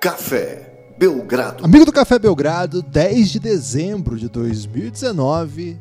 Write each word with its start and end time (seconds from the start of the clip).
Café 0.00 0.94
Belgrado. 0.96 1.64
Amigo 1.64 1.84
do 1.84 1.92
Café 1.92 2.20
Belgrado, 2.20 2.82
10 2.82 3.30
de 3.30 3.40
dezembro 3.40 4.16
de 4.16 4.28
2019, 4.28 5.76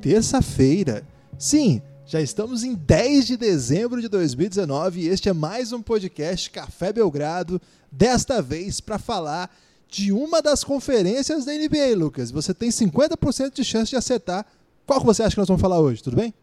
terça-feira. 0.00 1.04
Sim, 1.38 1.80
já 2.04 2.20
estamos 2.20 2.64
em 2.64 2.74
10 2.74 3.28
de 3.28 3.36
dezembro 3.36 4.00
de 4.00 4.08
2019 4.08 5.02
e 5.02 5.08
este 5.08 5.28
é 5.28 5.32
mais 5.32 5.72
um 5.72 5.80
podcast 5.80 6.50
Café 6.50 6.92
Belgrado, 6.92 7.62
desta 7.92 8.42
vez 8.42 8.80
para 8.80 8.98
falar 8.98 9.48
de 9.88 10.10
uma 10.10 10.42
das 10.42 10.64
conferências 10.64 11.44
da 11.44 11.52
NBA, 11.52 11.96
Lucas. 11.96 12.32
Você 12.32 12.52
tem 12.52 12.70
50% 12.70 13.54
de 13.54 13.62
chance 13.62 13.90
de 13.90 13.96
acertar. 13.96 14.44
Qual 14.84 14.98
que 14.98 15.06
você 15.06 15.22
acha 15.22 15.36
que 15.36 15.40
nós 15.40 15.48
vamos 15.48 15.62
falar 15.62 15.78
hoje? 15.78 16.02
Tudo 16.02 16.16
bem? 16.16 16.34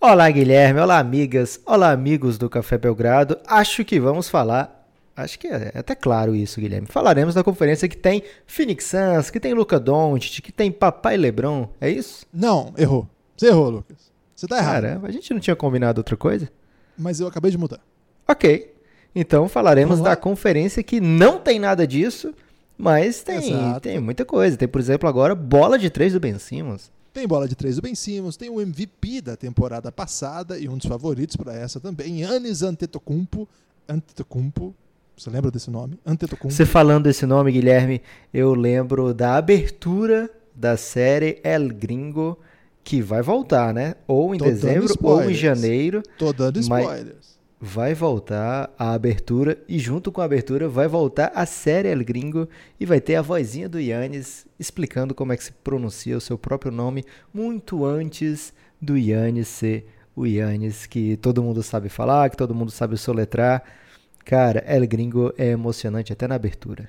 Olá, 0.00 0.30
Guilherme. 0.30 0.78
Olá, 0.78 1.00
amigas. 1.00 1.58
Olá, 1.66 1.90
amigos 1.90 2.38
do 2.38 2.48
Café 2.48 2.78
Belgrado. 2.78 3.38
Acho 3.44 3.84
que 3.84 3.98
vamos 3.98 4.28
falar. 4.28 4.79
Acho 5.22 5.38
que 5.38 5.46
é 5.46 5.72
até 5.74 5.94
claro 5.94 6.34
isso, 6.34 6.60
Guilherme. 6.60 6.86
Falaremos 6.86 7.34
da 7.34 7.44
conferência 7.44 7.88
que 7.88 7.96
tem 7.96 8.22
Phoenix 8.46 8.84
Suns, 8.86 9.30
que 9.30 9.38
tem 9.38 9.54
Luca 9.54 9.78
Doncic, 9.78 10.40
que 10.42 10.52
tem 10.52 10.70
Papai 10.72 11.16
LeBron. 11.16 11.68
É 11.80 11.90
isso? 11.90 12.26
Não, 12.32 12.72
errou. 12.76 13.08
Você 13.36 13.46
errou, 13.48 13.70
Lucas. 13.70 14.10
Você 14.34 14.46
tá 14.46 14.58
errado. 14.58 14.82
Caramba, 14.82 15.08
a 15.08 15.10
gente 15.10 15.32
não 15.32 15.40
tinha 15.40 15.54
combinado 15.54 16.00
outra 16.00 16.16
coisa? 16.16 16.50
Mas 16.96 17.20
eu 17.20 17.26
acabei 17.26 17.50
de 17.50 17.58
mudar. 17.58 17.80
Ok. 18.26 18.74
Então 19.14 19.48
falaremos 19.48 20.00
da 20.00 20.14
conferência 20.16 20.82
que 20.82 21.00
não 21.00 21.38
tem 21.38 21.58
nada 21.58 21.86
disso, 21.86 22.32
mas 22.78 23.22
tem, 23.22 23.50
Exato. 23.52 23.80
tem 23.80 24.00
muita 24.00 24.24
coisa. 24.24 24.56
Tem, 24.56 24.68
por 24.68 24.80
exemplo, 24.80 25.08
agora 25.08 25.34
bola 25.34 25.78
de 25.78 25.90
três 25.90 26.12
do 26.12 26.20
Ben 26.20 26.38
Simmons. 26.38 26.90
Tem 27.12 27.26
bola 27.26 27.48
de 27.48 27.56
três 27.56 27.76
do 27.76 27.82
Ben 27.82 27.94
Simmons, 27.94 28.36
tem 28.36 28.48
o 28.48 28.60
MVP 28.60 29.20
da 29.20 29.36
temporada 29.36 29.90
passada 29.90 30.58
e 30.58 30.68
um 30.68 30.78
dos 30.78 30.86
favoritos 30.86 31.34
para 31.36 31.52
essa 31.54 31.80
também, 31.80 32.20
Yannis 32.20 32.62
Antetokounmpo. 32.62 33.48
Antetokounmpo, 33.88 34.74
você 35.20 35.28
lembra 35.28 35.50
desse 35.50 35.70
nome? 35.70 36.00
Antetokounmpo. 36.06 36.54
Você 36.54 36.64
falando 36.64 37.06
esse 37.06 37.26
nome, 37.26 37.52
Guilherme, 37.52 38.00
eu 38.32 38.54
lembro 38.54 39.12
da 39.12 39.36
abertura 39.36 40.30
da 40.54 40.78
série 40.78 41.40
El 41.44 41.68
Gringo, 41.68 42.38
que 42.82 43.02
vai 43.02 43.20
voltar, 43.20 43.74
né? 43.74 43.96
Ou 44.06 44.34
em 44.34 44.38
Tô 44.38 44.46
dezembro 44.46 44.94
ou 45.02 45.30
em 45.30 45.34
janeiro. 45.34 46.02
Tô 46.16 46.32
dando 46.32 46.58
spoilers. 46.58 47.38
Vai 47.60 47.92
voltar 47.92 48.74
a 48.78 48.94
abertura 48.94 49.58
e 49.68 49.78
junto 49.78 50.10
com 50.10 50.22
a 50.22 50.24
abertura 50.24 50.66
vai 50.66 50.88
voltar 50.88 51.30
a 51.34 51.44
série 51.44 51.88
El 51.88 52.02
Gringo 52.02 52.48
e 52.78 52.86
vai 52.86 52.98
ter 52.98 53.16
a 53.16 53.22
vozinha 53.22 53.68
do 53.68 53.78
Yannis 53.78 54.46
explicando 54.58 55.14
como 55.14 55.34
é 55.34 55.36
que 55.36 55.44
se 55.44 55.52
pronuncia 55.52 56.16
o 56.16 56.20
seu 56.20 56.38
próprio 56.38 56.72
nome 56.72 57.04
muito 57.34 57.84
antes 57.84 58.54
do 58.80 58.96
Yannis 58.96 59.48
ser 59.48 59.86
o 60.16 60.26
Yannis 60.26 60.86
que 60.86 61.18
todo 61.18 61.42
mundo 61.42 61.62
sabe 61.62 61.90
falar, 61.90 62.30
que 62.30 62.36
todo 62.38 62.54
mundo 62.54 62.70
sabe 62.70 62.96
soletrar. 62.96 63.62
Cara, 64.30 64.62
El 64.64 64.86
Gringo 64.86 65.34
é 65.36 65.48
emocionante 65.48 66.12
até 66.12 66.28
na 66.28 66.36
abertura. 66.36 66.88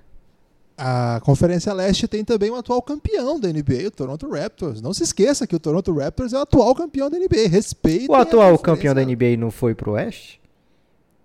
A 0.77 1.19
Conferência 1.23 1.73
Leste 1.73 2.07
tem 2.07 2.23
também 2.23 2.51
o 2.51 2.55
atual 2.55 2.79
campeão 2.83 3.39
da 3.39 3.47
NBA, 3.51 3.87
o 3.87 3.89
Toronto 3.89 4.29
Raptors. 4.29 4.79
Não 4.79 4.93
se 4.93 5.01
esqueça 5.01 5.47
que 5.47 5.55
o 5.55 5.59
Toronto 5.59 5.91
Raptors 5.91 6.33
é 6.33 6.37
o 6.37 6.41
atual 6.41 6.75
campeão 6.75 7.09
da 7.09 7.17
NBA. 7.17 7.47
Respeite. 7.49 8.07
O 8.07 8.13
atual 8.13 8.59
campeão 8.59 8.93
da 8.93 9.03
NBA 9.03 9.37
não 9.39 9.49
foi 9.49 9.73
pro 9.73 9.93
Oeste? 9.93 10.39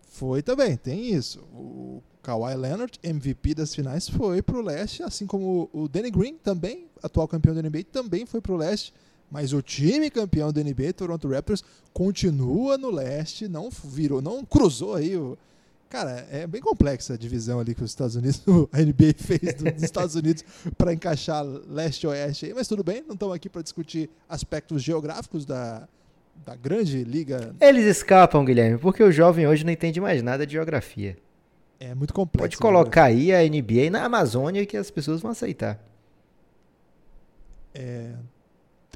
Foi 0.09 0.41
também, 0.41 0.79
tem 0.79 1.13
isso. 1.13 1.41
O 1.53 2.03
Kawhi 2.23 2.57
Leonard, 2.57 2.99
MVP 3.03 3.55
das 3.55 3.75
finais, 3.75 4.09
foi 4.09 4.41
pro 4.41 4.63
leste, 4.63 5.03
assim 5.03 5.27
como 5.27 5.69
o 5.71 5.87
Danny 5.87 6.11
Green, 6.11 6.37
também, 6.43 6.87
atual 7.03 7.29
campeão 7.29 7.55
da 7.55 7.61
NBA, 7.61 7.85
também 7.93 8.25
foi 8.25 8.41
pro 8.41 8.57
leste. 8.57 8.91
Mas 9.31 9.53
o 9.53 9.61
time 9.61 10.09
campeão 10.09 10.51
da 10.51 10.65
NBA, 10.65 10.95
Toronto 10.95 11.29
Raptors, 11.29 11.63
continua 11.93 12.79
no 12.79 12.91
leste, 12.91 13.47
não 13.47 13.69
virou, 13.69 14.23
não 14.23 14.43
cruzou 14.47 14.95
aí 14.95 15.15
o. 15.15 15.37
Cara, 15.89 16.27
é 16.31 16.47
bem 16.47 16.61
complexa 16.61 17.15
a 17.15 17.17
divisão 17.17 17.61
ali 17.61 17.75
que 17.75 17.83
os 17.83 17.91
Estados 17.91 18.17
Unidos, 18.17 18.43
a 18.73 18.79
NBA 18.81 19.15
fez 19.17 19.55
do- 19.55 19.71
dos 19.73 19.83
Estados 19.83 20.15
Unidos 20.17 20.45
para 20.77 20.93
encaixar 20.93 21.45
leste 21.45 22.05
e 22.05 22.07
oeste 22.09 22.47
aí, 22.47 22.55
mas 22.55 22.67
tudo 22.67 22.83
bem, 22.83 23.03
não 23.07 23.15
estamos 23.15 23.35
aqui 23.35 23.49
para 23.49 23.63
discutir 23.63 24.11
aspectos 24.29 24.83
geográficos 24.83 25.45
da, 25.47 25.87
da 26.45 26.57
grande 26.57 27.05
liga. 27.05 27.55
Eles 27.61 27.85
escapam, 27.85 28.45
Guilherme, 28.45 28.79
porque 28.79 29.03
o 29.03 29.13
jovem 29.13 29.47
hoje 29.47 29.65
não 29.65 29.73
entende 29.73 30.01
mais 30.01 30.23
nada 30.23 30.45
de 30.47 30.55
geografia. 30.55 31.17
É 31.79 31.95
muito 31.95 32.13
complexo. 32.13 32.49
Pode 32.49 32.57
né? 32.57 32.61
colocar 32.61 33.05
aí 33.05 33.33
a 33.33 33.43
NBA 33.43 33.91
na 33.91 34.05
Amazônia 34.05 34.65
que 34.67 34.77
as 34.77 34.91
pessoas 34.91 35.21
vão 35.21 35.31
aceitar. 35.31 35.79
É, 37.75 38.13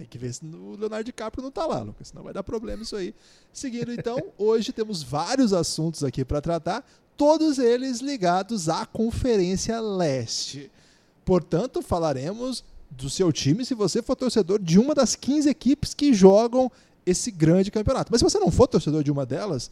tem 0.01 0.07
que 0.07 0.17
ver 0.17 0.33
se 0.33 0.45
o 0.45 0.77
Leonardo 0.77 1.05
DiCaprio 1.05 1.43
não 1.43 1.51
tá 1.51 1.67
lá, 1.67 1.83
Lucas, 1.83 2.09
senão 2.09 2.23
vai 2.23 2.33
dar 2.33 2.43
problema 2.43 2.83
isso 2.83 2.97
aí. 2.97 3.15
Seguindo 3.53 3.93
então, 3.93 4.19
hoje 4.39 4.73
temos 4.73 5.03
vários 5.03 5.53
assuntos 5.53 6.03
aqui 6.03 6.25
para 6.25 6.41
tratar, 6.41 6.89
todos 7.19 7.59
eles 7.59 8.01
ligados 8.01 8.71
à 8.71 8.87
Conferência 8.87 9.79
Leste. 9.79 10.71
Portanto, 11.23 11.83
falaremos 11.83 12.65
do 12.91 13.11
seu 13.11 13.31
time 13.31 13.63
se 13.63 13.75
você 13.75 14.01
for 14.01 14.17
torcedor 14.17 14.59
de 14.59 14.79
uma 14.79 14.95
das 14.95 15.15
15 15.15 15.51
equipes 15.51 15.93
que 15.93 16.15
jogam 16.15 16.73
esse 17.05 17.31
grande 17.31 17.71
campeonato. 17.71 18.11
Mas 18.11 18.21
se 18.21 18.25
você 18.25 18.39
não 18.39 18.51
for 18.51 18.67
torcedor 18.67 19.05
de 19.05 19.13
uma 19.13 19.27
delas, 19.27 19.71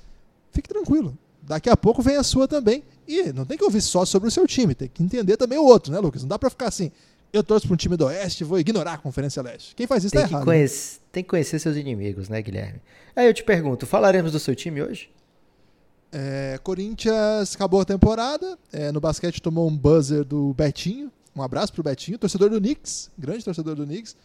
fique 0.52 0.68
tranquilo. 0.68 1.16
Daqui 1.40 1.70
a 1.70 1.76
pouco 1.76 2.02
vem 2.02 2.16
a 2.16 2.22
sua 2.22 2.46
também. 2.46 2.84
E 3.06 3.32
não 3.32 3.46
tem 3.46 3.56
que 3.56 3.64
ouvir 3.64 3.80
só 3.80 4.04
sobre 4.04 4.28
o 4.28 4.30
seu 4.30 4.46
time, 4.46 4.74
tem 4.74 4.88
que 4.88 5.02
entender 5.02 5.38
também 5.38 5.58
o 5.58 5.64
outro, 5.64 5.90
né, 5.90 5.98
Lucas? 5.98 6.20
Não 6.20 6.28
dá 6.28 6.38
para 6.38 6.50
ficar 6.50 6.68
assim, 6.68 6.92
eu 7.32 7.42
torço 7.42 7.66
para 7.66 7.74
um 7.74 7.76
time 7.76 7.96
do 7.96 8.06
Oeste 8.06 8.44
vou 8.44 8.58
ignorar 8.58 8.94
a 8.94 8.98
Conferência 8.98 9.42
Leste. 9.42 9.74
Quem 9.74 9.86
faz 9.86 10.04
isso 10.04 10.12
Tem 10.12 10.22
tá 10.22 10.28
errado. 10.28 10.40
né? 10.40 10.44
conhece- 10.46 10.98
tem 11.12 11.22
que 11.22 11.28
conhecer 11.30 11.58
seus 11.58 11.76
inimigos, 11.76 12.28
né, 12.28 12.40
Guilherme? 12.42 12.80
Aí 13.14 13.26
eu 13.26 13.34
te 13.34 13.42
pergunto, 13.44 13.86
falaremos 13.86 14.32
do 14.32 14.38
seu 14.38 14.54
time 14.54 14.82
hoje? 14.82 15.10
É, 16.10 16.58
Corinthians 16.62 17.54
acabou 17.54 17.80
a 17.80 17.84
temporada. 17.84 18.58
é, 18.72 18.90
no 18.92 19.00
basquete 19.00 19.42
tomou 19.42 19.68
um 19.68 19.76
buzzer 19.76 20.24
do 20.24 20.54
Betinho. 20.54 21.10
Um 21.36 21.42
abraço 21.42 21.72
pro 21.72 21.82
Betinho, 21.82 22.18
torcedor 22.18 22.50
do 22.50 22.58
Knicks, 22.58 23.10
grande 23.18 23.44
torcedor 23.44 23.74
do 23.76 23.84
Knicks. 23.84 24.16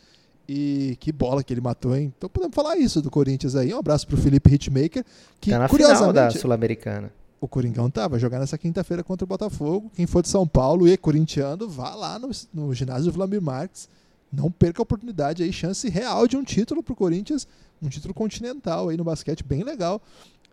E 0.48 0.98
que 1.00 1.12
bola 1.12 1.44
que 1.44 1.54
ele 1.54 1.62
matou, 1.62 1.96
hein? 1.96 2.14
Então 2.18 2.30
podemos 2.30 2.54
falar 2.56 2.76
isso 2.78 3.02
do 3.02 3.10
Corinthians 3.10 3.56
aí. 3.56 3.74
Um 3.74 3.78
abraço 3.78 4.06
pro 4.08 4.18
Felipe 4.18 4.54
Hitmaker, 4.54 5.04
que 5.40 5.52
tá 5.52 5.60
na 5.60 5.68
final 5.70 5.88
da 5.90 5.96
curiosamente 5.96 6.40
Sul-Americana. 6.40 7.14
O 7.44 7.48
Coringão 7.48 7.90
tá, 7.90 8.08
vai 8.08 8.20
jogar 8.20 8.40
nessa 8.40 8.58
quinta-feira 8.58 9.04
contra 9.04 9.26
o 9.26 9.28
Botafogo. 9.28 9.92
Quem 9.94 10.08
for 10.08 10.22
de 10.22 10.30
São 10.30 10.48
Paulo 10.48 10.88
e 10.88 10.94
é 10.94 10.98
corintiano, 10.98 11.68
vá 11.68 11.94
lá 11.94 12.18
no, 12.18 12.30
no 12.54 12.74
ginásio 12.74 13.06
do 13.06 13.12
Vladimir 13.12 13.42
Marques. 13.42 13.90
Não 14.32 14.50
perca 14.50 14.82
a 14.82 14.84
oportunidade 14.84 15.44
aí, 15.44 15.52
chance 15.52 15.88
real 15.90 16.26
de 16.26 16.38
um 16.38 16.44
título 16.44 16.82
pro 16.82 16.96
Corinthians, 16.96 17.46
um 17.82 17.90
título 17.90 18.14
continental 18.14 18.88
aí 18.88 18.96
no 18.96 19.04
basquete, 19.04 19.44
bem 19.44 19.62
legal. 19.62 20.02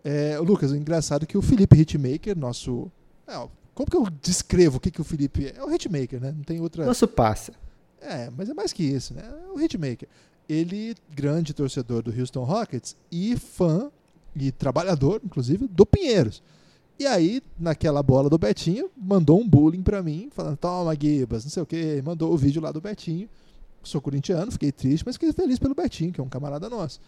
É, 0.03 0.37
Lucas, 0.39 0.71
o 0.71 0.75
engraçado 0.75 1.23
é 1.23 1.25
que 1.25 1.37
o 1.37 1.41
Felipe 1.41 1.79
Hitmaker, 1.79 2.37
nosso. 2.37 2.91
é, 3.25 3.47
como 3.73 3.89
que 3.89 3.95
eu 3.95 4.05
descrevo 4.21 4.77
o 4.77 4.79
que, 4.79 4.91
que 4.91 4.99
o 4.99 5.03
Felipe 5.05 5.47
é? 5.47 5.55
É 5.57 5.63
o 5.63 5.73
Hitmaker, 5.73 6.19
né? 6.19 6.33
Não 6.35 6.43
tem 6.43 6.59
outra. 6.59 6.85
Nosso 6.85 7.07
passa. 7.07 7.53
É, 8.01 8.29
mas 8.35 8.49
é 8.49 8.53
mais 8.53 8.73
que 8.73 8.83
isso, 8.83 9.13
né? 9.13 9.23
É 9.23 9.51
o 9.51 9.61
hitmaker. 9.61 10.09
Ele, 10.49 10.95
grande 11.09 11.53
torcedor 11.53 12.01
do 12.01 12.11
Houston 12.11 12.43
Rockets 12.43 12.97
e 13.11 13.37
fã 13.37 13.89
e 14.35 14.51
trabalhador, 14.51 15.21
inclusive, 15.23 15.67
do 15.67 15.85
Pinheiros. 15.85 16.41
E 17.01 17.07
aí, 17.07 17.41
naquela 17.57 18.03
bola 18.03 18.29
do 18.29 18.37
Betinho, 18.37 18.87
mandou 18.95 19.41
um 19.41 19.49
bullying 19.49 19.81
pra 19.81 20.03
mim, 20.03 20.29
falando: 20.31 20.55
toma, 20.55 20.95
Gibas, 20.95 21.43
não 21.43 21.49
sei 21.49 21.63
o 21.63 21.65
quê. 21.65 21.99
Mandou 22.05 22.31
o 22.31 22.37
vídeo 22.37 22.61
lá 22.61 22.71
do 22.71 22.79
Betinho. 22.79 23.27
Sou 23.81 23.99
corintiano, 23.99 24.51
fiquei 24.51 24.71
triste, 24.71 25.03
mas 25.03 25.15
fiquei 25.15 25.33
feliz 25.33 25.57
pelo 25.57 25.73
Betinho, 25.73 26.13
que 26.13 26.21
é 26.21 26.23
um 26.23 26.29
camarada 26.29 26.69
nosso. 26.69 26.99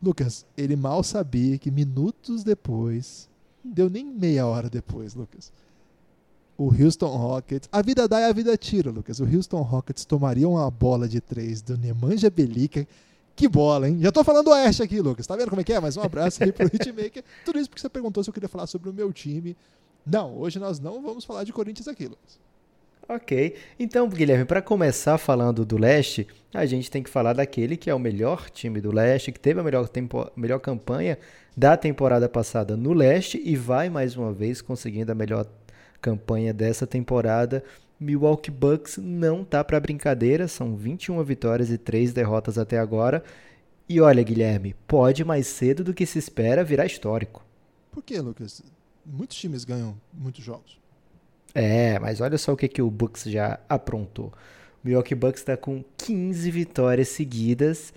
Lucas, 0.00 0.46
ele 0.56 0.76
mal 0.76 1.02
sabia 1.02 1.58
que 1.58 1.72
minutos 1.72 2.44
depois, 2.44 3.28
não 3.64 3.72
deu 3.72 3.90
nem 3.90 4.04
meia 4.04 4.46
hora 4.46 4.70
depois, 4.70 5.12
Lucas, 5.16 5.52
o 6.56 6.66
Houston 6.66 7.16
Rockets. 7.16 7.68
A 7.72 7.82
vida 7.82 8.06
dá 8.06 8.20
e 8.20 8.24
a 8.26 8.32
vida 8.32 8.56
tira, 8.56 8.92
Lucas. 8.92 9.18
O 9.18 9.24
Houston 9.24 9.62
Rockets 9.62 10.04
tomaria 10.04 10.48
uma 10.48 10.70
bola 10.70 11.08
de 11.08 11.20
três 11.20 11.60
do 11.60 11.76
Nemanja 11.76 12.30
Belica. 12.30 12.86
Que 13.34 13.48
bola, 13.48 13.88
hein? 13.88 13.98
Já 14.00 14.12
tô 14.12 14.22
falando 14.22 14.44
do 14.44 14.50
Oeste 14.50 14.82
aqui, 14.82 15.00
Lucas. 15.00 15.26
Tá 15.26 15.36
vendo 15.36 15.48
como 15.48 15.60
é 15.60 15.64
que 15.64 15.72
é? 15.72 15.80
Mas 15.80 15.96
um 15.96 16.02
abraço 16.02 16.42
aí 16.44 16.52
pro 16.52 16.66
Hitmaker. 16.66 17.24
Tudo 17.44 17.58
isso 17.58 17.68
porque 17.68 17.80
você 17.80 17.88
perguntou 17.88 18.22
se 18.22 18.30
eu 18.30 18.34
queria 18.34 18.48
falar 18.48 18.66
sobre 18.66 18.90
o 18.90 18.92
meu 18.92 19.12
time. 19.12 19.56
Não, 20.06 20.36
hoje 20.36 20.58
nós 20.58 20.78
não 20.78 21.00
vamos 21.02 21.24
falar 21.24 21.44
de 21.44 21.52
Corinthians 21.52 21.88
aqui, 21.88 22.04
Lucas. 22.04 22.38
Ok. 23.08 23.56
Então, 23.78 24.08
Guilherme, 24.08 24.44
para 24.44 24.62
começar 24.62 25.18
falando 25.18 25.64
do 25.64 25.78
leste, 25.78 26.26
a 26.54 26.64
gente 26.66 26.90
tem 26.90 27.02
que 27.02 27.10
falar 27.10 27.32
daquele 27.32 27.76
que 27.76 27.90
é 27.90 27.94
o 27.94 27.98
melhor 27.98 28.48
time 28.50 28.80
do 28.80 28.92
leste, 28.92 29.32
que 29.32 29.40
teve 29.40 29.60
a 29.60 29.62
melhor, 29.62 29.88
tempo, 29.88 30.30
melhor 30.36 30.60
campanha 30.60 31.18
da 31.56 31.76
temporada 31.76 32.28
passada 32.28 32.76
no 32.76 32.92
leste 32.92 33.40
e 33.44 33.56
vai 33.56 33.90
mais 33.90 34.16
uma 34.16 34.32
vez 34.32 34.62
conseguindo 34.62 35.12
a 35.12 35.14
melhor 35.14 35.46
campanha 36.00 36.52
dessa 36.52 36.86
temporada. 36.86 37.62
Milwaukee 38.02 38.50
Bucks 38.50 38.98
não 38.98 39.44
tá 39.44 39.62
para 39.62 39.80
brincadeira, 39.80 40.48
são 40.48 40.76
21 40.76 41.22
vitórias 41.22 41.70
e 41.70 41.78
3 41.78 42.12
derrotas 42.12 42.58
até 42.58 42.78
agora. 42.78 43.22
E 43.88 44.00
olha, 44.00 44.22
Guilherme, 44.22 44.74
pode 44.86 45.24
mais 45.24 45.46
cedo 45.46 45.84
do 45.84 45.94
que 45.94 46.06
se 46.06 46.18
espera 46.18 46.64
virar 46.64 46.86
histórico. 46.86 47.44
Por 47.90 48.02
que, 48.02 48.18
Lucas? 48.20 48.62
Muitos 49.04 49.36
times 49.36 49.64
ganham 49.64 49.96
muitos 50.12 50.42
jogos. 50.42 50.80
É, 51.54 51.98
mas 51.98 52.20
olha 52.20 52.38
só 52.38 52.52
o 52.52 52.56
que, 52.56 52.68
que 52.68 52.80
o 52.80 52.90
Bucks 52.90 53.24
já 53.24 53.60
aprontou. 53.68 54.32
O 54.82 54.88
Milwaukee 54.88 55.14
Bucks 55.14 55.40
está 55.40 55.56
com 55.56 55.84
15 55.98 56.50
vitórias 56.50 57.08
seguidas. 57.08 57.92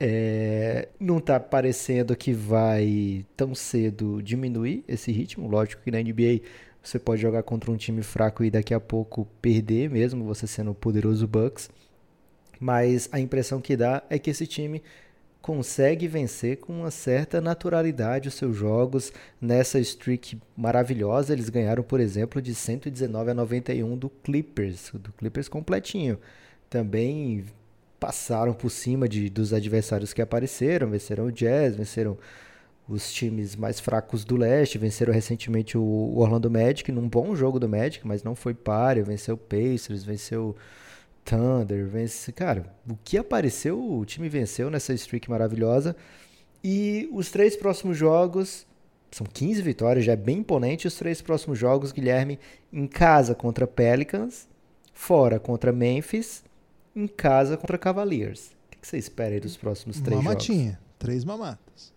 É, 0.00 0.88
não 0.98 1.18
está 1.18 1.38
parecendo 1.38 2.16
que 2.16 2.32
vai 2.32 3.24
tão 3.36 3.54
cedo 3.54 4.22
diminuir 4.22 4.82
esse 4.88 5.12
ritmo. 5.12 5.48
Lógico 5.48 5.82
que 5.82 5.90
na 5.90 6.00
NBA 6.00 6.40
Você 6.84 6.98
pode 6.98 7.22
jogar 7.22 7.42
contra 7.42 7.70
um 7.70 7.76
time 7.76 8.02
fraco 8.02 8.44
e 8.44 8.50
daqui 8.50 8.74
a 8.74 8.78
pouco 8.78 9.26
perder, 9.40 9.88
mesmo 9.88 10.22
você 10.22 10.46
sendo 10.46 10.72
o 10.72 10.74
poderoso 10.74 11.26
Bucks. 11.26 11.70
Mas 12.60 13.08
a 13.10 13.18
impressão 13.18 13.58
que 13.58 13.74
dá 13.74 14.02
é 14.10 14.18
que 14.18 14.28
esse 14.28 14.46
time 14.46 14.82
consegue 15.40 16.06
vencer 16.06 16.58
com 16.58 16.72
uma 16.72 16.90
certa 16.90 17.40
naturalidade 17.40 18.28
os 18.28 18.34
seus 18.34 18.54
jogos 18.54 19.12
nessa 19.40 19.80
streak 19.80 20.38
maravilhosa. 20.54 21.32
Eles 21.32 21.48
ganharam, 21.48 21.82
por 21.82 22.00
exemplo, 22.00 22.40
de 22.40 22.54
119 22.54 23.30
a 23.30 23.34
91 23.34 23.96
do 23.96 24.10
Clippers, 24.10 24.90
do 24.92 25.10
Clippers 25.12 25.48
completinho. 25.48 26.18
Também 26.68 27.46
passaram 27.98 28.52
por 28.52 28.68
cima 28.70 29.08
de, 29.08 29.30
dos 29.30 29.54
adversários 29.54 30.12
que 30.12 30.20
apareceram, 30.20 30.90
venceram 30.90 31.24
o 31.24 31.32
Jazz, 31.32 31.76
venceram 31.76 32.18
os 32.88 33.12
times 33.12 33.56
mais 33.56 33.80
fracos 33.80 34.24
do 34.24 34.36
leste, 34.36 34.76
venceram 34.76 35.12
recentemente 35.12 35.78
o 35.78 36.16
Orlando 36.16 36.50
Magic 36.50 36.90
num 36.92 37.08
bom 37.08 37.34
jogo 37.34 37.58
do 37.58 37.68
Magic, 37.68 38.06
mas 38.06 38.22
não 38.22 38.34
foi 38.34 38.52
páreo, 38.52 39.04
venceu 39.04 39.34
o 39.34 39.38
Pacers, 39.38 40.04
venceu 40.04 40.54
Thunder, 41.24 41.86
vence, 41.86 42.30
cara, 42.32 42.66
o 42.88 42.96
que 43.02 43.16
apareceu, 43.16 43.80
o 43.80 44.04
time 44.04 44.28
venceu 44.28 44.70
nessa 44.70 44.92
streak 44.92 45.30
maravilhosa. 45.30 45.96
E 46.62 47.08
os 47.12 47.30
três 47.30 47.56
próximos 47.56 47.96
jogos 47.96 48.66
são 49.10 49.26
15 49.26 49.62
vitórias, 49.62 50.04
já 50.04 50.12
é 50.12 50.16
bem 50.16 50.38
imponente. 50.38 50.86
Os 50.86 50.96
três 50.96 51.22
próximos 51.22 51.58
jogos, 51.58 51.92
Guilherme, 51.92 52.38
em 52.72 52.86
casa 52.86 53.34
contra 53.34 53.66
Pelicans, 53.66 54.48
fora 54.92 55.38
contra 55.38 55.72
Memphis, 55.72 56.44
em 56.94 57.06
casa 57.06 57.56
contra 57.56 57.78
Cavaliers. 57.78 58.50
O 58.66 58.76
que 58.80 58.86
você 58.86 58.98
espera 58.98 59.34
aí 59.34 59.40
dos 59.40 59.56
próximos 59.56 60.00
três 60.00 60.22
Mamatinha, 60.22 60.72
jogos? 60.72 60.84
três 60.98 61.24
mamatas. 61.24 61.92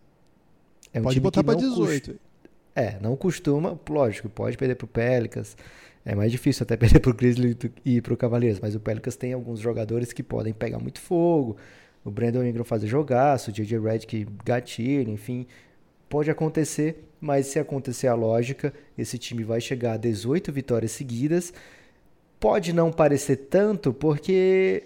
É 0.97 0.99
um 0.99 1.03
pode 1.03 1.15
time 1.15 1.23
botar 1.23 1.43
não 1.43 1.55
18. 1.55 2.11
cust- 2.11 2.19
É, 2.75 2.97
não 3.01 3.15
costuma, 3.15 3.79
lógico, 3.89 4.29
pode 4.29 4.57
perder 4.57 4.75
pro 4.75 4.87
Pelicans. 4.87 5.55
É 6.05 6.15
mais 6.15 6.31
difícil 6.31 6.63
até 6.63 6.77
perder 6.77 6.99
pro 6.99 7.13
Grizzlies 7.13 7.57
e 7.83 8.01
pro 8.01 8.15
Cavaliers, 8.15 8.59
mas 8.59 8.75
o 8.75 8.79
Pelicans 8.79 9.15
tem 9.15 9.33
alguns 9.33 9.59
jogadores 9.59 10.13
que 10.13 10.23
podem 10.23 10.53
pegar 10.53 10.79
muito 10.79 10.99
fogo. 10.99 11.57
O 12.05 12.11
Brandon 12.11 12.43
Ingram 12.45 12.63
fazer 12.63 12.87
jogaço, 12.87 13.49
o 13.49 13.53
JJ 13.53 13.79
Redick 13.79 14.25
gatilho, 14.45 15.11
enfim, 15.11 15.45
pode 16.07 16.31
acontecer, 16.31 17.03
mas 17.19 17.47
se 17.47 17.59
acontecer 17.59 18.07
a 18.07 18.13
lógica, 18.13 18.73
esse 18.97 19.17
time 19.17 19.43
vai 19.43 19.59
chegar 19.59 19.93
a 19.93 19.97
18 19.97 20.51
vitórias 20.53 20.91
seguidas. 20.91 21.51
Pode 22.39 22.71
não 22.71 22.91
parecer 22.91 23.35
tanto, 23.49 23.91
porque 23.91 24.83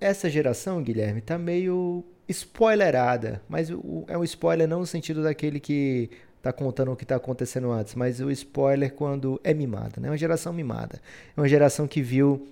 essa 0.00 0.30
geração, 0.30 0.82
Guilherme, 0.82 1.20
tá 1.20 1.36
meio 1.36 2.04
spoilerada, 2.28 3.42
mas 3.48 3.70
o- 3.70 4.04
é 4.08 4.16
um 4.16 4.24
spoiler 4.24 4.68
não 4.68 4.80
no 4.80 4.86
sentido 4.86 5.22
daquele 5.22 5.60
que 5.60 6.10
tá 6.42 6.52
contando 6.52 6.90
o 6.92 6.96
que 6.96 7.04
tá 7.04 7.16
acontecendo 7.16 7.70
antes, 7.70 7.94
mas 7.94 8.20
o 8.20 8.30
spoiler 8.30 8.92
quando 8.92 9.40
é 9.44 9.54
mimada, 9.54 10.00
né? 10.00 10.08
É 10.08 10.10
uma 10.10 10.16
geração 10.18 10.52
mimada. 10.52 11.00
É 11.36 11.40
uma 11.40 11.48
geração 11.48 11.86
que 11.86 12.02
viu 12.02 12.48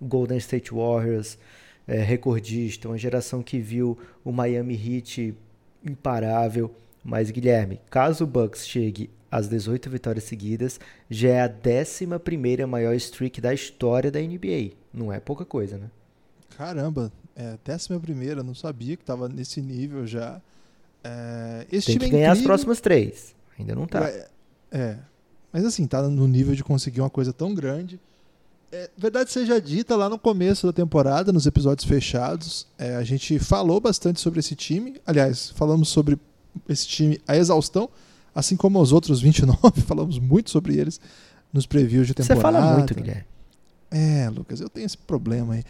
Golden 0.00 0.38
State 0.38 0.72
Warriors 0.72 1.36
é, 1.86 1.98
recordista, 2.00 2.88
uma 2.88 2.96
geração 2.96 3.42
que 3.42 3.58
viu 3.58 3.98
o 4.24 4.32
Miami 4.32 4.74
Heat 4.74 5.34
imparável. 5.84 6.74
Mas, 7.04 7.30
Guilherme, 7.30 7.80
caso 7.90 8.24
o 8.24 8.26
Bucks 8.26 8.66
chegue 8.66 9.10
às 9.30 9.48
18 9.48 9.88
vitórias 9.88 10.24
seguidas, 10.24 10.78
já 11.08 11.28
é 11.30 11.40
a 11.42 11.50
11 11.50 12.66
maior 12.66 12.94
streak 12.94 13.40
da 13.40 13.52
história 13.54 14.10
da 14.10 14.20
NBA. 14.20 14.72
Não 14.92 15.12
é 15.12 15.20
pouca 15.20 15.44
coisa, 15.44 15.78
né? 15.78 15.90
Caramba, 16.56 17.10
é, 17.40 17.58
décima 17.64 17.98
primeira, 17.98 18.42
não 18.42 18.54
sabia 18.54 18.96
que 18.98 19.04
tava 19.04 19.26
nesse 19.26 19.62
nível 19.62 20.06
já. 20.06 20.40
É, 21.02 21.66
Tem 21.70 21.80
que 21.80 22.04
é 22.04 22.08
ganhar 22.10 22.32
as 22.32 22.38
incrível. 22.38 22.48
próximas 22.48 22.80
três. 22.82 23.34
Ainda 23.58 23.74
não 23.74 23.86
tá. 23.86 24.06
É, 24.06 24.28
é. 24.70 24.98
Mas 25.50 25.64
assim, 25.64 25.86
tá 25.86 26.02
no 26.02 26.28
nível 26.28 26.54
de 26.54 26.62
conseguir 26.62 27.00
uma 27.00 27.08
coisa 27.08 27.32
tão 27.32 27.54
grande. 27.54 27.98
É, 28.70 28.90
verdade 28.96 29.32
seja 29.32 29.58
dita, 29.60 29.96
lá 29.96 30.08
no 30.08 30.18
começo 30.18 30.66
da 30.66 30.72
temporada, 30.72 31.32
nos 31.32 31.46
episódios 31.46 31.88
fechados, 31.88 32.66
é, 32.78 32.94
a 32.94 33.02
gente 33.02 33.38
falou 33.38 33.80
bastante 33.80 34.20
sobre 34.20 34.38
esse 34.40 34.54
time. 34.54 35.00
Aliás, 35.06 35.50
falamos 35.50 35.88
sobre 35.88 36.18
esse 36.68 36.86
time 36.86 37.20
a 37.26 37.36
exaustão, 37.36 37.88
assim 38.34 38.54
como 38.54 38.78
os 38.80 38.92
outros 38.92 39.20
29, 39.20 39.80
falamos 39.88 40.18
muito 40.18 40.50
sobre 40.50 40.76
eles 40.76 41.00
nos 41.52 41.64
previews 41.64 42.06
de 42.06 42.12
Você 42.12 42.28
temporada. 42.28 42.58
fala 42.60 42.76
muito, 42.76 42.94
Guilherme. 42.94 43.24
É, 43.90 44.28
Lucas, 44.30 44.60
eu 44.60 44.68
tenho 44.68 44.86
esse 44.86 44.98
problema 44.98 45.54
aí. 45.54 45.64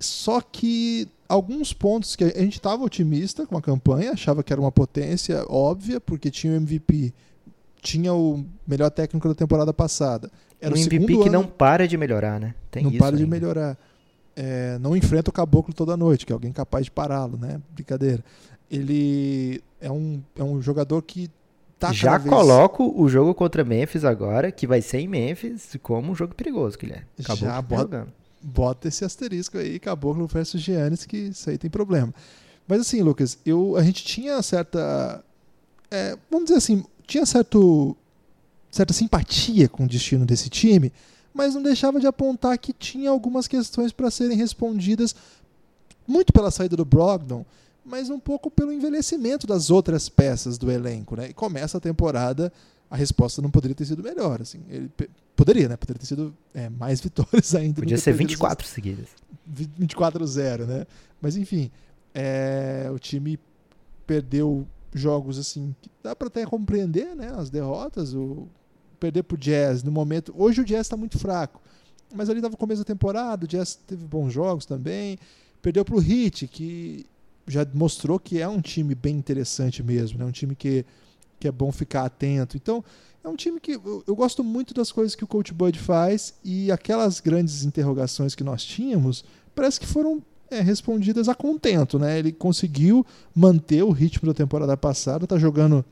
Só 0.00 0.40
que 0.40 1.06
alguns 1.28 1.72
pontos 1.72 2.16
que 2.16 2.24
a 2.24 2.28
gente 2.40 2.54
estava 2.54 2.82
otimista 2.82 3.46
com 3.46 3.56
a 3.56 3.62
campanha, 3.62 4.12
achava 4.12 4.42
que 4.42 4.52
era 4.52 4.60
uma 4.60 4.72
potência 4.72 5.44
óbvia, 5.48 6.00
porque 6.00 6.30
tinha 6.30 6.54
o 6.54 6.56
MVP, 6.56 7.12
tinha 7.82 8.12
o 8.12 8.44
melhor 8.66 8.90
técnico 8.90 9.28
da 9.28 9.34
temporada 9.34 9.72
passada. 9.72 10.30
Era 10.60 10.74
um 10.74 10.78
o 10.78 10.80
MVP 10.80 11.06
que 11.06 11.28
ano, 11.28 11.32
não 11.32 11.46
para 11.46 11.86
de 11.86 11.96
melhorar, 11.96 12.40
né? 12.40 12.54
Tem 12.70 12.82
não 12.82 12.92
para 12.92 13.16
de 13.16 13.22
ainda. 13.24 13.36
melhorar. 13.36 13.78
É, 14.34 14.78
não 14.78 14.96
enfrenta 14.96 15.28
o 15.30 15.32
caboclo 15.32 15.74
toda 15.74 15.96
noite, 15.96 16.24
que 16.24 16.32
é 16.32 16.34
alguém 16.34 16.52
capaz 16.52 16.86
de 16.86 16.90
pará-lo, 16.90 17.36
né? 17.36 17.60
Brincadeira. 17.74 18.24
Ele 18.70 19.60
é 19.80 19.90
um, 19.90 20.22
é 20.36 20.42
um 20.42 20.62
jogador 20.62 21.02
que 21.02 21.30
tá 21.78 21.92
Já 21.92 22.16
vez... 22.18 22.32
coloco 22.32 22.92
o 22.96 23.08
jogo 23.08 23.34
contra 23.34 23.64
Memphis 23.64 24.04
agora, 24.04 24.50
que 24.50 24.66
vai 24.66 24.80
ser 24.80 25.00
em 25.00 25.08
Memphis, 25.08 25.76
como 25.82 26.12
um 26.12 26.14
jogo 26.14 26.34
perigoso, 26.34 26.78
Guilherme. 26.78 27.06
Acabou 27.18 27.48
Já 27.48 27.56
que 27.62 27.68
bota- 27.68 27.82
jogando. 27.82 28.12
Bota 28.42 28.88
esse 28.88 29.04
asterisco 29.04 29.58
aí, 29.58 29.78
Caboclo 29.78 30.26
versus 30.26 30.60
Giannis, 30.60 31.04
que 31.04 31.16
isso 31.16 31.50
aí 31.50 31.58
tem 31.58 31.70
problema. 31.70 32.12
Mas 32.66 32.82
assim, 32.82 33.02
Lucas, 33.02 33.38
eu, 33.44 33.76
a 33.76 33.82
gente 33.82 34.04
tinha 34.04 34.40
certa. 34.42 35.24
é, 35.90 36.16
vamos 36.30 36.46
dizer 36.46 36.58
assim, 36.58 36.84
tinha 37.06 37.26
certo, 37.26 37.96
certa 38.70 38.92
simpatia 38.92 39.68
com 39.68 39.84
o 39.84 39.88
destino 39.88 40.24
desse 40.24 40.48
time, 40.48 40.92
mas 41.34 41.54
não 41.54 41.62
deixava 41.62 41.98
de 41.98 42.06
apontar 42.06 42.56
que 42.58 42.72
tinha 42.72 43.10
algumas 43.10 43.48
questões 43.48 43.92
para 43.92 44.10
serem 44.10 44.36
respondidas, 44.36 45.14
muito 46.06 46.32
pela 46.32 46.50
saída 46.50 46.76
do 46.76 46.84
Brogdon, 46.84 47.44
mas 47.84 48.10
um 48.10 48.20
pouco 48.20 48.50
pelo 48.50 48.72
envelhecimento 48.72 49.46
das 49.46 49.70
outras 49.70 50.08
peças 50.08 50.56
do 50.56 50.70
elenco. 50.70 51.16
Né? 51.16 51.30
E 51.30 51.34
começa 51.34 51.78
a 51.78 51.80
temporada, 51.80 52.52
a 52.90 52.96
resposta 52.96 53.40
não 53.40 53.50
poderia 53.50 53.74
ter 53.74 53.84
sido 53.84 54.02
melhor. 54.02 54.42
Assim. 54.42 54.60
Ele 54.68 54.90
poderia, 55.36 55.68
né? 55.68 55.76
Poderia 55.76 56.00
ter 56.00 56.06
sido 56.06 56.36
é, 56.52 56.68
mais 56.68 57.00
vitórias 57.02 57.54
ainda. 57.54 57.74
do 57.74 57.82
Podia 57.82 57.96
ser 57.96 58.12
perder 58.12 58.26
24 58.26 58.66
seguidas. 58.66 59.08
24-0, 59.80 60.66
né? 60.66 60.86
Mas 61.20 61.36
enfim, 61.36 61.70
é, 62.14 62.90
o 62.92 62.98
time 62.98 63.38
perdeu 64.06 64.66
jogos 64.92 65.38
assim 65.38 65.74
que 65.80 65.88
dá 66.02 66.16
para 66.16 66.26
até 66.26 66.44
compreender, 66.44 67.14
né? 67.14 67.32
As 67.36 67.48
derrotas, 67.48 68.12
o 68.12 68.48
perder 68.98 69.22
pro 69.22 69.38
Jazz 69.38 69.82
no 69.82 69.92
momento. 69.92 70.34
Hoje 70.36 70.60
o 70.60 70.64
Jazz 70.64 70.82
está 70.82 70.96
muito 70.96 71.18
fraco, 71.18 71.60
mas 72.14 72.28
ali 72.28 72.38
estava 72.38 72.52
no 72.52 72.58
começo 72.58 72.82
da 72.82 72.84
temporada, 72.84 73.44
o 73.44 73.48
Jazz 73.48 73.76
teve 73.86 74.04
bons 74.04 74.32
jogos 74.32 74.66
também. 74.66 75.18
Perdeu 75.62 75.84
pro 75.84 76.02
Heat, 76.02 76.48
que 76.48 77.06
já 77.46 77.66
mostrou 77.74 78.18
que 78.18 78.40
é 78.40 78.48
um 78.48 78.60
time 78.60 78.94
bem 78.94 79.16
interessante 79.16 79.82
mesmo, 79.82 80.18
né? 80.18 80.24
Um 80.24 80.30
time 80.30 80.54
que, 80.54 80.84
que 81.40 81.48
é 81.48 81.52
bom 81.52 81.72
ficar 81.72 82.04
atento. 82.04 82.56
Então, 82.56 82.84
é 83.24 83.28
um 83.28 83.34
time 83.34 83.58
que 83.58 83.72
eu, 83.72 84.04
eu 84.06 84.14
gosto 84.14 84.44
muito 84.44 84.72
das 84.72 84.92
coisas 84.92 85.14
que 85.14 85.24
o 85.24 85.26
Coach 85.26 85.52
Bud 85.52 85.78
faz 85.78 86.34
e 86.44 86.70
aquelas 86.70 87.18
grandes 87.18 87.64
interrogações 87.64 88.34
que 88.34 88.44
nós 88.44 88.64
tínhamos 88.64 89.24
parece 89.54 89.80
que 89.80 89.86
foram 89.86 90.22
é, 90.50 90.60
respondidas 90.60 91.28
a 91.28 91.34
contento, 91.34 91.98
né? 91.98 92.18
Ele 92.18 92.32
conseguiu 92.32 93.06
manter 93.34 93.82
o 93.82 93.90
ritmo 93.90 94.26
da 94.26 94.34
temporada 94.34 94.76
passada, 94.76 95.26
tá 95.26 95.38
jogando 95.38 95.84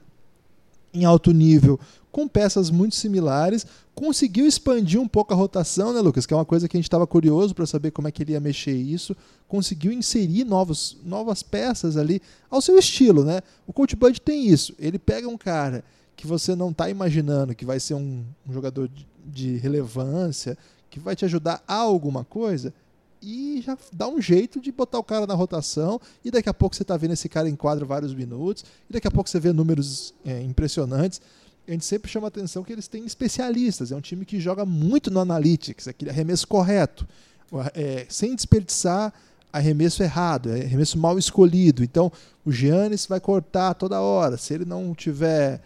em 0.93 1.05
alto 1.05 1.33
nível 1.33 1.79
com 2.19 2.27
peças 2.27 2.69
muito 2.69 2.97
similares, 2.97 3.65
conseguiu 3.95 4.45
expandir 4.45 5.01
um 5.01 5.07
pouco 5.07 5.33
a 5.33 5.37
rotação, 5.37 5.93
né, 5.93 6.01
Lucas? 6.01 6.27
Que 6.27 6.35
é 6.35 6.37
uma 6.37 6.45
coisa 6.45 6.67
que 6.67 6.77
a 6.77 6.79
gente 6.79 6.89
estava 6.89 7.07
curioso 7.07 7.55
para 7.55 7.65
saber 7.65 7.93
como 7.93 8.09
é 8.09 8.11
que 8.11 8.25
ele 8.25 8.33
ia 8.33 8.41
mexer 8.41 8.73
isso. 8.75 9.17
Conseguiu 9.47 9.93
inserir 9.93 10.45
novos, 10.45 10.97
novas 11.05 11.45
peças 11.45 11.97
ali 11.97 12.21
ao 12.51 12.61
seu 12.61 12.77
estilo, 12.77 13.25
né? 13.25 13.41
O 13.69 13.73
Coach 13.73 13.95
Bud 13.95 14.21
tem 14.21 14.49
isso. 14.49 14.75
Ele 14.81 14.99
pega 14.99 15.29
um 15.29 15.39
cara 15.39 15.85
que 16.17 16.27
você 16.27 16.57
não 16.57 16.71
está 16.71 16.91
imaginando 16.91 17.55
que 17.55 17.65
vai 17.65 17.79
ser 17.79 17.95
um, 17.95 18.25
um 18.49 18.53
jogador 18.53 18.89
de, 18.89 19.07
de 19.25 19.57
relevância, 19.59 20.59
que 20.91 20.99
vai 20.99 21.15
te 21.15 21.25
ajudar 21.25 21.63
a 21.69 21.77
alguma 21.77 22.25
coisa, 22.25 22.75
e 23.23 23.63
já 23.65 23.79
dá 23.93 24.09
um 24.09 24.21
jeito 24.21 24.61
de 24.61 24.73
botar 24.73 24.99
o 24.99 25.05
cara 25.05 25.25
na 25.25 25.35
rotação 25.35 26.01
e 26.25 26.33
daqui 26.33 26.49
a 26.49 26.55
pouco 26.55 26.75
você 26.75 26.83
está 26.83 26.97
vendo 26.97 27.13
esse 27.13 27.29
cara 27.29 27.49
em 27.49 27.57
quadro 27.57 27.87
vários 27.87 28.15
minutos 28.15 28.65
e 28.89 28.93
daqui 28.93 29.07
a 29.07 29.11
pouco 29.11 29.29
você 29.29 29.39
vê 29.39 29.53
números 29.53 30.15
é, 30.25 30.41
impressionantes. 30.43 31.21
A 31.69 31.73
gente 31.73 31.85
sempre 31.85 32.11
chama 32.11 32.27
atenção 32.29 32.65
que 32.65 32.73
eles 32.73 32.89
têm 32.89 33.05
especialistas. 33.05 33.93
É 33.93 33.97
um 33.97 34.01
time 34.01 34.25
que 34.25 34.41
joga 34.41 34.65
muito 34.65 35.11
no 35.11 35.21
analytics, 35.21 35.87
aquele 35.87 36.11
arremesso 36.11 36.49
correto, 36.49 37.07
é, 37.75 38.07
sem 38.09 38.35
desperdiçar 38.35 39.13
arremesso 39.53 40.03
errado, 40.03 40.51
é 40.51 40.63
arremesso 40.63 40.99
mal 40.99 41.19
escolhido. 41.19 41.85
Então 41.85 42.11
o 42.45 42.51
Giannis 42.51 43.07
vai 43.07 43.21
cortar 43.21 43.75
toda 43.75 44.01
hora. 44.01 44.37
Se 44.37 44.55
ele 44.55 44.65
não 44.65 44.95
tiver 44.95 45.61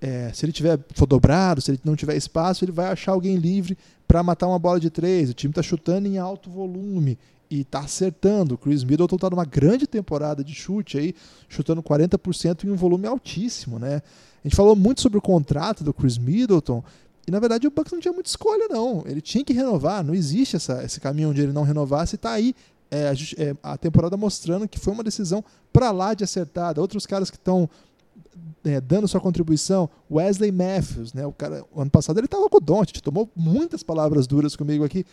é, 0.00 0.30
se 0.32 0.44
ele 0.44 0.52
tiver 0.52 0.78
for 0.94 1.06
dobrado, 1.06 1.60
se 1.60 1.72
ele 1.72 1.80
não 1.84 1.96
tiver 1.96 2.16
espaço, 2.16 2.64
ele 2.64 2.72
vai 2.72 2.86
achar 2.92 3.12
alguém 3.12 3.36
livre 3.36 3.76
para 4.06 4.22
matar 4.22 4.46
uma 4.46 4.58
bola 4.58 4.78
de 4.78 4.90
três. 4.90 5.30
O 5.30 5.34
time 5.34 5.50
está 5.50 5.62
chutando 5.62 6.06
em 6.06 6.18
alto 6.18 6.50
volume 6.50 7.18
e 7.50 7.60
está 7.60 7.80
acertando. 7.80 8.54
O 8.54 8.58
Chris 8.58 8.84
Middleton 8.84 9.16
está 9.16 9.30
numa 9.30 9.44
grande 9.44 9.86
temporada 9.86 10.44
de 10.44 10.54
chute 10.54 10.98
aí, 10.98 11.14
chutando 11.48 11.82
40% 11.82 12.64
em 12.64 12.70
um 12.70 12.76
volume 12.76 13.06
altíssimo, 13.06 13.78
né? 13.78 14.02
A 14.44 14.48
gente 14.48 14.56
falou 14.56 14.76
muito 14.76 15.00
sobre 15.00 15.18
o 15.18 15.22
contrato 15.22 15.82
do 15.82 15.92
Chris 15.92 16.16
Middleton 16.16 16.82
E 17.26 17.30
na 17.30 17.40
verdade 17.40 17.66
o 17.66 17.70
Bucks 17.70 17.92
não 17.92 18.00
tinha 18.00 18.12
muita 18.12 18.28
escolha, 18.28 18.68
não. 18.68 19.02
Ele 19.06 19.20
tinha 19.20 19.44
que 19.44 19.52
renovar, 19.52 20.04
não 20.04 20.14
existe 20.14 20.56
essa, 20.56 20.82
esse 20.84 21.00
caminho 21.00 21.30
onde 21.30 21.42
ele 21.42 21.52
não 21.52 21.62
renovasse. 21.62 22.16
Está 22.16 22.32
aí 22.32 22.54
é, 22.90 23.12
a, 23.62 23.74
é, 23.74 23.76
temporada 23.76 24.16
mostrando 24.16 24.68
que 24.68 24.78
foi 24.78 24.92
uma 24.92 25.04
decisão 25.04 25.44
para 25.72 25.90
lá 25.90 26.14
de 26.14 26.24
acertada. 26.24 26.80
Outros 26.80 27.06
caras 27.06 27.30
que 27.30 27.36
estão 27.36 27.68
é, 28.64 28.80
dando 28.80 29.08
sua 29.08 29.20
contribuição, 29.20 29.88
Wesley 30.10 30.52
Matthews, 30.52 31.12
né? 31.12 31.26
O 31.26 31.32
cara, 31.32 31.64
o 31.72 31.80
ano 31.80 31.90
passado 31.90 32.18
ele 32.18 32.26
estava 32.26 32.48
com 32.48 32.56
o 32.56 32.60
Doncic, 32.60 33.00
tomou 33.00 33.28
muitas 33.34 33.82
palavras 33.82 34.26
duras 34.26 34.56
comigo 34.56 34.84
aqui. 34.84 35.04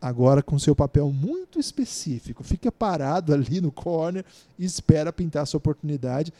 Agora 0.00 0.42
com 0.42 0.56
seu 0.58 0.76
papel 0.76 1.10
muito 1.10 1.58
específico, 1.58 2.44
fica 2.44 2.70
parado 2.70 3.34
ali 3.34 3.60
no 3.60 3.72
corner 3.72 4.24
e 4.56 4.64
espera 4.64 5.12
pintar 5.12 5.44
sua 5.46 5.58
oportunidade. 5.58 6.32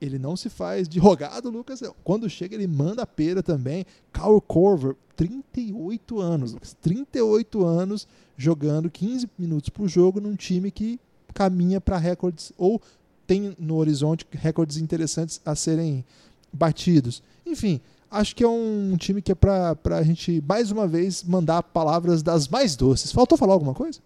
Ele 0.00 0.18
não 0.18 0.36
se 0.36 0.48
faz 0.48 0.88
de 0.88 0.98
rogado, 0.98 1.50
Lucas. 1.50 1.82
Quando 2.04 2.28
chega, 2.28 2.54
ele 2.54 2.66
manda 2.66 3.02
a 3.02 3.06
pera 3.06 3.42
também. 3.42 3.86
Kyle 4.12 4.40
Corver, 4.46 4.94
38 5.16 6.20
anos, 6.20 6.52
Lucas. 6.52 6.76
38 6.80 7.64
anos 7.64 8.06
jogando 8.36 8.90
15 8.90 9.30
minutos 9.38 9.70
por 9.70 9.88
jogo 9.88 10.20
num 10.20 10.36
time 10.36 10.70
que 10.70 11.00
caminha 11.32 11.80
para 11.80 11.98
recordes 11.98 12.52
ou 12.56 12.80
tem 13.26 13.54
no 13.58 13.76
horizonte 13.76 14.26
recordes 14.30 14.76
interessantes 14.76 15.40
a 15.44 15.54
serem 15.54 16.04
batidos. 16.52 17.22
Enfim, 17.44 17.80
acho 18.10 18.34
que 18.36 18.44
é 18.44 18.48
um 18.48 18.96
time 18.96 19.20
que 19.20 19.32
é 19.32 19.34
para 19.34 19.76
a 19.92 20.02
gente, 20.02 20.42
mais 20.46 20.70
uma 20.70 20.86
vez, 20.86 21.22
mandar 21.22 21.62
palavras 21.62 22.22
das 22.22 22.48
mais 22.48 22.76
doces. 22.76 23.12
Faltou 23.12 23.36
falar 23.36 23.54
alguma 23.54 23.74
coisa? 23.74 24.00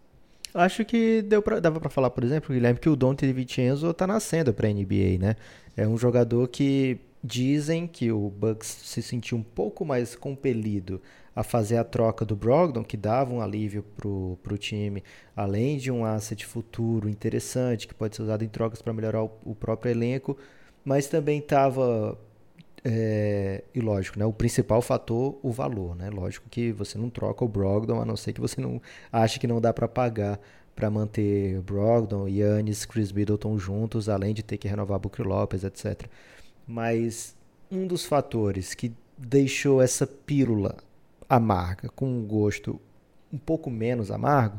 Acho 0.52 0.84
que 0.84 1.22
deu 1.22 1.40
pra, 1.40 1.60
dava 1.60 1.78
para 1.78 1.90
falar, 1.90 2.10
por 2.10 2.24
exemplo, 2.24 2.52
Guilherme, 2.52 2.80
que 2.80 2.88
o 2.88 2.96
Dante 2.96 3.30
Vincenzo 3.32 3.90
está 3.90 4.06
nascendo 4.06 4.52
para 4.52 4.68
a 4.68 4.72
NBA, 4.72 5.18
né? 5.20 5.36
É 5.80 5.88
um 5.88 5.96
jogador 5.96 6.46
que 6.48 7.00
dizem 7.24 7.86
que 7.86 8.12
o 8.12 8.28
Bucks 8.28 8.68
se 8.68 9.00
sentiu 9.02 9.38
um 9.38 9.42
pouco 9.42 9.82
mais 9.82 10.14
compelido 10.14 11.00
a 11.34 11.42
fazer 11.42 11.78
a 11.78 11.84
troca 11.84 12.22
do 12.22 12.36
Brogdon, 12.36 12.84
que 12.84 12.98
dava 12.98 13.32
um 13.32 13.40
alívio 13.40 13.82
para 13.96 14.06
o 14.06 14.58
time, 14.58 15.02
além 15.34 15.78
de 15.78 15.90
um 15.90 16.04
asset 16.04 16.44
futuro 16.44 17.08
interessante, 17.08 17.88
que 17.88 17.94
pode 17.94 18.14
ser 18.14 18.20
usado 18.20 18.44
em 18.44 18.48
trocas 18.48 18.82
para 18.82 18.92
melhorar 18.92 19.24
o, 19.24 19.30
o, 19.42 19.54
próprio 19.54 19.90
elenco, 19.90 20.36
mas 20.84 21.06
também 21.06 21.38
estava, 21.38 22.18
é, 22.84 23.64
e 23.74 23.80
lógico, 23.80 24.18
né, 24.18 24.26
o 24.26 24.34
principal 24.34 24.82
fator, 24.82 25.38
o 25.42 25.50
valor. 25.50 25.96
Né? 25.96 26.10
Lógico 26.10 26.46
que 26.50 26.72
você 26.72 26.98
não 26.98 27.08
troca 27.08 27.42
o 27.42 27.48
Brogdon, 27.48 28.02
a 28.02 28.04
não 28.04 28.18
ser 28.18 28.34
que 28.34 28.40
você 28.42 28.60
não 28.60 28.82
ache 29.10 29.40
que 29.40 29.46
não 29.46 29.62
dá 29.62 29.72
para 29.72 29.88
pagar 29.88 30.38
para 30.80 30.88
manter 30.88 31.60
Brogdon, 31.60 32.26
Yannis, 32.26 32.86
Chris 32.86 33.12
Middleton 33.12 33.58
juntos, 33.58 34.08
além 34.08 34.32
de 34.32 34.42
ter 34.42 34.56
que 34.56 34.66
renovar 34.66 34.98
Booker 34.98 35.26
Lopes, 35.26 35.62
etc. 35.62 36.06
Mas 36.66 37.36
um 37.70 37.86
dos 37.86 38.06
fatores 38.06 38.72
que 38.72 38.90
deixou 39.18 39.82
essa 39.82 40.06
pílula 40.06 40.78
amarga 41.28 41.90
com 41.90 42.06
um 42.06 42.26
gosto 42.26 42.80
um 43.30 43.36
pouco 43.36 43.70
menos 43.70 44.10
amargo 44.10 44.58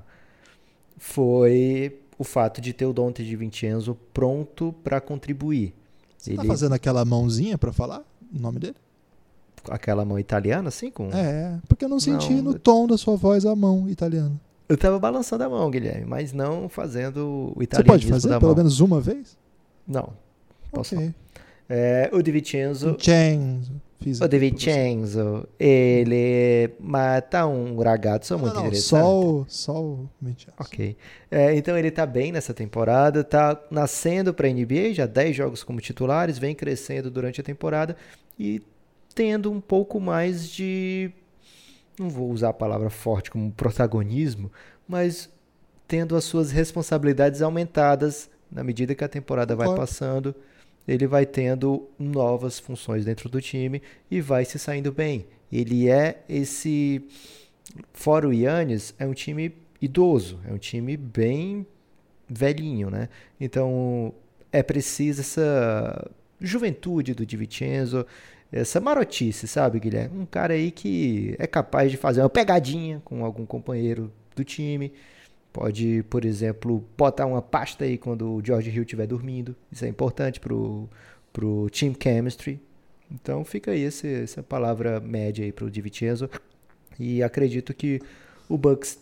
foi 0.96 2.00
o 2.20 2.24
fato 2.24 2.62
de 2.62 2.72
ter 2.72 2.86
o 2.86 2.94
Dante 2.94 3.26
de 3.26 3.36
Vincenzo 3.36 3.98
pronto 4.14 4.76
para 4.84 5.02
contribuir. 5.02 5.74
Você 6.20 6.36
tá 6.36 6.42
Ele... 6.44 6.48
tá 6.48 6.54
fazendo 6.54 6.74
aquela 6.74 7.04
mãozinha 7.04 7.58
para 7.58 7.74
falar 7.74 8.06
o 8.32 8.40
nome 8.40 8.60
dele? 8.60 8.76
Aquela 9.68 10.06
mão 10.06 10.20
italiana, 10.20 10.70
assim? 10.70 10.92
Com... 10.92 11.10
É, 11.12 11.60
porque 11.68 11.84
eu 11.84 11.90
não 11.90 12.00
senti 12.00 12.34
não, 12.34 12.44
no 12.44 12.60
tom 12.60 12.86
da 12.86 12.96
sua 12.96 13.16
voz 13.16 13.44
a 13.44 13.56
mão 13.56 13.90
italiana. 13.90 14.40
Eu 14.72 14.78
tava 14.78 14.98
balançando 14.98 15.44
a 15.44 15.50
mão, 15.50 15.70
Guilherme, 15.70 16.06
mas 16.06 16.32
não 16.32 16.70
fazendo 16.70 17.52
o 17.54 17.62
italiano. 17.62 17.92
Você 18.00 18.08
pode 18.08 18.08
fazer 18.08 18.40
pelo 18.40 18.56
menos 18.56 18.80
uma 18.80 19.02
vez? 19.02 19.38
Não. 19.86 20.14
Posso 20.72 20.96
okay. 20.96 21.14
É, 21.68 22.10
o 22.14 22.22
Di 22.22 22.32
Vincenzo. 22.32 22.94
Vincenzo. 22.94 23.74
Fiz 24.00 24.22
o 24.22 24.28
De 24.30 24.40
Vincenzo, 24.40 25.46
ele 25.60 26.70
mata 26.80 27.46
um 27.46 27.78
ragazzo 27.82 28.40
muito 28.40 28.54
não, 28.54 28.62
interessante. 28.62 29.02
Só 29.02 29.20
o, 29.20 29.46
só 29.46 29.84
o 29.84 30.10
Vincenzo. 30.22 30.54
Ok. 30.58 30.96
É, 31.30 31.54
então 31.54 31.78
ele 31.78 31.92
tá 31.92 32.06
bem 32.06 32.32
nessa 32.32 32.54
temporada, 32.54 33.26
tá 33.26 33.62
nascendo 33.70 34.34
para 34.34 34.48
a 34.48 34.54
NBA, 34.54 34.94
já 34.94 35.06
10 35.06 35.36
jogos 35.36 35.66
como 35.66 35.82
titulares, 35.82 36.38
vem 36.38 36.56
crescendo 36.56 37.12
durante 37.12 37.42
a 37.42 37.44
temporada 37.44 37.98
e 38.40 38.62
tendo 39.14 39.52
um 39.52 39.60
pouco 39.60 40.00
mais 40.00 40.50
de. 40.50 41.12
Não 42.02 42.10
vou 42.10 42.32
usar 42.32 42.50
a 42.50 42.54
palavra 42.54 42.90
forte 42.90 43.30
como 43.30 43.52
protagonismo, 43.52 44.52
mas 44.88 45.30
tendo 45.88 46.16
as 46.16 46.24
suas 46.24 46.52
responsabilidades 46.52 47.42
aumentadas 47.42 48.30
na 48.52 48.64
medida 48.64 48.96
que 48.96 49.04
a 49.04 49.10
temporada 49.10 49.56
vai 49.56 49.74
passando 49.76 50.36
ele 50.88 51.08
vai 51.08 51.26
tendo 51.26 51.88
novas 51.98 52.60
funções 52.60 53.06
dentro 53.06 53.30
do 53.30 53.42
time 53.42 53.82
e 54.10 54.20
vai 54.20 54.46
se 54.46 54.58
saindo 54.58 54.92
bem. 54.92 55.26
Ele 55.52 55.90
é 55.90 56.24
esse. 56.28 57.04
Fora 57.94 58.28
o 58.28 58.34
Yannis, 58.34 58.94
é 58.98 59.06
um 59.06 59.14
time 59.14 59.54
idoso, 59.82 60.40
é 60.48 60.52
um 60.52 60.58
time 60.58 60.98
bem 60.98 61.66
velhinho, 62.28 62.90
né? 62.90 63.10
Então 63.40 64.14
é 64.52 64.62
preciso 64.62 65.22
essa 65.22 66.12
juventude 66.40 67.14
do 67.14 67.26
Di 67.26 67.38
Vincenzo, 67.38 68.06
essa 68.52 68.80
marotice, 68.80 69.48
sabe, 69.48 69.80
Guilherme? 69.80 70.20
Um 70.20 70.26
cara 70.26 70.54
aí 70.54 70.72
que 70.72 71.36
é 71.40 71.48
capaz 71.48 71.90
de 71.90 71.98
fazer 71.98 72.22
uma 72.22 72.30
pegadinha 72.30 73.02
com 73.06 73.24
algum 73.24 73.46
companheiro 73.46 74.12
do 74.36 74.44
time, 74.44 74.92
Pode, 75.54 76.04
por 76.10 76.24
exemplo, 76.24 76.84
botar 76.98 77.26
uma 77.26 77.42
pasta 77.42 77.84
aí 77.84 77.98
quando 77.98 78.36
o 78.36 78.42
George 78.44 78.70
Hill 78.70 78.84
estiver 78.84 79.06
dormindo. 79.06 79.54
Isso 79.70 79.84
é 79.84 79.88
importante 79.88 80.40
pro, 80.40 80.90
pro 81.34 81.70
team 81.70 81.94
chemistry. 82.02 82.60
Então 83.12 83.44
fica 83.44 83.72
aí 83.72 83.82
esse, 83.82 84.08
essa 84.08 84.42
palavra 84.42 85.02
média 85.02 85.44
aí 85.44 85.52
pro 85.52 85.70
DiVincenzo. 85.70 86.30
E 86.98 87.22
acredito 87.22 87.74
que 87.74 88.00
o 88.48 88.58
Bucks, 88.58 88.98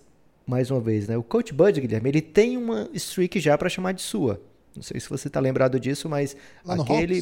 mais 0.48 0.72
uma 0.72 0.80
vez, 0.80 1.08
né? 1.08 1.18
O 1.18 1.24
Coach 1.24 1.54
Bud, 1.54 1.80
Guilherme, 1.80 2.10
ele 2.10 2.22
tem 2.22 2.58
uma 2.58 2.90
streak 2.94 3.40
já 3.40 3.56
para 3.56 3.70
chamar 3.70 3.92
de 3.92 4.02
sua. 4.02 4.42
Não 4.76 4.82
sei 4.82 5.00
se 5.00 5.08
você 5.08 5.28
está 5.28 5.40
lembrado 5.40 5.80
disso, 5.80 6.10
mas 6.10 6.36
Lá 6.66 6.76
aquele... 6.76 7.22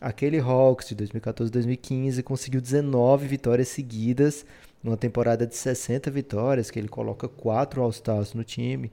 Aquele 0.00 0.38
Hawks 0.38 0.88
de 0.88 0.96
2014-2015 0.96 2.22
conseguiu 2.22 2.60
19 2.60 3.26
vitórias 3.26 3.68
seguidas 3.68 4.46
numa 4.82 4.96
temporada 4.96 5.46
de 5.46 5.54
60 5.54 6.10
vitórias, 6.10 6.70
que 6.70 6.78
ele 6.78 6.88
coloca 6.88 7.28
quatro 7.28 7.82
All-Stars 7.82 8.32
no 8.32 8.42
time, 8.42 8.90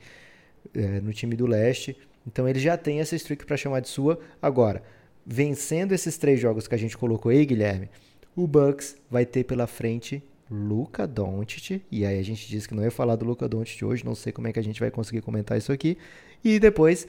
é, 0.76 1.00
no 1.00 1.14
time 1.14 1.36
do 1.36 1.46
leste. 1.46 1.98
Então 2.26 2.48
ele 2.48 2.60
já 2.60 2.76
tem 2.76 3.00
essa 3.00 3.16
streak 3.16 3.46
para 3.46 3.56
chamar 3.56 3.80
de 3.80 3.88
sua. 3.88 4.20
Agora, 4.42 4.84
vencendo 5.26 5.94
esses 5.94 6.18
três 6.18 6.42
jogos 6.42 6.68
que 6.68 6.76
a 6.76 6.78
gente 6.78 6.98
colocou 6.98 7.32
aí, 7.32 7.46
Guilherme, 7.46 7.90
o 8.36 8.46
Bucks 8.46 8.98
vai 9.10 9.26
ter 9.26 9.46
pela 9.46 9.66
frente 9.66 10.22
Luca 10.50 11.08
Doncic, 11.08 11.82
e 11.92 12.06
aí 12.06 12.20
a 12.20 12.24
gente 12.24 12.48
disse 12.48 12.68
que 12.68 12.76
não 12.76 12.84
ia 12.84 12.92
falar 12.92 13.16
do 13.16 13.26
Luca 13.26 13.48
Doncic 13.48 13.84
hoje, 13.84 14.06
não 14.06 14.16
sei 14.16 14.32
como 14.32 14.48
é 14.48 14.54
que 14.54 14.60
a 14.60 14.64
gente 14.64 14.80
vai 14.80 14.92
conseguir 14.92 15.22
comentar 15.22 15.58
isso 15.58 15.72
aqui. 15.72 15.98
E 16.44 16.60
depois, 16.60 17.08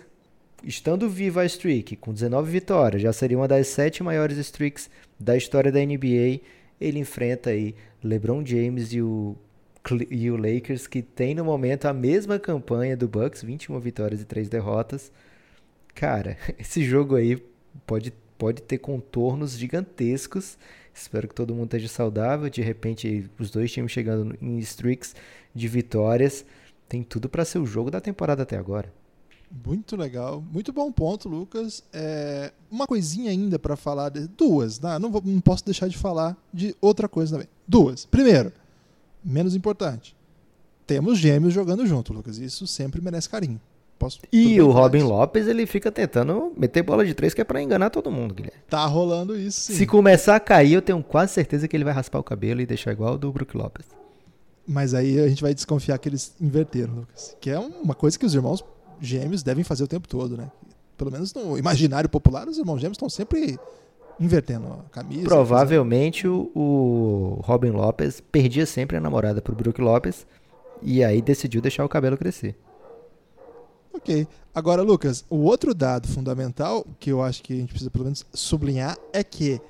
estando 0.62 1.08
viva 1.08 1.42
a 1.42 1.46
streak, 1.46 1.96
com 1.96 2.12
19 2.12 2.50
vitórias, 2.50 3.02
já 3.02 3.12
seria 3.12 3.36
uma 3.38 3.48
das 3.48 3.68
sete 3.68 4.02
maiores 4.02 4.36
streaks 4.38 4.90
da 5.18 5.36
história 5.36 5.70
da 5.70 5.80
NBA 5.80 6.40
ele 6.80 6.98
enfrenta 6.98 7.50
aí 7.50 7.74
LeBron 8.02 8.44
James 8.44 8.92
e 8.92 9.02
o, 9.02 9.36
e 10.10 10.30
o 10.30 10.36
Lakers, 10.36 10.86
que 10.86 11.02
tem 11.02 11.34
no 11.34 11.44
momento 11.44 11.86
a 11.86 11.92
mesma 11.92 12.38
campanha 12.38 12.96
do 12.96 13.08
Bucks, 13.08 13.42
21 13.42 13.78
vitórias 13.80 14.20
e 14.20 14.24
3 14.24 14.48
derrotas. 14.48 15.12
Cara, 15.94 16.36
esse 16.58 16.84
jogo 16.84 17.16
aí 17.16 17.42
pode, 17.86 18.12
pode 18.36 18.62
ter 18.62 18.78
contornos 18.78 19.52
gigantescos. 19.58 20.56
Espero 20.94 21.28
que 21.28 21.34
todo 21.34 21.54
mundo 21.54 21.66
esteja 21.66 21.88
saudável. 21.88 22.48
De 22.48 22.62
repente, 22.62 23.28
os 23.38 23.50
dois 23.50 23.70
times 23.72 23.92
chegando 23.92 24.36
em 24.40 24.58
streaks 24.58 25.14
de 25.54 25.68
vitórias. 25.68 26.44
Tem 26.88 27.02
tudo 27.02 27.28
para 27.28 27.44
ser 27.44 27.58
o 27.58 27.66
jogo 27.66 27.90
da 27.90 28.00
temporada 28.00 28.42
até 28.42 28.56
agora. 28.56 28.92
Muito 29.50 29.96
legal, 29.96 30.42
muito 30.52 30.72
bom 30.72 30.92
ponto, 30.92 31.28
Lucas. 31.28 31.82
É, 31.92 32.52
uma 32.70 32.86
coisinha 32.86 33.30
ainda 33.30 33.58
para 33.58 33.76
falar, 33.76 34.10
de, 34.10 34.26
duas, 34.28 34.78
né? 34.80 34.98
não, 34.98 35.10
vou, 35.10 35.22
não 35.24 35.40
posso 35.40 35.64
deixar 35.64 35.88
de 35.88 35.96
falar 35.96 36.36
de 36.52 36.76
outra 36.80 37.08
coisa 37.08 37.32
também. 37.32 37.48
Duas. 37.66 38.04
Primeiro, 38.04 38.52
menos 39.24 39.54
importante, 39.54 40.14
temos 40.86 41.18
gêmeos 41.18 41.54
jogando 41.54 41.86
junto, 41.86 42.12
Lucas. 42.12 42.38
Isso 42.38 42.66
sempre 42.66 43.00
merece 43.00 43.28
carinho. 43.28 43.60
Posso, 43.98 44.20
e 44.32 44.60
o 44.60 44.70
Robin 44.70 45.02
Lopes, 45.02 45.48
ele 45.48 45.66
fica 45.66 45.90
tentando 45.90 46.52
meter 46.56 46.82
bola 46.82 47.04
de 47.04 47.14
três, 47.14 47.34
que 47.34 47.40
é 47.40 47.44
pra 47.44 47.60
enganar 47.60 47.90
todo 47.90 48.12
mundo, 48.12 48.32
Guilherme. 48.32 48.62
Tá 48.70 48.86
rolando 48.86 49.36
isso, 49.36 49.60
sim. 49.60 49.74
Se 49.74 49.86
começar 49.86 50.36
a 50.36 50.40
cair, 50.40 50.74
eu 50.74 50.82
tenho 50.82 51.02
quase 51.02 51.32
certeza 51.32 51.66
que 51.66 51.76
ele 51.76 51.82
vai 51.82 51.92
raspar 51.92 52.20
o 52.20 52.22
cabelo 52.22 52.60
e 52.60 52.66
deixar 52.66 52.92
igual 52.92 53.14
o 53.14 53.18
do 53.18 53.32
Brook 53.32 53.56
Lopes. 53.56 53.86
Mas 54.66 54.94
aí 54.94 55.18
a 55.18 55.26
gente 55.28 55.42
vai 55.42 55.52
desconfiar 55.52 55.98
que 55.98 56.08
eles 56.08 56.32
inverteram, 56.40 56.94
Lucas. 56.94 57.36
Que 57.40 57.50
é 57.50 57.58
uma 57.58 57.94
coisa 57.94 58.16
que 58.16 58.24
os 58.24 58.34
irmãos 58.34 58.62
gêmeos 59.00 59.42
devem 59.42 59.64
fazer 59.64 59.84
o 59.84 59.88
tempo 59.88 60.08
todo, 60.08 60.36
né? 60.36 60.50
Pelo 60.96 61.12
menos 61.12 61.32
no 61.32 61.56
imaginário 61.56 62.08
popular, 62.08 62.48
os 62.48 62.58
irmãos 62.58 62.80
gêmeos 62.80 62.96
estão 62.96 63.08
sempre 63.08 63.58
invertendo 64.18 64.66
a 64.66 64.90
camisa. 64.90 65.24
Provavelmente 65.24 66.26
o, 66.26 66.50
o, 66.54 67.40
Robin 67.44 67.70
Lopes 67.70 68.20
perdia 68.20 68.66
sempre 68.66 68.96
a 68.96 69.00
namorada 69.00 69.40
pro 69.40 69.54
Brook 69.54 69.80
Lopes 69.80 70.26
e 70.82 71.04
aí 71.04 71.22
decidiu 71.22 71.60
deixar 71.60 71.84
o 71.84 71.88
cabelo 71.88 72.16
crescer. 72.16 72.56
Ok. 73.92 74.26
Agora, 74.54 74.82
Lucas, 74.82 75.24
o 75.30 75.38
outro 75.38 75.74
dado 75.74 76.08
fundamental 76.08 76.84
que 76.98 77.10
eu 77.10 77.22
acho 77.22 77.42
que 77.42 77.52
a 77.52 77.56
gente 77.56 77.70
precisa 77.70 77.90
pelo 77.90 78.04
menos 78.04 78.26
sublinhar 78.32 78.96
é 79.12 79.22
que 79.22 79.60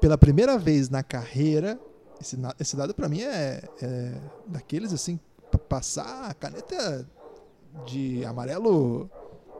pela 0.00 0.18
primeira 0.18 0.58
vez 0.58 0.90
na 0.90 1.02
carreira 1.02 1.78
Esse, 2.20 2.36
esse 2.60 2.76
dado 2.76 2.94
para 2.94 3.08
mim 3.08 3.22
é, 3.22 3.62
é, 3.80 4.12
daqueles 4.46 4.92
assim, 4.92 5.18
passar 5.68 6.30
a 6.30 6.34
caneta 6.34 7.06
de 7.86 8.24
amarelo, 8.24 9.10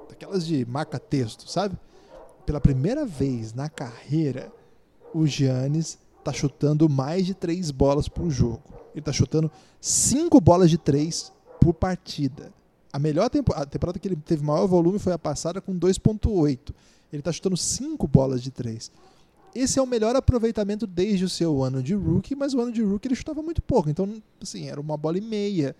daquelas 0.09 0.47
de 0.47 0.64
marca 0.66 0.99
texto, 0.99 1.49
sabe? 1.50 1.76
Pela 2.47 2.61
primeira 2.61 3.04
vez 3.04 3.52
na 3.52 3.68
carreira, 3.68 4.52
o 5.12 5.26
Giannis 5.26 5.99
tá 6.23 6.33
chutando 6.33 6.88
mais 6.88 7.26
de 7.26 7.35
três 7.35 7.71
bolas 7.71 8.09
por 8.09 8.30
jogo. 8.30 8.62
Ele 8.94 9.02
tá 9.02 9.12
chutando 9.12 9.50
cinco 9.80 10.40
bolas 10.40 10.71
de 10.71 10.78
três 10.78 11.33
por 11.61 11.75
partida. 11.75 12.52
A 12.92 12.99
melhor 12.99 13.28
temporada, 13.28 13.64
a 13.64 13.66
temporada 13.66 13.99
que 13.99 14.06
ele 14.06 14.16
teve 14.16 14.44
maior 14.44 14.66
volume 14.66 15.00
foi 15.00 15.12
a 15.12 15.18
passada 15.18 15.61
com 15.61 15.76
2.8. 15.76 16.73
Ele 17.12 17.21
está 17.21 17.33
chutando 17.33 17.56
5 17.56 18.06
bolas 18.06 18.42
de 18.42 18.50
3. 18.50 18.90
Esse 19.54 19.78
é 19.78 19.83
o 19.83 19.87
melhor 19.87 20.16
aproveitamento 20.16 20.87
desde 20.87 21.25
o 21.25 21.28
seu 21.28 21.62
ano 21.62 21.83
de 21.83 21.94
rookie, 21.94 22.35
mas 22.35 22.54
o 22.54 22.61
ano 22.61 22.73
de 22.73 22.83
rookie 22.83 23.09
ele 23.09 23.14
chutava 23.14 23.40
muito 23.42 23.62
pouco. 23.62 23.88
Então, 23.88 24.23
assim, 24.42 24.68
era 24.68 24.80
uma 24.80 24.97
bola 24.97 25.18
e 25.18 25.21
meia. 25.21 25.76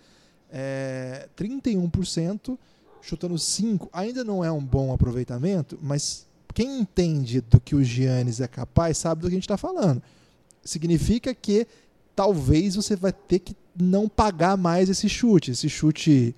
É, 0.57 1.29
31%, 1.37 2.57
chutando 3.03 3.37
5. 3.37 3.91
Ainda 3.93 4.23
não 4.23 4.45
é 4.45 4.53
um 4.53 4.65
bom 4.65 4.93
aproveitamento, 4.93 5.77
mas 5.83 6.27
quem 6.55 6.79
entende 6.79 7.41
do 7.41 7.59
que 7.59 7.75
o 7.75 7.83
Giannis 7.83 8.41
é 8.41 8.47
capaz 8.47 8.99
sabe 8.99 9.23
do 9.23 9.29
que 9.29 9.35
a 9.35 9.37
gente 9.37 9.43
está 9.43 9.57
falando. 9.57 10.01
Significa 10.63 11.35
que 11.35 11.67
talvez 12.15 12.77
você 12.77 12.95
vai 12.95 13.13
ter 13.13 13.41
que 13.41 13.57
não 13.77 14.09
pagar 14.09 14.57
mais 14.57 14.89
esse 14.89 15.09
chute. 15.09 15.51
Esse 15.51 15.69
chute 15.69 16.35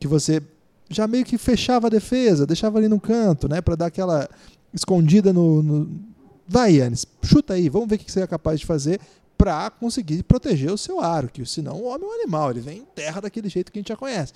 que 0.00 0.08
você 0.08 0.42
já 0.88 1.06
meio 1.06 1.26
que 1.26 1.36
fechava 1.36 1.88
a 1.88 1.90
defesa, 1.90 2.46
deixava 2.46 2.78
ali 2.78 2.88
no 2.88 2.98
canto, 2.98 3.46
né, 3.46 3.60
para 3.60 3.76
dar 3.76 3.86
aquela 3.86 4.26
escondida 4.72 5.32
no, 5.32 5.62
no... 5.62 6.00
vai, 6.46 6.76
Yannis, 6.76 7.06
chuta 7.22 7.52
aí, 7.52 7.68
vamos 7.68 7.88
ver 7.88 7.96
o 7.96 7.98
que 7.98 8.10
você 8.10 8.22
é 8.22 8.26
capaz 8.26 8.60
de 8.60 8.64
fazer 8.64 8.98
para 9.38 9.70
conseguir 9.70 10.24
proteger 10.24 10.72
o 10.72 10.76
seu 10.76 11.00
aro, 11.00 11.28
que 11.28 11.46
senão 11.46 11.76
o 11.76 11.84
homem 11.84 12.06
é 12.06 12.10
um 12.10 12.20
animal, 12.20 12.50
ele 12.50 12.60
vem 12.60 12.78
em 12.78 12.84
terra 12.84 13.20
daquele 13.20 13.48
jeito 13.48 13.70
que 13.70 13.78
a 13.78 13.80
gente 13.80 13.88
já 13.88 13.96
conhece. 13.96 14.32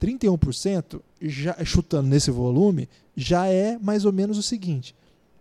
31% 0.00 1.00
já 1.20 1.64
chutando 1.64 2.08
nesse 2.08 2.30
volume 2.30 2.88
já 3.16 3.46
é 3.46 3.76
mais 3.78 4.04
ou 4.04 4.12
menos 4.12 4.38
o 4.38 4.42
seguinte: 4.42 4.94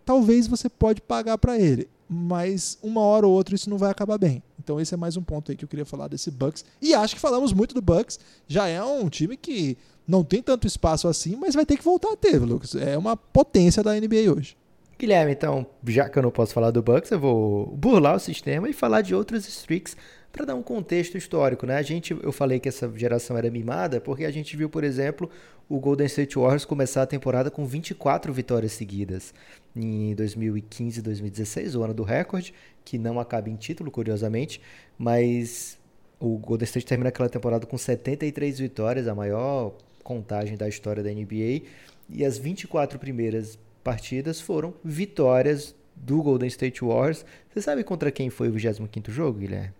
talvez 0.03 0.47
você 0.47 0.67
pode 0.67 0.99
pagar 1.01 1.37
para 1.37 1.59
ele, 1.59 1.87
mas 2.09 2.77
uma 2.81 3.01
hora 3.01 3.27
ou 3.27 3.33
outra 3.33 3.55
isso 3.55 3.69
não 3.69 3.77
vai 3.77 3.91
acabar 3.91 4.17
bem. 4.17 4.43
Então 4.59 4.79
esse 4.79 4.93
é 4.93 4.97
mais 4.97 5.15
um 5.15 5.23
ponto 5.23 5.51
aí 5.51 5.57
que 5.57 5.63
eu 5.63 5.69
queria 5.69 5.85
falar 5.85 6.07
desse 6.07 6.29
Bucks. 6.29 6.65
E 6.81 6.93
acho 6.93 7.15
que 7.15 7.21
falamos 7.21 7.53
muito 7.53 7.73
do 7.73 7.81
Bucks. 7.81 8.19
Já 8.47 8.67
é 8.67 8.83
um 8.83 9.09
time 9.09 9.37
que 9.37 9.77
não 10.07 10.23
tem 10.23 10.41
tanto 10.41 10.67
espaço 10.67 11.07
assim, 11.07 11.35
mas 11.35 11.55
vai 11.55 11.65
ter 11.65 11.77
que 11.77 11.83
voltar 11.83 12.11
a 12.11 12.17
ter, 12.17 12.39
Lucas. 12.39 12.75
É 12.75 12.97
uma 12.97 13.15
potência 13.15 13.81
da 13.81 13.93
NBA 13.93 14.31
hoje. 14.35 14.55
Guilherme, 15.01 15.31
então, 15.31 15.65
já 15.87 16.07
que 16.07 16.19
eu 16.19 16.21
não 16.21 16.29
posso 16.29 16.53
falar 16.53 16.69
do 16.69 16.83
Bucks, 16.83 17.09
eu 17.09 17.19
vou 17.19 17.75
burlar 17.75 18.15
o 18.15 18.19
sistema 18.19 18.69
e 18.69 18.73
falar 18.73 19.01
de 19.01 19.15
outros 19.15 19.47
streaks 19.47 19.97
para 20.31 20.45
dar 20.45 20.53
um 20.53 20.61
contexto 20.61 21.17
histórico, 21.17 21.65
né? 21.65 21.75
A 21.75 21.81
gente, 21.81 22.15
eu 22.21 22.31
falei 22.31 22.59
que 22.59 22.69
essa 22.69 22.87
geração 22.95 23.35
era 23.35 23.49
mimada 23.49 23.99
porque 23.99 24.25
a 24.25 24.29
gente 24.29 24.55
viu, 24.55 24.69
por 24.69 24.83
exemplo, 24.83 25.27
o 25.67 25.79
Golden 25.79 26.05
State 26.05 26.35
Warriors 26.37 26.65
começar 26.65 27.01
a 27.01 27.07
temporada 27.07 27.49
com 27.49 27.65
24 27.65 28.31
vitórias 28.31 28.73
seguidas 28.73 29.33
em 29.75 30.13
2015 30.13 31.01
2016, 31.01 31.75
o 31.75 31.81
ano 31.81 31.95
do 31.95 32.03
recorde, 32.03 32.53
que 32.85 32.99
não 32.99 33.19
acaba 33.19 33.49
em 33.49 33.55
título, 33.55 33.89
curiosamente, 33.89 34.61
mas 34.99 35.79
o 36.19 36.37
Golden 36.37 36.65
State 36.65 36.85
termina 36.85 37.09
aquela 37.09 37.27
temporada 37.27 37.65
com 37.65 37.75
73 37.75 38.59
vitórias, 38.59 39.07
a 39.07 39.15
maior 39.15 39.73
contagem 40.03 40.55
da 40.55 40.69
história 40.69 41.01
da 41.01 41.09
NBA, 41.09 41.63
e 42.07 42.23
as 42.23 42.37
24 42.37 42.99
primeiras 42.99 43.57
partidas 43.83 44.39
foram 44.39 44.73
vitórias 44.83 45.75
do 45.95 46.21
Golden 46.21 46.47
State 46.47 46.83
Warriors. 46.83 47.25
Você 47.53 47.61
sabe 47.61 47.83
contra 47.83 48.11
quem 48.11 48.29
foi 48.29 48.49
o 48.49 48.53
25º 48.53 49.11
jogo, 49.11 49.39
Guilherme? 49.39 49.73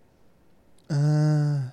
Ah, 0.88 1.72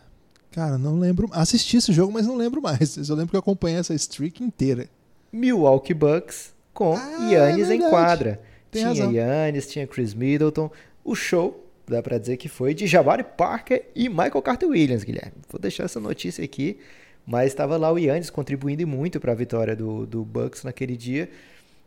cara, 0.52 0.78
não 0.78 0.98
lembro. 0.98 1.30
Assisti 1.32 1.78
esse 1.78 1.92
jogo, 1.92 2.14
mas 2.14 2.26
não 2.26 2.36
lembro 2.36 2.62
mais. 2.62 2.96
Eu 2.98 3.16
lembro 3.16 3.30
que 3.32 3.36
eu 3.36 3.40
acompanhei 3.40 3.80
essa 3.80 3.94
streak 3.94 4.44
inteira. 4.44 4.88
Milwaukee 5.32 5.94
Bucks 5.94 6.54
com 6.74 6.96
ah, 6.96 7.30
Yannis 7.30 7.70
é 7.70 7.76
em 7.76 7.90
quadra. 7.90 8.42
Tem 8.72 8.82
tinha 8.82 8.90
razão. 8.90 9.12
Yannis, 9.12 9.68
tinha 9.68 9.86
Chris 9.86 10.14
Middleton. 10.14 10.72
O 11.04 11.16
show, 11.16 11.68
dá 11.88 12.02
pra 12.02 12.18
dizer 12.18 12.38
que 12.38 12.48
foi 12.48 12.74
de 12.74 12.88
Jabari 12.88 13.24
Parker 13.24 13.86
e 13.96 14.08
Michael 14.08 14.42
Carter 14.42 14.70
Williams, 14.70 15.04
Guilherme. 15.04 15.34
Vou 15.50 15.60
deixar 15.60 15.84
essa 15.84 16.00
notícia 16.00 16.44
aqui. 16.44 16.80
Mas 17.26 17.48
estava 17.48 17.78
lá 17.78 17.92
o 17.92 17.98
Yannis 18.00 18.30
contribuindo 18.30 18.88
muito 18.88 19.20
para 19.20 19.34
a 19.34 19.36
vitória 19.36 19.76
do, 19.76 20.06
do 20.06 20.26
Bucks 20.26 20.64
naquele 20.64 20.98
dia. 20.98 21.30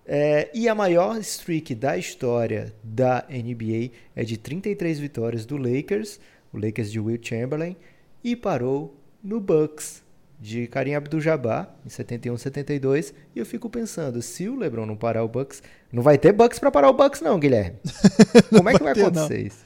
É, 0.07 0.51
e 0.53 0.69
a 0.69 0.75
maior 0.75 1.19
streak 1.19 1.75
da 1.75 1.97
história 1.97 2.75
da 2.83 3.25
NBA 3.29 3.91
é 4.17 4.25
de 4.25 4.37
33 4.37 4.99
vitórias 4.99 5.47
do 5.47 5.57
Lakers, 5.57 6.19
o 6.53 6.59
Lakers 6.59 6.91
de 6.91 6.99
Will 6.99 7.19
Chamberlain, 7.23 7.77
e 8.23 8.35
parou 8.35 8.97
no 9.23 9.41
Bucks 9.41 10.03
de 10.41 10.67
Karim 10.67 10.95
Abdul-Jabbar 10.95 11.73
em 11.87 11.88
71, 11.88 12.37
72. 12.37 13.15
E 13.35 13.38
eu 13.38 13.47
fico 13.47 13.71
pensando, 13.71 14.21
se 14.21 14.49
o 14.49 14.57
LeBron 14.57 14.85
não 14.85 14.97
parar 14.97 15.23
o 15.23 15.29
Bucks, 15.29 15.62
não 15.93 16.03
vai 16.03 16.19
ter 16.19 16.33
Bucks 16.33 16.59
para 16.59 16.71
parar 16.71 16.91
o 16.91 16.93
Bucks 16.93 17.21
não, 17.21 17.38
Guilherme. 17.38 17.77
Como 18.51 18.69
é 18.69 18.75
que 18.75 18.83
vai, 18.83 18.93
ter, 18.93 19.03
acontecer 19.03 19.38
não. 19.38 19.47
isso? 19.47 19.59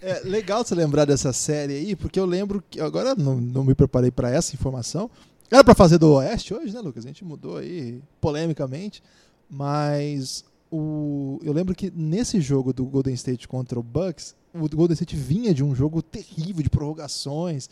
É 0.00 0.20
legal 0.20 0.64
você 0.64 0.74
lembrar 0.74 1.04
dessa 1.04 1.32
série 1.32 1.74
aí, 1.74 1.96
porque 1.96 2.20
eu 2.20 2.24
lembro 2.24 2.62
que 2.70 2.80
agora 2.80 3.16
não, 3.16 3.40
não 3.40 3.64
me 3.64 3.74
preparei 3.74 4.12
para 4.12 4.30
essa 4.30 4.54
informação. 4.54 5.10
Era 5.50 5.64
para 5.64 5.74
fazer 5.74 5.98
do 5.98 6.14
Oeste 6.14 6.54
hoje, 6.54 6.72
né, 6.72 6.80
Lucas? 6.80 7.04
A 7.04 7.08
gente 7.08 7.24
mudou 7.24 7.56
aí 7.56 8.00
polemicamente, 8.20 9.02
mas 9.50 10.44
o, 10.70 11.40
eu 11.42 11.52
lembro 11.52 11.74
que 11.74 11.90
nesse 11.90 12.40
jogo 12.40 12.72
do 12.72 12.84
Golden 12.84 13.14
State 13.14 13.48
contra 13.48 13.78
o 13.78 13.82
Bucks, 13.82 14.36
o 14.54 14.68
Golden 14.68 14.94
State 14.94 15.16
vinha 15.16 15.52
de 15.52 15.64
um 15.64 15.74
jogo 15.74 16.00
terrível 16.00 16.62
de 16.62 16.70
prorrogações 16.70 17.68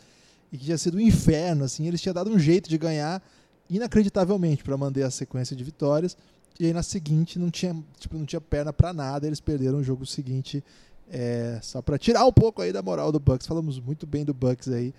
e 0.51 0.57
que 0.57 0.65
tinha 0.65 0.77
sido 0.77 0.97
um 0.97 0.99
inferno, 0.99 1.63
assim, 1.63 1.87
eles 1.87 2.01
tinham 2.01 2.13
dado 2.13 2.29
um 2.29 2.37
jeito 2.37 2.69
de 2.69 2.77
ganhar 2.77 3.23
inacreditavelmente 3.69 4.63
para 4.63 4.75
manter 4.75 5.03
a 5.03 5.11
sequência 5.11 5.55
de 5.55 5.63
vitórias. 5.63 6.17
E 6.59 6.65
aí 6.65 6.73
na 6.73 6.83
seguinte 6.83 7.39
não 7.39 7.49
tinha, 7.49 7.73
tipo, 7.97 8.17
não 8.17 8.25
tinha 8.25 8.41
perna 8.41 8.73
para 8.73 8.91
nada, 8.91 9.25
eles 9.25 9.39
perderam 9.39 9.77
o 9.77 9.83
jogo 9.83 10.05
seguinte 10.05 10.61
é, 11.09 11.59
só 11.61 11.81
para 11.81 11.97
tirar 11.97 12.25
um 12.25 12.33
pouco 12.33 12.61
aí 12.61 12.73
da 12.73 12.81
moral 12.81 13.11
do 13.11 13.19
Bucks. 13.19 13.47
Falamos 13.47 13.79
muito 13.79 14.05
bem 14.05 14.25
do 14.25 14.33
Bucks 14.33 14.67
aí. 14.67 14.93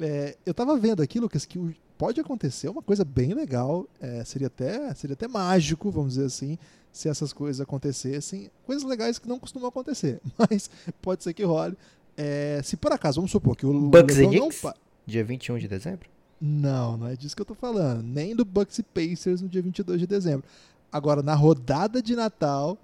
É, 0.00 0.36
eu 0.44 0.52
tava 0.52 0.76
vendo 0.76 1.02
aqui, 1.02 1.20
Lucas, 1.20 1.46
que 1.46 1.58
pode 1.96 2.20
acontecer 2.20 2.68
uma 2.68 2.82
coisa 2.82 3.04
bem 3.04 3.34
legal. 3.34 3.86
É, 4.00 4.24
seria, 4.24 4.46
até, 4.46 4.94
seria 4.94 5.14
até 5.14 5.28
mágico, 5.28 5.90
vamos 5.90 6.14
dizer 6.14 6.26
assim, 6.26 6.58
se 6.92 7.08
essas 7.08 7.32
coisas 7.32 7.60
acontecessem. 7.60 8.50
Coisas 8.64 8.84
legais 8.84 9.18
que 9.18 9.28
não 9.28 9.38
costumam 9.38 9.68
acontecer, 9.68 10.20
mas 10.38 10.70
pode 11.02 11.24
ser 11.24 11.34
que 11.34 11.44
role. 11.44 11.76
É, 12.16 12.60
se 12.64 12.76
por 12.76 12.92
acaso, 12.92 13.16
vamos 13.16 13.30
supor 13.30 13.56
que 13.56 13.66
o 13.66 13.88
Bucks 13.90 14.16
LeBron 14.16 14.32
e 14.32 14.38
não? 14.38 14.74
Dia 15.06 15.22
21 15.22 15.58
de 15.58 15.68
dezembro? 15.68 16.08
Não, 16.40 16.96
não 16.96 17.06
é 17.06 17.16
disso 17.16 17.34
que 17.34 17.42
eu 17.42 17.46
tô 17.46 17.54
falando. 17.54 18.02
Nem 18.02 18.34
do 18.34 18.44
Bucks 18.44 18.78
e 18.78 18.82
Pacers 18.82 19.40
no 19.40 19.48
dia 19.48 19.62
22 19.62 20.00
de 20.00 20.06
dezembro. 20.06 20.44
Agora, 20.90 21.22
na 21.22 21.34
rodada 21.34 22.02
de 22.02 22.14
Natal, 22.14 22.78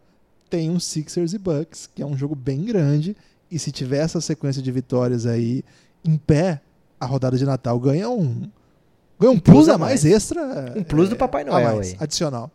tem 0.49 0.71
um 0.71 0.79
Sixers 0.79 1.33
e 1.33 1.39
Bucks, 1.39 1.89
que 1.95 2.03
é 2.03 2.07
um 2.07 2.17
jogo 2.17 2.35
bem 2.35 2.65
grande. 2.65 3.17
E 3.51 3.59
se 3.59 3.71
tiver 3.71 3.99
essa 3.99 4.21
sequência 4.21 4.63
de 4.63 4.71
vitórias 4.71 5.27
aí 5.27 5.65
em 6.05 6.17
pé, 6.17 6.61
a 6.99 7.07
rodada 7.07 7.37
de 7.37 7.45
Natal 7.45 7.79
ganha 7.79 8.09
um. 8.09 8.51
Ganha 9.23 9.33
um, 9.33 9.37
Um 9.37 9.41
plus, 9.41 9.57
plus 9.57 9.69
a 9.69 9.79
mais, 9.79 10.05
extra. 10.05 10.75
Um 10.77 10.83
plus 10.83 11.09
do 11.09 11.17
Papai 11.17 11.45
Noel 11.45 11.77
mais. 11.77 11.95
Adicional. 12.01 12.51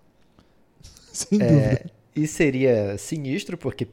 Sem 1.11 1.41
É, 1.41 1.47
dúvida. 1.47 1.91
e 2.15 2.27
seria 2.27 2.97
sinistro 2.97 3.57
porque 3.57 3.87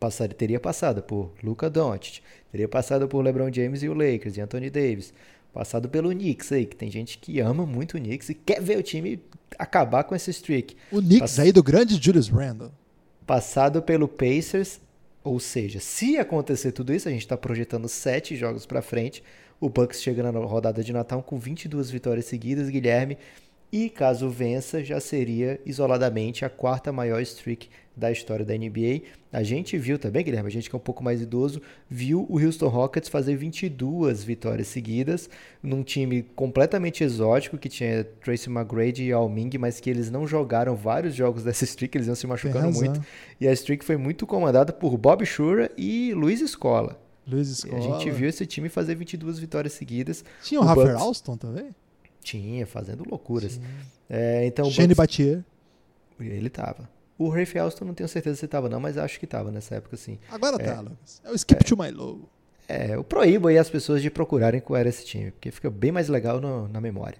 passar, 0.00 0.28
teria 0.32 0.60
passado 0.60 1.02
por 1.02 1.32
Luca 1.42 1.68
Doncic, 1.68 2.20
teria 2.50 2.68
passado 2.68 3.06
por 3.08 3.22
LeBron 3.22 3.52
James 3.52 3.82
e 3.82 3.88
o 3.88 3.94
Lakers 3.94 4.36
e 4.36 4.40
Anthony 4.40 4.70
Davis, 4.70 5.12
passado 5.52 5.88
pelo 5.88 6.10
Knicks 6.10 6.52
aí, 6.52 6.66
que 6.66 6.76
tem 6.76 6.90
gente 6.90 7.18
que 7.18 7.40
ama 7.40 7.66
muito 7.66 7.96
o 7.96 8.00
Knicks 8.00 8.28
e 8.30 8.34
quer 8.34 8.60
ver 8.60 8.78
o 8.78 8.82
time 8.82 9.20
acabar 9.58 10.04
com 10.04 10.14
esse 10.14 10.30
streak. 10.30 10.76
O 10.90 10.98
Knicks 11.00 11.20
Passa- 11.20 11.42
aí 11.42 11.52
do 11.52 11.62
grande 11.62 12.00
Julius 12.02 12.28
Randle. 12.28 12.70
Passado 13.26 13.82
pelo 13.82 14.06
Pacers, 14.06 14.80
ou 15.24 15.40
seja, 15.40 15.80
se 15.80 16.16
acontecer 16.16 16.72
tudo 16.72 16.92
isso, 16.94 17.08
a 17.08 17.10
gente 17.10 17.22
está 17.22 17.36
projetando 17.36 17.88
sete 17.88 18.36
jogos 18.36 18.64
para 18.64 18.80
frente. 18.80 19.22
O 19.60 19.68
Bucks 19.68 20.02
chega 20.02 20.22
na 20.22 20.38
rodada 20.40 20.82
de 20.82 20.92
Natal 20.92 21.22
com 21.22 21.38
22 21.38 21.90
vitórias 21.90 22.26
seguidas, 22.26 22.68
Guilherme. 22.68 23.16
E 23.72 23.90
caso 23.90 24.30
vença, 24.30 24.82
já 24.82 25.00
seria 25.00 25.60
isoladamente 25.66 26.44
a 26.44 26.48
quarta 26.48 26.92
maior 26.92 27.20
streak 27.20 27.68
da 27.96 28.12
história 28.12 28.44
da 28.44 28.54
NBA. 28.56 29.02
A 29.32 29.42
gente 29.42 29.76
viu 29.76 29.98
também, 29.98 30.22
Guilherme, 30.22 30.48
a 30.48 30.52
gente 30.52 30.70
que 30.70 30.76
é 30.76 30.78
um 30.78 30.80
pouco 30.80 31.02
mais 31.02 31.20
idoso, 31.20 31.60
viu 31.88 32.26
o 32.28 32.38
Houston 32.38 32.68
Rockets 32.68 33.08
fazer 33.08 33.34
22 33.36 34.22
vitórias 34.22 34.68
seguidas 34.68 35.28
num 35.62 35.82
time 35.82 36.22
completamente 36.22 37.02
exótico 37.02 37.58
que 37.58 37.68
tinha 37.68 38.04
Tracy 38.22 38.48
McGrady 38.48 39.04
e 39.04 39.08
Yao 39.08 39.28
Ming, 39.28 39.58
mas 39.58 39.80
que 39.80 39.90
eles 39.90 40.10
não 40.10 40.26
jogaram 40.26 40.76
vários 40.76 41.14
jogos 41.14 41.42
dessa 41.42 41.64
streak, 41.64 41.96
eles 41.96 42.06
iam 42.06 42.14
se 42.14 42.26
machucando 42.26 42.70
muito. 42.72 43.00
E 43.40 43.48
a 43.48 43.52
streak 43.52 43.84
foi 43.84 43.96
muito 43.96 44.26
comandada 44.26 44.72
por 44.72 44.96
Bob 44.96 45.24
Shura 45.26 45.70
e 45.76 46.14
Luiz 46.14 46.40
Escola. 46.40 47.05
Luiz 47.26 47.48
Escola. 47.48 47.76
A 47.78 47.80
gente 47.80 48.10
viu 48.10 48.28
esse 48.28 48.46
time 48.46 48.68
fazer 48.68 48.94
22 48.94 49.38
vitórias 49.38 49.72
seguidas. 49.72 50.24
Tinha 50.42 50.60
o, 50.60 50.64
o 50.64 50.66
Rafael 50.66 50.88
Bucks. 50.88 51.02
Alston 51.02 51.36
também? 51.36 51.74
Tinha, 52.22 52.66
fazendo 52.66 53.04
loucuras. 53.08 53.60
É, 54.08 54.46
então, 54.46 54.66
o 54.66 54.70
Shane 54.70 54.88
Bucks- 54.94 54.96
Batier. 54.96 55.44
ele 56.20 56.48
tava. 56.50 56.88
O 57.18 57.28
Rafe 57.28 57.58
Alston 57.58 57.86
não 57.86 57.94
tenho 57.94 58.08
certeza 58.08 58.36
se 58.36 58.46
tava 58.46 58.68
não, 58.68 58.78
mas 58.78 58.98
acho 58.98 59.18
que 59.18 59.26
tava 59.26 59.50
nessa 59.50 59.76
época 59.76 59.96
sim. 59.96 60.18
Agora 60.30 60.60
É. 60.62 60.66
tá, 60.66 60.80
Lucas. 60.80 61.20
É 61.24 61.30
o 61.30 61.34
Skip 61.34 61.64
to 61.64 61.76
My 61.76 61.90
Low. 61.90 62.28
é, 62.68 62.94
eu 62.94 63.02
proíbo 63.02 63.48
aí 63.48 63.56
as 63.58 63.70
pessoas 63.70 64.02
de 64.02 64.10
procurarem 64.10 64.60
qual 64.60 64.76
era 64.76 64.88
esse 64.88 65.04
time, 65.04 65.30
porque 65.30 65.50
fica 65.50 65.70
bem 65.70 65.90
mais 65.92 66.08
legal 66.08 66.40
no, 66.40 66.68
na 66.68 66.80
memória. 66.80 67.18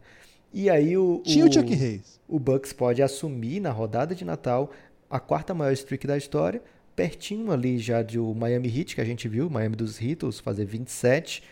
E 0.52 0.68
aí 0.70 0.96
o, 0.98 1.22
Tinha 1.24 1.46
o 1.46 1.52
Chuck 1.52 1.72
Hayes. 1.72 2.20
o 2.28 2.38
Bucks 2.38 2.72
pode 2.72 3.02
assumir 3.02 3.58
na 3.60 3.70
rodada 3.70 4.14
de 4.14 4.24
Natal 4.24 4.70
a 5.08 5.18
quarta 5.20 5.54
maior 5.54 5.72
streak 5.72 6.06
da 6.06 6.16
história, 6.16 6.62
pertinho 6.96 7.52
ali 7.52 7.78
já 7.78 8.02
do 8.02 8.34
Miami 8.34 8.68
Heat, 8.68 8.94
que 8.94 9.00
a 9.00 9.04
gente 9.04 9.28
viu, 9.28 9.50
Miami 9.50 9.76
dos 9.76 10.00
Heatles 10.00 10.40
fazer 10.40 10.64
27. 10.64 11.44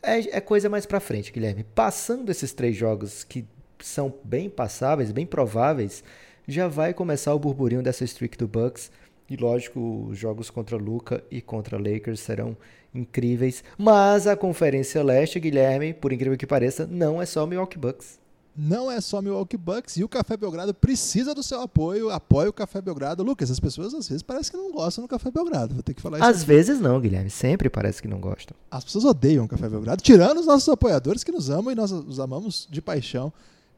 É, 0.00 0.36
é 0.36 0.40
coisa 0.40 0.68
mais 0.68 0.86
pra 0.86 1.00
frente, 1.00 1.32
Guilherme. 1.32 1.64
Passando 1.74 2.30
esses 2.30 2.52
três 2.52 2.76
jogos 2.76 3.24
que 3.24 3.44
são 3.80 4.14
bem 4.22 4.48
passáveis, 4.48 5.10
bem 5.10 5.26
prováveis, 5.26 6.04
já 6.46 6.68
vai 6.68 6.94
começar 6.94 7.34
o 7.34 7.38
burburinho 7.38 7.82
dessa 7.82 8.04
streak 8.04 8.38
do 8.38 8.46
Bucks. 8.46 8.92
E 9.28 9.36
lógico, 9.36 10.06
os 10.10 10.18
jogos 10.18 10.50
contra 10.50 10.76
Luca 10.76 11.24
e 11.30 11.40
contra 11.40 11.78
Lakers 11.78 12.20
serão 12.20 12.56
incríveis. 12.94 13.64
Mas 13.76 14.26
a 14.26 14.36
Conferência 14.36 15.02
Leste, 15.02 15.40
Guilherme, 15.40 15.92
por 15.92 16.12
incrível 16.12 16.38
que 16.38 16.46
pareça, 16.46 16.86
não 16.86 17.20
é 17.20 17.26
só 17.26 17.46
Milwaukee 17.46 17.78
Bucks. 17.78 18.23
Não 18.56 18.90
é 18.90 19.00
só 19.00 19.20
Milwaukee 19.20 19.56
Bucks 19.56 19.96
e 19.96 20.04
o 20.04 20.08
Café 20.08 20.36
Belgrado 20.36 20.72
precisa 20.72 21.34
do 21.34 21.42
seu 21.42 21.60
apoio. 21.60 22.10
Apoie 22.10 22.48
o 22.48 22.52
Café 22.52 22.80
Belgrado. 22.80 23.24
Lucas, 23.24 23.50
as 23.50 23.58
pessoas 23.58 23.92
às 23.92 24.08
vezes 24.08 24.22
parecem 24.22 24.52
que 24.52 24.56
não 24.56 24.70
gostam 24.70 25.02
do 25.02 25.08
Café 25.08 25.30
Belgrado. 25.30 25.74
Vou 25.74 25.82
ter 25.82 25.92
que 25.92 26.00
falar 26.00 26.18
isso. 26.18 26.26
Às 26.26 26.36
aqui. 26.38 26.46
vezes 26.46 26.80
não, 26.80 27.00
Guilherme. 27.00 27.30
Sempre 27.30 27.68
parece 27.68 28.00
que 28.00 28.06
não 28.06 28.20
gostam. 28.20 28.56
As 28.70 28.84
pessoas 28.84 29.04
odeiam 29.04 29.44
o 29.44 29.48
Café 29.48 29.68
Belgrado, 29.68 30.02
tirando 30.02 30.38
os 30.38 30.46
nossos 30.46 30.68
apoiadores 30.68 31.24
que 31.24 31.32
nos 31.32 31.50
amam 31.50 31.72
e 31.72 31.74
nós 31.74 31.90
os 31.90 32.20
amamos 32.20 32.68
de 32.70 32.80
paixão 32.80 33.32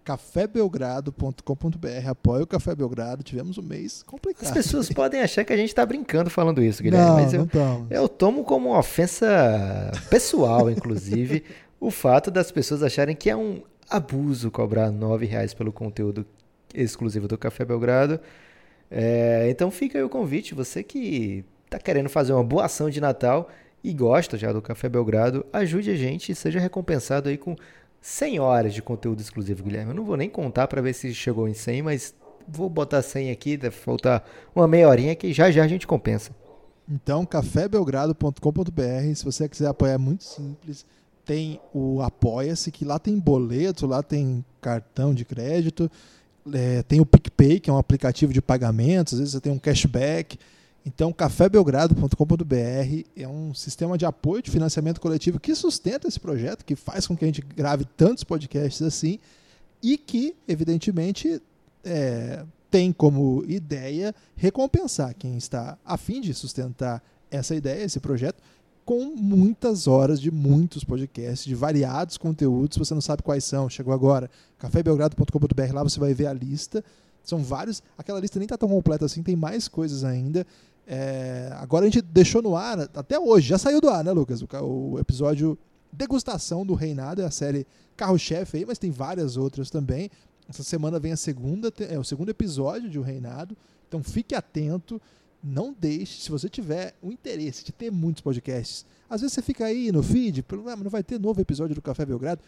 cafébelgrado.com.br. 0.07 2.09
Apoie 2.09 2.43
o 2.43 2.47
Café 2.47 2.75
Belgrado. 2.77 3.25
Tivemos 3.25 3.59
um 3.59 3.63
mês 3.63 4.05
complicado. 4.05 4.47
As 4.47 4.53
pessoas 4.53 4.89
podem 4.95 5.21
achar 5.21 5.45
que 5.45 5.53
a 5.53 5.57
gente 5.57 5.71
está 5.71 5.85
brincando 5.85 6.31
falando 6.31 6.63
isso, 6.63 6.81
Guilherme. 6.83 7.09
Não, 7.09 7.17
mas 7.17 7.35
eu, 7.35 7.49
não 7.53 7.87
eu 7.91 8.09
tomo 8.09 8.45
como 8.45 8.71
uma 8.71 8.79
ofensa 8.79 9.91
pessoal, 10.09 10.71
inclusive, 10.71 11.43
o 11.81 11.91
fato 11.91 12.31
das 12.31 12.53
pessoas 12.53 12.85
acharem 12.85 13.17
que 13.17 13.29
é 13.29 13.37
um 13.37 13.61
abuso 13.89 14.51
cobrar 14.51 14.91
R$ 14.91 15.27
reais 15.27 15.55
pelo 15.55 15.73
conteúdo 15.73 16.27
exclusivo 16.75 17.29
do 17.29 17.39
Café 17.39 17.65
Belgrado. 17.65 18.21
É, 18.91 19.47
então 19.51 19.71
fica 19.71 19.99
aí 19.99 20.05
o 20.05 20.09
convite, 20.09 20.55
você 20.55 20.83
que 20.83 21.45
está 21.65 21.79
querendo 21.79 22.09
fazer 22.09 22.33
uma 22.33 22.45
boa 22.45 22.65
ação 22.67 22.89
de 22.89 23.01
Natal 23.01 23.49
e 23.83 23.93
gosta 23.93 24.37
já 24.39 24.53
do 24.53 24.63
Café 24.63 24.89
Belgrado, 24.89 25.45
ajude 25.53 25.91
a 25.91 25.97
gente 25.97 26.33
e 26.33 26.35
seja 26.35 26.61
recompensado 26.61 27.29
aí 27.29 27.37
com 27.37 27.57
100 28.01 28.41
horas 28.41 28.75
de 28.75 28.83
conteúdo 28.83 29.21
exclusivo, 29.21 29.65
Guilherme. 29.65 29.91
Eu 29.91 29.97
não 29.97 30.05
vou 30.05 30.17
nem 30.17 30.29
contar 30.29 30.69
para 30.69 30.81
ver 30.81 30.93
se 30.93 31.13
chegou 31.13 31.49
em 31.49 31.55
100, 31.55 31.83
mas 31.83 32.15
vou 32.47 32.71
botar 32.71 33.03
100 33.03 33.31
aqui, 33.31 33.57
deve 33.57 33.75
faltar 33.75 34.25
uma 34.55 34.69
meia 34.69 34.89
horinha 34.89 35.15
que 35.15 35.33
já 35.33 35.51
já 35.51 35.65
a 35.65 35.69
gente 35.69 35.87
compensa. 35.87 36.31
Então, 36.89 37.27
cafébelgrado.com.br, 37.27 39.15
se 39.15 39.25
você 39.25 39.49
quiser 39.49 39.67
apoiar, 39.67 39.95
é 39.95 39.99
muito 39.99 40.23
simples. 40.23 40.87
Tem 41.27 41.61
o 41.75 42.01
Apoia-se, 42.01 42.71
que 42.71 42.85
lá 42.85 42.99
tem 42.99 43.19
boleto, 43.19 43.87
lá 43.87 44.03
tem 44.03 44.43
cartão 44.61 45.13
de 45.13 45.25
crédito, 45.25 45.91
é, 46.55 46.83
tem 46.85 47.01
o 47.01 47.07
PicPay, 47.07 47.61
que 47.61 47.69
é 47.69 47.73
um 47.73 47.79
aplicativo 47.79 48.33
de 48.33 48.41
pagamentos, 48.41 49.15
às 49.15 49.19
vezes 49.19 49.33
você 49.33 49.41
tem 49.41 49.53
um 49.53 49.59
cashback. 49.59 50.39
Então, 50.87 51.13
cafébelgrado.com.br 51.13 53.05
é 53.17 53.27
um 53.27 53.53
sistema 53.53 53.99
de 53.99 54.07
apoio 54.07 54.41
de 54.41 54.53
financiamento 54.53 55.01
coletivo 55.01 55.41
que 55.41 55.53
sustenta 55.53 56.07
esse 56.07 56.21
projeto, 56.21 56.65
que 56.65 56.77
faz 56.77 57.09
com 57.09 57.17
que 57.17 57.25
a 57.25 57.29
gente 57.29 57.43
grave 57.43 57.85
tantos 57.97 58.23
podcasts 58.23 58.81
assim 58.83 59.19
e 59.83 59.99
que, 59.99 60.37
evidentemente, 60.47 61.43
é, 61.85 62.45
tem 62.71 62.93
como 62.93 63.45
ideia 63.49 64.15
recompensar 64.37 65.15
quem 65.19 65.37
está 65.37 65.77
a 65.85 65.97
fim 65.97 66.21
de 66.21 66.33
sustentar 66.33 67.03
essa 67.31 67.55
ideia, 67.55 67.85
esse 67.85 67.99
projeto, 67.99 68.41
com 68.87 69.17
muitas 69.17 69.89
horas 69.89 70.21
de 70.21 70.31
muitos 70.31 70.85
podcasts, 70.85 71.45
de 71.45 71.57
variados 71.57 72.17
conteúdos. 72.17 72.77
Se 72.77 72.79
você 72.79 72.95
não 72.95 73.01
sabe 73.01 73.21
quais 73.21 73.45
são, 73.45 73.69
chegou 73.69 73.93
agora, 73.93 74.31
cafébelgrado.com.br, 74.59 75.75
lá 75.75 75.83
você 75.83 75.99
vai 75.99 76.15
ver 76.15 76.29
a 76.29 76.33
lista. 76.33 76.85
São 77.25 77.43
vários. 77.43 77.83
Aquela 77.99 78.21
lista 78.21 78.39
nem 78.39 78.47
está 78.47 78.57
tão 78.57 78.69
completa 78.69 79.05
assim, 79.05 79.25
tem 79.25 79.35
mais 79.35 79.67
coisas 79.67 80.05
ainda. 80.05 80.47
É, 80.87 81.51
agora 81.57 81.85
a 81.85 81.91
gente 81.91 82.01
deixou 82.01 82.41
no 82.41 82.55
ar, 82.55 82.79
até 82.79 83.19
hoje, 83.19 83.49
já 83.49 83.59
saiu 83.59 83.81
do 83.81 83.91
ar, 83.91 84.05
né, 84.05 84.13
Lucas? 84.13 84.41
O, 84.41 84.47
o 84.63 85.01
episódio 85.01 85.59
Degustação 85.93 86.65
do 86.65 86.75
Reinado, 86.75 87.23
é 87.23 87.25
a 87.25 87.31
série 87.31 87.67
carro-chefe 87.97 88.59
aí, 88.59 88.65
mas 88.65 88.79
tem 88.79 88.93
várias 88.93 89.37
outras 89.37 89.69
também. 89.69 90.09
Essa 90.49 90.63
semana 90.63 91.01
vem 91.01 91.11
a 91.11 91.17
segunda, 91.17 91.73
é 91.91 91.99
o 91.99 92.05
segundo 92.05 92.29
episódio 92.29 92.89
de 92.89 93.01
O 93.01 93.03
Reinado. 93.03 93.57
Então 93.89 94.01
fique 94.01 94.33
atento, 94.33 95.03
não 95.47 95.75
deixe, 95.79 96.21
se 96.23 96.31
você 96.31 96.49
tiver 96.49 96.95
o 97.01 97.13
interesse 97.13 97.65
de 97.65 97.73
ter 97.73 97.91
muitos 97.91 98.21
podcasts, 98.21 98.85
às 99.09 99.21
vezes 99.21 99.35
você 99.35 99.43
fica 99.43 99.65
aí 99.65 99.93
no 99.93 100.03
feed, 100.03 100.45
ah, 100.67 100.77
não 100.77 100.91
vai 100.91 101.03
ter 101.03 101.21
novo 101.21 101.41
episódio 101.41 101.75
do 101.75 101.81
Café 101.81 102.05
Belgrado. 102.05 102.41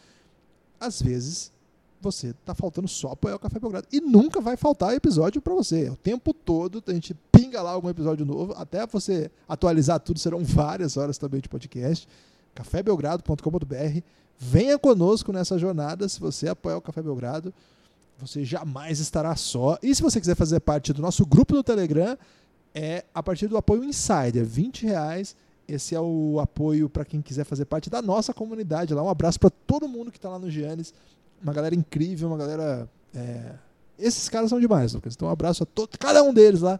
Às 0.80 1.00
vezes 1.00 1.52
você 2.00 2.32
tá 2.44 2.54
faltando 2.54 2.88
só 2.88 3.12
apoiar 3.12 3.36
o 3.36 3.38
Café 3.38 3.58
Belgrado. 3.58 3.86
E 3.92 4.00
nunca 4.00 4.40
vai 4.40 4.56
faltar 4.56 4.94
episódio 4.94 5.40
para 5.40 5.54
você. 5.54 5.88
O 5.88 5.96
tempo 5.96 6.32
todo 6.32 6.82
a 6.86 6.92
gente 6.92 7.14
pinga 7.30 7.62
lá 7.62 7.70
algum 7.70 7.88
episódio 7.88 8.26
novo. 8.26 8.52
Até 8.56 8.84
você 8.86 9.30
atualizar 9.48 10.00
tudo, 10.00 10.18
serão 10.18 10.44
várias 10.44 10.96
horas 10.96 11.18
também 11.18 11.40
de 11.40 11.48
podcast. 11.48 12.08
cafébelgrado.com.br. 12.54 14.00
Venha 14.36 14.78
conosco 14.78 15.32
nessa 15.32 15.58
jornada. 15.58 16.08
Se 16.08 16.20
você 16.20 16.48
apoiar 16.48 16.76
o 16.76 16.82
Café 16.82 17.02
Belgrado, 17.02 17.52
você 18.18 18.44
jamais 18.44 18.98
estará 18.98 19.34
só. 19.36 19.78
E 19.82 19.94
se 19.94 20.02
você 20.02 20.20
quiser 20.20 20.34
fazer 20.34 20.60
parte 20.60 20.92
do 20.92 21.02
nosso 21.02 21.24
grupo 21.24 21.54
no 21.54 21.62
Telegram, 21.62 22.16
é 22.78 23.04
a 23.12 23.22
partir 23.22 23.48
do 23.48 23.56
apoio 23.56 23.82
Insider, 23.84 24.44
20 24.44 24.86
reais. 24.86 25.34
Esse 25.66 25.94
é 25.94 26.00
o 26.00 26.38
apoio 26.40 26.88
para 26.88 27.04
quem 27.04 27.20
quiser 27.20 27.44
fazer 27.44 27.64
parte 27.66 27.90
da 27.90 28.00
nossa 28.00 28.32
comunidade 28.32 28.94
lá. 28.94 29.02
Um 29.02 29.08
abraço 29.08 29.38
para 29.38 29.50
todo 29.50 29.88
mundo 29.88 30.10
que 30.10 30.16
está 30.16 30.28
lá 30.30 30.38
no 30.38 30.50
Giannis 30.50 30.94
uma 31.42 31.52
galera 31.52 31.74
incrível, 31.74 32.28
uma 32.28 32.36
galera. 32.36 32.88
É... 33.14 33.52
Esses 33.98 34.28
caras 34.28 34.50
são 34.50 34.60
demais, 34.60 34.92
Lucas. 34.92 35.14
Então, 35.14 35.28
um 35.28 35.30
abraço 35.30 35.62
a 35.62 35.66
todo, 35.66 35.98
cada 35.98 36.22
um 36.22 36.32
deles 36.32 36.60
lá. 36.60 36.78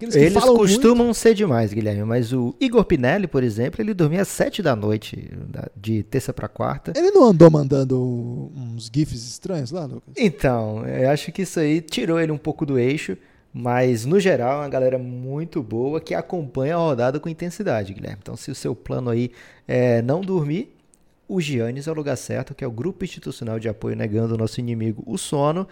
Eles 0.00 0.34
costumam 0.34 1.06
muito... 1.06 1.14
ser 1.14 1.32
demais, 1.32 1.72
Guilherme, 1.72 2.02
mas 2.02 2.32
o 2.32 2.56
Igor 2.58 2.84
Pinelli, 2.84 3.28
por 3.28 3.44
exemplo, 3.44 3.80
ele 3.80 3.94
dormia 3.94 4.22
às 4.22 4.28
sete 4.28 4.60
da 4.60 4.74
noite, 4.74 5.30
de 5.76 6.02
terça 6.02 6.32
para 6.32 6.48
quarta. 6.48 6.92
Ele 6.96 7.12
não 7.12 7.22
andou 7.22 7.48
mandando 7.48 8.50
uns 8.56 8.90
GIFs 8.92 9.22
estranhos 9.28 9.70
lá, 9.70 9.84
Lucas? 9.84 10.12
Então, 10.16 10.84
eu 10.84 11.08
acho 11.08 11.30
que 11.30 11.42
isso 11.42 11.60
aí 11.60 11.80
tirou 11.80 12.18
ele 12.18 12.32
um 12.32 12.38
pouco 12.38 12.66
do 12.66 12.76
eixo, 12.76 13.16
mas 13.58 14.04
no 14.04 14.20
geral 14.20 14.58
é 14.58 14.64
uma 14.64 14.68
galera 14.68 14.98
muito 14.98 15.62
boa 15.62 15.98
que 15.98 16.14
acompanha 16.14 16.74
a 16.74 16.78
rodada 16.78 17.18
com 17.18 17.26
intensidade, 17.26 17.94
Guilherme. 17.94 18.18
Então, 18.20 18.36
se 18.36 18.50
o 18.50 18.54
seu 18.54 18.76
plano 18.76 19.08
aí 19.08 19.30
é 19.66 20.02
não 20.02 20.20
dormir, 20.20 20.76
o 21.26 21.40
Giannis 21.40 21.86
é 21.86 21.90
o 21.90 21.94
lugar 21.94 22.16
certo, 22.18 22.54
que 22.54 22.62
é 22.62 22.66
o 22.66 22.70
grupo 22.70 23.02
institucional 23.02 23.58
de 23.58 23.66
apoio 23.66 23.96
negando 23.96 24.34
o 24.34 24.36
nosso 24.36 24.60
inimigo 24.60 25.02
o 25.06 25.16
sono, 25.16 25.66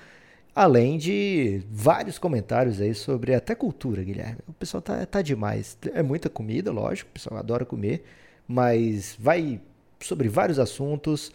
além 0.55 0.97
de 0.97 1.63
vários 1.71 2.19
comentários 2.19 2.81
aí 2.81 2.95
sobre 2.95 3.35
até 3.35 3.55
cultura, 3.55 4.03
Guilherme. 4.03 4.39
O 4.49 4.55
pessoal 4.55 4.81
tá, 4.81 5.05
tá 5.05 5.21
demais. 5.21 5.77
É 5.93 6.03
muita 6.03 6.31
comida, 6.31 6.73
lógico, 6.73 7.11
o 7.11 7.13
pessoal 7.13 7.39
adora 7.39 7.67
comer, 7.67 8.03
mas 8.49 9.15
vai 9.21 9.61
sobre 10.01 10.31
vários 10.31 10.59
assuntos. 10.59 11.31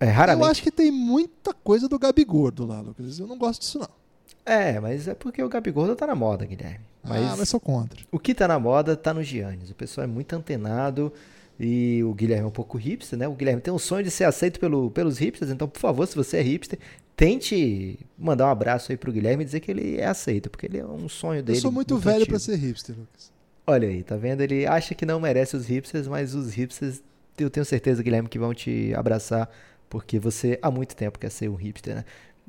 É, 0.00 0.06
raramente... 0.06 0.46
Eu 0.46 0.50
acho 0.50 0.62
que 0.62 0.70
tem 0.70 0.90
muita 0.90 1.52
coisa 1.52 1.86
do 1.90 1.98
Gabi 1.98 2.24
Gordo 2.24 2.64
lá, 2.64 2.80
Lucas. 2.80 3.18
Eu 3.18 3.26
não 3.26 3.36
gosto 3.36 3.60
disso, 3.60 3.78
não. 3.78 4.03
É, 4.44 4.78
mas 4.78 5.08
é 5.08 5.14
porque 5.14 5.42
o 5.42 5.48
Gabi 5.48 5.70
Gordo 5.70 5.96
tá 5.96 6.06
na 6.06 6.14
moda, 6.14 6.44
Guilherme. 6.44 6.84
Mas 7.02 7.32
ah, 7.32 7.34
mas 7.36 7.48
sou 7.48 7.60
contra. 7.60 8.00
O 8.10 8.18
que 8.18 8.34
tá 8.34 8.48
na 8.48 8.58
moda 8.58 8.96
tá 8.96 9.12
no 9.12 9.22
Giannis. 9.22 9.70
O 9.70 9.74
pessoal 9.74 10.04
é 10.04 10.06
muito 10.06 10.34
antenado. 10.34 11.12
E 11.58 12.02
o 12.02 12.12
Guilherme 12.12 12.44
é 12.44 12.48
um 12.48 12.52
pouco 12.52 12.76
hipster, 12.76 13.18
né? 13.18 13.28
O 13.28 13.32
Guilherme 13.34 13.60
tem 13.60 13.72
um 13.72 13.78
sonho 13.78 14.02
de 14.02 14.10
ser 14.10 14.24
aceito 14.24 14.58
pelo, 14.58 14.90
pelos 14.90 15.18
hipsters, 15.18 15.52
então, 15.52 15.68
por 15.68 15.78
favor, 15.78 16.04
se 16.06 16.16
você 16.16 16.38
é 16.38 16.42
hipster, 16.42 16.78
tente 17.16 17.98
mandar 18.18 18.46
um 18.46 18.50
abraço 18.50 18.90
aí 18.90 18.98
pro 18.98 19.12
Guilherme 19.12 19.42
e 19.42 19.46
dizer 19.46 19.60
que 19.60 19.70
ele 19.70 19.96
é 19.98 20.06
aceito, 20.06 20.50
porque 20.50 20.66
ele 20.66 20.78
é 20.78 20.84
um 20.84 21.08
sonho 21.08 21.42
dele. 21.42 21.58
Eu 21.58 21.62
sou 21.62 21.70
muito, 21.70 21.94
muito 21.94 22.04
velho 22.04 22.26
para 22.26 22.38
ser 22.40 22.56
hipster, 22.56 22.96
Lucas. 22.98 23.32
Olha 23.66 23.88
aí, 23.88 24.02
tá 24.02 24.16
vendo? 24.16 24.40
Ele 24.40 24.66
acha 24.66 24.94
que 24.94 25.06
não 25.06 25.20
merece 25.20 25.56
os 25.56 25.66
hipsters, 25.66 26.08
mas 26.08 26.34
os 26.34 26.52
hipsters, 26.52 27.00
eu 27.38 27.48
tenho 27.48 27.64
certeza, 27.64 28.02
Guilherme, 28.02 28.28
que 28.28 28.38
vão 28.38 28.52
te 28.52 28.92
abraçar, 28.94 29.48
porque 29.88 30.18
você 30.18 30.58
há 30.60 30.70
muito 30.70 30.96
tempo 30.96 31.20
quer 31.20 31.30
ser 31.30 31.48
um 31.48 31.54
hipster, 31.54 31.94
né? 31.94 32.04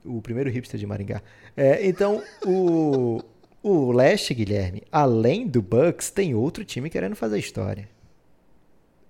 O 0.06 0.22
primeiro 0.22 0.50
hipster 0.50 0.80
de 0.80 0.86
Maringá. 0.86 1.22
É, 1.58 1.86
então, 1.86 2.22
o, 2.46 3.22
o 3.63 3.91
Leste, 3.91 4.34
Guilherme, 4.34 4.84
além 4.91 5.48
do 5.48 5.62
Bucks, 5.62 6.12
tem 6.12 6.36
outro 6.36 6.63
time 6.63 6.89
querendo 6.89 7.15
fazer 7.15 7.39
história. 7.39 7.89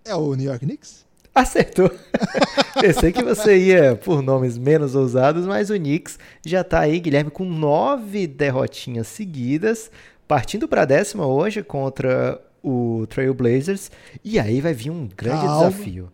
É 0.05 0.15
o 0.15 0.33
New 0.35 0.45
York 0.45 0.65
Knicks? 0.65 1.05
Acertou. 1.33 1.91
Pensei 2.79 3.11
que 3.11 3.21
você 3.21 3.57
ia 3.57 3.95
por 3.97 4.21
nomes 4.21 4.57
menos 4.57 4.95
ousados, 4.95 5.45
mas 5.45 5.69
o 5.69 5.75
Knicks 5.75 6.17
já 6.45 6.63
tá 6.63 6.79
aí, 6.79 6.99
Guilherme, 6.99 7.29
com 7.29 7.43
nove 7.43 8.25
derrotinhas 8.25 9.07
seguidas, 9.07 9.91
partindo 10.25 10.67
para 10.67 10.83
a 10.83 10.85
décima 10.85 11.27
hoje 11.27 11.61
contra 11.61 12.41
o 12.63 13.05
Trail 13.09 13.33
Blazers. 13.33 13.91
E 14.23 14.39
aí 14.39 14.61
vai 14.61 14.73
vir 14.73 14.91
um 14.91 15.07
grande 15.07 15.45
Calma. 15.45 15.69
desafio. 15.69 16.11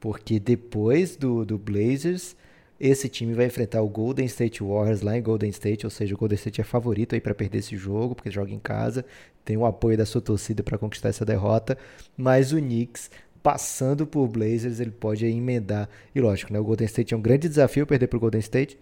Porque 0.00 0.40
depois 0.40 1.16
do, 1.16 1.44
do 1.44 1.58
Blazers 1.58 2.34
Esse 2.78 3.08
time 3.08 3.32
vai 3.32 3.46
enfrentar 3.46 3.80
o 3.80 3.88
Golden 3.88 4.26
State 4.26 4.62
Warriors 4.62 5.00
lá 5.00 5.16
em 5.16 5.22
Golden 5.22 5.48
State, 5.50 5.86
ou 5.86 5.90
seja, 5.90 6.14
o 6.14 6.18
Golden 6.18 6.36
State 6.36 6.60
é 6.60 6.64
favorito 6.64 7.14
aí 7.14 7.20
para 7.20 7.34
perder 7.34 7.58
esse 7.58 7.76
jogo, 7.76 8.14
porque 8.14 8.30
joga 8.30 8.52
em 8.52 8.58
casa, 8.58 9.04
tem 9.44 9.56
o 9.56 9.64
apoio 9.64 9.96
da 9.96 10.04
sua 10.04 10.20
torcida 10.20 10.62
para 10.62 10.76
conquistar 10.76 11.08
essa 11.08 11.24
derrota, 11.24 11.78
mas 12.16 12.52
o 12.52 12.56
Knicks 12.56 13.10
passando 13.42 14.06
por 14.06 14.26
Blazers, 14.26 14.80
ele 14.80 14.90
pode 14.90 15.24
emendar. 15.24 15.88
E 16.14 16.20
lógico, 16.20 16.52
né, 16.52 16.58
o 16.58 16.64
Golden 16.64 16.86
State 16.86 17.14
é 17.14 17.16
um 17.16 17.20
grande 17.20 17.48
desafio 17.48 17.86
perder 17.86 18.08
para 18.08 18.16
o 18.16 18.20
Golden 18.20 18.40
State, 18.40 18.78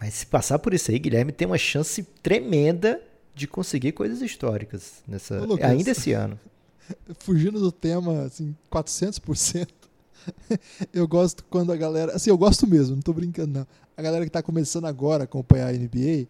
mas 0.00 0.14
se 0.14 0.26
passar 0.26 0.58
por 0.58 0.72
isso 0.74 0.90
aí, 0.90 0.98
Guilherme 0.98 1.32
tem 1.32 1.46
uma 1.46 1.58
chance 1.58 2.02
tremenda 2.22 3.00
de 3.34 3.48
conseguir 3.48 3.92
coisas 3.92 4.20
históricas 4.20 5.02
nessa 5.08 5.40
Ô, 5.40 5.44
Lucas, 5.44 5.70
ainda 5.70 5.90
esse 5.90 6.12
ano. 6.12 6.38
Fugindo 7.20 7.58
do 7.58 7.72
tema 7.72 8.22
assim, 8.22 8.54
400%. 8.70 9.66
eu 10.92 11.06
gosto 11.06 11.44
quando 11.44 11.72
a 11.72 11.76
galera. 11.76 12.14
Assim, 12.14 12.30
eu 12.30 12.38
gosto 12.38 12.66
mesmo, 12.66 12.96
não 12.96 13.02
tô 13.02 13.12
brincando, 13.12 13.58
não. 13.58 13.66
A 13.96 14.02
galera 14.02 14.24
que 14.24 14.30
tá 14.30 14.42
começando 14.42 14.86
agora 14.86 15.22
a 15.22 15.26
acompanhar 15.26 15.68
a 15.68 15.72
NBA 15.72 16.28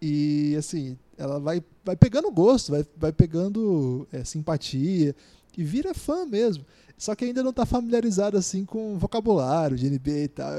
e, 0.00 0.54
assim, 0.56 0.98
ela 1.16 1.38
vai, 1.40 1.62
vai 1.84 1.96
pegando 1.96 2.30
gosto, 2.30 2.72
vai, 2.72 2.84
vai 2.96 3.12
pegando 3.12 4.06
é, 4.12 4.24
simpatia 4.24 5.14
e 5.56 5.64
vira 5.64 5.94
fã 5.94 6.26
mesmo. 6.26 6.64
Só 6.98 7.14
que 7.14 7.24
ainda 7.24 7.42
não 7.42 7.52
tá 7.52 7.64
familiarizado, 7.64 8.36
assim, 8.36 8.64
com 8.64 8.98
vocabulário 8.98 9.76
de 9.76 9.88
NBA 9.88 10.10
e 10.10 10.28
tal. 10.28 10.52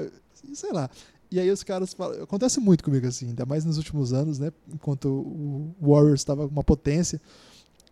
Sei 0.54 0.72
lá. 0.72 0.90
E 1.30 1.40
aí 1.40 1.52
os 1.52 1.63
caras 1.63 1.94
falam. 1.94 2.24
Acontece 2.24 2.60
muito 2.60 2.84
comigo, 2.84 3.06
assim, 3.06 3.28
ainda 3.28 3.46
mais 3.46 3.66
nos 3.66 3.78
últimos 3.78 4.13
anos, 4.13 4.40
né? 4.40 4.52
Enquanto 4.74 5.10
o 5.10 5.76
Warriors 5.82 6.22
estava 6.22 6.46
uma 6.46 6.63
potência. 6.63 7.20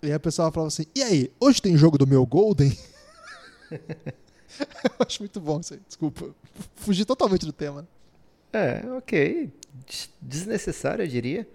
E 0.02 0.08
aí 0.08 0.14
a 0.14 0.20
pessoa 0.20 0.52
falava 0.52 0.68
assim: 0.68 0.86
e 0.96 1.04
aí, 1.04 1.32
hoje 1.40 1.62
tem 1.62 1.78
jogo 1.78 1.98
do 1.98 2.08
meu 2.08 2.26
Golden? 2.26 2.76
eu 4.84 5.06
acho 5.06 5.22
muito 5.22 5.40
bom 5.40 5.60
isso 5.60 5.74
aí. 5.74 5.80
Desculpa. 5.88 6.30
Fugi 6.76 7.06
totalmente 7.06 7.46
do 7.46 7.54
tema. 7.54 7.88
É, 8.54 8.84
ok. 8.98 9.52
Desnecessário, 10.22 11.04
eu 11.04 11.08
diria. 11.08 11.48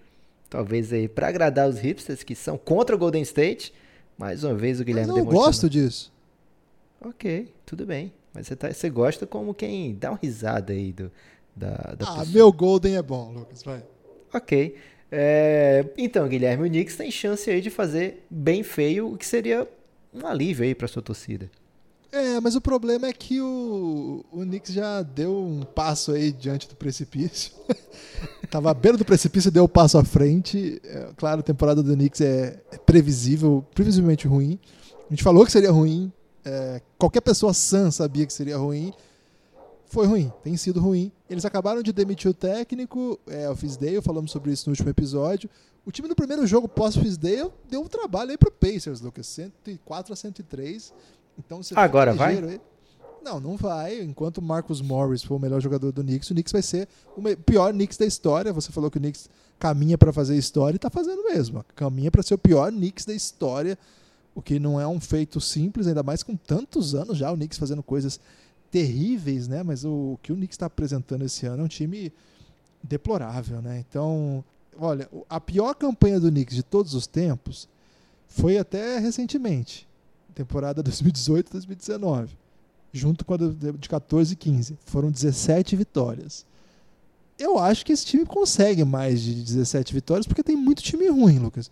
Talvez 0.49 0.91
aí 0.91 1.07
para 1.07 1.27
agradar 1.27 1.67
os 1.67 1.79
hipsters 1.79 2.23
que 2.23 2.35
são 2.35 2.57
contra 2.57 2.95
o 2.95 2.99
Golden 2.99 3.21
State. 3.21 3.73
Mais 4.17 4.43
uma 4.43 4.53
vez 4.53 4.79
o 4.79 4.83
Guilherme 4.83 5.11
Mas 5.11 5.17
eu 5.19 5.25
gosto 5.25 5.69
disso. 5.69 6.11
Ok, 7.03 7.51
tudo 7.65 7.85
bem. 7.85 8.13
Mas 8.33 8.47
você, 8.47 8.55
tá, 8.55 8.71
você 8.71 8.89
gosta 8.89 9.25
como 9.25 9.53
quem 9.53 9.95
dá 9.95 10.11
uma 10.11 10.19
risada 10.21 10.71
aí 10.73 10.91
do, 10.93 11.11
da, 11.55 11.69
da 11.97 12.05
Ah, 12.07 12.17
pessoa. 12.19 12.25
meu 12.27 12.51
Golden 12.51 12.95
é 12.97 13.01
bom, 13.01 13.31
Lucas, 13.31 13.63
vai. 13.63 13.83
Ok. 14.33 14.75
É, 15.11 15.85
então, 15.97 16.27
Guilherme, 16.27 16.67
o 16.67 16.69
Knicks 16.69 16.95
tem 16.95 17.09
chance 17.11 17.49
aí 17.49 17.59
de 17.59 17.69
fazer 17.69 18.25
bem 18.29 18.63
feio, 18.63 19.11
o 19.11 19.17
que 19.17 19.25
seria 19.25 19.67
um 20.13 20.25
alívio 20.25 20.63
aí 20.63 20.75
para 20.75 20.87
sua 20.87 21.01
torcida. 21.01 21.49
É, 22.11 22.41
mas 22.41 22.57
o 22.57 22.61
problema 22.61 23.07
é 23.07 23.13
que 23.13 23.39
o, 23.39 24.25
o 24.31 24.41
Knicks 24.41 24.73
já 24.73 25.01
deu 25.01 25.33
um 25.33 25.63
passo 25.63 26.11
aí 26.11 26.33
diante 26.33 26.67
do 26.67 26.75
precipício. 26.75 27.53
Tava 28.51 28.69
à 28.69 28.73
beira 28.73 28.97
do 28.97 29.05
precipício 29.05 29.49
deu 29.49 29.63
um 29.63 29.67
passo 29.67 29.97
à 29.97 30.03
frente. 30.03 30.81
É, 30.83 31.09
claro, 31.15 31.39
a 31.39 31.43
temporada 31.43 31.81
do 31.81 31.93
Knicks 31.95 32.19
é, 32.19 32.61
é, 32.69 32.77
previsível, 32.77 33.65
previsivelmente 33.73 34.27
ruim. 34.27 34.59
A 35.07 35.09
gente 35.09 35.23
falou 35.23 35.45
que 35.45 35.51
seria 35.53 35.71
ruim. 35.71 36.11
É, 36.43 36.81
qualquer 36.97 37.21
pessoa 37.21 37.53
sã 37.53 37.89
sabia 37.89 38.25
que 38.25 38.33
seria 38.33 38.57
ruim. 38.57 38.93
Foi 39.85 40.05
ruim, 40.05 40.31
tem 40.43 40.57
sido 40.57 40.81
ruim. 40.81 41.13
Eles 41.29 41.45
acabaram 41.45 41.81
de 41.81 41.93
demitir 41.93 42.29
o 42.29 42.33
técnico, 42.33 43.17
é, 43.27 43.49
o 43.49 43.55
Fisdale, 43.55 44.01
falamos 44.01 44.31
sobre 44.31 44.51
isso 44.51 44.69
no 44.69 44.73
último 44.73 44.89
episódio. 44.89 45.49
O 45.85 45.91
time 45.91 46.09
no 46.09 46.15
primeiro 46.15 46.45
jogo 46.45 46.67
pós-Fisdale 46.67 47.51
deu 47.69 47.81
um 47.81 47.87
trabalho 47.87 48.31
aí 48.31 48.37
pro 48.37 48.51
Pacers, 48.51 48.99
Lucas. 48.99 49.27
104 49.27 50.13
a 50.13 50.15
103 50.15 50.93
então, 51.45 51.61
você 51.61 51.73
Agora 51.75 52.13
vai? 52.13 52.37
Aí. 52.37 52.61
Não, 53.23 53.39
não 53.39 53.55
vai. 53.55 54.01
Enquanto 54.01 54.39
o 54.39 54.41
Marcus 54.41 54.81
Morris 54.81 55.23
for 55.23 55.35
o 55.35 55.39
melhor 55.39 55.61
jogador 55.61 55.91
do 55.91 56.03
Knicks, 56.03 56.29
o 56.29 56.33
Knicks 56.33 56.51
vai 56.51 56.61
ser 56.61 56.87
o 57.15 57.21
pior 57.37 57.71
Knicks 57.71 57.97
da 57.97 58.05
história. 58.05 58.51
Você 58.51 58.71
falou 58.71 58.89
que 58.89 58.97
o 58.97 59.01
Knicks 59.01 59.29
caminha 59.59 59.97
para 59.97 60.11
fazer 60.11 60.35
história 60.35 60.75
e 60.75 60.77
está 60.77 60.89
fazendo 60.89 61.23
mesmo. 61.23 61.63
Caminha 61.75 62.09
para 62.09 62.23
ser 62.23 62.33
o 62.33 62.37
pior 62.37 62.71
Knicks 62.71 63.05
da 63.05 63.13
história, 63.13 63.77
o 64.33 64.41
que 64.41 64.59
não 64.59 64.81
é 64.81 64.87
um 64.87 64.99
feito 64.99 65.39
simples, 65.39 65.87
ainda 65.87 66.01
mais 66.01 66.23
com 66.23 66.35
tantos 66.35 66.95
anos 66.95 67.17
já 67.17 67.31
o 67.31 67.35
Knicks 67.35 67.59
fazendo 67.59 67.83
coisas 67.83 68.19
terríveis, 68.71 69.47
né? 69.47 69.61
Mas 69.61 69.85
o, 69.85 70.13
o 70.13 70.19
que 70.21 70.31
o 70.31 70.35
Knicks 70.35 70.55
está 70.55 70.65
apresentando 70.65 71.23
esse 71.23 71.45
ano 71.45 71.61
é 71.61 71.65
um 71.65 71.69
time 71.69 72.11
deplorável, 72.81 73.61
né? 73.61 73.83
Então, 73.87 74.43
olha, 74.79 75.07
a 75.29 75.39
pior 75.39 75.75
campanha 75.75 76.19
do 76.19 76.31
Knicks 76.31 76.55
de 76.55 76.63
todos 76.63 76.95
os 76.95 77.05
tempos 77.05 77.69
foi 78.27 78.57
até 78.57 78.97
recentemente 78.97 79.87
temporada 80.33 80.81
2018-2019, 80.83 82.29
junto 82.91 83.25
com 83.25 83.33
a 83.33 83.37
de 83.37 83.89
14 83.89 84.33
e 84.33 84.35
15. 84.35 84.77
Foram 84.85 85.11
17 85.11 85.75
vitórias. 85.75 86.45
Eu 87.37 87.57
acho 87.57 87.85
que 87.85 87.91
esse 87.91 88.05
time 88.05 88.25
consegue 88.25 88.83
mais 88.83 89.21
de 89.21 89.33
17 89.33 89.93
vitórias 89.93 90.27
porque 90.27 90.43
tem 90.43 90.55
muito 90.55 90.83
time 90.83 91.07
ruim, 91.07 91.39
Lucas. 91.39 91.71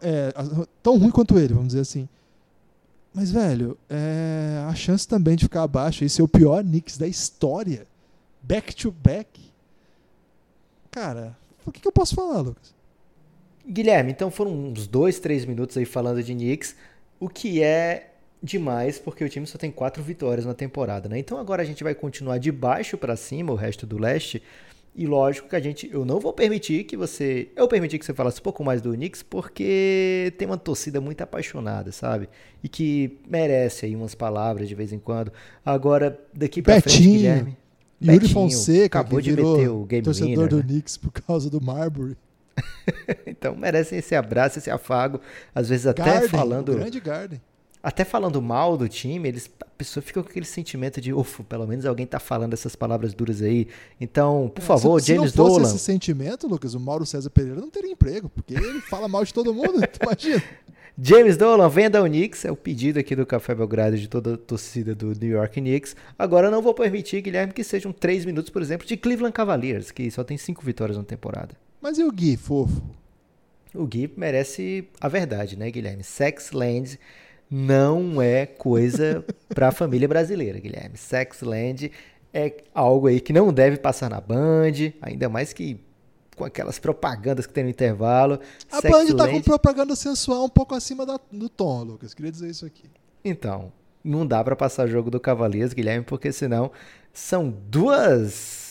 É, 0.00 0.32
tão 0.82 0.96
ruim 0.96 1.10
quanto 1.10 1.38
ele, 1.38 1.52
vamos 1.52 1.68
dizer 1.68 1.80
assim. 1.80 2.08
Mas, 3.12 3.30
velho, 3.30 3.76
é, 3.88 4.64
a 4.68 4.74
chance 4.74 5.06
também 5.06 5.36
de 5.36 5.44
ficar 5.44 5.64
abaixo 5.64 6.04
e 6.04 6.08
ser 6.08 6.22
o 6.22 6.28
pior 6.28 6.62
Knicks 6.62 6.96
da 6.96 7.06
história, 7.06 7.86
back 8.42 8.74
to 8.74 8.90
back. 8.92 9.40
Cara, 10.90 11.36
o 11.66 11.72
que, 11.72 11.80
que 11.80 11.88
eu 11.88 11.92
posso 11.92 12.14
falar, 12.14 12.40
Lucas? 12.40 12.74
Guilherme, 13.66 14.12
então 14.12 14.30
foram 14.30 14.52
uns 14.52 14.86
dois, 14.86 15.18
três 15.18 15.44
minutos 15.44 15.76
aí 15.76 15.84
falando 15.84 16.22
de 16.22 16.34
Knicks. 16.34 16.74
O 17.20 17.28
que 17.28 17.62
é 17.62 18.10
demais, 18.42 18.98
porque 18.98 19.24
o 19.24 19.28
time 19.28 19.46
só 19.46 19.58
tem 19.58 19.70
quatro 19.70 20.02
vitórias 20.02 20.46
na 20.46 20.54
temporada, 20.54 21.08
né? 21.08 21.18
Então 21.18 21.38
agora 21.38 21.62
a 21.62 21.64
gente 21.64 21.82
vai 21.82 21.94
continuar 21.94 22.38
de 22.38 22.52
baixo 22.52 22.96
para 22.96 23.16
cima, 23.16 23.52
o 23.52 23.56
resto 23.56 23.86
do 23.86 23.98
leste. 23.98 24.42
E 24.94 25.06
lógico 25.06 25.48
que 25.48 25.54
a 25.54 25.60
gente, 25.60 25.88
eu 25.92 26.04
não 26.04 26.18
vou 26.18 26.32
permitir 26.32 26.82
que 26.84 26.96
você, 26.96 27.48
eu 27.54 27.68
permiti 27.68 27.98
que 27.98 28.04
você 28.04 28.12
falasse 28.12 28.40
um 28.40 28.42
pouco 28.42 28.64
mais 28.64 28.82
do 28.82 28.92
Knicks, 28.92 29.22
porque 29.22 30.32
tem 30.36 30.46
uma 30.46 30.56
torcida 30.56 31.00
muito 31.00 31.20
apaixonada, 31.20 31.92
sabe? 31.92 32.28
E 32.64 32.68
que 32.68 33.18
merece 33.28 33.86
aí 33.86 33.94
umas 33.94 34.14
palavras 34.14 34.68
de 34.68 34.74
vez 34.74 34.92
em 34.92 34.98
quando. 34.98 35.32
Agora 35.64 36.18
daqui 36.34 36.60
para 36.60 36.80
frente, 36.80 37.00
Guilherme. 37.00 37.56
Yuri 38.00 38.18
Betinho, 38.18 38.32
Fonseca 38.32 39.00
acabou 39.00 39.20
de 39.20 39.30
meter 39.30 39.68
o 39.68 39.84
game 39.84 40.02
torcedor 40.02 40.30
winner, 40.30 40.48
do 40.48 40.56
né? 40.58 40.62
Knicks 40.62 40.96
por 40.96 41.12
causa 41.12 41.50
do 41.50 41.60
Marbury. 41.60 42.16
então 43.26 43.54
merecem 43.56 43.98
esse 43.98 44.14
abraço, 44.14 44.58
esse 44.58 44.70
afago, 44.70 45.20
às 45.54 45.68
vezes 45.68 45.86
até 45.86 46.04
Garden, 46.04 46.28
falando. 46.28 46.74
grande 46.74 47.00
Garden. 47.00 47.40
Até 47.80 48.04
falando 48.04 48.42
mal 48.42 48.76
do 48.76 48.88
time, 48.88 49.28
eles, 49.28 49.48
a 49.60 49.66
pessoa 49.66 50.02
fica 50.02 50.20
com 50.22 50.28
aquele 50.28 50.44
sentimento 50.44 51.00
de, 51.00 51.12
ufa, 51.12 51.44
pelo 51.44 51.66
menos 51.66 51.86
alguém 51.86 52.06
tá 52.06 52.18
falando 52.18 52.52
essas 52.52 52.74
palavras 52.74 53.14
duras 53.14 53.40
aí. 53.40 53.68
Então, 54.00 54.50
por 54.52 54.60
é, 54.60 54.64
favor, 54.64 55.00
se, 55.00 55.14
James 55.14 55.32
Dolan. 55.32 55.50
Se 55.50 55.54
não 55.54 55.64
fosse 55.64 55.76
esse 55.76 55.84
sentimento, 55.84 56.48
Lucas, 56.48 56.74
o 56.74 56.80
Mauro 56.80 57.06
César 57.06 57.30
Pereira 57.30 57.60
não 57.60 57.70
teria 57.70 57.92
emprego, 57.92 58.28
porque 58.28 58.54
ele 58.54 58.80
fala 58.80 59.06
mal 59.06 59.24
de 59.24 59.32
todo 59.32 59.54
mundo, 59.54 59.80
imagina. 60.02 60.42
James 61.00 61.36
Dolan, 61.36 61.68
venda 61.68 62.00
ao 62.00 62.06
Knicks, 62.06 62.44
é 62.44 62.50
o 62.50 62.56
pedido 62.56 62.98
aqui 62.98 63.14
do 63.14 63.24
Café 63.24 63.54
Belgrado 63.54 63.96
de 63.96 64.08
toda 64.08 64.34
a 64.34 64.36
torcida 64.36 64.96
do 64.96 65.12
New 65.12 65.30
York 65.30 65.60
Knicks. 65.60 65.94
Agora 66.18 66.50
não 66.50 66.60
vou 66.60 66.74
permitir, 66.74 67.20
Guilherme, 67.20 67.52
que 67.52 67.62
sejam 67.62 67.92
três 67.92 68.24
minutos, 68.24 68.50
por 68.50 68.60
exemplo, 68.60 68.84
de 68.84 68.96
Cleveland 68.96 69.32
Cavaliers, 69.32 69.92
que 69.92 70.10
só 70.10 70.24
tem 70.24 70.36
cinco 70.36 70.64
vitórias 70.64 70.98
na 70.98 71.04
temporada. 71.04 71.54
Mas 71.80 71.98
e 71.98 72.04
o 72.04 72.10
Gui, 72.10 72.36
fofo? 72.36 72.82
O 73.74 73.86
Gui 73.86 74.12
merece 74.16 74.88
a 75.00 75.08
verdade, 75.08 75.56
né, 75.56 75.70
Guilherme? 75.70 76.02
Sexland 76.02 76.98
não 77.50 78.20
é 78.20 78.46
coisa 78.46 79.24
para 79.54 79.68
a 79.68 79.72
família 79.72 80.08
brasileira, 80.08 80.58
Guilherme. 80.58 80.96
Sexland 80.96 81.90
é 82.32 82.62
algo 82.74 83.06
aí 83.06 83.20
que 83.20 83.32
não 83.32 83.52
deve 83.52 83.76
passar 83.76 84.10
na 84.10 84.20
Band, 84.20 84.92
ainda 85.00 85.28
mais 85.28 85.52
que 85.52 85.80
com 86.36 86.44
aquelas 86.44 86.78
propagandas 86.78 87.46
que 87.46 87.52
tem 87.52 87.64
no 87.64 87.70
intervalo. 87.70 88.38
A 88.70 88.80
Band 88.80 89.06
tá 89.16 89.28
com 89.28 89.42
propaganda 89.42 89.96
sensual 89.96 90.44
um 90.44 90.48
pouco 90.48 90.74
acima 90.74 91.04
da, 91.04 91.18
do 91.32 91.48
tom, 91.48 91.82
Lucas. 91.82 92.14
Queria 92.14 92.30
dizer 92.30 92.48
isso 92.48 92.64
aqui. 92.64 92.84
Então, 93.24 93.72
não 94.04 94.26
dá 94.26 94.42
para 94.42 94.54
passar 94.54 94.86
jogo 94.86 95.10
do 95.10 95.18
Cavaliers, 95.18 95.72
Guilherme, 95.72 96.04
porque 96.04 96.30
senão 96.30 96.70
são 97.12 97.50
duas 97.50 98.67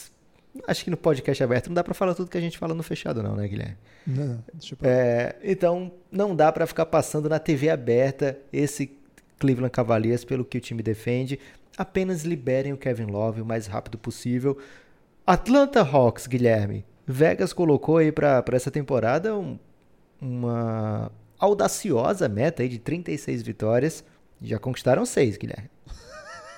Acho 0.66 0.84
que 0.84 0.90
no 0.90 0.98
podcast 0.98 1.44
aberto 1.44 1.68
não 1.68 1.74
dá 1.74 1.84
para 1.84 1.94
falar 1.94 2.16
tudo 2.16 2.30
que 2.30 2.38
a 2.38 2.42
gente 2.42 2.58
fala 2.58 2.74
no 2.74 2.84
fechado, 2.84 3.22
não, 3.22 3.36
né, 3.36 3.48
Guilherme? 3.48 3.78
Não, 4.06 4.44
deixa 4.54 4.76
eu 4.76 4.90
é, 4.90 5.36
Então, 5.44 5.92
não 6.12 6.36
dá 6.36 6.52
para 6.52 6.66
ficar 6.66 6.86
passando 6.86 7.28
na 7.28 7.40
TV 7.40 7.70
aberta 7.70 8.38
esse 8.52 8.92
Cleveland 9.40 9.72
Cavaliers 9.72 10.24
pelo 10.24 10.46
que 10.46 10.58
o 10.58 10.62
time 10.62 10.82
defende. 10.82 11.40
Apenas 11.78 12.24
liberem 12.24 12.74
o 12.74 12.78
Kevin 12.78 13.06
Love 13.06 13.42
o 13.42 13.46
mais 13.46 13.68
rápido 13.68 13.98
possível. 13.98 14.58
Atlanta 15.26 15.82
Hawks, 15.82 16.26
Guilherme. 16.26 16.86
Vegas 17.06 17.54
colocou 17.54 17.98
aí 17.98 18.12
para 18.12 18.44
essa 18.52 18.72
temporada 18.72 19.36
um, 19.36 19.58
uma 20.20 21.12
audaciosa 21.40 22.28
meta 22.28 22.64
aí 22.64 22.70
de 22.70 22.80
36 22.80 23.42
vitórias. 23.44 24.04
Já 24.42 24.60
conquistaram 24.60 25.06
6, 25.06 25.38
Guilherme. 25.38 25.70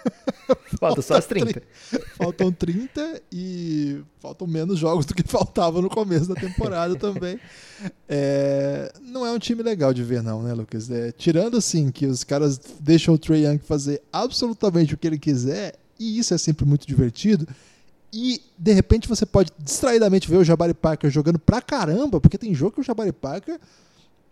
Faltam 0.80 1.02
só 1.02 1.16
as 1.16 1.26
30. 1.26 1.62
Faltam 2.18 2.52
30 2.52 3.22
e 3.32 4.02
faltam 4.20 4.48
menos 4.48 4.80
jogos 4.80 5.06
do 5.06 5.14
que 5.14 5.24
faltava 5.24 5.82
no 5.82 5.90
começo 5.90 6.28
da 6.28 6.36
temporada 6.36 6.96
também. 6.98 7.40
É, 8.08 8.92
não 9.02 9.26
é 9.26 9.32
um 9.32 9.40
time 9.40 9.62
legal 9.62 9.94
de 9.94 10.04
ver, 10.04 10.22
não, 10.22 10.42
né, 10.42 10.54
Lucas? 10.54 10.90
É, 10.90 11.12
tirando 11.12 11.58
assim 11.58 11.92
que 11.92 12.06
os 12.06 12.24
caras 12.24 12.60
deixam 12.80 13.14
o 13.14 13.18
Trey 13.18 13.46
Young 13.46 13.60
fazer 13.60 14.02
absolutamente 14.12 14.94
o 14.94 14.98
que 14.98 15.08
ele 15.08 15.20
quiser, 15.20 15.76
e 16.00 16.18
isso 16.18 16.34
é 16.34 16.38
sempre 16.38 16.66
muito 16.66 16.88
divertido. 16.88 17.48
E, 18.12 18.42
de 18.58 18.74
repente, 18.74 19.08
você 19.08 19.26
pode 19.26 19.52
distraidamente 19.60 20.30
ver 20.30 20.38
o 20.38 20.44
Jabari 20.44 20.74
Parker 20.74 21.12
jogando 21.12 21.38
pra 21.38 21.62
caramba, 21.62 22.20
porque 22.20 22.38
tem 22.38 22.54
jogo 22.56 22.74
que 22.74 22.82
o 22.82 22.84
Jabari 22.84 23.12
Parker 23.12 23.60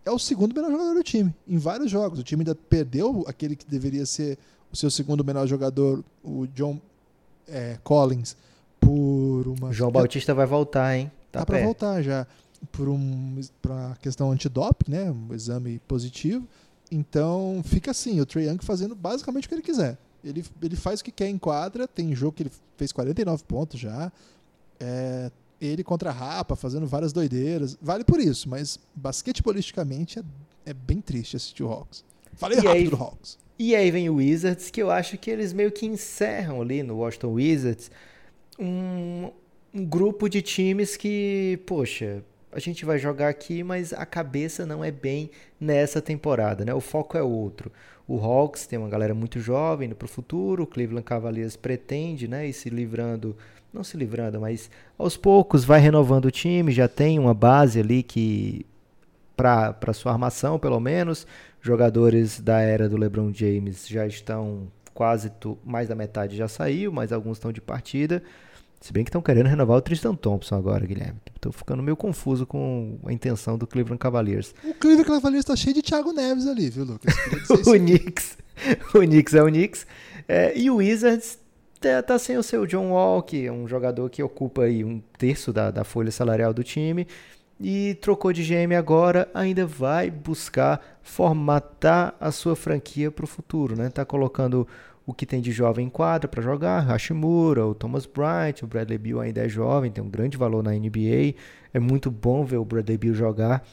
é 0.04 0.12
o 0.12 0.18
segundo 0.18 0.56
melhor 0.56 0.72
jogador 0.72 0.96
do 0.96 1.04
time, 1.04 1.34
em 1.48 1.58
vários 1.58 1.92
jogos. 1.92 2.20
O 2.20 2.24
time 2.24 2.42
ainda 2.42 2.56
perdeu 2.56 3.24
aquele 3.28 3.56
que 3.56 3.66
deveria 3.66 4.06
ser 4.06 4.38
o 4.72 4.76
seu 4.76 4.90
segundo 4.90 5.24
melhor 5.24 5.48
jogador, 5.48 6.04
o 6.24 6.48
John 6.48 6.80
é, 7.48 7.78
Collins, 7.84 8.36
por 8.80 9.48
uma. 9.48 9.72
João 9.72 9.92
Bautista 9.92 10.34
vai 10.34 10.46
voltar, 10.46 10.96
hein? 10.96 11.12
Tá, 11.32 11.40
tá 11.40 11.46
para 11.46 11.64
voltar 11.64 12.02
já. 12.02 12.28
Por 12.72 12.90
um, 12.90 13.40
pra 13.62 13.96
questão 14.02 14.32
antidoping, 14.32 14.92
né? 14.92 15.12
Um 15.12 15.34
exame 15.34 15.80
positivo. 15.88 16.48
Então 16.92 17.62
fica 17.64 17.92
assim, 17.92 18.20
o 18.20 18.26
Trey 18.26 18.48
Young 18.48 18.60
fazendo 18.62 18.96
basicamente 18.96 19.46
o 19.46 19.50
que 19.50 19.56
ele 19.56 19.62
quiser. 19.62 19.98
Ele, 20.24 20.44
ele 20.62 20.76
faz 20.76 21.00
o 21.00 21.04
que 21.04 21.12
quer 21.12 21.30
em 21.30 21.38
quadra, 21.38 21.88
tem 21.88 22.16
jogo 22.16 22.34
que 22.34 22.44
ele 22.44 22.52
fez 22.76 22.92
49 22.92 23.44
pontos 23.44 23.80
já. 23.80 24.12
É, 24.80 25.32
ele 25.60 25.84
contra 25.84 26.10
a 26.10 26.14
Rapa, 26.14 26.56
fazendo 26.56 26.88
várias 26.88 27.14
doideiras. 27.14 27.78
Vale 27.82 28.04
por 28.04 28.20
isso, 28.20 28.50
mas 28.50 28.80
basquetebolisticamente 28.96 30.20
é, 30.20 30.24
é 30.66 30.74
bem 30.74 31.02
triste 31.02 31.36
assistir 31.36 31.64
o 31.64 31.72
Hawks. 31.72 32.04
Falei 32.34 32.58
e 32.58 32.62
rápido 32.62 32.76
aí, 32.76 32.90
do 32.90 32.96
Hawks. 32.96 33.38
E 33.60 33.76
aí 33.76 33.90
vem 33.90 34.10
o 34.10 34.16
Wizards, 34.16 34.70
que 34.70 34.82
eu 34.82 34.92
acho 34.92 35.18
que 35.18 35.32
eles 35.32 35.52
meio 35.52 35.72
que 35.72 35.86
encerram 35.86 36.62
ali 36.62 36.84
no 36.84 36.98
Washington 36.98 37.34
Wizards 37.34 37.92
um, 38.60 39.32
um 39.74 39.86
grupo 39.86 40.30
de 40.30 40.42
times 40.42 40.96
que, 40.96 41.60
poxa, 41.66 42.24
a 42.52 42.60
gente 42.60 42.86
vai 42.86 42.98
jogar 42.98 43.30
aqui, 43.30 43.64
mas 43.64 43.94
a 43.94 44.06
cabeça 44.06 44.66
não 44.66 44.84
é 44.84 44.92
bem 44.92 45.30
nessa 45.60 46.02
temporada, 46.02 46.64
né? 46.64 46.74
O 46.74 46.82
foco 46.82 47.18
é 47.18 47.22
outro. 47.22 47.72
O 48.08 48.20
Hawks 48.20 48.66
tem 48.66 48.80
uma 48.80 48.88
galera 48.88 49.14
muito 49.14 49.40
jovem 49.40 49.88
indo 49.88 49.96
para 49.96 50.06
o 50.06 50.10
futuro, 50.10 50.64
o 50.64 50.68
Cleveland 50.68 51.04
Cavaliers 51.04 51.58
pretende, 51.58 52.28
né, 52.28 52.50
se 52.54 52.70
livrando, 52.70 53.36
não 53.74 53.84
se 53.84 53.98
livrando, 53.98 54.40
mas 54.40 54.72
aos 54.98 55.18
poucos 55.18 55.66
vai 55.66 55.80
renovando 55.82 56.26
o 56.26 56.32
time, 56.32 56.72
já 56.72 56.88
tem 56.88 57.20
uma 57.20 57.34
base 57.34 57.80
ali 57.82 58.02
que 58.02 58.66
para 59.36 59.94
sua 59.94 60.14
armação, 60.14 60.58
pelo 60.58 60.80
menos, 60.80 61.28
jogadores 61.68 62.40
da 62.40 62.60
era 62.60 62.88
do 62.88 62.98
LeBron 62.98 63.32
James 63.34 63.88
já 63.88 64.08
estão 64.08 64.72
quase 64.94 65.30
tu, 65.30 65.58
mais 65.64 65.88
da 65.88 65.94
metade 65.94 66.36
já 66.36 66.48
saiu, 66.48 66.92
mas 66.92 67.12
alguns 67.12 67.38
estão 67.38 67.52
de 67.52 67.62
partida. 67.62 68.24
Se 68.80 68.94
bem 68.94 69.04
que 69.04 69.10
estão 69.10 69.22
querendo 69.22 69.48
renovar 69.48 69.78
o 69.78 69.82
Tristan 69.82 70.16
Thompson 70.16 70.56
agora, 70.56 70.86
Guilherme. 70.86 71.20
Estou 71.36 71.52
ficando 71.52 71.84
meio 71.84 71.98
confuso 71.98 72.46
com 72.46 72.98
a 73.06 73.12
intenção 73.12 73.58
do 73.58 73.68
Cleveland 73.68 74.00
Cavaliers. 74.00 74.56
O 74.64 74.74
Cleveland 74.74 75.10
Cavaliers 75.10 75.44
está 75.44 75.56
cheio 75.56 75.76
de 75.76 75.82
Thiago 75.82 76.12
Neves 76.14 76.48
ali, 76.48 76.70
viu, 76.70 76.86
Lucas? 76.86 77.14
o 77.50 77.74
Knicks. 77.74 78.38
O 78.94 79.00
Knicks 79.00 79.34
é 79.34 79.44
o 79.44 79.48
Knicks. 79.48 79.86
É, 80.28 80.58
e 80.58 80.70
o 80.70 80.78
Wizards 80.78 81.38
tá, 81.80 82.02
tá, 82.02 82.20
sem 82.20 82.38
o 82.38 82.44
seu 82.44 82.66
John 82.66 82.92
Wall, 82.92 83.24
que 83.24 83.46
é 83.46 83.52
um 83.52 83.68
jogador 83.68 84.10
que 84.10 84.22
ocupa 84.24 84.64
aí 84.64 84.84
um 84.84 85.02
terço 85.18 85.52
da, 85.52 85.72
da 85.72 85.84
folha 85.84 86.12
salarial 86.12 86.54
do 86.54 86.64
time. 86.64 87.08
E 87.60 87.96
trocou 87.96 88.32
de 88.32 88.44
GM 88.44 88.76
agora, 88.76 89.30
ainda 89.34 89.66
vai 89.66 90.12
buscar 90.12 91.00
formatar 91.02 92.16
a 92.20 92.32
sua 92.32 92.56
franquia 92.56 93.10
para 93.10 93.26
o 93.26 93.28
futuro, 93.28 93.76
né? 93.76 93.90
Tá 93.90 94.06
colocando 94.06 94.68
o 95.08 95.14
que 95.14 95.26
tem 95.26 95.42
de 95.42 95.52
jovem 95.52 95.88
em 95.88 95.90
quadra 95.90 96.28
para 96.28 96.44
jogar, 96.44 96.82
Hashimura, 96.82 97.66
o 97.66 97.74
Thomas 97.74 98.06
Bryant, 98.06 98.62
o 98.62 98.68
Bradley 98.68 98.98
Beal 98.98 99.22
ainda 99.22 99.44
é 99.44 99.50
jovem, 99.50 99.90
tem 99.90 100.04
um 100.04 100.10
grande 100.10 100.38
valor 100.38 100.62
na 100.62 100.72
NBA. 100.72 101.34
É 101.74 101.80
muito 101.80 102.12
bom 102.12 102.44
ver 102.44 102.58
o 102.58 102.66
Bradley 102.66 102.98
Beal 102.98 103.14
jogar. 103.14 103.66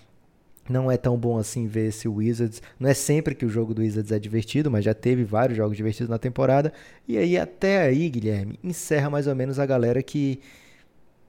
Não 0.68 0.90
é 0.90 0.97
tão 0.97 1.18
bom 1.18 1.37
assim 1.37 1.66
ver 1.66 1.88
esse 1.88 2.09
Wizards. 2.09 2.62
Não 2.81 2.88
é 2.88 2.94
sempre 2.94 3.35
que 3.35 3.44
o 3.44 3.51
jogo 3.51 3.75
do 3.75 3.83
Wizards 3.83 4.12
é 4.12 4.18
divertido, 4.18 4.70
mas 4.70 4.85
já 4.85 4.94
teve 4.94 5.25
vários 5.25 5.59
jogos 5.59 5.77
divertidos 5.77 6.09
na 6.09 6.18
temporada. 6.18 6.73
E 7.07 7.18
aí, 7.18 7.37
até 7.37 7.83
aí, 7.83 8.09
Guilherme, 8.09 8.59
encerra 8.62 9.11
mais 9.11 9.27
ou 9.27 9.35
menos 9.35 9.59
a 9.59 9.66
galera 9.66 10.03
que 10.03 10.40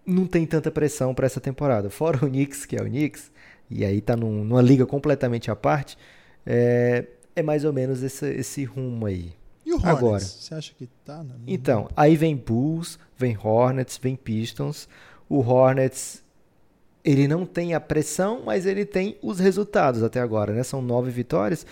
não 0.06 0.28
tem 0.28 0.46
tanta 0.46 0.70
pressão 0.70 1.14
para 1.14 1.26
essa 1.26 1.42
temporada. 1.42 1.90
Fora 1.90 2.18
o 2.18 2.30
Knicks, 2.30 2.66
que 2.66 2.76
é 2.76 2.82
o 2.82 2.86
Knicks, 2.86 3.32
e 3.70 3.84
aí 3.84 4.02
tá 4.02 4.16
num, 4.16 4.44
numa 4.44 4.62
liga 4.62 4.86
completamente 4.86 5.50
à 5.50 5.56
parte, 5.56 5.98
é, 6.46 7.06
é 7.36 7.42
mais 7.42 7.66
ou 7.66 7.74
menos 7.74 8.04
esse, 8.04 8.28
esse 8.34 8.64
rumo 8.64 9.06
aí. 9.06 9.34
E 9.66 9.72
o 9.74 9.78
Hornets? 9.78 9.98
Agora, 9.98 10.20
você 10.20 10.54
acha 10.54 10.74
que 10.78 10.88
tá? 11.04 11.24
Na... 11.24 11.36
Então, 11.48 11.90
aí 11.98 12.16
vem 12.16 12.36
Bulls, 12.36 13.00
vem 13.18 13.36
Hornets, 13.36 13.98
vem 13.98 14.16
Pistons. 14.16 14.88
O 15.28 15.40
Hornets, 15.40 16.24
ele 17.04 17.28
não 17.28 17.46
tem 17.48 17.74
a 17.74 17.80
pressão, 17.80 18.44
mas 18.46 18.68
ele 18.68 18.86
tem 18.86 19.18
os 19.24 19.40
resultados 19.40 20.04
até 20.04 20.20
agora, 20.20 20.54
né? 20.54 20.62
São 20.62 20.84
nove 20.84 21.10
vitórias 21.10 21.66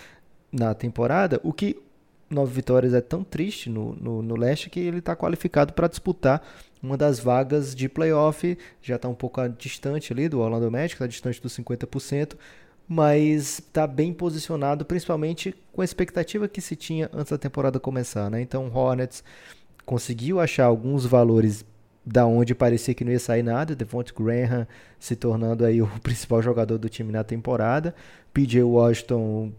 na 0.50 0.74
temporada, 0.74 1.40
o 1.44 1.52
que 1.52 1.80
nove 2.28 2.52
vitórias 2.52 2.94
é 2.94 3.00
tão 3.00 3.22
triste 3.22 3.70
no, 3.70 3.94
no, 3.94 4.22
no 4.22 4.36
leste 4.36 4.70
que 4.70 4.80
ele 4.80 4.98
está 4.98 5.14
qualificado 5.14 5.72
para 5.72 5.88
disputar 5.88 6.42
uma 6.84 6.96
das 6.96 7.18
vagas 7.18 7.74
de 7.74 7.88
playoff. 7.88 8.56
Já 8.82 8.96
está 8.96 9.08
um 9.08 9.14
pouco 9.14 9.40
distante 9.48 10.12
ali 10.12 10.28
do 10.28 10.40
Orlando 10.40 10.70
Magic, 10.70 10.94
está 10.94 11.06
distante 11.06 11.40
dos 11.40 11.56
50% 11.56 12.36
mas 12.86 13.60
está 13.60 13.86
bem 13.86 14.12
posicionado, 14.12 14.84
principalmente 14.84 15.54
com 15.72 15.80
a 15.80 15.84
expectativa 15.84 16.46
que 16.46 16.60
se 16.60 16.76
tinha 16.76 17.08
antes 17.12 17.30
da 17.30 17.38
temporada 17.38 17.80
começar. 17.80 18.30
Né? 18.30 18.42
Então, 18.42 18.68
o 18.68 18.76
Hornets 18.76 19.24
conseguiu 19.84 20.40
achar 20.40 20.66
alguns 20.66 21.06
valores 21.06 21.64
da 22.04 22.26
onde 22.26 22.54
parecia 22.54 22.94
que 22.94 23.04
não 23.04 23.12
ia 23.12 23.18
sair 23.18 23.42
nada, 23.42 23.74
Devonte 23.74 24.12
Graham 24.12 24.66
se 24.98 25.16
tornando 25.16 25.64
aí 25.64 25.80
o 25.80 25.86
principal 26.02 26.42
jogador 26.42 26.76
do 26.76 26.88
time 26.88 27.10
na 27.10 27.24
temporada, 27.24 27.94
PJ 28.32 28.62
Washington 28.62 29.52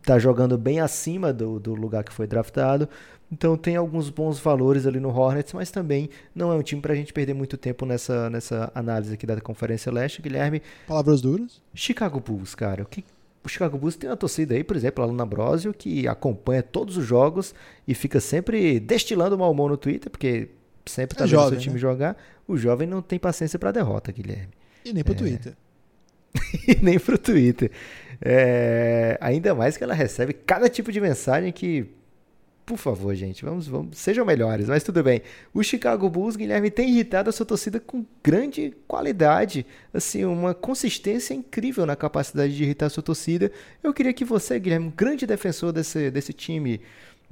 está 0.00 0.18
jogando 0.18 0.56
bem 0.58 0.80
acima 0.80 1.32
do, 1.32 1.60
do 1.60 1.74
lugar 1.74 2.02
que 2.02 2.12
foi 2.12 2.26
draftado, 2.26 2.88
então 3.30 3.56
tem 3.56 3.74
alguns 3.74 4.08
bons 4.08 4.38
valores 4.38 4.86
ali 4.86 5.00
no 5.00 5.08
Hornets, 5.08 5.52
mas 5.52 5.70
também 5.70 6.08
não 6.34 6.52
é 6.52 6.54
um 6.54 6.62
time 6.62 6.80
para 6.80 6.92
a 6.92 6.96
gente 6.96 7.12
perder 7.12 7.34
muito 7.34 7.56
tempo 7.56 7.84
nessa, 7.84 8.30
nessa 8.30 8.70
análise 8.74 9.14
aqui 9.14 9.26
da 9.26 9.40
Conferência 9.40 9.90
Leste. 9.90 10.22
Guilherme. 10.22 10.62
Palavras 10.86 11.20
duras. 11.20 11.60
Chicago 11.74 12.20
Bulls, 12.20 12.54
cara. 12.54 12.84
O, 12.84 12.86
que, 12.86 13.04
o 13.44 13.48
Chicago 13.48 13.76
Bulls 13.76 13.96
tem 13.96 14.08
uma 14.08 14.16
torcida 14.16 14.54
aí, 14.54 14.62
por 14.62 14.76
exemplo, 14.76 15.02
a 15.02 15.06
Luna 15.06 15.26
Brosio, 15.26 15.74
que 15.74 16.06
acompanha 16.06 16.62
todos 16.62 16.96
os 16.96 17.04
jogos 17.04 17.52
e 17.86 17.94
fica 17.94 18.20
sempre 18.20 18.78
destilando 18.78 19.36
mau 19.36 19.50
humor 19.50 19.70
no 19.70 19.76
Twitter, 19.76 20.08
porque 20.08 20.50
sempre 20.86 21.16
tá 21.16 21.24
é 21.24 21.26
vendo 21.26 21.36
jovem, 21.36 21.50
seu 21.50 21.60
time 21.60 21.74
né? 21.74 21.80
jogar. 21.80 22.16
O 22.46 22.56
jovem 22.56 22.86
não 22.86 23.02
tem 23.02 23.18
paciência 23.18 23.58
para 23.58 23.72
derrota, 23.72 24.12
Guilherme. 24.12 24.50
E 24.84 24.92
nem 24.92 25.02
pro 25.02 25.14
é... 25.14 25.16
Twitter. 25.16 25.52
e 26.68 26.76
nem 26.80 26.96
pro 26.96 27.18
Twitter. 27.18 27.72
É... 28.20 29.18
Ainda 29.20 29.52
mais 29.52 29.76
que 29.76 29.82
ela 29.82 29.94
recebe 29.94 30.32
cada 30.32 30.68
tipo 30.68 30.92
de 30.92 31.00
mensagem 31.00 31.52
que 31.52 31.90
por 32.66 32.76
favor, 32.76 33.14
gente, 33.14 33.44
vamos, 33.44 33.68
vamos, 33.68 33.96
sejam 33.96 34.26
melhores, 34.26 34.68
mas 34.68 34.82
tudo 34.82 35.00
bem. 35.00 35.22
O 35.54 35.62
Chicago 35.62 36.10
Bulls, 36.10 36.34
Guilherme, 36.34 36.68
tem 36.68 36.90
irritado 36.90 37.30
a 37.30 37.32
sua 37.32 37.46
torcida 37.46 37.78
com 37.78 38.04
grande 38.24 38.74
qualidade, 38.88 39.64
assim, 39.94 40.24
uma 40.24 40.52
consistência 40.52 41.32
incrível 41.32 41.86
na 41.86 41.94
capacidade 41.94 42.56
de 42.56 42.64
irritar 42.64 42.86
a 42.86 42.90
sua 42.90 43.04
torcida. 43.04 43.52
Eu 43.84 43.94
queria 43.94 44.12
que 44.12 44.24
você, 44.24 44.58
Guilherme, 44.58 44.88
um 44.88 44.90
grande 44.90 45.24
defensor 45.28 45.72
desse, 45.72 46.10
desse 46.10 46.32
time 46.32 46.80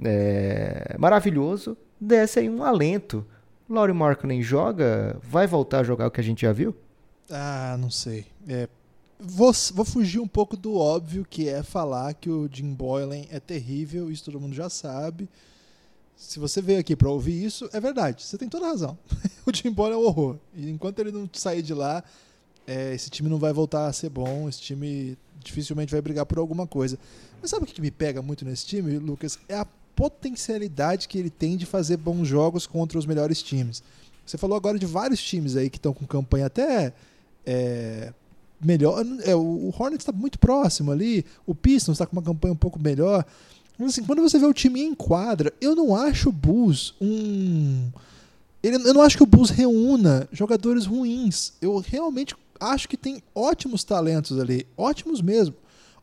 é, 0.04 0.94
maravilhoso, 1.00 1.76
desse 2.00 2.38
aí 2.38 2.48
um 2.48 2.62
alento. 2.62 3.26
Laurie 3.68 3.92
Markkinen 3.92 4.40
joga, 4.40 5.18
vai 5.20 5.48
voltar 5.48 5.80
a 5.80 5.82
jogar 5.82 6.06
o 6.06 6.10
que 6.12 6.20
a 6.20 6.24
gente 6.24 6.42
já 6.42 6.52
viu? 6.52 6.76
Ah, 7.28 7.76
não 7.80 7.90
sei. 7.90 8.26
É, 8.48 8.68
Vou, 9.18 9.53
vou, 9.72 9.85
fugir 9.85 10.18
um 10.18 10.27
pouco 10.27 10.57
do 10.57 10.77
óbvio, 10.77 11.24
que 11.29 11.48
é 11.48 11.62
falar 11.62 12.14
que 12.14 12.29
o 12.29 12.48
Jim 12.50 12.74
Boylan 12.74 13.24
é 13.31 13.40
terrível, 13.40 14.11
isso 14.11 14.24
todo 14.24 14.40
mundo 14.40 14.55
já 14.55 14.68
sabe. 14.68 15.29
Se 16.16 16.38
você 16.38 16.61
veio 16.61 16.81
aqui 16.81 16.94
para 16.94 17.09
ouvir 17.09 17.44
isso, 17.44 17.68
é 17.72 17.81
verdade, 17.81 18.22
você 18.22 18.37
tem 18.37 18.48
toda 18.48 18.66
razão. 18.66 18.98
o 19.46 19.55
Jim 19.55 19.70
Boylan 19.70 19.94
é 19.94 19.98
um 19.98 20.05
horror. 20.05 20.37
E 20.55 20.68
enquanto 20.68 20.98
ele 20.98 21.12
não 21.12 21.29
sair 21.33 21.62
de 21.62 21.72
lá, 21.72 22.03
é, 22.66 22.94
esse 22.94 23.11
time 23.11 23.29
não 23.29 23.38
vai 23.38 23.53
voltar 23.53 23.87
a 23.87 23.92
ser 23.92 24.09
bom, 24.09 24.48
esse 24.48 24.61
time 24.61 25.16
dificilmente 25.42 25.92
vai 25.92 26.00
brigar 26.00 26.27
por 26.27 26.38
alguma 26.38 26.66
coisa. 26.66 26.98
Mas 27.40 27.50
sabe 27.50 27.64
o 27.64 27.66
que 27.66 27.81
me 27.81 27.90
pega 27.90 28.22
muito 28.22 28.44
nesse 28.44 28.66
time, 28.66 28.98
Lucas? 28.98 29.38
É 29.48 29.57
a 29.57 29.66
potencialidade 29.94 31.06
que 31.06 31.19
ele 31.19 31.31
tem 31.31 31.56
de 31.56 31.67
fazer 31.67 31.96
bons 31.96 32.27
jogos 32.27 32.67
contra 32.67 32.98
os 32.98 33.06
melhores 33.06 33.42
times. 33.42 33.83
Você 34.27 34.38
falou 34.38 34.56
agora 34.56 34.79
de 34.79 34.87
vários 34.87 35.23
times 35.23 35.56
aí 35.56 35.69
que 35.69 35.77
estão 35.77 35.92
com 35.92 36.06
campanha 36.06 36.46
até 36.46 36.92
é, 37.44 38.12
melhor. 38.65 39.04
É, 39.25 39.35
o 39.35 39.73
Hornets 39.77 40.02
está 40.02 40.12
muito 40.12 40.38
próximo 40.38 40.90
ali, 40.92 41.25
o 41.46 41.54
Pistons 41.54 41.94
está 41.94 42.06
com 42.06 42.17
uma 42.17 42.23
campanha 42.23 42.54
um 42.54 42.56
pouco 42.56 42.81
melhor. 42.81 43.25
Mas 43.79 43.90
assim, 43.90 44.04
quando 44.04 44.23
você 44.23 44.38
vê 44.38 44.46
o 44.46 44.54
time 44.54 44.83
em 44.83 44.94
quadra, 44.94 45.52
eu 45.60 45.75
não 45.75 45.94
acho 45.94 46.29
o 46.29 46.33
Bulls 46.33 46.94
um. 47.00 47.90
Ele, 48.62 48.77
eu 48.77 48.94
não 48.94 49.02
acho 49.02 49.17
que 49.17 49.23
o 49.23 49.27
Bulls 49.27 49.50
reúna 49.50 50.29
jogadores 50.33 50.87
ruins. 50.87 51.52
Eu 51.60 51.79
realmente 51.79 52.35
acho 52.58 52.88
que 52.88 52.96
tem 52.96 53.23
ótimos 53.35 53.85
talentos 53.85 54.38
ali, 54.38 54.67
ótimos 54.77 55.21
mesmo. 55.21 55.54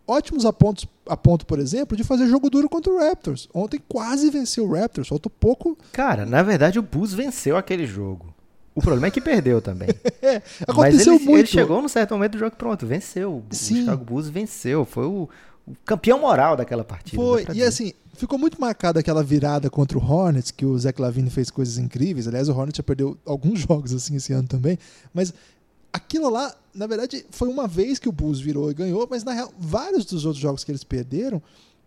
Ótimos 0.08 0.46
a, 0.46 0.52
pontos, 0.52 0.86
a 1.08 1.16
ponto, 1.16 1.46
por 1.46 1.60
exemplo, 1.60 1.96
de 1.96 2.04
fazer 2.04 2.28
jogo 2.28 2.50
duro 2.50 2.68
contra 2.68 2.92
o 2.92 3.00
Raptors. 3.00 3.48
Ontem 3.54 3.80
quase 3.88 4.30
venceu 4.30 4.66
o 4.66 4.74
Raptors, 4.74 5.08
faltou 5.08 5.32
pouco. 5.32 5.78
Cara, 5.94 6.26
na 6.26 6.44
verdade 6.44 6.80
o 6.80 6.82
Bulls 6.82 7.14
venceu 7.14 7.56
aquele 7.56 7.86
jogo. 7.86 8.31
O 8.74 8.82
problema 8.82 9.08
é 9.08 9.12
que 9.12 9.20
perdeu 9.20 9.62
também. 9.62 9.90
é, 10.22 10.42
aconteceu 10.68 11.16
ele, 11.16 11.26
muito. 11.26 11.40
ele 11.40 11.48
chegou 11.48 11.82
num 11.82 11.90
certo 11.90 12.12
momento 12.14 12.34
do 12.34 12.38
jogo 12.40 12.56
pronto, 12.56 12.86
venceu. 12.86 13.44
Sim. 13.52 13.74
O 13.74 13.78
Chicago 13.80 14.06
Bulls 14.06 14.30
venceu. 14.30 14.86
Foi 14.86 15.06
o, 15.06 15.30
o 15.68 15.76
campeão 15.86 16.20
moral 16.20 16.56
daquela 16.56 16.84
partida. 16.84 17.22
Foi. 17.22 17.46
E 17.54 17.62
assim, 17.62 17.94
ficou 18.14 18.40
muito 18.40 18.60
marcada 18.60 19.00
aquela 19.00 19.24
virada 19.24 19.70
contra 19.70 19.98
o 19.98 20.02
Hornets, 20.02 20.52
que 20.52 20.66
o 20.66 20.78
Zach 20.78 21.02
Lavine 21.02 21.30
fez 21.30 21.50
coisas 21.50 21.78
incríveis. 21.78 22.28
Aliás, 22.28 22.48
o 22.48 22.54
Hornets 22.54 22.78
já 22.78 22.84
perdeu 22.84 23.18
alguns 23.26 23.60
jogos 23.68 23.94
assim 23.94 24.16
esse 24.16 24.32
ano 24.32 24.48
também. 24.48 24.78
Mas 25.14 25.34
aquilo 25.92 26.30
lá, 26.30 26.56
na 26.74 26.88
verdade, 26.88 27.26
foi 27.30 27.50
uma 27.50 27.68
vez 27.68 28.00
que 28.00 28.08
o 28.08 28.12
Bulls 28.12 28.40
virou 28.40 28.72
e 28.72 28.74
ganhou, 28.74 29.08
mas 29.10 29.24
na 29.24 29.34
real, 29.34 29.54
vários 29.60 30.06
dos 30.06 30.26
outros 30.26 30.42
jogos 30.42 30.64
que 30.64 30.72
eles 30.72 30.84
perderam, 30.84 31.42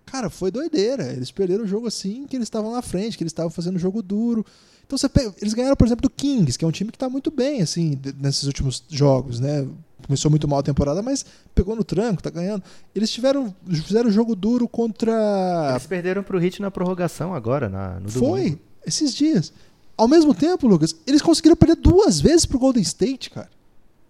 cara, 0.04 0.28
foi 0.28 0.50
doideira. 0.50 1.12
Eles 1.12 1.30
perderam 1.30 1.64
o 1.64 1.66
jogo 1.66 1.86
assim 1.86 2.26
que 2.26 2.36
eles 2.36 2.46
estavam 2.46 2.72
na 2.72 2.82
frente, 2.82 3.16
que 3.16 3.22
eles 3.22 3.32
estavam 3.32 3.50
fazendo 3.50 3.78
jogo 3.78 4.02
duro. 4.02 4.44
Então 4.86 4.98
você 4.98 5.08
pega, 5.08 5.34
eles 5.40 5.54
ganharam, 5.54 5.76
por 5.76 5.86
exemplo, 5.86 6.02
do 6.02 6.10
Kings, 6.10 6.58
que 6.58 6.64
é 6.64 6.68
um 6.68 6.70
time 6.72 6.90
que 6.90 6.96
está 6.96 7.08
muito 7.08 7.30
bem 7.30 7.62
assim 7.62 7.98
nesses 8.20 8.44
últimos 8.44 8.82
jogos, 8.88 9.40
né? 9.40 9.66
Começou 10.06 10.30
muito 10.30 10.46
mal 10.46 10.58
a 10.58 10.62
temporada, 10.62 11.00
mas 11.02 11.24
pegou 11.54 11.74
no 11.74 11.82
tranco, 11.82 12.22
tá 12.22 12.28
ganhando. 12.28 12.62
Eles 12.94 13.10
tiveram 13.10 13.54
fizeram 13.66 14.10
jogo 14.10 14.34
duro 14.36 14.68
contra 14.68 15.70
Eles 15.70 15.86
perderam 15.86 16.22
pro 16.22 16.42
Heat 16.42 16.60
na 16.60 16.70
prorrogação 16.70 17.34
agora, 17.34 17.68
na, 17.68 17.98
no 18.00 18.10
Foi 18.10 18.40
domingo. 18.42 18.60
esses 18.86 19.14
dias. 19.14 19.52
Ao 19.96 20.06
mesmo 20.08 20.34
tempo, 20.34 20.66
Lucas, 20.66 20.94
eles 21.06 21.22
conseguiram 21.22 21.56
perder 21.56 21.76
duas 21.76 22.20
vezes 22.20 22.44
pro 22.44 22.58
Golden 22.58 22.82
State, 22.82 23.30
cara. 23.30 23.48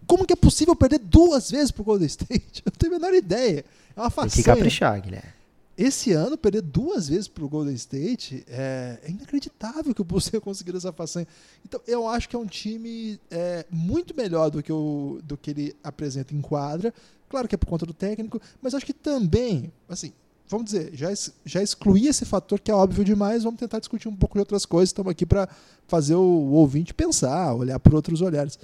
Como 0.07 0.27
que 0.27 0.33
é 0.33 0.37
possível 0.37 0.75
perder 0.75 0.99
duas 0.99 1.51
vezes 1.51 1.70
pro 1.70 1.85
Golden 1.85 2.07
State? 2.07 2.62
Eu 2.66 2.72
não 2.72 2.79
tenho 2.79 2.95
a 2.95 2.99
menor 2.99 3.14
ideia. 3.14 3.64
É 3.97 4.01
uma 4.01 4.11
Tem 4.11 4.25
que 4.25 4.31
façanha. 4.37 4.57
caprichar, 4.57 5.01
Guilherme. 5.01 5.29
Esse 5.77 6.12
ano, 6.12 6.39
perder 6.39 6.62
duas 6.62 7.09
vezes 7.09 7.27
pro 7.27 7.49
Golden 7.49 7.75
State 7.75 8.45
é, 8.49 9.01
é 9.03 9.11
inacreditável 9.11 9.93
que 9.93 10.01
o 10.01 10.05
Bulls 10.05 10.27
tenha 10.31 10.41
conseguido 10.41 10.79
essa 10.79 10.93
façanha. 10.93 11.27
Então, 11.64 11.81
eu 11.87 12.09
acho 12.09 12.29
que 12.29 12.37
é 12.37 12.39
um 12.39 12.47
time 12.47 13.18
é, 13.31 13.66
muito 13.70 14.16
melhor 14.16 14.51
do 14.51 14.62
que, 14.62 14.72
o, 14.72 15.18
do 15.25 15.37
que 15.37 15.51
ele 15.51 15.77
apresenta 15.83 16.33
em 16.33 16.41
quadra. 16.41 16.95
Claro 17.29 17.49
que 17.49 17.57
é 17.57 17.59
por 17.59 17.66
conta 17.66 17.85
do 17.85 17.93
técnico, 17.93 18.41
mas 18.62 18.75
acho 18.75 18.87
que 18.87 18.93
também, 18.93 19.72
assim, 19.89 20.12
vamos 20.47 20.66
dizer, 20.66 20.91
já, 20.95 21.09
já 21.45 21.61
excluí 21.61 22.07
esse 22.07 22.25
fator 22.25 22.61
que 22.61 22.70
é 22.70 22.75
óbvio 22.75 23.05
demais, 23.05 23.43
vamos 23.43 23.59
tentar 23.59 23.81
discutir 23.81 24.07
um 24.07 24.14
pouco 24.14 24.35
de 24.35 24.41
outras 24.41 24.64
coisas. 24.64 24.91
Estamos 24.91 25.11
aqui 25.11 25.27
para 25.27 25.49
fazer 25.89 26.14
o, 26.14 26.20
o 26.20 26.53
ouvinte 26.53 26.95
pensar, 26.95 27.53
olhar 27.53 27.81
por 27.81 27.95
outros 27.95 28.20
olhares. 28.20 28.59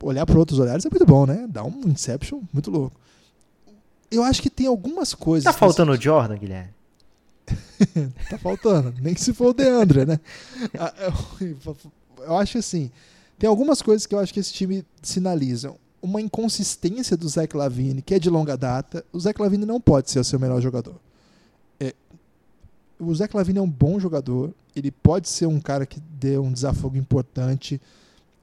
Olhar 0.00 0.24
por 0.24 0.36
outros 0.36 0.60
olhares 0.60 0.86
é 0.86 0.90
muito 0.90 1.04
bom, 1.04 1.26
né? 1.26 1.48
Dá 1.48 1.64
um 1.64 1.80
Inception 1.88 2.42
muito 2.52 2.70
louco. 2.70 3.00
Eu 4.10 4.22
acho 4.22 4.40
que 4.40 4.50
tem 4.50 4.66
algumas 4.66 5.14
coisas. 5.14 5.44
Tá 5.44 5.52
faltando 5.52 5.92
o 5.92 6.00
Jordan, 6.00 6.36
Guilherme? 6.36 6.70
Tá 8.28 8.38
faltando. 8.38 8.94
Nem 9.00 9.14
que 9.14 9.20
se 9.20 9.32
for 9.32 9.48
o 9.48 9.52
Deandre, 9.54 10.04
né? 10.04 10.20
Ah, 10.78 10.92
Eu, 12.18 12.36
acho 12.36 12.58
assim. 12.58 12.90
Tem 13.38 13.48
algumas 13.48 13.80
coisas 13.80 14.06
que 14.06 14.14
eu 14.14 14.18
acho 14.18 14.32
que 14.34 14.40
esse 14.40 14.52
time 14.52 14.84
sinalizam. 15.02 15.76
Uma 16.02 16.20
inconsistência 16.20 17.16
do 17.16 17.28
Zach 17.28 17.56
Lavine, 17.56 18.02
que 18.02 18.14
é 18.14 18.18
de 18.18 18.28
longa 18.30 18.56
data. 18.56 19.04
O 19.12 19.20
Zach 19.20 19.40
Lavine 19.40 19.64
não 19.64 19.80
pode 19.80 20.10
ser 20.10 20.18
o 20.18 20.24
seu 20.24 20.38
melhor 20.38 20.60
jogador. 20.60 20.96
É, 21.78 21.94
o 22.98 23.14
Zach 23.14 23.34
Lavine 23.36 23.58
é 23.58 23.62
um 23.62 23.70
bom 23.70 23.98
jogador. 24.00 24.52
Ele 24.74 24.90
pode 24.90 25.28
ser 25.28 25.46
um 25.46 25.60
cara 25.60 25.86
que 25.86 26.00
dê 26.00 26.38
um 26.38 26.52
desafogo 26.52 26.96
importante. 26.96 27.80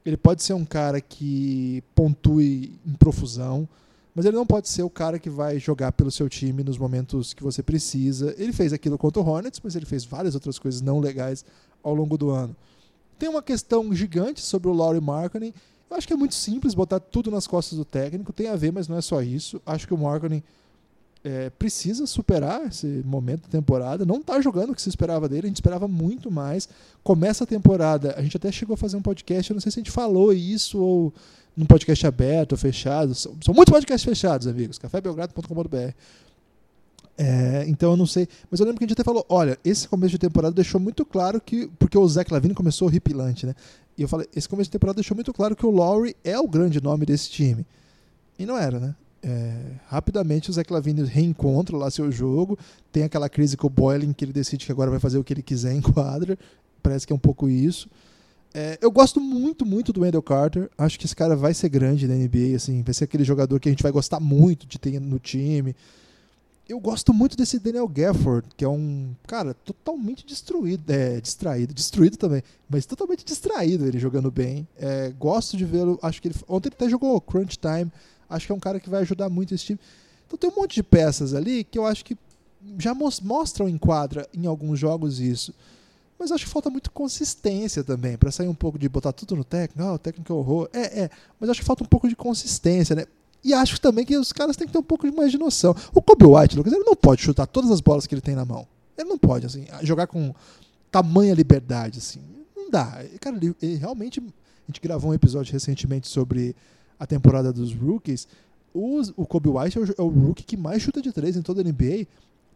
Ele 0.04 0.16
pode 0.16 0.42
ser 0.42 0.52
um 0.54 0.64
cara 0.64 1.00
que 1.00 1.82
pontue 1.94 2.78
em 2.86 2.92
profusão. 2.92 3.68
Mas 4.16 4.24
ele 4.24 4.34
não 4.34 4.46
pode 4.46 4.66
ser 4.70 4.82
o 4.82 4.88
cara 4.88 5.18
que 5.18 5.28
vai 5.28 5.58
jogar 5.58 5.92
pelo 5.92 6.10
seu 6.10 6.26
time 6.26 6.64
nos 6.64 6.78
momentos 6.78 7.34
que 7.34 7.42
você 7.42 7.62
precisa. 7.62 8.34
Ele 8.38 8.50
fez 8.50 8.72
aquilo 8.72 8.96
contra 8.96 9.20
o 9.20 9.28
Hornets, 9.28 9.60
mas 9.62 9.76
ele 9.76 9.84
fez 9.84 10.06
várias 10.06 10.34
outras 10.34 10.58
coisas 10.58 10.80
não 10.80 10.98
legais 10.98 11.44
ao 11.82 11.94
longo 11.94 12.16
do 12.16 12.30
ano. 12.30 12.56
Tem 13.18 13.28
uma 13.28 13.42
questão 13.42 13.94
gigante 13.94 14.40
sobre 14.40 14.70
o 14.70 14.72
Laurie 14.72 15.02
Markkinen. 15.02 15.52
Eu 15.90 15.98
acho 15.98 16.06
que 16.06 16.14
é 16.14 16.16
muito 16.16 16.34
simples 16.34 16.72
botar 16.72 16.98
tudo 16.98 17.30
nas 17.30 17.46
costas 17.46 17.76
do 17.76 17.84
técnico. 17.84 18.32
Tem 18.32 18.48
a 18.48 18.56
ver, 18.56 18.72
mas 18.72 18.88
não 18.88 18.96
é 18.96 19.02
só 19.02 19.20
isso. 19.20 19.60
Acho 19.66 19.86
que 19.86 19.92
o 19.92 19.98
Markkinen 19.98 20.42
é, 21.22 21.50
precisa 21.50 22.06
superar 22.06 22.68
esse 22.68 22.86
momento 23.04 23.42
da 23.42 23.48
temporada. 23.48 24.06
Não 24.06 24.16
está 24.16 24.40
jogando 24.40 24.70
o 24.70 24.74
que 24.74 24.80
se 24.80 24.88
esperava 24.88 25.28
dele. 25.28 25.46
A 25.46 25.48
gente 25.48 25.56
esperava 25.56 25.86
muito 25.86 26.30
mais. 26.30 26.70
Começa 27.04 27.44
a 27.44 27.46
temporada. 27.46 28.14
A 28.16 28.22
gente 28.22 28.38
até 28.38 28.50
chegou 28.50 28.72
a 28.72 28.78
fazer 28.78 28.96
um 28.96 29.02
podcast. 29.02 29.50
Eu 29.50 29.54
não 29.56 29.60
sei 29.60 29.70
se 29.70 29.78
a 29.78 29.82
gente 29.82 29.90
falou 29.90 30.32
isso 30.32 30.78
ou 30.80 31.12
num 31.56 31.64
podcast 31.66 32.06
aberto 32.06 32.52
ou 32.52 32.58
fechado. 32.58 33.14
São, 33.14 33.34
são 33.40 33.54
muitos 33.54 33.72
podcasts 33.72 34.04
fechados, 34.04 34.46
amigos. 34.46 34.78
cafébelgrado.com.br. 34.78 35.92
É, 37.18 37.64
então 37.66 37.92
eu 37.92 37.96
não 37.96 38.06
sei. 38.06 38.28
Mas 38.50 38.60
eu 38.60 38.66
lembro 38.66 38.78
que 38.78 38.84
a 38.84 38.86
gente 38.86 38.92
até 38.94 39.04
falou: 39.04 39.24
olha, 39.28 39.58
esse 39.64 39.88
começo 39.88 40.12
de 40.12 40.18
temporada 40.18 40.54
deixou 40.54 40.80
muito 40.80 41.04
claro 41.04 41.40
que. 41.40 41.68
Porque 41.78 41.96
o 41.96 42.06
Zach 42.06 42.30
Lavine 42.32 42.54
começou 42.54 42.88
horripilante, 42.88 43.46
né? 43.46 43.54
E 43.96 44.02
eu 44.02 44.08
falei: 44.08 44.26
esse 44.36 44.48
começo 44.48 44.68
de 44.68 44.72
temporada 44.72 44.96
deixou 44.96 45.14
muito 45.14 45.32
claro 45.32 45.56
que 45.56 45.64
o 45.64 45.70
Lowry 45.70 46.14
é 46.22 46.38
o 46.38 46.46
grande 46.46 46.82
nome 46.82 47.06
desse 47.06 47.30
time. 47.30 47.66
E 48.38 48.44
não 48.44 48.58
era, 48.58 48.78
né? 48.78 48.94
É, 49.22 49.56
rapidamente 49.88 50.50
o 50.50 50.52
Zach 50.52 50.70
Lavine 50.70 51.02
reencontra 51.04 51.76
lá 51.76 51.90
seu 51.90 52.12
jogo. 52.12 52.58
Tem 52.92 53.02
aquela 53.02 53.28
crise 53.28 53.56
com 53.56 53.66
o 53.66 53.70
Boylan 53.70 54.12
que 54.12 54.24
ele 54.24 54.32
decide 54.32 54.66
que 54.66 54.72
agora 54.72 54.90
vai 54.90 55.00
fazer 55.00 55.18
o 55.18 55.24
que 55.24 55.32
ele 55.32 55.42
quiser 55.42 55.72
em 55.72 55.80
quadra. 55.80 56.38
Parece 56.82 57.06
que 57.06 57.12
é 57.12 57.16
um 57.16 57.18
pouco 57.18 57.48
isso. 57.48 57.88
É, 58.58 58.78
eu 58.80 58.90
gosto 58.90 59.20
muito, 59.20 59.66
muito 59.66 59.92
do 59.92 60.00
Wendell 60.00 60.22
Carter. 60.22 60.70
Acho 60.78 60.98
que 60.98 61.04
esse 61.04 61.14
cara 61.14 61.36
vai 61.36 61.52
ser 61.52 61.68
grande 61.68 62.08
na 62.08 62.14
NBA. 62.14 62.56
Assim, 62.56 62.82
vai 62.82 62.94
ser 62.94 63.04
aquele 63.04 63.22
jogador 63.22 63.60
que 63.60 63.68
a 63.68 63.72
gente 63.72 63.82
vai 63.82 63.92
gostar 63.92 64.18
muito 64.18 64.66
de 64.66 64.78
ter 64.78 64.98
no 64.98 65.18
time. 65.18 65.76
Eu 66.66 66.80
gosto 66.80 67.12
muito 67.12 67.36
desse 67.36 67.58
Daniel 67.58 67.86
Gafford, 67.86 68.48
que 68.56 68.64
é 68.64 68.68
um 68.68 69.14
cara 69.26 69.52
totalmente 69.52 70.24
destruído, 70.24 70.90
é, 70.90 71.20
distraído, 71.20 71.74
destruído 71.74 72.16
também, 72.16 72.42
mas 72.68 72.86
totalmente 72.86 73.26
distraído 73.26 73.86
ele 73.86 73.98
jogando 73.98 74.30
bem. 74.30 74.66
É, 74.78 75.12
gosto 75.18 75.54
de 75.54 75.66
vê-lo. 75.66 75.98
Acho 76.00 76.22
que 76.22 76.28
ele 76.28 76.34
ontem 76.48 76.68
ele 76.68 76.76
até 76.76 76.88
jogou 76.88 77.20
Crunch 77.20 77.58
Time. 77.58 77.92
Acho 78.28 78.46
que 78.46 78.52
é 78.52 78.54
um 78.54 78.60
cara 78.60 78.80
que 78.80 78.88
vai 78.88 79.02
ajudar 79.02 79.28
muito 79.28 79.54
esse 79.54 79.66
time. 79.66 79.80
Então 80.26 80.38
tem 80.38 80.48
um 80.48 80.56
monte 80.56 80.76
de 80.76 80.82
peças 80.82 81.34
ali 81.34 81.62
que 81.62 81.78
eu 81.78 81.84
acho 81.84 82.02
que 82.02 82.16
já 82.78 82.94
mos- 82.94 83.20
mostram 83.20 83.68
em 83.68 83.76
quadra 83.76 84.26
em 84.32 84.46
alguns 84.46 84.78
jogos 84.78 85.20
isso. 85.20 85.52
Mas 86.18 86.32
acho 86.32 86.46
que 86.46 86.50
falta 86.50 86.70
muito 86.70 86.90
consistência 86.90 87.84
também, 87.84 88.16
para 88.16 88.30
sair 88.30 88.48
um 88.48 88.54
pouco 88.54 88.78
de 88.78 88.88
botar 88.88 89.12
tudo 89.12 89.36
no 89.36 89.44
técnico. 89.44 89.86
Ah, 89.86 89.94
o 89.94 89.98
técnico 89.98 90.32
é 90.32 90.36
horror. 90.36 90.68
É, 90.72 91.02
é. 91.02 91.10
Mas 91.38 91.50
acho 91.50 91.60
que 91.60 91.66
falta 91.66 91.84
um 91.84 91.86
pouco 91.86 92.08
de 92.08 92.16
consistência, 92.16 92.96
né? 92.96 93.04
E 93.44 93.52
acho 93.52 93.80
também 93.80 94.04
que 94.04 94.16
os 94.16 94.32
caras 94.32 94.56
têm 94.56 94.66
que 94.66 94.72
ter 94.72 94.78
um 94.78 94.82
pouco 94.82 95.06
mais 95.14 95.30
de 95.30 95.38
noção. 95.38 95.74
O 95.94 96.02
Kobe 96.02 96.24
White, 96.24 96.56
Lucas, 96.56 96.72
ele 96.72 96.84
não 96.84 96.96
pode 96.96 97.22
chutar 97.22 97.46
todas 97.46 97.70
as 97.70 97.80
bolas 97.80 98.06
que 98.06 98.14
ele 98.14 98.22
tem 98.22 98.34
na 98.34 98.44
mão. 98.44 98.66
Ele 98.96 99.08
não 99.08 99.18
pode, 99.18 99.46
assim, 99.46 99.66
jogar 99.82 100.06
com 100.06 100.34
tamanha 100.90 101.34
liberdade, 101.34 101.98
assim. 101.98 102.20
Não 102.56 102.70
dá. 102.70 103.04
Cara, 103.20 103.36
ele, 103.36 103.54
ele 103.60 103.76
realmente. 103.76 104.20
A 104.20 104.66
gente 104.66 104.80
gravou 104.80 105.10
um 105.10 105.14
episódio 105.14 105.52
recentemente 105.52 106.08
sobre 106.08 106.56
a 106.98 107.06
temporada 107.06 107.52
dos 107.52 107.72
rookies. 107.72 108.26
O, 108.74 109.24
Kobe 109.24 109.48
White 109.48 109.78
é 109.78 109.80
o, 109.80 109.84
é 109.84 110.02
o 110.02 110.08
rookie 110.08 110.42
que 110.42 110.56
mais 110.56 110.82
chuta 110.82 111.00
de 111.00 111.12
três 111.12 111.36
em 111.36 111.42
toda 111.42 111.60
a 111.60 111.64
NBA, 111.64 112.06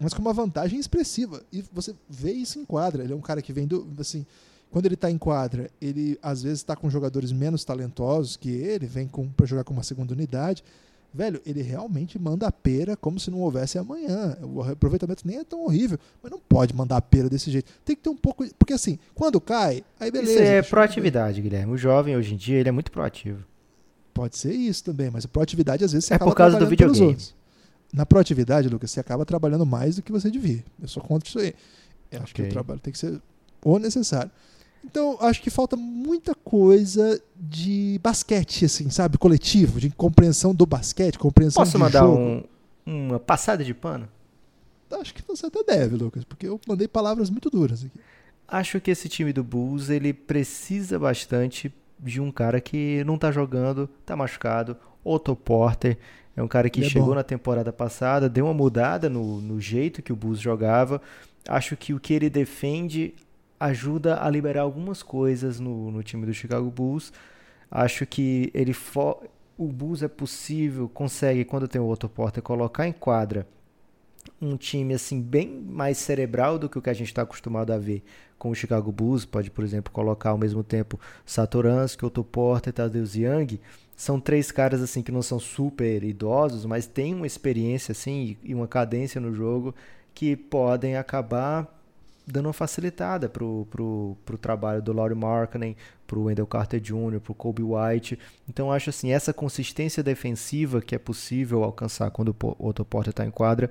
mas 0.01 0.14
com 0.14 0.22
uma 0.22 0.32
vantagem 0.32 0.80
expressiva. 0.80 1.42
E 1.53 1.62
você 1.72 1.94
vê 2.09 2.32
isso 2.32 2.59
em 2.59 2.64
quadra. 2.64 3.05
Ele 3.05 3.12
é 3.12 3.16
um 3.16 3.20
cara 3.20 3.42
que 3.42 3.53
vem 3.53 3.66
do. 3.66 3.86
Assim, 3.98 4.24
quando 4.70 4.86
ele 4.86 4.94
está 4.94 5.11
em 5.11 5.18
quadra, 5.18 5.70
ele 5.80 6.18
às 6.22 6.42
vezes 6.42 6.59
está 6.61 6.74
com 6.74 6.88
jogadores 6.88 7.30
menos 7.32 7.64
talentosos 7.64 8.36
que 8.36 8.51
ele, 8.51 8.86
vem 8.86 9.09
para 9.36 9.46
jogar 9.46 9.64
com 9.64 9.74
uma 9.74 9.82
segunda 9.82 10.14
unidade. 10.14 10.64
Velho, 11.12 11.42
ele 11.44 11.61
realmente 11.61 12.16
manda 12.20 12.46
a 12.46 12.53
pera 12.53 12.96
como 12.96 13.18
se 13.18 13.32
não 13.32 13.40
houvesse 13.40 13.76
amanhã. 13.76 14.38
O 14.42 14.62
aproveitamento 14.62 15.26
nem 15.26 15.38
é 15.38 15.44
tão 15.44 15.64
horrível, 15.64 15.98
mas 16.22 16.30
não 16.30 16.38
pode 16.38 16.72
mandar 16.72 16.98
a 16.98 17.03
pera 17.03 17.28
desse 17.28 17.51
jeito. 17.51 17.70
Tem 17.84 17.96
que 17.96 18.03
ter 18.03 18.11
um 18.11 18.16
pouco. 18.16 18.46
Porque 18.57 18.72
assim, 18.72 18.96
quando 19.12 19.40
cai, 19.40 19.82
aí 19.98 20.11
beleza. 20.11 20.32
Isso 20.34 20.42
é 20.42 20.62
proatividade, 20.62 21.42
Guilherme. 21.42 21.72
O 21.72 21.76
jovem 21.76 22.16
hoje 22.16 22.34
em 22.34 22.36
dia 22.36 22.59
ele 22.59 22.68
é 22.68 22.72
muito 22.72 22.92
proativo. 22.92 23.44
Pode 24.14 24.38
ser 24.38 24.53
isso 24.53 24.84
também, 24.84 25.11
mas 25.11 25.24
a 25.24 25.28
proatividade 25.28 25.84
às 25.84 25.92
vezes 25.92 26.07
você 26.07 26.14
É 26.14 26.18
por 26.18 26.34
causa 26.34 26.59
do 26.59 26.66
videogame. 26.66 27.16
Na 27.93 28.07
proatividade, 28.07 28.68
Lucas, 28.68 28.91
você 28.91 29.01
acaba 29.01 29.24
trabalhando 29.24 29.66
mais 29.66 29.97
do 29.97 30.03
que 30.03 30.12
você 30.12 30.30
devia. 30.30 30.64
Eu 30.80 30.88
sou 30.88 31.03
contra 31.03 31.28
isso 31.28 31.38
aí. 31.38 31.55
Eu 32.11 32.22
acho 32.22 32.34
que 32.34 32.43
o 32.43 32.49
trabalho 32.49 32.80
tem 32.80 32.93
que 32.93 32.99
ser 32.99 33.20
o 33.64 33.78
necessário. 33.78 34.30
Então, 34.84 35.18
acho 35.20 35.43
que 35.43 35.51
falta 35.51 35.76
muita 35.76 36.34
coisa 36.34 37.20
de 37.36 38.01
basquete, 38.03 38.64
assim, 38.64 38.88
sabe? 38.91 39.18
Coletivo, 39.18 39.78
de 39.78 39.91
compreensão 39.91 40.55
do 40.55 40.64
basquete, 40.64 41.18
compreensão 41.18 41.62
Posso 41.62 41.72
de 41.72 41.78
mandar 41.78 42.09
um- 42.09 42.43
uma 42.86 43.18
passada 43.20 43.62
de 43.62 43.74
pano? 43.74 44.09
Acho 44.93 45.14
que 45.14 45.22
você 45.26 45.47
até 45.47 45.62
deve, 45.62 45.97
Lucas, 45.97 46.24
porque 46.24 46.49
eu 46.49 46.59
mandei 46.66 46.88
palavras 46.88 47.28
muito 47.30 47.51
duras 47.51 47.84
aqui. 47.84 48.01
Acho 48.49 48.80
que 48.80 48.91
esse 48.91 49.09
time 49.09 49.32
do 49.32 49.45
Bulls 49.45 49.88
ele 49.91 50.12
precisa 50.12 50.99
bastante 50.99 51.72
de 51.99 52.20
um 52.20 52.32
cara 52.32 52.61
que 52.61 53.05
não 53.05 53.16
tá 53.18 53.30
jogando, 53.30 53.88
tá 54.07 54.16
machucado. 54.16 54.76
Otto 55.05 55.36
Porter 55.36 55.97
é 56.37 56.43
um 56.43 56.49
cara 56.49 56.70
que 56.70 56.83
é 56.83 56.89
chegou 56.89 57.09
bom. 57.09 57.14
na 57.14 57.22
temporada 57.22 57.72
passada, 57.72 58.28
deu 58.28 58.47
uma 58.47 58.55
mudada 58.55 59.09
no, 59.09 59.41
no 59.41 59.61
jeito 59.61 60.03
que 60.03 60.12
o 60.12 60.16
Bulls 60.16 60.41
jogava. 60.41 61.01
Acho 61.49 61.76
que 61.76 61.93
o 61.93 62.01
que 62.01 62.14
ele 62.14 62.31
defende 62.31 63.14
ajuda 63.59 64.22
a 64.22 64.31
liberar 64.31 64.62
algumas 64.62 65.03
coisas 65.03 65.61
no, 65.61 65.91
no 65.91 66.03
time 66.03 66.24
do 66.24 66.33
Chicago 66.33 66.70
Bulls. 66.70 67.12
Acho 67.70 68.07
que 68.07 68.51
ele 68.55 68.74
o 69.59 69.66
Bulls 69.68 70.03
é 70.03 70.09
possível, 70.09 70.89
consegue, 70.89 71.45
quando 71.45 71.68
tem 71.68 71.81
o 71.81 71.89
Otto 71.89 72.09
Porter, 72.09 72.43
colocar 72.43 72.89
em 72.89 72.93
quadra 72.93 73.47
um 74.41 74.57
time 74.57 74.95
assim 74.95 75.20
bem 75.20 75.49
mais 75.49 75.99
cerebral 75.99 76.59
do 76.59 76.68
que 76.68 76.78
o 76.78 76.83
que 76.83 76.89
a 76.89 76.95
gente 76.95 77.09
está 77.09 77.22
acostumado 77.22 77.70
a 77.70 77.78
ver 77.78 78.03
com 78.39 78.51
o 78.51 78.55
Chicago 78.55 78.91
Bulls. 78.91 79.26
Pode, 79.26 79.51
por 79.51 79.62
exemplo, 79.62 79.93
colocar 79.93 80.31
ao 80.31 80.39
mesmo 80.39 80.64
tempo 80.64 80.99
Satoransky, 81.26 82.07
Otto 82.07 82.24
Porter, 82.24 82.72
Tadeusz 82.72 83.14
Young. 83.14 83.61
São 84.01 84.18
três 84.18 84.51
caras 84.51 84.80
assim 84.80 85.03
que 85.03 85.12
não 85.12 85.20
são 85.20 85.38
super 85.38 86.03
idosos, 86.03 86.64
mas 86.64 86.86
têm 86.86 87.14
uma 87.14 87.26
experiência 87.26 87.92
assim 87.92 88.34
e 88.42 88.55
uma 88.55 88.66
cadência 88.66 89.20
no 89.20 89.34
jogo 89.34 89.74
que 90.14 90.34
podem 90.34 90.96
acabar 90.96 91.68
dando 92.26 92.46
uma 92.46 92.55
facilitada 92.55 93.28
pro, 93.28 93.66
pro, 93.70 94.16
pro 94.24 94.38
trabalho 94.38 94.80
do 94.80 94.90
Laurie 94.90 95.14
Markkinen, 95.14 95.76
pro 96.07 96.22
Wendell 96.22 96.46
Carter 96.46 96.80
Jr., 96.80 97.20
pro 97.22 97.34
Kobe 97.34 97.62
White. 97.62 98.18
Então 98.48 98.72
acho 98.72 98.88
assim, 98.88 99.12
essa 99.12 99.34
consistência 99.34 100.03
defensiva 100.03 100.80
que 100.80 100.94
é 100.94 100.98
possível 100.98 101.62
alcançar 101.62 102.11
quando 102.11 102.34
o 102.42 102.68
Otto 102.68 102.86
Porter 102.86 103.11
está 103.11 103.26
em 103.26 103.30
quadra, 103.30 103.70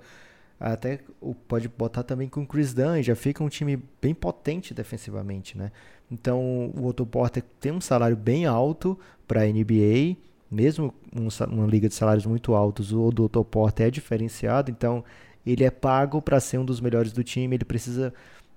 até 0.59 0.99
pode 1.47 1.67
botar 1.67 2.03
também 2.03 2.29
com 2.29 2.43
o 2.43 2.45
Chris 2.45 2.71
Dunn, 2.71 3.01
já 3.01 3.15
fica 3.15 3.43
um 3.43 3.49
time 3.49 3.81
bem 3.99 4.13
potente 4.13 4.75
defensivamente, 4.75 5.57
né? 5.57 5.71
Então 6.11 6.71
o 6.75 6.85
Otto 6.85 7.03
Porter 7.03 7.41
tem 7.59 7.71
um 7.71 7.81
salário 7.81 8.15
bem 8.15 8.45
alto 8.45 8.99
para 9.29 9.43
a 9.43 9.45
NBA, 9.45 10.17
mesmo 10.49 10.91
um, 11.15 11.27
uma 11.53 11.67
liga 11.67 11.87
de 11.87 11.93
salários 11.93 12.25
muito 12.25 12.55
altos, 12.55 12.91
o 12.91 13.03
Otto 13.03 13.45
Porter 13.45 13.85
é 13.85 13.91
diferenciado, 13.91 14.71
então 14.71 15.03
ele 15.45 15.63
é 15.63 15.69
pago 15.69 16.19
para 16.19 16.39
ser 16.39 16.57
um 16.57 16.65
dos 16.65 16.81
melhores 16.81 17.11
do 17.13 17.23
time, 17.23 17.55
ele 17.55 17.63
precisa 17.63 18.11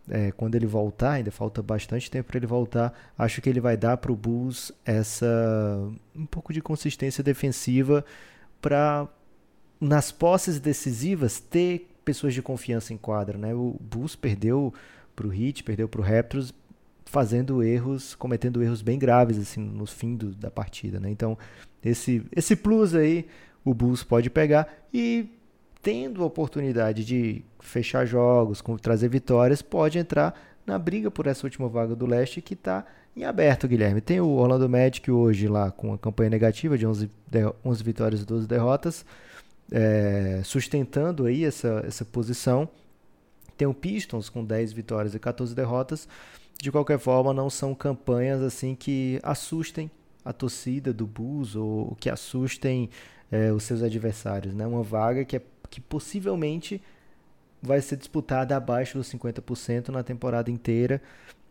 é, 0.08 0.32
quando 0.32 0.54
ele 0.54 0.66
voltar, 0.66 1.12
ainda 1.12 1.30
falta 1.30 1.62
bastante 1.62 2.10
tempo 2.10 2.28
para 2.28 2.38
ele 2.38 2.46
voltar, 2.46 3.12
acho 3.18 3.42
que 3.42 3.50
ele 3.50 3.60
vai 3.60 3.76
dar 3.76 3.98
para 3.98 4.10
o 4.10 4.16
Bulls 4.16 4.72
essa 4.82 5.26
um 6.16 6.24
pouco 6.24 6.54
de 6.54 6.62
consistência 6.62 7.22
defensiva 7.22 8.02
para 8.60 9.06
nas 9.78 10.10
posses 10.10 10.58
decisivas 10.58 11.38
ter 11.38 11.90
pessoas 12.04 12.32
de 12.32 12.40
confiança 12.40 12.94
em 12.94 12.96
quadra, 12.96 13.36
né? 13.36 13.52
O 13.54 13.76
Bulls 13.78 14.16
perdeu 14.16 14.72
para 15.14 15.26
o 15.26 15.34
Heat, 15.34 15.64
perdeu 15.64 15.88
para 15.88 16.00
o 16.00 16.04
Raptors 16.04 16.54
fazendo 17.12 17.62
erros, 17.62 18.14
cometendo 18.14 18.62
erros 18.62 18.80
bem 18.80 18.98
graves 18.98 19.36
assim 19.36 19.60
no 19.60 19.84
fim 19.84 20.16
do, 20.16 20.30
da 20.30 20.50
partida, 20.50 20.98
né? 20.98 21.10
Então 21.10 21.36
esse 21.84 22.24
esse 22.34 22.56
plus 22.56 22.94
aí 22.94 23.26
o 23.62 23.74
Bulls 23.74 24.02
pode 24.02 24.30
pegar 24.30 24.66
e 24.94 25.28
tendo 25.82 26.22
a 26.22 26.26
oportunidade 26.26 27.04
de 27.04 27.44
fechar 27.60 28.06
jogos, 28.06 28.64
trazer 28.80 29.08
vitórias, 29.08 29.60
pode 29.60 29.98
entrar 29.98 30.40
na 30.64 30.78
briga 30.78 31.10
por 31.10 31.26
essa 31.26 31.46
última 31.46 31.68
vaga 31.68 31.94
do 31.94 32.06
leste 32.06 32.40
que 32.40 32.54
está 32.54 32.86
em 33.14 33.24
aberto, 33.24 33.68
Guilherme. 33.68 34.00
Tem 34.00 34.18
o 34.18 34.28
Orlando 34.28 34.66
Magic 34.66 35.10
hoje 35.10 35.48
lá 35.48 35.70
com 35.70 35.92
a 35.92 35.98
campanha 35.98 36.30
negativa 36.30 36.78
de 36.78 36.86
11, 36.86 37.10
11 37.62 37.84
vitórias 37.84 38.22
e 38.22 38.24
12 38.24 38.46
derrotas, 38.46 39.04
é, 39.70 40.40
sustentando 40.44 41.26
aí 41.26 41.44
essa, 41.44 41.84
essa 41.86 42.06
posição. 42.06 42.66
Tem 43.54 43.68
o 43.68 43.74
Pistons 43.74 44.30
com 44.30 44.42
10 44.42 44.72
vitórias 44.72 45.14
e 45.14 45.18
14 45.18 45.54
derrotas. 45.54 46.08
De 46.60 46.70
qualquer 46.70 46.98
forma, 46.98 47.32
não 47.32 47.50
são 47.50 47.74
campanhas 47.74 48.40
assim 48.42 48.74
que 48.74 49.18
assustem 49.22 49.90
a 50.24 50.32
torcida 50.32 50.92
do 50.92 51.06
Bulls 51.06 51.56
ou 51.56 51.96
que 51.96 52.08
assustem 52.08 52.88
é, 53.30 53.50
os 53.52 53.64
seus 53.64 53.82
adversários. 53.82 54.54
Né? 54.54 54.66
Uma 54.66 54.82
vaga 54.82 55.24
que 55.24 55.36
é 55.36 55.42
que 55.72 55.80
possivelmente 55.80 56.82
vai 57.62 57.80
ser 57.80 57.96
disputada 57.96 58.54
abaixo 58.54 58.98
dos 58.98 59.10
50% 59.10 59.88
na 59.88 60.02
temporada 60.02 60.50
inteira. 60.50 61.00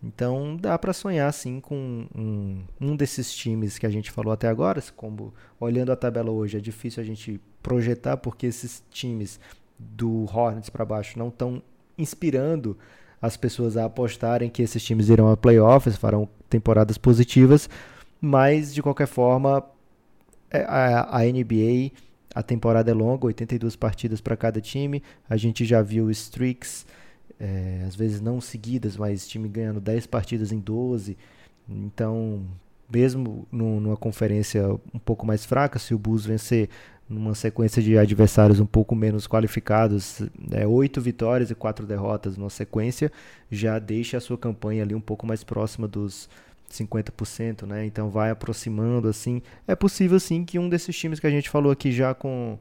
Então 0.04 0.56
dá 0.56 0.78
para 0.78 0.94
sonhar 0.94 1.32
sim 1.34 1.60
com 1.60 2.08
um, 2.16 2.64
um, 2.80 2.96
desses 2.96 3.34
times 3.34 3.80
que 3.80 3.86
a 3.86 3.90
gente 3.90 4.12
falou 4.12 4.32
até 4.32 4.48
agora. 4.48 4.82
Como 4.96 5.34
olhando 5.60 5.92
a 5.92 5.96
tabela 5.96 6.30
hoje 6.30 6.58
é 6.58 6.60
difícil 6.60 7.02
a 7.02 7.06
gente 7.06 7.42
projetar 7.64 8.18
porque 8.18 8.46
esses 8.46 8.84
times 8.92 9.40
do 9.78 10.26
Hornets 10.26 10.70
para 10.70 10.86
baixo 10.86 11.18
não 11.18 11.30
estão 11.30 11.62
inspirando 11.98 12.78
as 13.22 13.38
pessoas 13.38 13.78
a 13.78 13.86
apostarem 13.86 14.50
que 14.50 14.62
esses 14.62 14.84
times 14.84 15.10
irão 15.10 15.30
a 15.30 15.38
playoffs, 15.38 15.96
farão 15.96 16.28
temporadas 16.50 16.98
positivas. 16.98 17.70
Mas 18.20 18.74
de 18.74 18.82
qualquer 18.82 19.08
forma 19.08 19.64
é, 20.50 20.64
a, 20.64 21.18
a 21.18 21.24
NBA 21.24 21.92
a 22.34 22.42
temporada 22.42 22.90
é 22.90 22.94
longa, 22.94 23.26
82 23.26 23.76
partidas 23.76 24.22
para 24.22 24.38
cada 24.38 24.62
time. 24.62 25.04
A 25.30 25.36
gente 25.36 25.66
já 25.66 25.82
viu 25.82 26.10
streaks, 26.10 26.86
é, 27.40 27.84
às 27.86 27.96
vezes 27.96 28.22
não 28.22 28.40
seguidas, 28.40 28.96
mas 28.98 29.28
time 29.28 29.50
ganhando 29.50 29.82
10 29.82 30.08
partidas 30.08 30.52
em 30.52 30.60
12. 30.60 31.18
Então, 31.68 32.46
mesmo 32.92 33.48
numa 33.52 33.98
conferência 33.98 34.66
um 34.94 35.00
pouco 35.00 35.26
mais 35.26 35.46
fraca, 35.46 35.78
se 35.78 35.94
o 35.94 36.00
Bulls 36.00 36.26
vencer 36.26 36.70
numa 37.12 37.36
sequência 37.36 37.82
de 37.82 37.98
adversários 37.98 38.60
um 38.60 38.66
pouco 38.66 38.96
menos 38.96 39.28
qualificados, 39.28 40.22
é, 40.52 40.66
oito 40.66 41.02
vitórias 41.02 41.52
e 41.52 41.56
quatro 41.56 41.86
derrotas 41.86 42.38
numa 42.38 42.50
sequência, 42.50 43.12
já 43.52 43.78
deixa 43.78 44.18
a 44.18 44.22
sua 44.22 44.38
campanha 44.38 44.84
ali 44.84 44.96
um 44.96 45.02
pouco 45.02 45.28
mais 45.28 45.44
próxima 45.44 45.88
dos 45.88 46.30
50%, 46.72 47.68
né? 47.68 47.86
Então 47.86 48.10
vai 48.10 48.32
aproximando 48.32 49.08
assim. 49.08 49.42
É 49.68 49.76
possível 49.76 50.20
sim 50.20 50.46
que 50.46 50.58
um 50.58 50.70
desses 50.70 50.98
times 50.98 51.20
que 51.20 51.28
a 51.28 51.32
gente 51.32 51.50
falou 51.50 51.72
aqui 51.72 51.92
já 51.92 52.14
com 52.14 52.58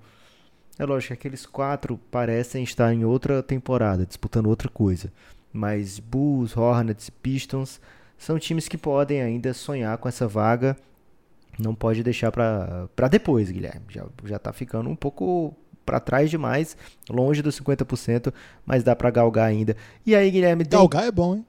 é 0.79 0.85
lógico 0.85 1.09
que 1.09 1.13
aqueles 1.13 1.45
quatro 1.45 1.99
parecem 2.11 2.65
estar 2.65 2.93
em 2.93 3.05
outra 3.05 3.43
temporada, 3.43 4.07
disputando 4.07 4.47
outra 4.47 4.69
coisa. 4.69 5.13
Mas 5.53 5.99
Bulls, 5.99 6.57
Hornets, 6.57 7.11
Pistons 7.11 7.81
são 8.17 8.39
times 8.39 8.67
que 8.67 8.79
podem 8.79 9.21
ainda 9.21 9.53
sonhar 9.53 9.97
com 9.99 10.09
essa 10.09 10.27
vaga. 10.27 10.77
Não 11.61 11.75
pode 11.75 12.03
deixar 12.03 12.33
para 12.33 13.09
depois, 13.11 13.51
Guilherme. 13.51 13.87
Já 13.89 14.07
já 14.25 14.39
tá 14.39 14.53
ficando 14.53 14.89
um 14.89 14.97
pouco 14.97 15.55
para 15.85 15.99
trás 15.99 16.31
demais, 16.31 16.77
longe 17.09 17.43
dos 17.43 17.61
50%, 17.61 18.33
mas 18.65 18.85
dá 18.85 18.95
para 18.95 19.11
galgar 19.11 19.47
ainda. 19.47 19.77
E 20.07 20.15
aí, 20.15 20.31
Guilherme, 20.31 20.65
galgar 20.65 21.05
é 21.05 21.11
bom, 21.11 21.37
hein? 21.37 21.47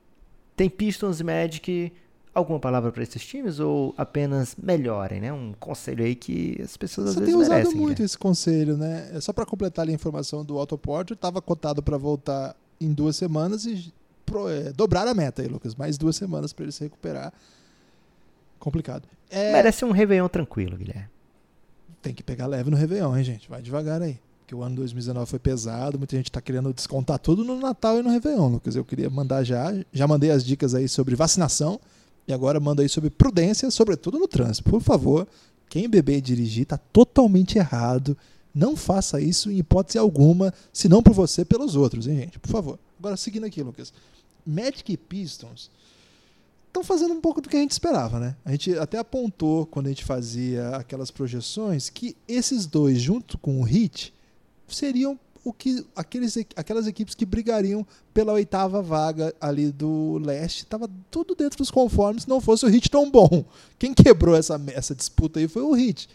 Tem 0.55 0.69
Pistons 0.69 1.21
Magic 1.21 1.91
alguma 2.33 2.59
palavra 2.59 2.91
para 2.91 3.03
esses 3.03 3.23
times 3.23 3.59
ou 3.59 3.93
apenas 3.97 4.55
melhorem, 4.61 5.19
né? 5.19 5.31
Um 5.33 5.53
conselho 5.59 6.03
aí 6.03 6.15
que 6.15 6.59
as 6.61 6.77
pessoas 6.77 7.13
Você 7.13 7.19
às 7.19 7.25
vezes 7.25 7.35
merecem. 7.35 7.55
Você 7.55 7.61
tem 7.61 7.69
usado 7.69 7.77
muito 7.77 7.99
né? 7.99 8.05
esse 8.05 8.17
conselho, 8.17 8.77
né? 8.77 9.11
É 9.13 9.21
só 9.21 9.33
para 9.33 9.45
completar 9.45 9.87
a 9.87 9.91
informação 9.91 10.43
do 10.43 10.57
Otto 10.57 10.77
Porter, 10.77 11.15
estava 11.15 11.41
cotado 11.41 11.83
para 11.83 11.97
voltar 11.97 12.55
em 12.79 12.93
duas 12.93 13.15
semanas 13.15 13.65
e 13.65 13.93
pro, 14.25 14.49
é, 14.49 14.71
dobrar 14.71 15.07
a 15.07 15.13
meta 15.13 15.41
aí, 15.41 15.47
Lucas. 15.47 15.75
Mais 15.75 15.97
duas 15.97 16.15
semanas 16.15 16.53
para 16.53 16.63
ele 16.63 16.71
se 16.71 16.83
recuperar. 16.83 17.33
Complicado. 18.59 19.07
É... 19.31 19.53
Merece 19.53 19.85
um 19.85 19.91
Réveillon 19.91 20.27
tranquilo, 20.27 20.77
Guilherme. 20.77 21.09
Tem 22.01 22.13
que 22.13 22.21
pegar 22.21 22.47
leve 22.47 22.69
no 22.69 22.77
Réveillon, 22.77 23.15
hein, 23.15 23.23
gente? 23.23 23.49
Vai 23.49 23.61
devagar 23.61 24.01
aí. 24.01 24.19
Porque 24.41 24.53
o 24.53 24.61
ano 24.61 24.75
2019 24.75 25.29
foi 25.29 25.39
pesado, 25.39 25.97
muita 25.97 26.17
gente 26.17 26.29
está 26.29 26.41
querendo 26.41 26.73
descontar 26.73 27.17
tudo 27.17 27.43
no 27.43 27.57
Natal 27.57 27.99
e 27.99 28.01
no 28.01 28.09
Réveillon, 28.09 28.49
Lucas. 28.49 28.75
Eu 28.75 28.83
queria 28.83 29.09
mandar 29.09 29.43
já, 29.43 29.73
já 29.93 30.05
mandei 30.05 30.29
as 30.29 30.43
dicas 30.43 30.75
aí 30.75 30.89
sobre 30.89 31.15
vacinação 31.15 31.79
e 32.27 32.33
agora 32.33 32.59
manda 32.59 32.81
aí 32.81 32.89
sobre 32.89 33.09
prudência, 33.09 33.71
sobretudo 33.71 34.19
no 34.19 34.27
trânsito. 34.27 34.69
Por 34.69 34.81
favor, 34.81 35.27
quem 35.69 35.89
beber 35.89 36.17
e 36.17 36.21
dirigir 36.21 36.63
está 36.63 36.77
totalmente 36.77 37.57
errado. 37.57 38.17
Não 38.53 38.75
faça 38.75 39.21
isso 39.21 39.49
em 39.49 39.59
hipótese 39.59 39.97
alguma, 39.97 40.53
se 40.73 40.89
não 40.89 41.01
por 41.01 41.13
você, 41.13 41.45
pelos 41.45 41.77
outros, 41.77 42.05
hein, 42.07 42.17
gente? 42.17 42.39
Por 42.39 42.49
favor. 42.49 42.77
Agora, 42.99 43.15
seguindo 43.15 43.45
aqui, 43.45 43.63
Lucas. 43.63 43.93
Magic 44.45 44.91
e 44.91 44.97
Pistons 44.97 45.71
estão 46.71 46.83
fazendo 46.83 47.13
um 47.13 47.21
pouco 47.21 47.41
do 47.41 47.49
que 47.49 47.57
a 47.57 47.59
gente 47.59 47.71
esperava, 47.71 48.19
né? 48.19 48.35
A 48.45 48.51
gente 48.51 48.77
até 48.77 48.97
apontou, 48.97 49.65
quando 49.65 49.87
a 49.87 49.89
gente 49.89 50.05
fazia 50.05 50.69
aquelas 50.69 51.11
projeções, 51.11 51.89
que 51.89 52.15
esses 52.27 52.65
dois, 52.65 52.99
junto 52.99 53.37
com 53.37 53.61
o 53.61 53.67
Heat, 53.67 54.13
seriam 54.67 55.19
o 55.43 55.51
que 55.51 55.85
aqueles, 55.95 56.37
aquelas 56.55 56.87
equipes 56.87 57.15
que 57.15 57.25
brigariam 57.25 57.85
pela 58.13 58.33
oitava 58.33 58.81
vaga 58.81 59.33
ali 59.41 59.71
do 59.71 60.19
leste 60.19 60.63
estava 60.63 60.89
tudo 61.09 61.33
dentro 61.33 61.57
dos 61.57 61.71
conformes 61.71 62.27
não 62.27 62.39
fosse 62.39 62.65
o 62.65 62.69
Hit 62.69 62.89
tão 62.89 63.09
bom. 63.09 63.43
Quem 63.79 63.93
quebrou 63.93 64.35
essa, 64.35 64.61
essa 64.67 64.93
disputa 64.93 65.39
aí 65.39 65.47
foi 65.47 65.63
o 65.63 65.73
Hit. 65.73 66.07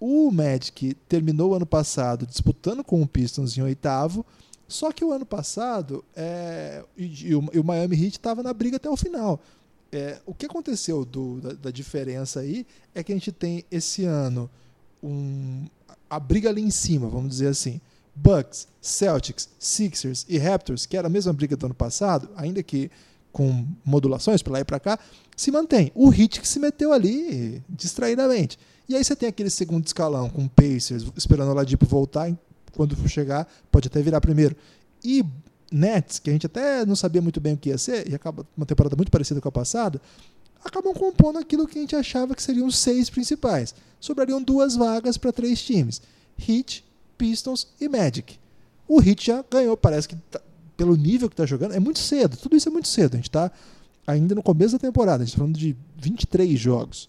O 0.00 0.30
Magic 0.30 0.94
terminou 1.08 1.50
o 1.50 1.54
ano 1.54 1.66
passado 1.66 2.26
disputando 2.26 2.82
com 2.82 3.02
o 3.02 3.06
Pistons 3.06 3.56
em 3.56 3.62
oitavo, 3.62 4.24
só 4.66 4.90
que 4.90 5.04
o 5.04 5.12
ano 5.12 5.26
passado 5.26 6.04
é, 6.16 6.82
e, 6.96 7.28
e, 7.28 7.34
o, 7.34 7.48
e, 7.52 7.58
o, 7.58 7.64
Miami 7.64 7.96
Heat 7.96 8.16
estava 8.16 8.42
na 8.42 8.52
briga 8.52 8.76
até 8.76 8.88
o 8.88 8.96
final. 8.96 9.40
É, 9.96 10.20
o 10.26 10.34
que 10.34 10.46
aconteceu 10.46 11.04
do, 11.04 11.40
da, 11.40 11.52
da, 11.52 11.70
diferença 11.70 12.40
aí 12.40 12.66
é 12.94 13.02
que 13.02 13.12
a 13.12 13.14
gente 13.14 13.30
tem 13.30 13.64
esse 13.70 14.04
ano 14.04 14.50
um, 15.02 15.66
a 16.10 16.18
briga 16.18 16.48
ali 16.48 16.62
em 16.62 16.70
cima, 16.70 17.08
vamos 17.08 17.30
dizer 17.30 17.48
assim. 17.48 17.80
Bucks, 18.14 18.68
Celtics, 18.80 19.48
Sixers 19.58 20.24
e 20.28 20.38
Raptors, 20.38 20.86
que 20.86 20.96
era 20.96 21.06
a 21.06 21.10
mesma 21.10 21.32
briga 21.32 21.56
do 21.56 21.66
ano 21.66 21.74
passado, 21.74 22.28
ainda 22.36 22.62
que 22.62 22.90
com 23.32 23.66
modulações 23.84 24.42
para 24.42 24.52
lá 24.52 24.60
e 24.60 24.64
para 24.64 24.78
cá, 24.78 24.98
se 25.36 25.50
mantém. 25.50 25.90
O 25.94 26.12
Heat 26.12 26.40
que 26.40 26.46
se 26.46 26.60
meteu 26.60 26.92
ali 26.92 27.60
distraidamente. 27.68 28.56
E 28.88 28.94
aí 28.94 29.02
você 29.02 29.16
tem 29.16 29.28
aquele 29.28 29.50
segundo 29.50 29.84
escalão 29.84 30.30
com 30.30 30.46
Pacers 30.46 31.04
esperando 31.16 31.50
o 31.50 31.54
Ladipo 31.54 31.84
voltar, 31.84 32.32
quando 32.72 32.96
chegar, 33.08 33.48
pode 33.72 33.88
até 33.88 34.00
virar 34.00 34.20
primeiro. 34.20 34.56
E 35.02 35.24
Nets, 35.72 36.18
que 36.18 36.30
a 36.30 36.32
gente 36.32 36.46
até 36.46 36.84
não 36.86 36.94
sabia 36.96 37.20
muito 37.22 37.40
bem 37.40 37.54
o 37.54 37.56
que 37.56 37.70
ia 37.70 37.78
ser, 37.78 38.08
e 38.10 38.14
acaba 38.14 38.46
uma 38.56 38.66
temporada 38.66 38.94
muito 38.96 39.10
parecida 39.10 39.40
com 39.40 39.48
a 39.48 39.52
passada, 39.52 40.00
acabam 40.64 40.94
compondo 40.94 41.38
aquilo 41.38 41.66
que 41.66 41.78
a 41.78 41.80
gente 41.80 41.96
achava 41.96 42.34
que 42.34 42.42
seriam 42.42 42.66
os 42.66 42.78
seis 42.78 43.10
principais. 43.10 43.74
Sobrariam 44.00 44.42
duas 44.42 44.76
vagas 44.76 45.16
para 45.16 45.32
três 45.32 45.62
times: 45.62 46.00
Heat, 46.38 46.84
Pistons 47.18 47.68
e 47.80 47.88
Magic. 47.88 48.38
O 48.86 49.00
Heat 49.02 49.26
já 49.26 49.44
ganhou, 49.50 49.76
parece 49.76 50.08
que 50.08 50.16
tá, 50.30 50.40
pelo 50.76 50.94
nível 50.96 51.28
que 51.28 51.34
está 51.34 51.46
jogando, 51.46 51.72
é 51.74 51.80
muito 51.80 51.98
cedo. 51.98 52.36
Tudo 52.36 52.56
isso 52.56 52.68
é 52.68 52.72
muito 52.72 52.88
cedo. 52.88 53.14
A 53.14 53.16
gente 53.16 53.28
está 53.28 53.50
ainda 54.06 54.34
no 54.34 54.42
começo 54.42 54.72
da 54.72 54.78
temporada, 54.78 55.22
a 55.22 55.26
gente 55.26 55.32
está 55.32 55.38
falando 55.38 55.56
de 55.56 55.74
23 55.96 56.58
jogos. 56.58 57.08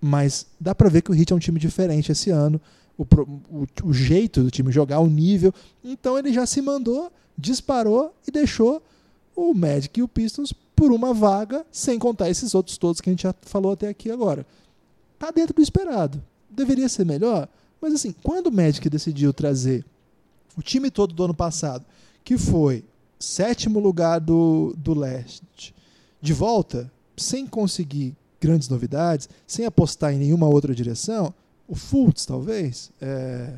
mas 0.00 0.46
dá 0.60 0.74
pra 0.74 0.90
ver 0.90 1.00
que 1.00 1.10
o 1.10 1.14
Heat 1.14 1.32
é 1.32 1.36
um 1.36 1.38
time 1.38 1.58
diferente 1.58 2.12
esse 2.12 2.28
ano. 2.28 2.60
O, 2.98 3.04
o- 3.04 3.66
o 3.84 3.92
jeito 3.94 4.42
do 4.42 4.50
time 4.50 4.70
jogar, 4.70 5.00
o 5.00 5.06
nível. 5.08 5.52
Então 5.82 6.18
ele 6.18 6.30
já 6.32 6.44
se 6.44 6.60
mandou, 6.60 7.10
disparou 7.36 8.14
e 8.26 8.30
deixou 8.30 8.82
o 9.34 9.52
Magic 9.54 9.98
e 9.98 10.02
o 10.02 10.08
Pistons 10.08 10.52
por 10.74 10.92
uma 10.92 11.14
vaga, 11.14 11.64
sem 11.70 11.98
contar 11.98 12.30
esses 12.30 12.54
outros 12.54 12.76
todos 12.78 13.00
que 13.00 13.08
a 13.08 13.12
gente 13.12 13.22
já 13.22 13.34
falou 13.42 13.72
até 13.72 13.88
aqui 13.88 14.10
agora. 14.10 14.46
Tá 15.18 15.30
dentro 15.30 15.54
do 15.54 15.62
esperado. 15.62 16.22
Deveria 16.50 16.88
ser 16.88 17.04
melhor, 17.04 17.48
mas 17.80 17.94
assim, 17.94 18.14
quando 18.22 18.48
o 18.48 18.52
Magic 18.52 18.88
decidiu 18.88 19.32
trazer 19.32 19.84
o 20.56 20.62
time 20.62 20.90
todo 20.90 21.12
do 21.12 21.24
ano 21.24 21.34
passado, 21.34 21.84
que 22.24 22.38
foi 22.38 22.84
sétimo 23.18 23.80
lugar 23.80 24.20
do, 24.20 24.74
do 24.76 24.94
leste, 24.94 25.74
de 26.20 26.32
volta, 26.32 26.90
sem 27.16 27.46
conseguir 27.46 28.16
grandes 28.40 28.68
novidades, 28.68 29.28
sem 29.46 29.64
apostar 29.64 30.12
em 30.12 30.18
nenhuma 30.18 30.48
outra 30.48 30.74
direção, 30.74 31.34
o 31.66 31.74
Fultz, 31.74 32.26
talvez, 32.26 32.90
é, 33.00 33.54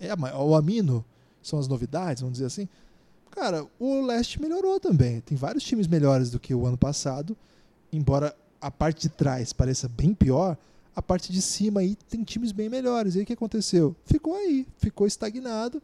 é 0.00 0.10
a 0.10 0.42
o 0.42 0.54
Amino, 0.54 1.04
são 1.42 1.58
as 1.58 1.68
novidades, 1.68 2.20
vamos 2.20 2.34
dizer 2.34 2.46
assim. 2.46 2.68
Cara, 3.34 3.66
o 3.80 4.00
leste 4.00 4.40
melhorou 4.40 4.78
também. 4.78 5.20
Tem 5.20 5.36
vários 5.36 5.64
times 5.64 5.88
melhores 5.88 6.30
do 6.30 6.38
que 6.38 6.54
o 6.54 6.64
ano 6.66 6.78
passado, 6.78 7.36
embora 7.92 8.34
a 8.60 8.70
parte 8.70 9.02
de 9.02 9.08
trás 9.08 9.52
pareça 9.52 9.88
bem 9.88 10.14
pior, 10.14 10.56
a 10.94 11.02
parte 11.02 11.32
de 11.32 11.42
cima 11.42 11.80
aí 11.80 11.96
tem 12.08 12.22
times 12.22 12.52
bem 12.52 12.68
melhores. 12.68 13.14
E 13.14 13.18
aí 13.18 13.24
o 13.24 13.26
que 13.26 13.32
aconteceu? 13.32 13.96
Ficou 14.06 14.36
aí, 14.36 14.64
ficou 14.78 15.04
estagnado. 15.04 15.82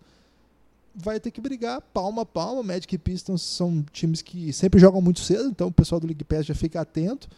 Vai 0.95 1.19
ter 1.19 1.33
que 1.33 1.41
brigar 1.41 1.81
palma 1.81 2.23
a 2.23 2.27
palma. 2.27 2.63
Magic 2.63 2.95
e 2.95 2.99
Pistons 2.99 3.43
são 3.43 3.85
times 3.93 4.23
que 4.23 4.53
sempre 4.53 4.79
jogam 4.79 5.03
muito 5.03 5.19
cedo, 5.19 5.49
então 5.49 5.67
o 5.67 5.73
pessoal 5.73 6.01
do 6.01 6.07
League 6.07 6.23
Pass 6.23 6.47
já 6.47 6.55
fica 6.55 6.81
atento. 6.81 7.29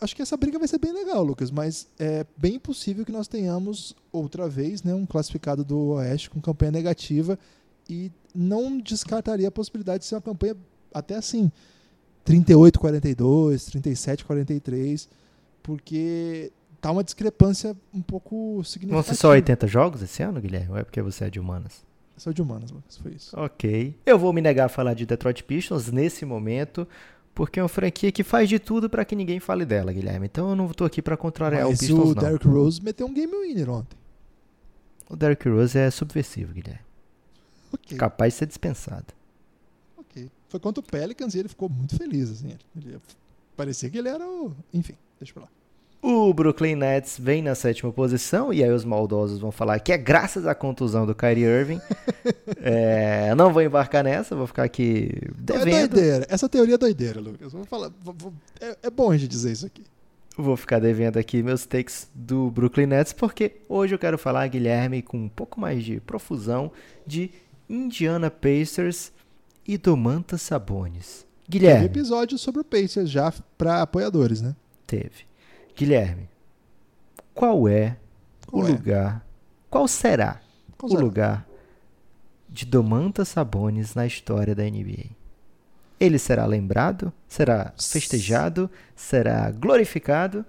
Acho 0.00 0.16
que 0.16 0.22
essa 0.22 0.36
briga 0.36 0.58
vai 0.58 0.66
ser 0.66 0.78
bem 0.78 0.92
legal, 0.92 1.22
Lucas, 1.22 1.52
mas 1.52 1.86
é 1.96 2.26
bem 2.36 2.58
possível 2.58 3.04
que 3.04 3.12
nós 3.12 3.28
tenhamos 3.28 3.94
outra 4.10 4.48
vez 4.48 4.82
né, 4.82 4.92
um 4.92 5.06
classificado 5.06 5.64
do 5.64 5.90
Oeste 5.90 6.28
com 6.28 6.40
campanha 6.40 6.72
negativa 6.72 7.38
e 7.88 8.10
não 8.34 8.78
descartaria 8.78 9.48
a 9.48 9.50
possibilidade 9.50 10.00
de 10.00 10.06
ser 10.06 10.14
uma 10.16 10.22
campanha 10.22 10.56
até 10.92 11.16
assim 11.16 11.50
38-42, 12.24 13.70
37-43, 13.70 15.08
porque 15.62 16.52
tá 16.80 16.90
uma 16.90 17.04
discrepância 17.04 17.76
um 17.92 18.00
pouco 18.00 18.54
Vão 18.56 18.64
significativa. 18.64 19.14
ser 19.14 19.20
só 19.20 19.30
80 19.30 19.66
jogos 19.66 20.02
esse 20.02 20.22
ano, 20.22 20.40
Guilherme? 20.40 20.70
Ou 20.70 20.78
é 20.78 20.84
porque 20.84 21.02
você 21.02 21.24
é 21.24 21.30
de 21.30 21.38
humanas? 21.38 21.84
Sou 22.16 22.32
de 22.32 22.40
humanas, 22.40 22.70
Lucas, 22.70 22.96
foi 22.96 23.12
isso. 23.12 23.38
Ok. 23.38 23.98
Eu 24.06 24.18
vou 24.18 24.32
me 24.32 24.40
negar 24.40 24.66
a 24.66 24.68
falar 24.68 24.94
de 24.94 25.04
Detroit 25.04 25.42
Pistons 25.42 25.90
nesse 25.90 26.24
momento, 26.24 26.86
porque 27.34 27.58
é 27.58 27.62
uma 27.62 27.68
franquia 27.68 28.12
que 28.12 28.22
faz 28.22 28.48
de 28.48 28.58
tudo 28.58 28.88
pra 28.88 29.04
que 29.04 29.16
ninguém 29.16 29.40
fale 29.40 29.64
dela, 29.64 29.92
Guilherme. 29.92 30.26
Então 30.26 30.50
eu 30.50 30.56
não 30.56 30.68
tô 30.68 30.84
aqui 30.84 31.02
pra 31.02 31.16
contrariar 31.16 31.66
Mas 31.66 31.76
o 31.76 31.80
Pistons, 31.80 32.10
o. 32.10 32.14
Derrick 32.14 32.46
Rose 32.46 32.82
meteu 32.82 33.06
um 33.06 33.12
game 33.12 33.32
winner 33.32 33.68
ontem. 33.68 33.98
O 35.10 35.16
Derrick 35.16 35.48
Rose 35.48 35.76
é 35.76 35.90
subversivo, 35.90 36.52
Guilherme. 36.54 36.80
Ok, 37.74 37.96
Capaz 37.98 38.32
de 38.34 38.38
ser 38.40 38.46
dispensado. 38.46 39.06
ok. 39.96 40.30
Foi 40.48 40.60
contra 40.60 40.80
o 40.80 40.86
Pelicans 40.86 41.34
e 41.34 41.38
ele 41.40 41.48
ficou 41.48 41.68
muito 41.68 41.96
feliz, 41.96 42.30
assim. 42.30 42.56
Ele, 42.76 42.98
parecia 43.56 43.90
que 43.90 43.98
ele 43.98 44.08
era 44.08 44.24
o... 44.26 44.52
Enfim, 44.72 44.94
deixa 45.20 45.32
pra 45.34 45.42
lá. 45.42 45.48
O 46.02 46.34
Brooklyn 46.34 46.76
Nets 46.76 47.16
vem 47.18 47.40
na 47.40 47.54
sétima 47.54 47.90
posição, 47.90 48.52
e 48.52 48.62
aí 48.62 48.70
os 48.70 48.84
maldosos 48.84 49.38
vão 49.38 49.50
falar 49.50 49.80
que 49.80 49.90
é 49.90 49.96
graças 49.96 50.46
à 50.46 50.54
contusão 50.54 51.06
do 51.06 51.14
Kyrie 51.14 51.44
Irving. 51.44 51.80
É, 52.66 53.34
não 53.34 53.52
vou 53.52 53.60
embarcar 53.62 54.02
nessa, 54.04 54.34
vou 54.34 54.46
ficar 54.46 54.62
aqui 54.64 55.10
É 55.22 55.30
devendo. 55.58 55.90
doideira. 55.90 56.26
Essa 56.30 56.48
teoria 56.48 56.74
é 56.76 56.78
doideira, 56.78 57.20
Lucas. 57.20 57.52
Vou 57.52 57.64
falar, 57.64 57.90
vou- 58.02 58.14
vou- 58.16 58.32
é, 58.60 58.76
é 58.84 58.90
bom 58.90 59.10
a 59.10 59.16
gente 59.18 59.28
dizer 59.28 59.52
isso 59.52 59.66
aqui. 59.66 59.82
Vou 60.36 60.56
ficar 60.56 60.78
devendo 60.78 61.18
aqui 61.18 61.42
meus 61.42 61.66
takes 61.66 62.08
do 62.14 62.50
Brooklyn 62.50 62.86
Nets, 62.86 63.12
porque 63.12 63.56
hoje 63.68 63.94
eu 63.94 63.98
quero 63.98 64.16
falar, 64.16 64.46
Guilherme, 64.48 65.02
com 65.02 65.18
um 65.18 65.28
pouco 65.28 65.60
mais 65.60 65.84
de 65.84 66.00
profusão, 66.00 66.72
de 67.06 67.30
Indiana 67.68 68.30
Pacers 68.30 69.12
e 69.66 69.78
Domantas 69.78 70.42
Sabonis. 70.42 71.26
Teve 71.50 71.58
Guilherme, 71.58 71.84
episódio 71.86 72.38
sobre 72.38 72.60
o 72.60 72.64
Pacers 72.64 73.10
já 73.10 73.32
pra 73.58 73.82
apoiadores, 73.82 74.40
né? 74.40 74.54
teve. 74.86 75.24
Guilherme, 75.76 76.28
qual 77.34 77.66
é 77.68 77.96
Qual 78.46 78.62
o 78.62 78.66
é? 78.66 78.70
lugar, 78.70 79.26
qual 79.68 79.88
será 79.88 80.40
Qual 80.78 80.88
o 80.88 80.90
será? 80.92 81.02
lugar 81.02 81.48
de 82.48 82.64
Domantas 82.64 83.28
Sabonis 83.28 83.94
na 83.94 84.06
história 84.06 84.54
da 84.54 84.62
NBA? 84.62 85.10
Ele 85.98 86.18
será 86.18 86.44
lembrado? 86.46 87.12
Será 87.28 87.72
festejado? 87.78 88.70
Será 88.94 89.50
glorificado? 89.50 90.44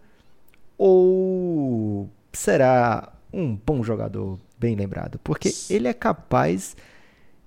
Ou 0.77 2.09
será 2.33 3.11
um 3.33 3.55
bom 3.55 3.83
jogador 3.83 4.39
bem 4.59 4.75
lembrado? 4.75 5.19
Porque 5.23 5.53
ele 5.69 5.87
é 5.87 5.93
capaz 5.93 6.75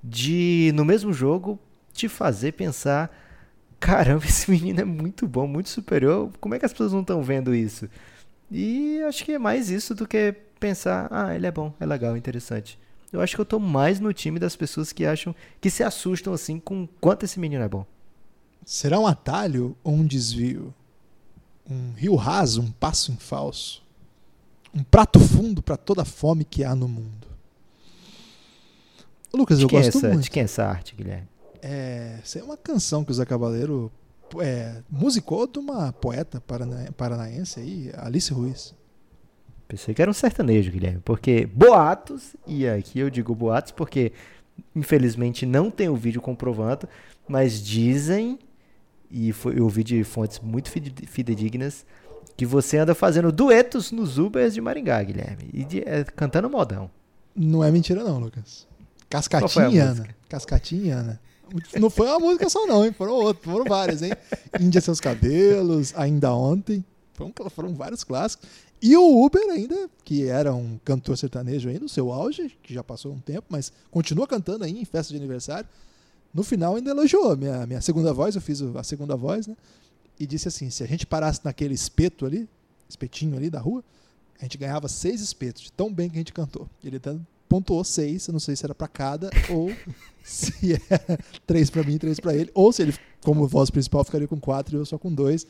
de, 0.02 0.72
no 0.74 0.84
mesmo 0.84 1.12
jogo, 1.12 1.58
te 1.92 2.08
fazer 2.08 2.52
pensar: 2.52 3.10
caramba, 3.80 4.24
esse 4.26 4.50
menino 4.50 4.80
é 4.80 4.84
muito 4.84 5.26
bom, 5.26 5.46
muito 5.46 5.68
superior. 5.68 6.30
Como 6.40 6.54
é 6.54 6.58
que 6.58 6.66
as 6.66 6.72
pessoas 6.72 6.92
não 6.92 7.00
estão 7.00 7.22
vendo 7.22 7.54
isso? 7.54 7.88
E 8.50 9.02
acho 9.02 9.24
que 9.24 9.32
é 9.32 9.38
mais 9.38 9.70
isso 9.70 9.94
do 9.94 10.06
que 10.06 10.34
pensar: 10.58 11.08
ah, 11.10 11.34
ele 11.34 11.46
é 11.46 11.50
bom, 11.50 11.72
é 11.78 11.86
legal, 11.86 12.16
interessante. 12.16 12.78
Eu 13.12 13.20
acho 13.20 13.34
que 13.34 13.40
eu 13.40 13.46
tô 13.46 13.58
mais 13.58 14.00
no 14.00 14.12
time 14.12 14.38
das 14.38 14.54
pessoas 14.54 14.92
que 14.92 15.06
acham, 15.06 15.34
que 15.60 15.70
se 15.70 15.82
assustam 15.82 16.32
assim 16.32 16.58
com 16.58 16.86
quanto 17.00 17.24
esse 17.24 17.40
menino 17.40 17.62
é 17.62 17.68
bom. 17.68 17.86
Será 18.64 18.98
um 18.98 19.06
atalho 19.06 19.74
ou 19.82 19.94
um 19.94 20.06
desvio? 20.06 20.74
Um 21.68 21.92
rio 21.92 22.14
raso, 22.16 22.60
um 22.60 22.70
passo 22.70 23.10
em 23.10 23.16
falso? 23.16 23.82
Um 24.74 24.82
prato 24.82 25.18
fundo 25.18 25.62
para 25.62 25.76
toda 25.76 26.02
a 26.02 26.04
fome 26.04 26.44
que 26.44 26.64
há 26.64 26.74
no 26.74 26.86
mundo? 26.86 27.27
Lucas, 29.34 29.58
De 29.58 29.64
eu 29.64 29.68
é 29.68 29.72
gosto 29.72 29.98
essa, 29.98 30.08
muito. 30.08 30.22
de 30.22 30.30
quem 30.30 30.40
é 30.42 30.44
essa 30.44 30.64
arte, 30.64 30.94
Guilherme? 30.94 31.28
É, 31.62 32.18
essa 32.22 32.38
é 32.38 32.42
uma 32.42 32.56
canção 32.56 33.04
que 33.04 33.10
o 33.10 33.14
Zé 33.14 33.24
Cavaleiro 33.24 33.90
é, 34.40 34.82
musicou 34.90 35.46
de 35.46 35.58
uma 35.58 35.92
poeta 35.92 36.40
parana- 36.40 36.90
paranaense 36.96 37.60
aí, 37.60 37.90
Alice 37.96 38.32
Ruiz. 38.32 38.74
Pensei 39.66 39.92
que 39.94 40.00
era 40.00 40.10
um 40.10 40.14
sertanejo, 40.14 40.70
Guilherme, 40.72 41.00
porque 41.04 41.44
boatos, 41.46 42.34
e 42.46 42.66
aqui 42.66 42.98
eu 43.00 43.10
digo 43.10 43.34
boatos 43.34 43.70
porque 43.72 44.12
infelizmente 44.74 45.44
não 45.44 45.70
tem 45.70 45.88
o 45.88 45.96
vídeo 45.96 46.20
comprovando, 46.22 46.88
mas 47.28 47.62
dizem, 47.62 48.38
e 49.10 49.32
foi, 49.32 49.58
eu 49.58 49.64
ouvi 49.64 49.84
de 49.84 50.02
fontes 50.04 50.40
muito 50.40 50.70
fide- 50.70 51.06
fidedignas, 51.06 51.84
que 52.36 52.46
você 52.46 52.78
anda 52.78 52.94
fazendo 52.94 53.30
duetos 53.30 53.90
nos 53.92 54.16
Ubers 54.18 54.54
de 54.54 54.60
Maringá, 54.60 55.02
Guilherme, 55.02 55.50
e 55.52 55.64
de- 55.64 55.80
é, 55.86 56.02
cantando 56.04 56.48
modão. 56.48 56.90
Não 57.36 57.62
é 57.62 57.70
mentira 57.70 58.02
não, 58.02 58.18
Lucas. 58.18 58.66
Qual 59.10 59.22
foi 59.22 59.36
a 59.36 59.40
Cascatinhana. 59.40 59.90
música? 59.90 60.16
Cascatinhana. 60.28 61.20
Não 61.80 61.88
foi 61.88 62.06
uma 62.06 62.18
música 62.18 62.48
só 62.48 62.66
não, 62.66 62.84
hein? 62.84 62.92
Foram 62.92 63.14
outras, 63.14 63.44
foram 63.44 63.64
várias, 63.64 64.02
hein? 64.02 64.12
Índia 64.60 64.80
Seus 64.80 65.00
Cabelos, 65.00 65.94
Ainda 65.96 66.32
Ontem. 66.34 66.84
Foram, 67.14 67.32
foram 67.50 67.74
vários 67.74 68.04
clássicos. 68.04 68.48
E 68.80 68.96
o 68.96 69.24
Uber 69.24 69.42
ainda, 69.50 69.90
que 70.04 70.28
era 70.28 70.54
um 70.54 70.78
cantor 70.84 71.18
sertanejo 71.18 71.68
aí 71.68 71.78
no 71.78 71.88
seu 71.88 72.12
auge, 72.12 72.56
que 72.62 72.72
já 72.72 72.84
passou 72.84 73.12
um 73.12 73.18
tempo, 73.18 73.46
mas 73.48 73.72
continua 73.90 74.26
cantando 74.26 74.62
aí 74.62 74.78
em 74.78 74.84
festa 74.84 75.12
de 75.12 75.18
aniversário. 75.18 75.68
No 76.32 76.44
final 76.44 76.76
ainda 76.76 76.90
elogiou 76.90 77.32
a 77.32 77.36
minha, 77.36 77.66
minha 77.66 77.80
segunda 77.80 78.12
voz, 78.12 78.36
eu 78.36 78.40
fiz 78.40 78.62
a 78.62 78.82
segunda 78.84 79.16
voz, 79.16 79.46
né? 79.46 79.56
E 80.20 80.26
disse 80.26 80.46
assim, 80.46 80.70
se 80.70 80.84
a 80.84 80.86
gente 80.86 81.06
parasse 81.06 81.40
naquele 81.44 81.74
espeto 81.74 82.24
ali, 82.24 82.48
espetinho 82.88 83.36
ali 83.36 83.50
da 83.50 83.58
rua, 83.58 83.82
a 84.38 84.44
gente 84.44 84.56
ganhava 84.56 84.86
seis 84.86 85.20
espetos, 85.20 85.62
de 85.62 85.72
tão 85.72 85.92
bem 85.92 86.08
que 86.08 86.16
a 86.16 86.20
gente 86.20 86.32
cantou. 86.32 86.68
Ele 86.84 86.98
até 86.98 87.16
pontuou 87.48 87.82
seis, 87.84 88.26
eu 88.26 88.32
não 88.32 88.40
sei 88.40 88.54
se 88.54 88.64
era 88.64 88.74
pra 88.74 88.88
cada 88.88 89.30
ou 89.48 89.72
se 90.22 90.80
era 90.88 91.18
três 91.46 91.70
pra 91.70 91.82
mim 91.82 91.94
e 91.94 91.98
três 91.98 92.20
pra 92.20 92.34
ele, 92.34 92.50
ou 92.54 92.72
se 92.72 92.82
ele, 92.82 92.94
como 93.22 93.46
voz 93.48 93.70
principal, 93.70 94.04
ficaria 94.04 94.28
com 94.28 94.38
quatro 94.38 94.76
e 94.76 94.78
eu 94.78 94.84
só 94.86 94.98
com 94.98 95.12
dois. 95.12 95.46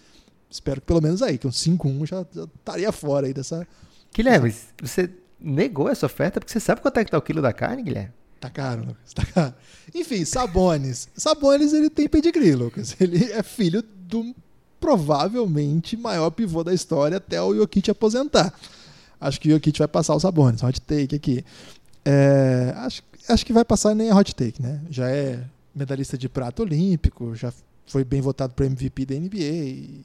Espero 0.51 0.80
que 0.80 0.86
pelo 0.86 1.03
menos 1.03 1.22
aí, 1.22 1.36
que 1.36 1.46
um 1.46 1.51
5-1 1.51 2.07
já, 2.07 2.26
já 2.32 2.44
estaria 2.44 2.92
fora 2.92 3.26
aí 3.26 3.34
dessa. 3.34 3.66
Guilherme, 4.14 4.55
você 4.80 5.11
negou 5.38 5.88
essa 5.88 6.07
oferta 6.07 6.40
porque 6.40 6.53
você 6.53 6.61
sabe 6.61 6.80
quanto 6.80 6.99
é 6.99 7.05
que 7.05 7.11
tá 7.11 7.18
o 7.18 7.22
quilo 7.22 7.42
da 7.42 7.53
carne, 7.53 7.82
Guilherme? 7.82 8.12
Tá 8.40 8.49
caro, 8.49 8.84
Lucas, 8.86 9.12
tá 9.12 9.26
caro. 9.26 9.55
Enfim, 9.94 10.24
Sabones. 10.24 11.09
Sabones, 11.16 11.72
ele 11.72 11.90
tem 11.90 12.09
pedigree, 12.09 12.55
Lucas. 12.55 12.96
Ele 13.01 13.32
é 13.32 13.42
filho 13.42 13.82
do 13.82 14.34
provavelmente 14.80 15.96
maior 15.96 16.30
pivô 16.30 16.62
da 16.62 16.72
história 16.72 17.16
até 17.16 17.42
o 17.42 17.55
Jokic 17.55 17.90
aposentar. 17.90 18.55
Acho 19.20 19.40
que 19.40 19.49
o 19.49 19.53
Jokic 19.53 19.78
vai 19.78 19.88
passar 19.88 20.14
o 20.14 20.20
Sabones. 20.20 20.62
Hot 20.62 20.80
take 20.80 21.16
aqui. 21.16 21.44
É, 22.05 22.72
acho, 22.76 23.03
acho 23.28 23.46
que 23.46 23.53
vai 23.53 23.64
passar 23.64 23.94
nem 23.94 24.11
a 24.11 24.16
hot 24.16 24.34
take, 24.34 24.62
né? 24.62 24.80
Já 24.90 25.09
é 25.11 25.44
medalhista 25.74 26.16
de 26.16 26.28
prata 26.28 26.62
olímpico, 26.62 27.34
já 27.34 27.53
foi 27.86 28.05
bem 28.05 28.20
votado 28.20 28.55
para 28.55 28.66
MVP 28.66 29.07
da 29.07 29.14
NBA. 29.14 29.36
E 29.38 30.01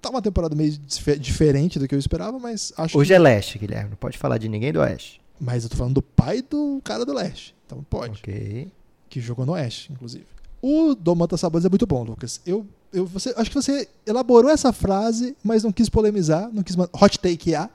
tá 0.00 0.10
uma 0.10 0.22
temporada 0.22 0.54
meio 0.54 0.72
dif- 0.78 1.18
diferente 1.18 1.78
do 1.78 1.86
que 1.88 1.94
eu 1.94 1.98
esperava, 1.98 2.38
mas 2.38 2.72
acho 2.76 2.96
Hoje 2.98 3.08
que... 3.08 3.14
é 3.14 3.18
leste, 3.18 3.58
Guilherme, 3.58 3.90
não 3.90 3.96
pode 3.96 4.16
falar 4.18 4.38
de 4.38 4.48
ninguém 4.48 4.72
do 4.72 4.80
oeste. 4.80 5.20
Mas 5.40 5.64
eu 5.64 5.70
tô 5.70 5.76
falando 5.76 5.94
do 5.94 6.02
pai 6.02 6.42
do 6.42 6.80
cara 6.84 7.04
do 7.04 7.12
leste. 7.12 7.54
Então 7.66 7.84
pode 7.88 8.18
Ok. 8.18 8.70
que 9.08 9.20
jogou 9.20 9.44
no 9.46 9.52
Oeste, 9.52 9.92
inclusive. 9.92 10.24
O 10.60 10.94
Domantas 10.94 11.38
Sabonis 11.40 11.64
é 11.64 11.68
muito 11.68 11.86
bom, 11.86 12.02
Lucas. 12.02 12.40
Eu 12.46 12.66
eu, 12.90 13.04
você, 13.04 13.34
acho 13.36 13.50
que 13.50 13.54
você 13.54 13.86
elaborou 14.06 14.50
essa 14.50 14.72
frase, 14.72 15.36
mas 15.44 15.62
não 15.62 15.70
quis 15.70 15.90
polemizar, 15.90 16.50
não 16.52 16.62
quis 16.62 16.74
hot 16.78 17.18
take 17.18 17.54
A 17.54 17.68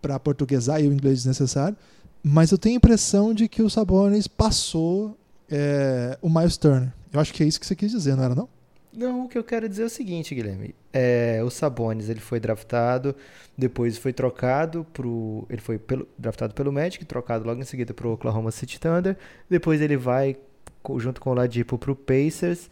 para 0.00 0.18
portuguesar 0.18 0.82
e 0.82 0.88
o 0.88 0.92
inglês 0.92 1.18
desnecessário. 1.18 1.76
Mas 2.22 2.52
eu 2.52 2.58
tenho 2.58 2.76
a 2.76 2.78
impressão 2.78 3.34
de 3.34 3.48
que 3.48 3.62
o 3.62 3.68
Sabonis 3.68 4.28
passou 4.28 5.16
é, 5.50 6.16
o 6.22 6.30
Miles 6.30 6.56
Turner. 6.56 6.92
Eu 7.12 7.20
acho 7.20 7.32
que 7.32 7.42
é 7.42 7.46
isso 7.46 7.58
que 7.58 7.66
você 7.66 7.74
quis 7.74 7.90
dizer, 7.90 8.16
não 8.16 8.24
era 8.24 8.34
não? 8.34 8.48
Não, 8.92 9.24
o 9.24 9.28
que 9.28 9.38
eu 9.38 9.44
quero 9.44 9.68
dizer 9.68 9.82
é 9.82 9.86
o 9.86 9.90
seguinte, 9.90 10.34
Guilherme. 10.34 10.74
É, 10.92 11.40
o 11.42 11.50
Sabonis 11.50 12.08
ele 12.08 12.20
foi 12.20 12.38
draftado, 12.38 13.16
depois 13.56 13.96
foi 13.96 14.12
trocado 14.12 14.86
pro. 14.92 15.46
Ele 15.48 15.60
foi 15.60 15.78
pelo, 15.78 16.06
draftado 16.18 16.54
pelo 16.54 16.70
Magic, 16.70 17.04
trocado 17.06 17.46
logo 17.46 17.60
em 17.60 17.64
seguida 17.64 17.94
pro 17.94 18.12
Oklahoma 18.12 18.50
City 18.50 18.78
Thunder. 18.78 19.16
Depois 19.48 19.80
ele 19.80 19.96
vai 19.96 20.36
junto 20.98 21.20
com 21.20 21.30
o 21.30 21.34
Ladipo 21.34 21.78
pro 21.78 21.96
Pacers. 21.96 22.68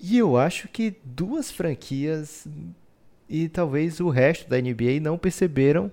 E 0.00 0.18
eu 0.18 0.36
acho 0.36 0.68
que 0.68 0.96
duas 1.04 1.50
franquias 1.50 2.46
e 3.28 3.48
talvez 3.48 4.00
o 4.00 4.08
resto 4.08 4.48
da 4.48 4.60
NBA 4.60 5.00
não 5.00 5.18
perceberam 5.18 5.90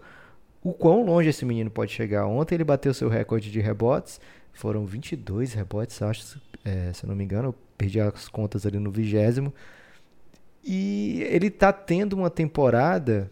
o 0.64 0.74
quão 0.74 1.04
longe 1.04 1.30
esse 1.30 1.46
menino 1.46 1.70
pode 1.70 1.92
chegar. 1.92 2.26
Ontem 2.28 2.56
ele 2.56 2.64
bateu 2.64 2.94
seu 2.94 3.10
recorde 3.10 3.52
de 3.52 3.60
rebotes, 3.60 4.20
foram 4.54 4.86
22 4.86 5.54
rebotes, 5.54 6.02
acho, 6.02 6.42
é, 6.64 6.92
se 6.94 7.04
eu 7.04 7.10
não 7.10 7.16
me 7.16 7.24
engano, 7.24 7.50
eu 7.50 7.56
perdi 7.78 8.00
as 8.00 8.28
contas 8.28 8.66
ali 8.66 8.80
no 8.80 8.92
vigésimo. 8.92 9.54
E 10.64 11.26
ele 11.30 11.50
tá 11.50 11.74
tendo 11.74 12.14
uma 12.14 12.30
temporada 12.30 13.32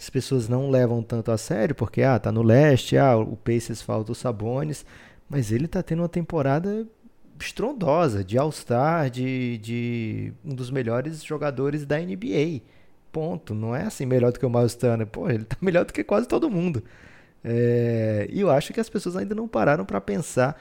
as 0.00 0.08
pessoas 0.08 0.48
não 0.48 0.70
levam 0.70 1.02
tanto 1.02 1.30
a 1.30 1.36
sério, 1.36 1.74
porque 1.74 2.02
ah, 2.02 2.18
tá 2.18 2.32
no 2.32 2.42
leste, 2.42 2.96
ah, 2.96 3.18
o 3.18 3.36
Pacers 3.36 3.82
falta 3.82 4.12
os 4.12 4.16
Sabones, 4.16 4.82
mas 5.28 5.52
ele 5.52 5.68
tá 5.68 5.82
tendo 5.82 6.00
uma 6.00 6.08
temporada 6.08 6.86
estrondosa, 7.38 8.24
de 8.24 8.38
All-Star, 8.38 9.10
de, 9.10 9.58
de 9.58 10.32
um 10.42 10.54
dos 10.54 10.70
melhores 10.70 11.22
jogadores 11.22 11.84
da 11.84 11.98
NBA. 11.98 12.62
Ponto. 13.12 13.54
Não 13.54 13.74
é 13.74 13.82
assim 13.82 14.06
melhor 14.06 14.32
do 14.32 14.38
que 14.38 14.46
o 14.46 14.50
Miles 14.50 14.74
Turner. 14.74 15.06
Pô, 15.06 15.28
ele 15.28 15.44
tá 15.44 15.56
melhor 15.62 15.84
do 15.84 15.92
que 15.92 16.04
quase 16.04 16.28
todo 16.28 16.50
mundo. 16.50 16.82
É, 17.42 18.28
e 18.30 18.40
eu 18.40 18.50
acho 18.50 18.72
que 18.72 18.80
as 18.80 18.88
pessoas 18.88 19.16
ainda 19.16 19.34
não 19.34 19.48
pararam 19.48 19.84
para 19.84 20.00
pensar 20.00 20.60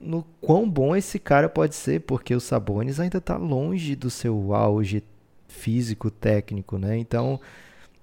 no 0.00 0.22
quão 0.40 0.68
bom 0.68 0.94
esse 0.94 1.18
cara 1.18 1.48
pode 1.48 1.74
ser, 1.74 2.02
porque 2.02 2.34
o 2.34 2.40
Sabonis 2.40 3.00
ainda 3.00 3.20
tá 3.20 3.36
longe 3.36 3.96
do 3.96 4.10
seu 4.10 4.54
auge 4.54 5.02
físico, 5.48 6.10
técnico, 6.10 6.78
né? 6.78 6.96
Então, 6.98 7.40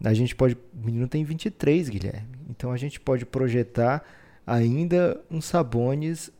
a 0.04 0.14
gente 0.14 0.36
pode. 0.36 0.56
O 0.56 0.86
menino 0.86 1.08
tem 1.08 1.24
23, 1.24 1.89
Guilherme. 1.89 2.28
Então 2.50 2.72
a 2.72 2.78
gente 2.78 3.00
pode 3.00 3.26
projetar 3.26 4.04
ainda 4.46 5.20
um 5.32 5.41
Sabonis 5.41 6.32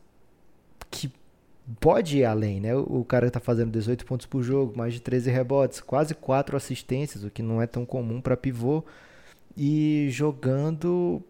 que 0.90 1.10
pode 1.80 2.18
ir 2.18 2.24
além, 2.24 2.60
né? 2.60 2.74
O 2.74 3.04
cara 3.04 3.26
está 3.26 3.40
fazendo 3.40 3.70
18 3.72 4.06
pontos 4.06 4.26
por 4.26 4.42
jogo, 4.42 4.76
mais 4.76 4.94
de 4.94 5.00
13 5.00 5.30
rebotes, 5.30 5.80
quase 5.80 6.14
4 6.14 6.56
assistências, 6.56 7.24
o 7.24 7.30
que 7.30 7.42
não 7.42 7.60
é 7.60 7.66
tão 7.66 7.84
comum 7.84 8.20
para 8.20 8.36
pivô, 8.36 8.84
e 9.56 10.08
jogando, 10.10 11.22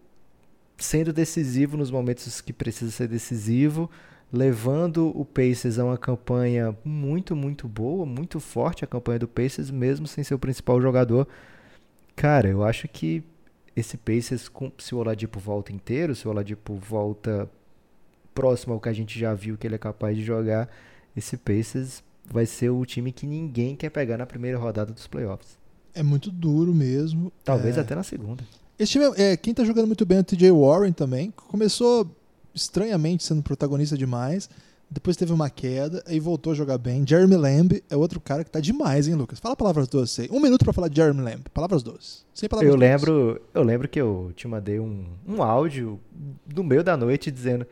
sendo 0.77 1.13
decisivo 1.13 1.77
nos 1.77 1.91
momentos 1.91 2.41
que 2.41 2.53
precisa 2.53 2.91
ser 2.91 3.09
decisivo, 3.09 3.91
levando 4.33 5.17
o 5.19 5.25
Pacers 5.25 5.79
a 5.79 5.85
uma 5.85 5.97
campanha 5.97 6.77
muito, 6.85 7.35
muito 7.37 7.69
boa, 7.69 8.05
muito 8.05 8.41
forte 8.41 8.85
a 8.85 8.87
campanha 8.87 9.21
do 9.21 9.29
Pacers, 9.29 9.71
mesmo 9.71 10.07
sem 10.07 10.23
ser 10.25 10.35
o 10.35 10.39
principal 10.39 10.81
jogador. 10.81 11.27
Cara, 12.15 12.49
eu 12.49 12.65
acho 12.65 12.89
que 12.89 13.23
esse 13.75 13.97
Pacers, 13.97 14.51
se 14.79 14.95
o 14.95 14.99
Oladipo 14.99 15.39
volta 15.39 15.73
inteiro, 15.73 16.15
se 16.15 16.27
o 16.27 16.31
Oladipo 16.31 16.75
volta 16.75 17.49
próximo 18.37 18.75
ao 18.75 18.81
que 18.81 18.91
a 18.91 18.93
gente 18.93 19.19
já 19.19 19.33
viu 19.33 19.57
que 19.57 19.67
ele 19.67 19.77
é 19.77 19.79
capaz 19.79 20.15
de 20.15 20.23
jogar, 20.23 20.69
esse 21.17 21.39
Pacers 21.39 22.05
vai 22.31 22.45
ser 22.45 22.69
o 22.69 22.85
time 22.85 23.11
que 23.11 23.27
ninguém 23.27 23.75
quer 23.75 23.89
pegar 23.89 24.19
na 24.19 24.27
primeira 24.27 24.59
rodada 24.59 24.93
dos 24.93 25.07
playoffs. 25.07 25.59
É 25.95 26.03
muito 26.03 26.31
duro 26.31 26.75
mesmo. 26.75 27.33
Talvez 27.43 27.79
é... 27.79 27.81
até 27.81 27.95
na 27.95 28.03
segunda. 28.03 28.45
Esse 28.79 28.93
time, 28.93 29.07
é, 29.17 29.35
quem 29.39 29.55
tá 29.55 29.65
jogando 29.65 29.87
muito 29.87 30.05
bem 30.05 30.19
é 30.19 30.21
o 30.21 30.25
TJ 30.25 30.53
Warren 30.53 30.93
também. 30.93 31.33
Começou 31.49 32.15
estranhamente 32.55 33.25
sendo 33.25 33.43
protagonista 33.43 33.97
demais. 33.97 34.51
Depois 34.91 35.17
teve 35.17 35.33
uma 35.33 35.49
queda 35.49 36.05
e 36.07 36.21
voltou 36.21 36.53
a 36.53 36.55
jogar 36.55 36.77
bem. 36.77 37.05
Jeremy 37.09 37.37
Lamb 37.37 37.83
é 37.89 37.97
outro 37.97 38.21
cara 38.21 38.45
que 38.45 38.51
tá 38.51 38.61
demais, 38.61 39.09
hein, 39.09 39.15
Lucas? 39.15 39.41
Fala 39.41 39.57
palavras 39.57 39.89
doces 39.89 40.21
aí. 40.21 40.29
Um 40.31 40.41
minuto 40.41 40.65
para 40.65 40.75
falar 40.75 40.89
de 40.89 40.97
Jeremy 40.97 41.23
Lamb. 41.23 41.45
Palavras 41.55 41.83
doces. 41.83 42.25
Sem 42.35 42.49
palavras 42.49 42.71
eu 42.71 42.79
doces. 42.79 42.91
lembro, 42.91 43.41
eu 43.55 43.63
lembro 43.63 43.89
que 43.89 44.01
eu 44.01 44.31
te 44.37 44.47
mandei 44.47 44.79
um, 44.79 45.07
um 45.27 45.43
áudio 45.43 45.99
no 46.55 46.63
meio 46.63 46.85
da 46.85 46.97
noite 46.97 47.31
dizendo 47.31 47.67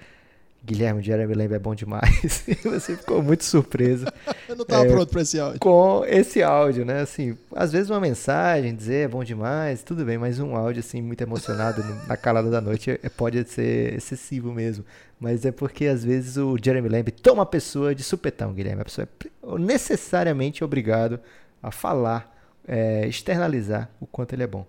Guilherme, 0.65 1.03
Jeremy 1.03 1.35
Lamb 1.35 1.55
é 1.55 1.59
bom 1.59 1.75
demais. 1.75 2.45
você 2.65 2.97
ficou 2.97 3.23
muito 3.23 3.45
surpreso. 3.45 4.07
Eu 4.49 4.57
não 4.57 4.63
estava 4.63 4.87
é, 4.87 4.89
pronto 4.89 5.11
para 5.11 5.21
esse 5.21 5.39
áudio. 5.39 5.61
Com 5.61 6.05
esse 6.07 6.43
áudio, 6.43 6.87
né? 6.87 7.01
Assim, 7.03 7.37
às 7.55 7.71
vezes 7.71 7.91
uma 7.91 8.01
mensagem, 8.01 8.75
dizer 8.75 9.05
é 9.05 9.09
bom 9.09 9.23
demais, 9.23 9.83
tudo 9.83 10.05
bem, 10.05 10.17
mas 10.17 10.41
um 10.41 10.57
áudio 10.57 10.81
assim 10.81 11.03
muito 11.03 11.21
emocionado 11.21 11.85
na 12.07 12.17
calada 12.17 12.51
da 12.51 12.63
noite 12.63 12.91
é, 12.91 13.09
pode 13.11 13.47
ser 13.49 13.95
excessivo 13.95 14.53
mesmo. 14.53 14.85
Mas 15.21 15.45
é 15.45 15.53
porque 15.53 15.87
às 15.87 16.03
vezes 16.03 16.39
o 16.39 16.57
Jeremy 16.63 16.89
Lamb 16.89 17.11
toma 17.11 17.43
a 17.43 17.47
pessoa 17.47 17.95
de 17.95 18.03
supetão, 18.03 18.55
Guilherme. 18.55 18.81
A 18.81 18.85
pessoa 18.87 19.07
é 19.07 19.59
necessariamente 19.59 20.65
obrigado 20.65 21.21
a 21.63 21.71
falar, 21.71 22.35
é, 22.67 23.07
externalizar 23.07 23.91
o 24.01 24.07
quanto 24.07 24.33
ele 24.33 24.43
é 24.43 24.47
bom. 24.47 24.67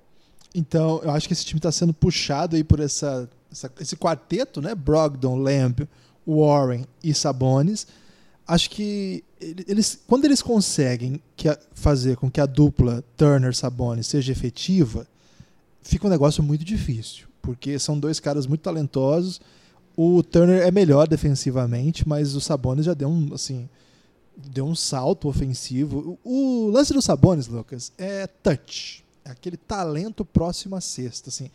Então, 0.54 1.02
eu 1.04 1.12
acho 1.12 1.28
que 1.28 1.34
esse 1.34 1.46
time 1.46 1.60
está 1.60 1.72
sendo 1.72 1.94
puxado 1.94 2.56
aí 2.56 2.64
por 2.64 2.80
essa 2.80 3.30
essa, 3.56 3.72
esse 3.80 3.96
quarteto, 3.96 4.62
né? 4.62 4.76
Brogdon, 4.76 5.38
Lamb, 5.38 5.88
Warren 6.28 6.86
e 7.02 7.14
Sabonis, 7.14 7.88
acho 8.46 8.70
que 8.70 9.24
eles, 9.40 9.98
quando 10.06 10.26
eles 10.26 10.42
conseguem 10.42 11.22
a, 11.48 11.58
fazer 11.74 12.18
com 12.18 12.30
que 12.30 12.42
a 12.42 12.46
dupla 12.46 13.04
Turner-Sabonis 13.16 14.08
seja 14.08 14.32
efetiva, 14.32 15.08
fica 15.82 16.06
um 16.06 16.10
negócio 16.10 16.44
muito 16.44 16.66
difícil, 16.66 17.28
porque 17.42 17.80
são 17.80 17.98
dois 17.98 18.20
caras 18.20 18.46
muito 18.46 18.62
talentosos. 18.62 19.40
O 19.96 20.22
Turner 20.22 20.64
é 20.64 20.72
melhor 20.72 21.08
defensivamente, 21.08 22.08
mas 22.08 22.36
o 22.36 22.42
Sabonis 22.42 22.86
já 22.86 22.94
deu 22.94 23.08
um, 23.08 23.34
assim, 23.34 23.70
deu 24.36 24.66
um 24.66 24.76
salto 24.76 25.30
ofensivo. 25.30 26.20
O, 26.24 26.66
o 26.66 26.70
lance 26.70 26.92
do 26.92 27.02
Sabonis, 27.02 27.48
Lucas, 27.48 27.94
é 27.98 28.28
touch, 28.28 29.06
é 29.24 29.32
aquele 29.32 29.56
talento 29.56 30.26
próximo 30.26 30.76
à 30.76 30.82
cesta, 30.82 31.30
assim 31.30 31.50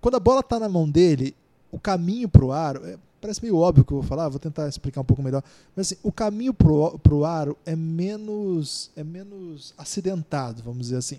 quando 0.00 0.16
a 0.16 0.20
bola 0.20 0.40
está 0.40 0.58
na 0.58 0.68
mão 0.68 0.88
dele, 0.88 1.34
o 1.70 1.78
caminho 1.78 2.28
para 2.28 2.44
o 2.44 2.52
aro, 2.52 2.84
é, 2.86 2.96
parece 3.20 3.42
meio 3.42 3.56
óbvio 3.56 3.84
que 3.84 3.92
eu 3.92 3.98
vou 3.98 4.06
falar, 4.06 4.28
vou 4.28 4.38
tentar 4.38 4.68
explicar 4.68 5.00
um 5.00 5.04
pouco 5.04 5.22
melhor, 5.22 5.42
mas 5.74 5.88
assim, 5.88 6.00
o 6.02 6.12
caminho 6.12 6.54
para 6.54 7.14
o 7.14 7.24
aro 7.24 7.56
é 7.64 7.74
menos, 7.74 8.90
é 8.96 9.02
menos 9.02 9.74
acidentado, 9.76 10.62
vamos 10.62 10.80
dizer 10.80 10.96
assim. 10.96 11.18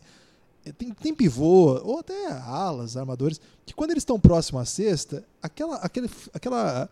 É, 0.65 0.71
tem, 0.71 0.91
tem 0.91 1.13
pivô, 1.13 1.79
ou 1.83 1.99
até 1.99 2.31
alas, 2.31 2.97
armadores, 2.97 3.39
que 3.65 3.73
quando 3.73 3.91
eles 3.91 4.01
estão 4.01 4.19
próximos 4.19 4.61
à 4.61 4.65
cesta, 4.65 5.23
aquela, 5.41 5.77
aquele 5.77 6.09
aquela 6.33 6.89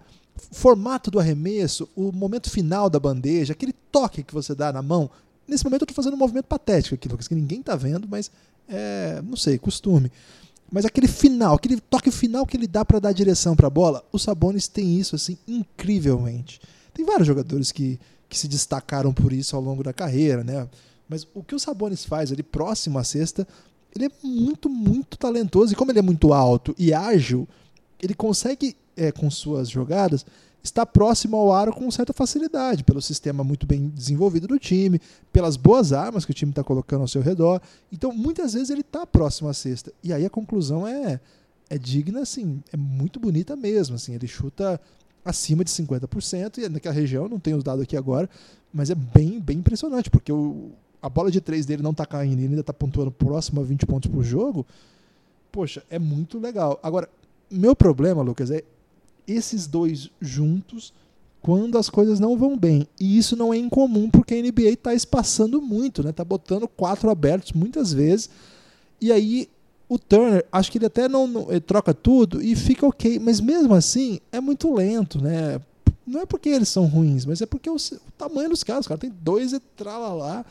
formato 0.52 1.10
do 1.10 1.20
arremesso, 1.20 1.88
o 1.96 2.12
momento 2.12 2.50
final 2.50 2.90
da 2.90 3.00
bandeja, 3.00 3.54
aquele 3.54 3.74
toque 3.92 4.24
que 4.24 4.34
você 4.34 4.54
dá 4.54 4.72
na 4.72 4.82
mão, 4.82 5.10
nesse 5.48 5.64
momento 5.64 5.84
eu 5.84 5.86
estou 5.86 5.96
fazendo 5.96 6.16
um 6.16 6.20
movimento 6.20 6.46
patético 6.46 6.96
aqui, 6.96 7.08
Lucas, 7.08 7.28
que 7.28 7.36
ninguém 7.36 7.60
está 7.60 7.76
vendo, 7.76 8.08
mas 8.08 8.32
é, 8.68 9.22
não 9.24 9.38
sei, 9.38 9.58
costume. 9.58 10.12
Mas 10.72 10.86
aquele 10.86 11.08
final, 11.08 11.56
aquele 11.56 11.80
toque 11.80 12.12
final 12.12 12.46
que 12.46 12.58
ele 12.58 12.68
dá 12.68 12.84
para 12.84 13.00
dar 13.00 13.12
direção 13.12 13.56
para 13.56 13.68
a 13.68 13.70
bola, 13.70 14.04
o 14.12 14.18
Sabonis 14.18 14.68
tem 14.68 15.00
isso 15.00 15.16
assim 15.16 15.38
incrivelmente. 15.48 16.60
Tem 16.94 17.06
vários 17.06 17.28
jogadores 17.28 17.72
que, 17.72 18.00
que 18.28 18.38
se 18.38 18.48
destacaram 18.48 19.14
por 19.14 19.32
isso 19.32 19.56
ao 19.56 19.62
longo 19.62 19.84
da 19.84 19.94
carreira, 19.94 20.44
né? 20.44 20.68
Mas 21.08 21.28
o 21.34 21.44
que 21.44 21.54
o 21.54 21.60
Sabonis 21.60 22.04
faz 22.04 22.32
ali 22.32 22.42
próximo 22.42 22.98
à 22.98 23.04
cesta, 23.04 23.48
ele 23.96 24.06
é 24.06 24.12
muito, 24.24 24.70
muito 24.70 25.18
talentoso. 25.18 25.74
E 25.74 25.76
como 25.76 25.92
ele 25.92 26.00
é 26.00 26.02
muito 26.02 26.34
alto 26.34 26.74
e 26.78 26.94
ágil, 26.94 27.48
ele 28.02 28.14
consegue, 28.14 28.76
é, 28.98 29.12
com 29.12 29.30
suas 29.30 29.70
jogadas, 29.70 30.26
está 30.68 30.86
próximo 30.86 31.38
ao 31.38 31.52
aro 31.52 31.74
com 31.74 31.90
certa 31.92 32.14
facilidade, 32.14 32.84
pelo 32.84 33.02
sistema 33.02 33.44
muito 33.44 33.66
bem 33.66 33.88
desenvolvido 33.90 34.48
do 34.48 34.60
time, 34.60 35.00
pelas 35.32 35.56
boas 35.56 35.94
armas 35.94 36.26
que 36.26 36.32
o 36.32 36.34
time 36.34 36.52
está 36.52 36.64
colocando 36.64 37.02
ao 37.02 37.08
seu 37.08 37.22
redor. 37.22 37.62
Então, 37.92 38.12
muitas 38.12 38.54
vezes 38.54 38.70
ele 38.70 38.82
está 38.82 39.06
próximo 39.06 39.48
à 39.48 39.54
cesta. 39.54 39.94
E 40.04 40.12
aí 40.12 40.26
a 40.26 40.30
conclusão 40.30 40.88
é, 40.88 41.20
é 41.70 41.78
digna, 41.78 42.22
assim, 42.22 42.62
é 42.74 42.78
muito 42.78 43.20
bonita 43.20 43.56
mesmo. 43.56 43.96
Assim, 43.96 44.14
ele 44.14 44.28
chuta 44.28 44.80
acima 45.24 45.64
de 45.64 45.72
50%, 45.72 46.60
e 46.60 46.70
naquela 46.70 46.94
região, 46.94 47.28
não 47.28 47.40
tenho 47.40 47.58
os 47.58 47.64
dados 47.64 47.82
aqui 47.82 47.98
agora, 47.98 48.30
mas 48.74 48.90
é 48.90 48.96
bem, 48.96 49.40
bem 49.40 49.58
impressionante, 49.58 50.10
porque 50.10 50.32
o, 50.32 50.70
a 51.02 51.10
bola 51.10 51.32
de 51.32 51.42
três 51.42 51.66
dele 51.66 51.82
não 51.82 51.92
está 51.92 52.06
caindo, 52.06 52.40
ele 52.40 52.50
ainda 52.50 52.62
está 52.62 52.74
pontuando 52.74 53.12
próximo 53.12 53.62
a 53.62 53.64
20 53.64 53.86
pontos 53.86 54.12
por 54.12 54.24
jogo. 54.24 54.66
Poxa, 55.52 55.84
é 55.90 55.98
muito 55.98 56.40
legal. 56.40 56.80
Agora, 56.84 57.10
meu 57.50 57.76
problema, 57.76 58.22
Lucas, 58.22 58.52
é 58.52 58.64
esses 59.28 59.68
dois 59.68 60.10
juntos 60.20 60.94
quando 61.42 61.78
as 61.78 61.90
coisas 61.90 62.20
não 62.20 62.36
vão 62.38 62.58
bem. 62.58 62.88
E 63.00 63.18
isso 63.18 63.36
não 63.36 63.54
é 63.54 63.58
incomum 63.58 64.10
porque 64.10 64.34
a 64.34 64.42
NBA 64.42 64.72
está 64.72 64.94
espaçando 64.94 65.62
muito, 65.62 66.04
né? 66.04 66.12
Tá 66.12 66.24
botando 66.24 66.68
quatro 66.68 67.10
abertos 67.10 67.52
muitas 67.54 67.94
vezes. 67.94 68.30
E 69.00 69.12
aí 69.12 69.48
o 69.88 70.00
Turner, 70.00 70.44
acho 70.52 70.72
que 70.72 70.78
ele 70.78 70.88
até 70.88 71.08
não, 71.08 71.28
não 71.28 71.52
ele 71.52 71.60
troca 71.60 71.94
tudo 71.94 72.42
e 72.42 72.56
fica 72.56 72.88
ok, 72.88 73.20
mas 73.20 73.40
mesmo 73.40 73.74
assim 73.76 74.20
é 74.32 74.40
muito 74.40 74.74
lento, 74.74 75.22
né? 75.22 75.62
Não 76.06 76.22
é 76.22 76.26
porque 76.26 76.50
eles 76.50 76.70
são 76.70 76.86
ruins, 76.86 77.26
mas 77.26 77.42
é 77.42 77.46
porque 77.46 77.70
o, 77.70 77.76
o 77.76 78.12
tamanho 78.18 78.50
dos 78.50 78.64
caras, 78.64 78.88
cara 78.88 79.00
tem 79.00 79.14
dois 79.22 79.54
e 79.54 79.60
trala 79.60 80.14
lá. 80.14 80.46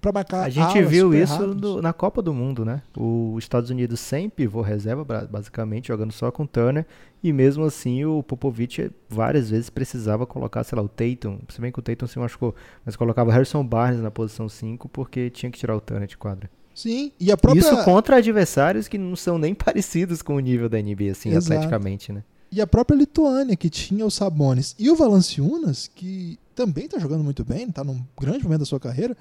Para 0.00 0.12
marcar 0.12 0.44
A 0.44 0.50
gente 0.50 0.82
viu 0.82 1.14
isso 1.14 1.54
na 1.80 1.92
Copa 1.92 2.20
do 2.20 2.34
Mundo, 2.34 2.64
né? 2.64 2.82
Os 2.96 3.42
Estados 3.42 3.70
Unidos 3.70 4.00
sem 4.00 4.28
pivô 4.28 4.60
reserva, 4.60 5.04
basicamente, 5.30 5.88
jogando 5.88 6.12
só 6.12 6.30
com 6.30 6.42
o 6.44 6.46
Turner. 6.46 6.86
E 7.22 7.32
mesmo 7.32 7.64
assim, 7.64 8.04
o 8.04 8.22
Popovich 8.22 8.90
várias 9.08 9.48
vezes 9.48 9.70
precisava 9.70 10.26
colocar, 10.26 10.62
sei 10.64 10.76
lá, 10.76 10.82
o 10.82 10.88
Tatum. 10.88 11.38
Se 11.48 11.60
bem 11.60 11.72
que 11.72 11.78
o 11.78 11.82
Tatum 11.82 12.06
se 12.06 12.18
machucou, 12.18 12.54
mas 12.84 12.96
colocava 12.96 13.32
Harrison 13.32 13.64
Barnes 13.64 14.00
na 14.00 14.10
posição 14.10 14.48
5 14.48 14.88
porque 14.88 15.30
tinha 15.30 15.50
que 15.50 15.58
tirar 15.58 15.74
o 15.74 15.80
Turner 15.80 16.06
de 16.06 16.18
quadra. 16.18 16.50
Sim, 16.74 17.12
e 17.20 17.30
a 17.30 17.36
própria 17.36 17.60
Isso 17.60 17.84
contra 17.84 18.16
adversários 18.16 18.88
que 18.88 18.98
não 18.98 19.14
são 19.14 19.38
nem 19.38 19.54
parecidos 19.54 20.20
com 20.20 20.34
o 20.34 20.40
nível 20.40 20.68
da 20.68 20.76
NBA, 20.76 21.12
assim, 21.12 21.30
Exato. 21.30 21.54
atleticamente, 21.54 22.12
né? 22.12 22.24
E 22.50 22.60
a 22.60 22.66
própria 22.66 22.96
Lituânia, 22.96 23.56
que 23.56 23.70
tinha 23.70 24.04
o 24.04 24.10
Sabonis 24.10 24.74
e 24.78 24.90
o 24.90 24.94
Valanciunas, 24.94 25.90
que 25.92 26.38
também 26.54 26.84
está 26.84 26.98
jogando 26.98 27.24
muito 27.24 27.44
bem, 27.44 27.68
está 27.68 27.82
num 27.82 28.00
grande 28.20 28.44
momento 28.44 28.60
da 28.60 28.66
sua 28.66 28.78
carreira, 28.78 29.16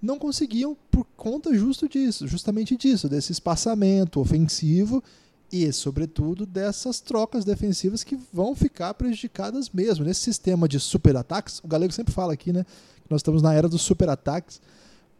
não 0.00 0.18
conseguiam 0.18 0.76
por 0.90 1.04
conta 1.16 1.54
justo 1.54 1.88
disso, 1.88 2.26
justamente 2.26 2.76
disso, 2.76 3.08
desse 3.08 3.32
espaçamento 3.32 4.20
ofensivo 4.20 5.02
e, 5.50 5.70
sobretudo, 5.72 6.46
dessas 6.46 7.00
trocas 7.00 7.44
defensivas 7.44 8.04
que 8.04 8.18
vão 8.32 8.54
ficar 8.54 8.94
prejudicadas 8.94 9.70
mesmo. 9.70 10.04
Nesse 10.04 10.20
sistema 10.20 10.68
de 10.68 10.78
super 10.78 11.16
ataques, 11.16 11.60
o 11.64 11.68
Galego 11.68 11.92
sempre 11.92 12.12
fala 12.12 12.32
aqui, 12.32 12.52
né? 12.52 12.64
Que 13.02 13.10
nós 13.10 13.20
estamos 13.20 13.42
na 13.42 13.54
era 13.54 13.68
dos 13.68 13.82
super 13.82 14.08
ataques. 14.08 14.60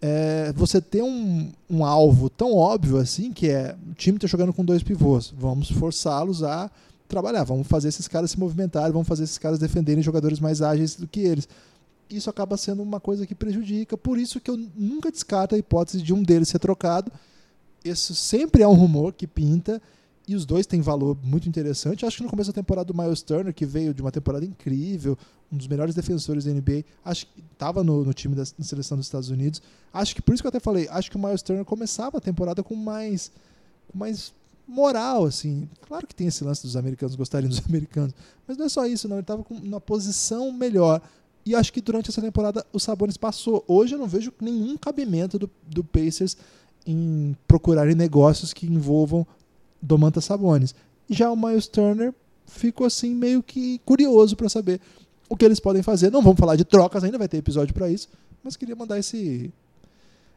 É, 0.01 0.53
você 0.55 0.81
ter 0.81 1.03
um, 1.03 1.51
um 1.69 1.85
alvo 1.85 2.31
tão 2.31 2.55
óbvio 2.55 2.99
assim, 2.99 3.33
que 3.33 3.49
é 3.49 3.75
o 3.91 3.95
time 3.95 4.17
está 4.17 4.29
jogando 4.29 4.53
com 4.53 4.65
dois 4.65 4.83
pivôs, 4.83 5.35
vamos 5.37 5.71
forçá-los 5.71 6.45
a 6.45 6.71
trabalhar, 7.09 7.43
vamos 7.43 7.67
fazer 7.67 7.89
esses 7.89 8.07
caras 8.07 8.31
se 8.31 8.39
movimentarem, 8.39 8.93
vamos 8.93 9.09
fazer 9.09 9.25
esses 9.25 9.39
caras 9.39 9.59
defenderem 9.59 10.03
jogadores 10.03 10.39
mais 10.39 10.63
ágeis 10.63 10.95
do 10.95 11.09
que 11.09 11.21
eles. 11.21 11.49
Isso 12.11 12.31
acaba 12.31 12.57
sendo 12.57 12.83
uma 12.83 13.01
coisa 13.01 13.27
que 13.27 13.35
prejudica, 13.35 13.97
por 13.97 14.19
isso 14.19 14.41
que 14.41 14.51
eu 14.51 14.57
nunca 14.75 15.11
descarto 15.11 15.55
a 15.55 15.59
hipótese 15.59 16.03
de 16.03 16.15
um 16.15 16.23
deles 16.23 16.49
ser 16.49 16.59
trocado. 16.59 17.13
Isso 17.85 18.15
sempre 18.15 18.63
é 18.63 18.69
um 18.69 18.75
rumor 18.75 19.13
que 19.13 19.27
pinta, 19.27 19.81
e 20.29 20.35
os 20.35 20.45
dois 20.45 20.67
têm 20.67 20.83
valor 20.83 21.17
muito 21.23 21.49
interessante. 21.49 22.05
Acho 22.05 22.19
que 22.19 22.23
no 22.23 22.29
começo 22.29 22.51
da 22.51 22.55
temporada 22.55 22.93
do 22.93 22.97
Miles 22.97 23.23
Turner, 23.23 23.55
que 23.55 23.65
veio 23.65 23.95
de 23.95 24.03
uma 24.03 24.13
temporada 24.13 24.45
incrível, 24.45 25.17
um 25.51 25.57
dos 25.57 25.67
melhores 25.67 25.95
defensores 25.95 26.45
da 26.45 26.53
NBA, 26.53 26.85
acho 27.03 27.27
que 27.27 27.43
estava 27.51 27.83
no, 27.83 28.05
no 28.05 28.13
time 28.13 28.35
da 28.35 28.45
seleção 28.45 28.99
dos 28.99 29.07
Estados 29.07 29.31
Unidos. 29.31 29.63
Acho 29.91 30.15
que 30.15 30.21
por 30.21 30.35
isso 30.35 30.43
que 30.43 30.47
eu 30.47 30.51
até 30.51 30.61
falei, 30.61 30.87
acho 30.91 31.11
que 31.11 31.17
o 31.17 31.19
Miles 31.19 31.41
Turner 31.41 31.65
começava 31.65 32.19
a 32.19 32.21
temporada 32.21 32.63
com 32.63 32.75
mais, 32.75 33.33
com 33.91 33.97
mais 33.97 34.35
moral, 34.67 35.25
assim. 35.25 35.67
Claro 35.81 36.07
que 36.07 36.15
tem 36.15 36.27
esse 36.27 36.45
lance 36.45 36.63
dos 36.63 36.77
americanos 36.77 37.17
gostarem 37.17 37.49
dos 37.49 37.61
americanos, 37.67 38.15
mas 38.47 38.59
não 38.59 38.67
é 38.67 38.69
só 38.69 38.87
isso, 38.87 39.09
não. 39.09 39.17
Ele 39.17 39.23
estava 39.23 39.43
com 39.43 39.55
uma 39.55 39.81
posição 39.81 40.53
melhor. 40.53 41.01
E 41.49 41.55
acho 41.55 41.73
que 41.73 41.81
durante 41.81 42.11
essa 42.11 42.21
temporada 42.21 42.67
o 42.75 42.79
Sabonis 42.79 43.17
passou. 43.17 43.65
Hoje 43.67 43.95
eu 43.95 43.99
não 43.99 44.07
vejo 44.07 44.31
nenhum 44.39 44.77
cabimento 44.77 45.39
do, 45.39 45.51
do 45.67 45.83
Pacers 45.83 46.37
em 46.87 47.35
procurarem 47.47 47.95
negócios 47.95 48.53
que 48.53 48.67
envolvam 48.67 49.27
Domantas 49.81 50.27
Sabonis. 50.27 50.75
Já 51.09 51.31
o 51.31 51.37
Miles 51.37 51.67
Turner 51.67 52.13
ficou 52.45 52.87
assim 52.87 53.15
meio 53.15 53.43
que 53.43 53.79
curioso 53.87 54.37
para 54.37 54.51
saber 54.51 54.79
o 55.27 55.35
que 55.35 55.43
eles 55.43 55.59
podem 55.59 55.83
fazer. 55.83 56.11
Não 56.11 56.21
vamos 56.21 56.39
falar 56.39 56.55
de 56.55 56.67
trocas 56.67 57.03
ainda, 57.03 57.17
vai 57.17 57.29
ter 57.29 57.39
episódio 57.39 57.73
para 57.73 57.89
isso, 57.89 58.11
mas 58.45 58.55
queria 58.55 58.77
mandar 58.77 58.99
esse 58.99 59.51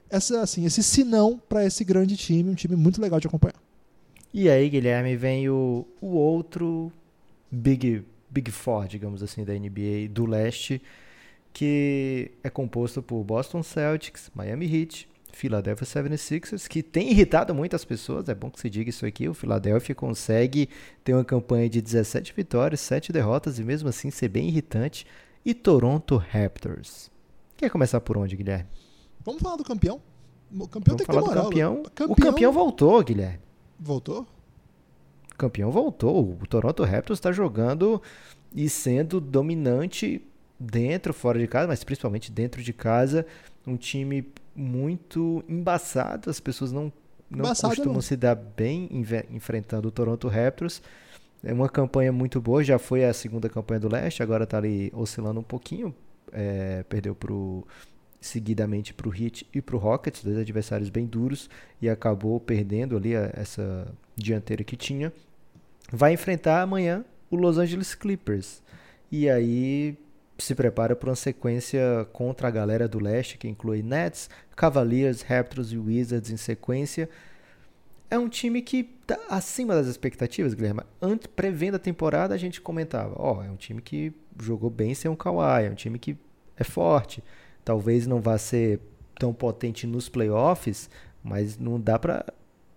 essa 0.09 0.39
assim, 0.39 0.63
esse 0.63 0.81
sinão 0.81 1.37
para 1.49 1.65
esse 1.65 1.83
grande 1.83 2.15
time, 2.15 2.51
um 2.51 2.55
time 2.55 2.77
muito 2.77 3.01
legal 3.01 3.19
de 3.19 3.27
acompanhar. 3.27 3.61
E 4.33 4.49
aí, 4.49 4.69
Guilherme, 4.69 5.17
vem 5.17 5.49
o, 5.49 5.85
o 5.99 6.15
outro 6.15 6.89
Big, 7.51 8.01
Big 8.31 8.49
Four, 8.49 8.87
digamos 8.87 9.21
assim, 9.21 9.43
da 9.43 9.53
NBA 9.53 10.07
do 10.09 10.25
leste, 10.25 10.81
que 11.53 12.31
é 12.43 12.49
composto 12.49 13.01
por 13.03 13.23
Boston 13.23 13.61
Celtics, 13.61 14.31
Miami 14.33 14.65
Heat, 14.73 15.07
Philadelphia 15.33 15.85
76ers, 15.85 16.67
que 16.67 16.81
tem 16.83 17.11
irritado 17.11 17.53
muitas 17.53 17.83
pessoas, 17.85 18.27
é 18.29 18.35
bom 18.35 18.49
que 18.49 18.59
se 18.59 18.69
diga 18.69 18.89
isso 18.89 19.05
aqui, 19.05 19.27
o 19.29 19.33
Philadelphia 19.33 19.93
consegue 19.95 20.69
ter 21.03 21.13
uma 21.13 21.23
campanha 21.25 21.69
de 21.69 21.81
17 21.81 22.33
vitórias, 22.33 22.79
7 22.81 23.11
derrotas 23.11 23.59
e 23.59 23.63
mesmo 23.63 23.89
assim 23.89 24.09
ser 24.09 24.27
bem 24.29 24.47
irritante, 24.47 25.05
e 25.45 25.53
Toronto 25.53 26.17
Raptors. 26.17 27.09
Quer 27.57 27.69
começar 27.69 27.99
por 28.01 28.17
onde, 28.17 28.35
Guilherme? 28.35 28.67
Vamos 29.23 29.41
falar 29.41 29.55
do 29.55 29.63
campeão? 29.63 30.01
O 30.53 30.67
campeão 30.67 30.95
Vamos 30.95 30.97
tem 30.97 31.05
que 31.05 31.05
falar 31.05 31.21
ter 31.21 31.27
do 31.27 31.33
moral. 31.35 31.43
campeão. 31.49 31.83
Campeão- 31.95 32.11
O 32.11 32.15
campeão 32.15 32.51
voltou, 32.51 33.03
Guilherme. 33.03 33.39
voltou? 33.79 34.27
Campeão 35.41 35.71
voltou. 35.71 36.37
O 36.41 36.45
Toronto 36.47 36.83
Raptors 36.83 37.17
está 37.17 37.31
jogando 37.31 38.01
e 38.55 38.69
sendo 38.69 39.19
dominante 39.19 40.21
dentro, 40.59 41.13
fora 41.13 41.39
de 41.39 41.47
casa, 41.47 41.67
mas 41.67 41.83
principalmente 41.83 42.31
dentro 42.31 42.61
de 42.61 42.71
casa. 42.71 43.25
Um 43.65 43.75
time 43.75 44.27
muito 44.55 45.43
embaçado. 45.49 46.29
As 46.29 46.39
pessoas 46.39 46.71
não, 46.71 46.93
não 47.29 47.39
Embaçado 47.39 47.69
costumam 47.75 47.95
não. 47.95 48.01
se 48.01 48.15
dar 48.15 48.35
bem 48.35 48.87
enfrentando 49.31 49.87
o 49.87 49.91
Toronto 49.91 50.27
Raptors. 50.27 50.81
É 51.43 51.51
uma 51.51 51.67
campanha 51.67 52.11
muito 52.11 52.39
boa. 52.39 52.63
Já 52.63 52.77
foi 52.77 53.03
a 53.03 53.13
segunda 53.13 53.49
campanha 53.49 53.79
do 53.79 53.89
leste, 53.89 54.21
agora 54.21 54.43
está 54.43 54.57
ali 54.59 54.91
oscilando 54.93 55.39
um 55.39 55.43
pouquinho. 55.43 55.93
É, 56.31 56.83
perdeu 56.87 57.15
pro 57.15 57.65
seguidamente 58.19 58.93
para 58.93 59.09
o 59.09 59.15
Heat 59.15 59.47
e 59.51 59.59
para 59.59 59.75
o 59.75 59.79
Rockets, 59.79 60.23
dois 60.23 60.37
adversários 60.37 60.89
bem 60.89 61.07
duros, 61.07 61.49
e 61.81 61.89
acabou 61.89 62.39
perdendo 62.39 62.95
ali 62.95 63.15
a- 63.15 63.31
essa 63.33 63.87
dianteira 64.15 64.63
que 64.63 64.77
tinha. 64.77 65.11
Vai 65.91 66.13
enfrentar 66.13 66.61
amanhã 66.61 67.03
o 67.29 67.35
Los 67.35 67.57
Angeles 67.57 67.93
Clippers. 67.93 68.63
E 69.11 69.29
aí 69.29 69.97
se 70.37 70.55
prepara 70.55 70.95
para 70.95 71.09
uma 71.09 71.15
sequência 71.15 72.07
contra 72.13 72.47
a 72.47 72.51
galera 72.51 72.87
do 72.87 72.97
leste, 72.97 73.37
que 73.37 73.47
inclui 73.47 73.83
Nets, 73.83 74.29
Cavaliers, 74.55 75.21
Raptors 75.21 75.71
e 75.71 75.77
Wizards 75.77 76.31
em 76.31 76.37
sequência. 76.37 77.09
É 78.09 78.17
um 78.17 78.29
time 78.29 78.61
que 78.61 78.83
tá 79.05 79.19
acima 79.29 79.73
das 79.73 79.87
expectativas, 79.87 80.53
Guilherme. 80.53 80.81
Antes, 81.01 81.27
prevendo 81.27 81.75
a 81.75 81.79
temporada, 81.79 82.33
a 82.33 82.37
gente 82.37 82.61
comentava: 82.61 83.13
ó, 83.17 83.43
é 83.43 83.49
um 83.49 83.55
time 83.55 83.81
que 83.81 84.13
jogou 84.41 84.69
bem 84.69 84.93
sem 84.93 85.11
um 85.11 85.15
Kawhi, 85.15 85.65
é 85.65 85.69
um 85.69 85.75
time 85.75 85.99
que 85.99 86.17
é 86.57 86.63
forte. 86.63 87.23
Talvez 87.63 88.07
não 88.07 88.19
vá 88.19 88.37
ser 88.37 88.79
tão 89.19 89.33
potente 89.33 89.85
nos 89.85 90.09
playoffs, 90.09 90.89
mas 91.23 91.57
não 91.57 91.79
dá 91.79 91.99
pra 91.99 92.25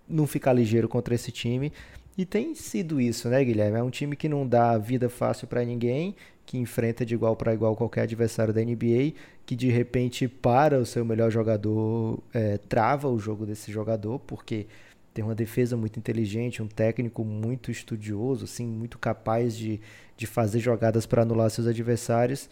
não 0.09 0.27
ficar 0.27 0.53
ligeiro 0.53 0.89
contra 0.89 1.15
esse 1.15 1.33
time. 1.33 1.73
E 2.17 2.25
tem 2.25 2.55
sido 2.55 3.01
isso, 3.01 3.29
né, 3.29 3.45
Guilherme? 3.45 3.79
É 3.79 3.83
um 3.83 3.91
time 3.91 4.15
que 4.15 4.29
não 4.29 4.47
dá 4.47 4.79
vida 4.79 5.09
fácil 5.09 5.49
pra 5.49 5.65
ninguém, 5.65 6.15
que 6.47 6.57
enfrenta 6.57 7.05
de 7.05 7.15
igual 7.15 7.35
para 7.35 7.53
igual 7.53 7.75
qualquer 7.75 8.03
adversário 8.03 8.55
da 8.55 8.61
NBA, 8.63 9.15
que 9.45 9.57
de 9.57 9.69
repente 9.69 10.29
para 10.29 10.79
o 10.79 10.87
seu 10.87 11.05
melhor 11.05 11.31
jogador, 11.31 12.23
é, 12.33 12.59
trava 12.59 13.09
o 13.09 13.19
jogo 13.19 13.45
desse 13.45 13.73
jogador, 13.73 14.21
porque 14.21 14.67
tem 15.13 15.25
uma 15.25 15.35
defesa 15.35 15.77
muito 15.77 15.99
inteligente, 15.99 16.63
um 16.63 16.69
técnico 16.69 17.25
muito 17.25 17.71
estudioso, 17.71 18.45
assim, 18.45 18.67
muito 18.67 18.97
capaz 18.99 19.57
de, 19.57 19.81
de 20.17 20.27
fazer 20.27 20.61
jogadas 20.61 21.07
para 21.07 21.23
anular 21.23 21.51
seus 21.51 21.67
adversários. 21.67 22.49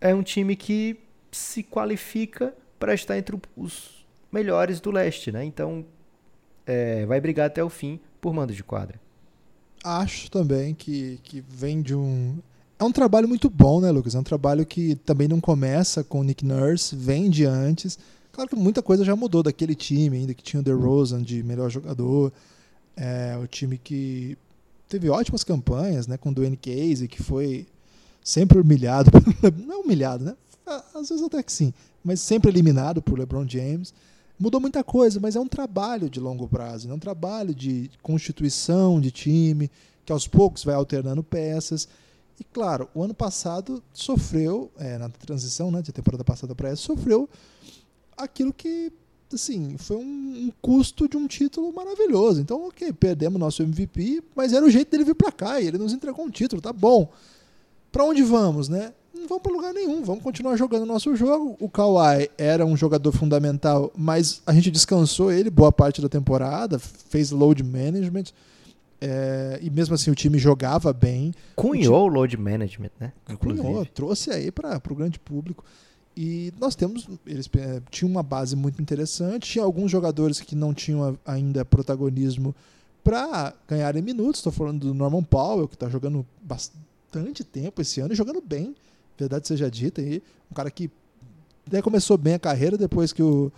É 0.00 0.12
um 0.12 0.22
time 0.24 0.56
que 0.56 0.98
se 1.30 1.62
qualifica 1.62 2.52
para 2.80 2.94
estar 2.94 3.16
entre 3.16 3.36
os 3.56 4.04
melhores 4.30 4.80
do 4.80 4.90
leste, 4.90 5.30
né? 5.30 5.44
Então 5.44 5.84
é, 6.66 7.06
vai 7.06 7.20
brigar 7.20 7.46
até 7.46 7.62
o 7.62 7.68
fim 7.68 8.00
por 8.22 8.32
mando 8.32 8.54
de 8.54 8.62
quadra. 8.62 8.98
Acho 9.84 10.30
também 10.30 10.72
que, 10.74 11.18
que 11.24 11.44
vem 11.46 11.82
de 11.82 11.94
um. 11.94 12.38
É 12.78 12.84
um 12.84 12.92
trabalho 12.92 13.28
muito 13.28 13.50
bom, 13.50 13.80
né, 13.80 13.90
Lucas? 13.90 14.14
É 14.14 14.18
um 14.18 14.22
trabalho 14.22 14.64
que 14.64 14.94
também 14.94 15.26
não 15.28 15.40
começa 15.40 16.02
com 16.02 16.20
o 16.20 16.22
Nick 16.22 16.44
Nurse, 16.44 16.94
vem 16.94 17.28
de 17.28 17.44
antes. 17.44 17.98
Claro 18.30 18.48
que 18.48 18.56
muita 18.56 18.80
coisa 18.80 19.04
já 19.04 19.14
mudou 19.14 19.42
daquele 19.42 19.74
time, 19.74 20.16
ainda 20.16 20.32
que 20.32 20.42
tinha 20.42 20.60
o 20.60 20.62
DeRozan 20.62 21.20
de 21.20 21.42
melhor 21.42 21.68
jogador. 21.68 22.32
É 22.96 23.36
o 23.42 23.46
time 23.46 23.76
que 23.76 24.38
teve 24.88 25.10
ótimas 25.10 25.42
campanhas, 25.42 26.06
né, 26.06 26.16
com 26.16 26.30
o 26.30 26.34
Dwayne 26.34 26.56
Casey, 26.56 27.08
que 27.08 27.22
foi 27.22 27.66
sempre 28.22 28.60
humilhado. 28.60 29.10
Não 29.66 29.82
humilhado, 29.82 30.24
né? 30.24 30.36
Às 30.94 31.08
vezes 31.08 31.24
até 31.24 31.42
que 31.42 31.52
sim, 31.52 31.74
mas 32.04 32.20
sempre 32.20 32.50
eliminado 32.50 33.02
por 33.02 33.18
LeBron 33.18 33.48
James. 33.48 33.92
Mudou 34.42 34.60
muita 34.60 34.82
coisa, 34.82 35.20
mas 35.20 35.36
é 35.36 35.40
um 35.40 35.46
trabalho 35.46 36.10
de 36.10 36.18
longo 36.18 36.48
prazo, 36.48 36.90
é 36.90 36.92
um 36.92 36.98
trabalho 36.98 37.54
de 37.54 37.88
constituição 38.02 39.00
de 39.00 39.12
time, 39.12 39.70
que 40.04 40.12
aos 40.12 40.26
poucos 40.26 40.64
vai 40.64 40.74
alternando 40.74 41.22
peças. 41.22 41.86
E 42.40 42.42
claro, 42.42 42.88
o 42.92 43.04
ano 43.04 43.14
passado 43.14 43.80
sofreu, 43.92 44.68
é, 44.76 44.98
na 44.98 45.08
transição 45.08 45.70
né, 45.70 45.80
de 45.80 45.92
temporada 45.92 46.24
passada 46.24 46.56
para 46.56 46.70
essa, 46.70 46.82
sofreu 46.82 47.30
aquilo 48.16 48.52
que 48.52 48.92
assim, 49.32 49.78
foi 49.78 49.98
um, 49.98 50.00
um 50.48 50.52
custo 50.60 51.08
de 51.08 51.16
um 51.16 51.28
título 51.28 51.72
maravilhoso. 51.72 52.40
Então, 52.40 52.66
ok, 52.66 52.92
perdemos 52.94 53.38
nosso 53.38 53.62
MVP, 53.62 54.24
mas 54.34 54.52
era 54.52 54.66
o 54.66 54.70
jeito 54.70 54.90
dele 54.90 55.04
vir 55.04 55.14
para 55.14 55.30
cá 55.30 55.60
e 55.60 55.68
ele 55.68 55.78
nos 55.78 55.92
entregou 55.92 56.24
um 56.24 56.30
título, 56.30 56.60
tá 56.60 56.72
bom. 56.72 57.12
Para 57.92 58.04
onde 58.04 58.24
vamos, 58.24 58.68
né? 58.68 58.92
Não 59.22 59.28
vamos 59.28 59.42
para 59.44 59.52
lugar 59.52 59.72
nenhum, 59.72 60.02
vamos 60.02 60.24
continuar 60.24 60.56
jogando 60.56 60.84
nosso 60.84 61.14
jogo. 61.14 61.56
O 61.60 61.68
Kawhi 61.68 62.28
era 62.36 62.66
um 62.66 62.76
jogador 62.76 63.12
fundamental, 63.12 63.92
mas 63.96 64.42
a 64.44 64.52
gente 64.52 64.68
descansou 64.68 65.30
ele 65.30 65.48
boa 65.48 65.70
parte 65.70 66.02
da 66.02 66.08
temporada, 66.08 66.76
fez 66.80 67.30
load 67.30 67.62
management, 67.62 68.24
é, 69.00 69.60
e 69.62 69.70
mesmo 69.70 69.94
assim 69.94 70.10
o 70.10 70.14
time 70.14 70.38
jogava 70.38 70.92
bem. 70.92 71.32
Cunhou 71.54 72.06
o 72.06 72.08
load 72.08 72.36
management, 72.36 72.90
né? 72.98 73.12
Cunhou, 73.38 73.58
Inclusive. 73.58 73.90
trouxe 73.94 74.30
aí 74.32 74.50
para 74.50 74.80
o 74.90 74.94
grande 74.94 75.20
público. 75.20 75.64
E 76.16 76.52
nós 76.58 76.74
temos. 76.74 77.08
Eles 77.24 77.48
é, 77.56 77.80
tinham 77.90 78.10
uma 78.10 78.24
base 78.24 78.56
muito 78.56 78.82
interessante, 78.82 79.52
tinha 79.52 79.64
alguns 79.64 79.88
jogadores 79.88 80.40
que 80.40 80.56
não 80.56 80.74
tinham 80.74 81.16
ainda 81.24 81.64
protagonismo 81.64 82.52
para 83.04 83.54
ganharem 83.68 84.02
minutos. 84.02 84.40
Estou 84.40 84.52
falando 84.52 84.88
do 84.88 84.94
Norman 84.94 85.22
Powell, 85.22 85.68
que 85.68 85.74
está 85.74 85.88
jogando 85.88 86.26
bastante 86.42 87.44
tempo 87.44 87.80
esse 87.80 88.00
ano 88.00 88.12
e 88.12 88.16
jogando 88.16 88.40
bem, 88.40 88.74
verdade 89.18 89.46
seja 89.46 89.70
dita. 89.70 90.00
E 90.00 90.22
um 90.50 90.54
cara 90.54 90.70
que 90.70 90.90
até 91.66 91.80
começou 91.80 92.16
bem 92.18 92.34
a 92.34 92.38
carreira 92.38 92.76
depois 92.76 93.12
que 93.12 93.22
o, 93.22 93.52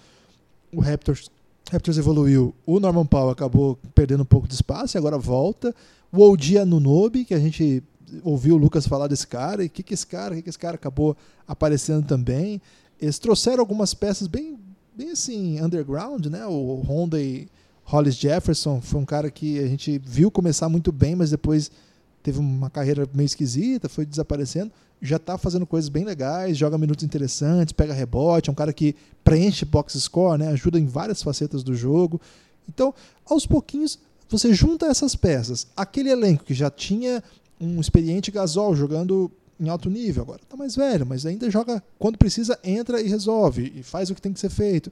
o 0.73 0.81
Raptors, 0.81 1.31
Raptors 1.71 1.99
evoluiu. 1.99 2.55
O 2.67 2.79
Norman 2.79 3.07
Powell 3.07 3.31
acabou 3.31 3.79
perdendo 3.95 4.23
um 4.23 4.27
pouco 4.27 4.47
de 4.47 4.55
espaço 4.55 4.97
e 4.97 4.99
agora 4.99 5.19
volta. 5.19 5.75
O 6.13 6.23
Oji 6.23 6.59
Anunobi, 6.59 7.25
que 7.25 7.35
a 7.35 7.39
gente 7.39 7.83
ouviu 8.23 8.55
o 8.55 8.59
Lucas 8.59 8.87
falar 8.87 9.09
desse 9.09 9.27
cara, 9.27 9.65
e 9.65 9.67
o 9.67 9.71
que, 9.71 9.83
que 9.83 9.95
esse 9.95 10.07
cara, 10.07 10.35
que, 10.37 10.43
que 10.43 10.49
esse 10.49 10.59
cara 10.59 10.77
acabou 10.77 11.17
aparecendo 11.49 12.07
também. 12.07 12.61
Eles 13.01 13.19
trouxeram 13.19 13.61
algumas 13.61 13.95
peças 13.95 14.29
bem, 14.29 14.59
bem 14.95 15.11
assim, 15.11 15.61
underground, 15.61 16.27
né? 16.27 16.47
O 16.47 16.83
Honda 16.87 17.19
Hollis 17.85 18.15
Jefferson 18.15 18.81
foi 18.81 19.01
um 19.01 19.05
cara 19.05 19.31
que 19.31 19.59
a 19.59 19.67
gente 19.67 20.01
viu 20.05 20.31
começar 20.31 20.69
muito 20.69 20.93
bem, 20.93 21.15
mas 21.15 21.31
depois 21.31 21.71
teve 22.25 22.39
uma 22.39 22.70
carreira 22.70 23.07
meio 23.12 23.27
esquisita, 23.27 23.87
foi 23.87 24.07
desaparecendo. 24.07 24.72
Já 25.01 25.16
está 25.16 25.37
fazendo 25.37 25.66
coisas 25.66 25.91
bem 25.91 26.05
legais, 26.05 26.57
joga 26.57 26.79
minutos 26.79 27.05
interessantes, 27.05 27.72
pega 27.72 27.93
rebote, 27.93 28.49
é 28.49 28.53
um 28.53 28.57
cara 28.57 28.72
que 28.72 28.97
preenche 29.22 29.66
box 29.66 30.01
score, 30.01 30.39
né? 30.39 30.49
ajuda 30.49 30.81
em 30.81 30.87
várias 30.87 31.22
facetas 31.22 31.62
do 31.62 31.75
jogo. 31.75 32.18
Então, 32.66 32.95
aos 33.27 33.47
pouquinhos, 33.47 33.99
você 34.27 34.55
junta 34.55 34.87
essas 34.87 35.14
peças. 35.14 35.66
Aquele 35.77 36.09
elenco 36.09 36.45
que 36.45 36.55
já 36.55 36.70
tinha 36.70 37.22
um 37.61 37.79
experiente 37.79 38.31
Gasol 38.31 38.75
jogando 38.75 39.31
em 39.61 39.68
alto 39.68 39.91
nível, 39.91 40.22
agora 40.22 40.41
está 40.43 40.57
mais 40.57 40.75
velho, 40.75 41.05
mas 41.05 41.27
ainda 41.27 41.51
joga 41.51 41.83
quando 41.99 42.16
precisa, 42.16 42.59
entra 42.64 43.03
e 43.03 43.09
resolve, 43.09 43.70
e 43.77 43.83
faz 43.83 44.09
o 44.09 44.14
que 44.14 44.22
tem 44.22 44.33
que 44.33 44.41
ser 44.41 44.51
feito. 44.51 44.91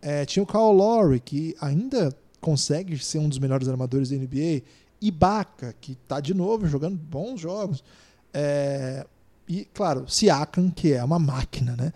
É, 0.00 0.24
tinha 0.24 0.44
o 0.44 0.46
Kyle 0.46 0.72
Lowry, 0.72 1.18
que 1.18 1.56
ainda 1.60 2.14
consegue 2.40 2.96
ser 2.98 3.18
um 3.18 3.28
dos 3.28 3.40
melhores 3.40 3.68
armadores 3.68 4.10
da 4.10 4.16
NBA. 4.16 4.62
Ibaka, 5.00 5.74
que 5.80 5.92
está 5.92 6.20
de 6.20 6.34
novo 6.34 6.66
jogando 6.66 6.96
bons 6.96 7.40
jogos. 7.40 7.82
É, 8.32 9.06
e, 9.48 9.66
claro, 9.72 10.08
Siakam, 10.08 10.70
que 10.70 10.92
é 10.92 11.02
uma 11.02 11.18
máquina, 11.18 11.74
né? 11.76 11.92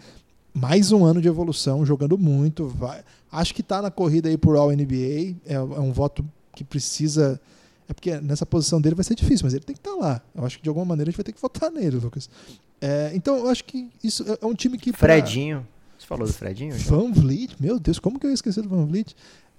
Mais 0.55 0.93
um 0.93 1.05
ano 1.05 1.21
de 1.21 1.29
evolução, 1.29 1.85
jogando 1.85 2.17
muito. 2.19 2.67
Vai, 2.67 3.03
acho 3.31 3.55
que 3.55 3.61
está 3.61 3.81
na 3.83 3.91
corrida 3.91 4.29
aí 4.29 4.37
por 4.37 4.57
All 4.57 4.71
NBA. 4.71 5.37
É, 5.47 5.55
é 5.55 5.61
um 5.61 5.93
voto 5.93 6.25
que 6.55 6.65
precisa 6.65 7.41
é 7.89 7.95
porque 7.95 8.21
nessa 8.21 8.47
posição 8.47 8.81
dele 8.81 8.95
vai 8.95 9.05
ser 9.05 9.15
difícil, 9.15 9.45
mas 9.45 9.53
ele 9.53 9.65
tem 9.65 9.75
que 9.75 9.81
estar 9.81 9.91
tá 9.91 9.97
lá. 9.97 10.23
Eu 10.35 10.45
acho 10.47 10.57
que 10.57 10.63
de 10.63 10.69
alguma 10.69 10.87
maneira 10.87 11.09
a 11.09 11.11
gente 11.11 11.19
vai 11.19 11.25
ter 11.25 11.33
que 11.33 11.41
votar 11.41 11.71
nele, 11.71 11.97
Lucas. 11.97 12.29
É, 12.81 13.13
então 13.15 13.37
eu 13.37 13.49
acho 13.49 13.65
que 13.65 13.91
isso 14.03 14.25
é, 14.31 14.39
é 14.41 14.47
um 14.47 14.55
time 14.55 14.79
que. 14.79 14.93
Fredinho. 14.93 15.61
Pra... 15.61 15.73
Você 15.99 16.07
falou 16.07 16.27
do 16.27 16.33
Fredinho? 16.33 16.77
Já? 16.77 16.91
Van 16.91 17.13
Vliet, 17.13 17.55
meu 17.61 17.79
Deus, 17.79 17.99
como 17.99 18.19
que 18.19 18.27
eu 18.27 18.31
ia 18.31 18.35
esquecer 18.35 18.63
do 18.63 18.69
Van 18.69 18.87
Vliet? 18.87 19.15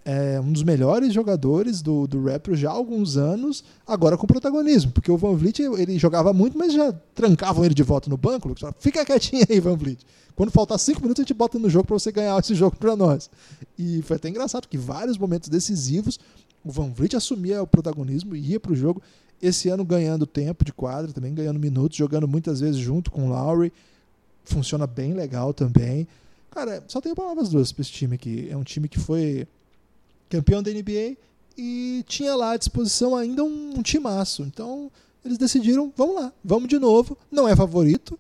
É 0.06 0.40
um 0.40 0.52
dos 0.52 0.64
melhores 0.64 1.14
jogadores 1.14 1.82
do, 1.82 2.06
do 2.06 2.26
Raptors 2.26 2.60
já 2.60 2.70
há 2.70 2.74
alguns 2.74 3.16
anos, 3.16 3.64
agora 3.88 4.18
com 4.18 4.28
protagonismo, 4.28 4.92
porque 4.92 5.10
o 5.10 5.16
Van 5.18 5.34
Vliet 5.34 5.60
ele 5.62 5.98
jogava 5.98 6.34
muito, 6.34 6.58
mas 6.58 6.74
já 6.74 6.92
trancavam 7.16 7.64
ele 7.64 7.74
de 7.74 7.84
volta 7.84 8.10
no 8.10 8.18
banco. 8.18 8.50
Lucas, 8.50 8.70
Fica 8.80 9.06
quietinho 9.06 9.46
aí, 9.50 9.62
Van 9.62 9.78
Vliet. 9.78 10.06
Quando 10.36 10.52
faltar 10.52 10.78
cinco 10.78 11.02
minutos, 11.02 11.22
a 11.22 11.24
gente 11.24 11.34
bota 11.34 11.58
no 11.58 11.70
jogo 11.70 11.86
para 11.86 11.98
você 11.98 12.12
ganhar 12.12 12.38
esse 12.38 12.54
jogo 12.54 12.76
para 12.76 12.96
nós. 12.98 13.30
E 13.78 14.02
foi 14.02 14.18
até 14.18 14.28
engraçado 14.28 14.68
que 14.68 14.78
vários 14.78 15.18
momentos 15.18 15.48
decisivos 15.48 16.20
o 16.64 16.72
Van 16.72 16.90
Vliet 16.90 17.16
assumia 17.16 17.62
o 17.62 17.68
protagonismo, 17.68 18.36
ia 18.36 18.60
para 18.60 18.72
o 18.72 18.76
jogo. 18.76 19.02
Esse 19.42 19.68
ano 19.68 19.84
ganhando 19.84 20.26
tempo 20.26 20.64
de 20.64 20.72
quadra, 20.72 21.12
também 21.12 21.34
ganhando 21.34 21.60
minutos, 21.60 21.98
jogando 21.98 22.28
muitas 22.28 22.62
vezes 22.62 22.78
junto 22.78 23.12
com 23.12 23.26
o 23.26 23.30
Lowry. 23.30 23.74
Funciona 24.46 24.88
bem 24.88 25.14
legal 25.14 25.54
também. 25.54 26.08
Cara, 26.50 26.84
só 26.88 27.02
tenho 27.02 27.16
palavras 27.16 27.50
duas 27.50 27.72
para 27.72 27.82
esse 27.82 27.92
time 27.92 28.16
aqui. 28.16 28.48
É 28.50 28.56
um 28.56 28.64
time 28.64 28.88
que 28.88 29.00
foi 29.00 29.46
campeão 30.38 30.62
da 30.62 30.72
NBA 30.72 31.18
e 31.58 32.04
tinha 32.08 32.36
lá 32.36 32.52
à 32.52 32.58
disposição 32.58 33.16
ainda 33.16 33.44
um, 33.44 33.74
um 33.78 33.82
timaço. 33.82 34.44
Então, 34.44 34.92
eles 35.24 35.38
decidiram, 35.38 35.92
vamos 35.96 36.16
lá, 36.16 36.34
vamos 36.44 36.68
de 36.68 36.80
novo. 36.80 37.18
Não 37.32 37.48
é 37.48 37.56
favorito. 37.56 38.20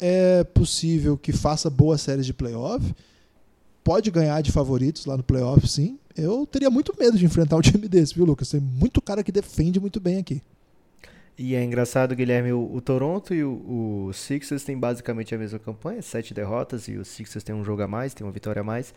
É 0.00 0.44
possível 0.44 1.16
que 1.16 1.32
faça 1.32 1.68
boas 1.68 2.00
séries 2.00 2.26
de 2.26 2.32
playoff. 2.32 2.94
Pode 3.82 4.10
ganhar 4.10 4.40
de 4.42 4.52
favoritos 4.52 5.06
lá 5.06 5.16
no 5.16 5.22
playoff, 5.22 5.66
sim 5.66 5.98
eu 6.18 6.44
teria 6.44 6.68
muito 6.68 6.92
medo 6.98 7.16
de 7.16 7.24
enfrentar 7.24 7.56
um 7.56 7.60
time 7.60 7.86
desse, 7.88 8.14
viu, 8.14 8.24
Lucas? 8.24 8.50
Tem 8.50 8.60
muito 8.60 9.00
cara 9.00 9.22
que 9.22 9.30
defende 9.30 9.78
muito 9.78 10.00
bem 10.00 10.18
aqui. 10.18 10.42
E 11.38 11.54
é 11.54 11.62
engraçado, 11.62 12.16
Guilherme, 12.16 12.52
o, 12.52 12.74
o 12.74 12.80
Toronto 12.80 13.32
e 13.32 13.44
o, 13.44 14.08
o, 14.08 14.12
Sixers 14.12 14.64
têm 14.64 14.76
basicamente 14.76 15.32
a 15.32 15.38
mesma 15.38 15.60
campanha, 15.60 16.02
sete 16.02 16.34
derrotas, 16.34 16.88
e 16.88 16.96
o 16.96 17.04
Sixers 17.04 17.44
tem 17.44 17.54
um 17.54 17.62
jogo 17.62 17.82
a 17.82 17.86
mais, 17.86 18.12
tem 18.12 18.26
uma 18.26 18.32
vitória 18.32 18.60
a 18.60 18.64
mais. 18.64 18.92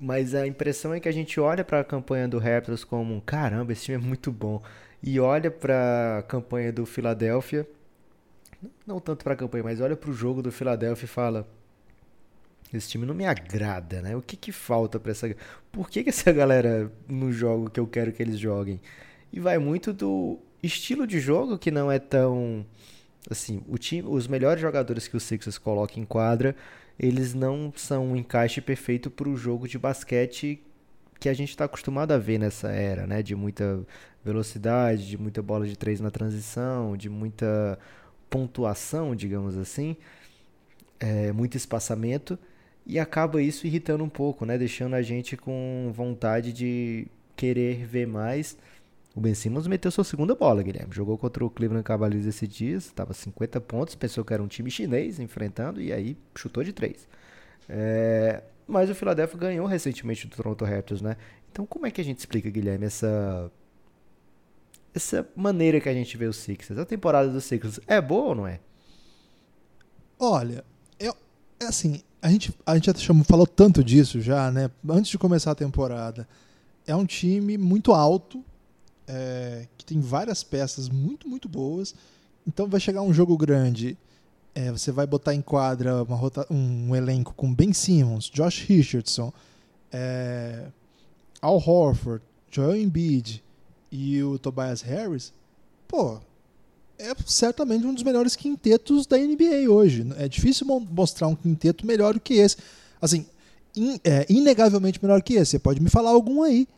Mas 0.00 0.34
a 0.34 0.46
impressão 0.46 0.94
é 0.94 1.00
que 1.00 1.08
a 1.08 1.12
gente 1.12 1.38
olha 1.38 1.62
para 1.62 1.80
a 1.80 1.84
campanha 1.84 2.26
do 2.26 2.38
Raptors 2.38 2.84
como 2.84 3.20
caramba, 3.20 3.72
esse 3.72 3.84
time 3.84 3.98
é 3.98 4.00
muito 4.00 4.32
bom. 4.32 4.62
E 5.02 5.20
olha 5.20 5.50
para 5.50 6.18
a 6.18 6.22
campanha 6.22 6.72
do 6.72 6.86
Philadelphia, 6.86 7.68
não 8.86 8.98
tanto 8.98 9.24
para 9.24 9.34
a 9.34 9.36
campanha, 9.36 9.64
mas 9.64 9.80
olha 9.80 9.96
para 9.96 10.10
o 10.10 10.14
jogo 10.14 10.42
do 10.42 10.50
Philadelphia 10.50 11.04
e 11.04 11.08
fala: 11.08 11.46
esse 12.72 12.88
time 12.88 13.04
não 13.04 13.14
me 13.14 13.26
agrada, 13.26 14.00
né? 14.00 14.16
O 14.16 14.22
que 14.22 14.36
que 14.36 14.52
falta 14.52 15.00
para 15.00 15.10
essa... 15.10 15.34
Por 15.72 15.90
que 15.90 16.04
que 16.04 16.10
essa 16.10 16.30
galera 16.32 16.90
não 17.08 17.32
joga 17.32 17.66
o 17.66 17.70
que 17.70 17.80
eu 17.80 17.86
quero 17.86 18.12
que 18.12 18.22
eles 18.22 18.38
joguem? 18.38 18.80
E 19.32 19.40
vai 19.40 19.58
muito 19.58 19.92
do 19.92 20.38
estilo 20.62 21.06
de 21.06 21.20
jogo 21.20 21.58
que 21.58 21.70
não 21.70 21.90
é 21.90 21.98
tão... 21.98 22.64
Assim, 23.30 23.62
o 23.68 23.76
time, 23.76 24.08
os 24.08 24.26
melhores 24.26 24.62
jogadores 24.62 25.06
que 25.06 25.16
o 25.16 25.20
Sixers 25.20 25.58
coloca 25.58 26.00
em 26.00 26.04
quadra, 26.04 26.56
eles 27.02 27.32
não 27.32 27.72
são 27.74 28.08
um 28.08 28.16
encaixe 28.16 28.60
perfeito 28.60 29.10
para 29.10 29.26
o 29.26 29.34
jogo 29.34 29.66
de 29.66 29.78
basquete 29.78 30.62
que 31.18 31.30
a 31.30 31.32
gente 31.32 31.48
está 31.48 31.64
acostumado 31.64 32.12
a 32.12 32.18
ver 32.18 32.38
nessa 32.38 32.68
era, 32.68 33.06
né? 33.06 33.22
De 33.22 33.34
muita 33.34 33.80
velocidade, 34.22 35.08
de 35.08 35.16
muita 35.16 35.40
bola 35.40 35.66
de 35.66 35.78
três 35.78 35.98
na 35.98 36.10
transição, 36.10 36.94
de 36.98 37.08
muita 37.08 37.78
pontuação, 38.28 39.16
digamos 39.16 39.56
assim, 39.56 39.96
é, 41.00 41.32
muito 41.32 41.56
espaçamento 41.56 42.38
e 42.86 42.98
acaba 42.98 43.40
isso 43.40 43.66
irritando 43.66 44.04
um 44.04 44.08
pouco, 44.08 44.44
né? 44.44 44.58
Deixando 44.58 44.94
a 44.94 45.00
gente 45.00 45.38
com 45.38 45.90
vontade 45.94 46.52
de 46.52 47.06
querer 47.34 47.86
ver 47.86 48.06
mais. 48.06 48.58
O 49.14 49.20
Ben 49.20 49.34
Simmons 49.34 49.66
meteu 49.66 49.90
sua 49.90 50.04
segunda 50.04 50.34
bola, 50.34 50.62
Guilherme. 50.62 50.94
Jogou 50.94 51.18
contra 51.18 51.44
o 51.44 51.50
Cleveland 51.50 51.84
Cavaliers 51.84 52.26
esses 52.26 52.48
dias, 52.48 52.86
estava 52.86 53.12
50 53.12 53.60
pontos, 53.60 53.94
pensou 53.94 54.24
que 54.24 54.32
era 54.32 54.42
um 54.42 54.46
time 54.46 54.70
chinês 54.70 55.18
enfrentando 55.18 55.80
e 55.80 55.92
aí 55.92 56.16
chutou 56.34 56.62
de 56.62 56.72
3. 56.72 57.08
É... 57.68 58.42
Mas 58.66 58.88
o 58.88 58.94
Philadelphia 58.94 59.38
ganhou 59.38 59.66
recentemente 59.66 60.28
do 60.28 60.36
Toronto 60.36 60.64
Raptors, 60.64 61.02
né? 61.02 61.16
Então 61.50 61.66
como 61.66 61.86
é 61.86 61.90
que 61.90 62.00
a 62.00 62.04
gente 62.04 62.18
explica, 62.18 62.48
Guilherme, 62.48 62.86
essa 62.86 63.50
essa 64.94 65.28
maneira 65.36 65.80
que 65.80 65.88
a 65.88 65.92
gente 65.94 66.16
vê 66.16 66.26
os 66.26 66.36
Sixers? 66.36 66.78
A 66.78 66.84
temporada 66.84 67.28
dos 67.28 67.44
Sixers 67.44 67.80
é 67.86 68.00
boa 68.00 68.28
ou 68.28 68.34
não 68.34 68.46
é? 68.46 68.60
Olha, 70.18 70.64
eu, 70.98 71.16
é 71.58 71.66
assim, 71.66 72.02
a 72.20 72.28
gente, 72.30 72.54
a 72.66 72.74
gente 72.74 72.86
já 72.86 72.94
chamou, 72.94 73.24
falou 73.24 73.46
tanto 73.46 73.82
disso 73.82 74.20
já, 74.20 74.50
né? 74.50 74.70
Antes 74.88 75.10
de 75.10 75.18
começar 75.18 75.52
a 75.52 75.54
temporada. 75.54 76.28
É 76.86 76.94
um 76.94 77.06
time 77.06 77.56
muito 77.56 77.92
alto, 77.92 78.44
é, 79.12 79.66
que 79.76 79.84
tem 79.84 80.00
várias 80.00 80.44
peças 80.44 80.88
muito, 80.88 81.28
muito 81.28 81.48
boas. 81.48 81.94
Então 82.46 82.68
vai 82.68 82.78
chegar 82.78 83.02
um 83.02 83.12
jogo 83.12 83.36
grande. 83.36 83.98
É, 84.54 84.70
você 84.70 84.92
vai 84.92 85.06
botar 85.06 85.34
em 85.34 85.42
quadra 85.42 86.04
um, 86.48 86.90
um, 86.90 86.96
elenco 86.96 87.34
com 87.34 87.52
Ben 87.52 87.72
Simmons, 87.72 88.30
Josh 88.30 88.62
Richardson, 88.62 89.32
é, 89.92 90.66
Al 91.42 91.56
Horford, 91.56 92.22
Joel 92.50 92.76
Embiid 92.76 93.42
e 93.90 94.22
o 94.22 94.38
Tobias 94.38 94.80
Harris. 94.82 95.32
Pô, 95.88 96.20
é 96.98 97.12
certamente 97.26 97.86
um 97.86 97.94
dos 97.94 98.02
melhores 98.02 98.36
quintetos 98.36 99.06
da 99.06 99.16
NBA 99.16 99.68
hoje. 99.68 100.06
É 100.18 100.28
difícil 100.28 100.66
mostrar 100.66 101.26
um 101.26 101.34
quinteto 101.34 101.86
melhor 101.86 102.14
do 102.14 102.20
que 102.20 102.34
esse. 102.34 102.56
Assim, 103.00 103.26
in, 103.74 103.98
é, 104.04 104.26
inegavelmente 104.28 105.02
melhor 105.02 105.22
que 105.22 105.34
esse. 105.34 105.52
Você 105.52 105.58
pode 105.58 105.80
me 105.80 105.90
falar 105.90 106.10
algum 106.10 106.42
aí, 106.42 106.68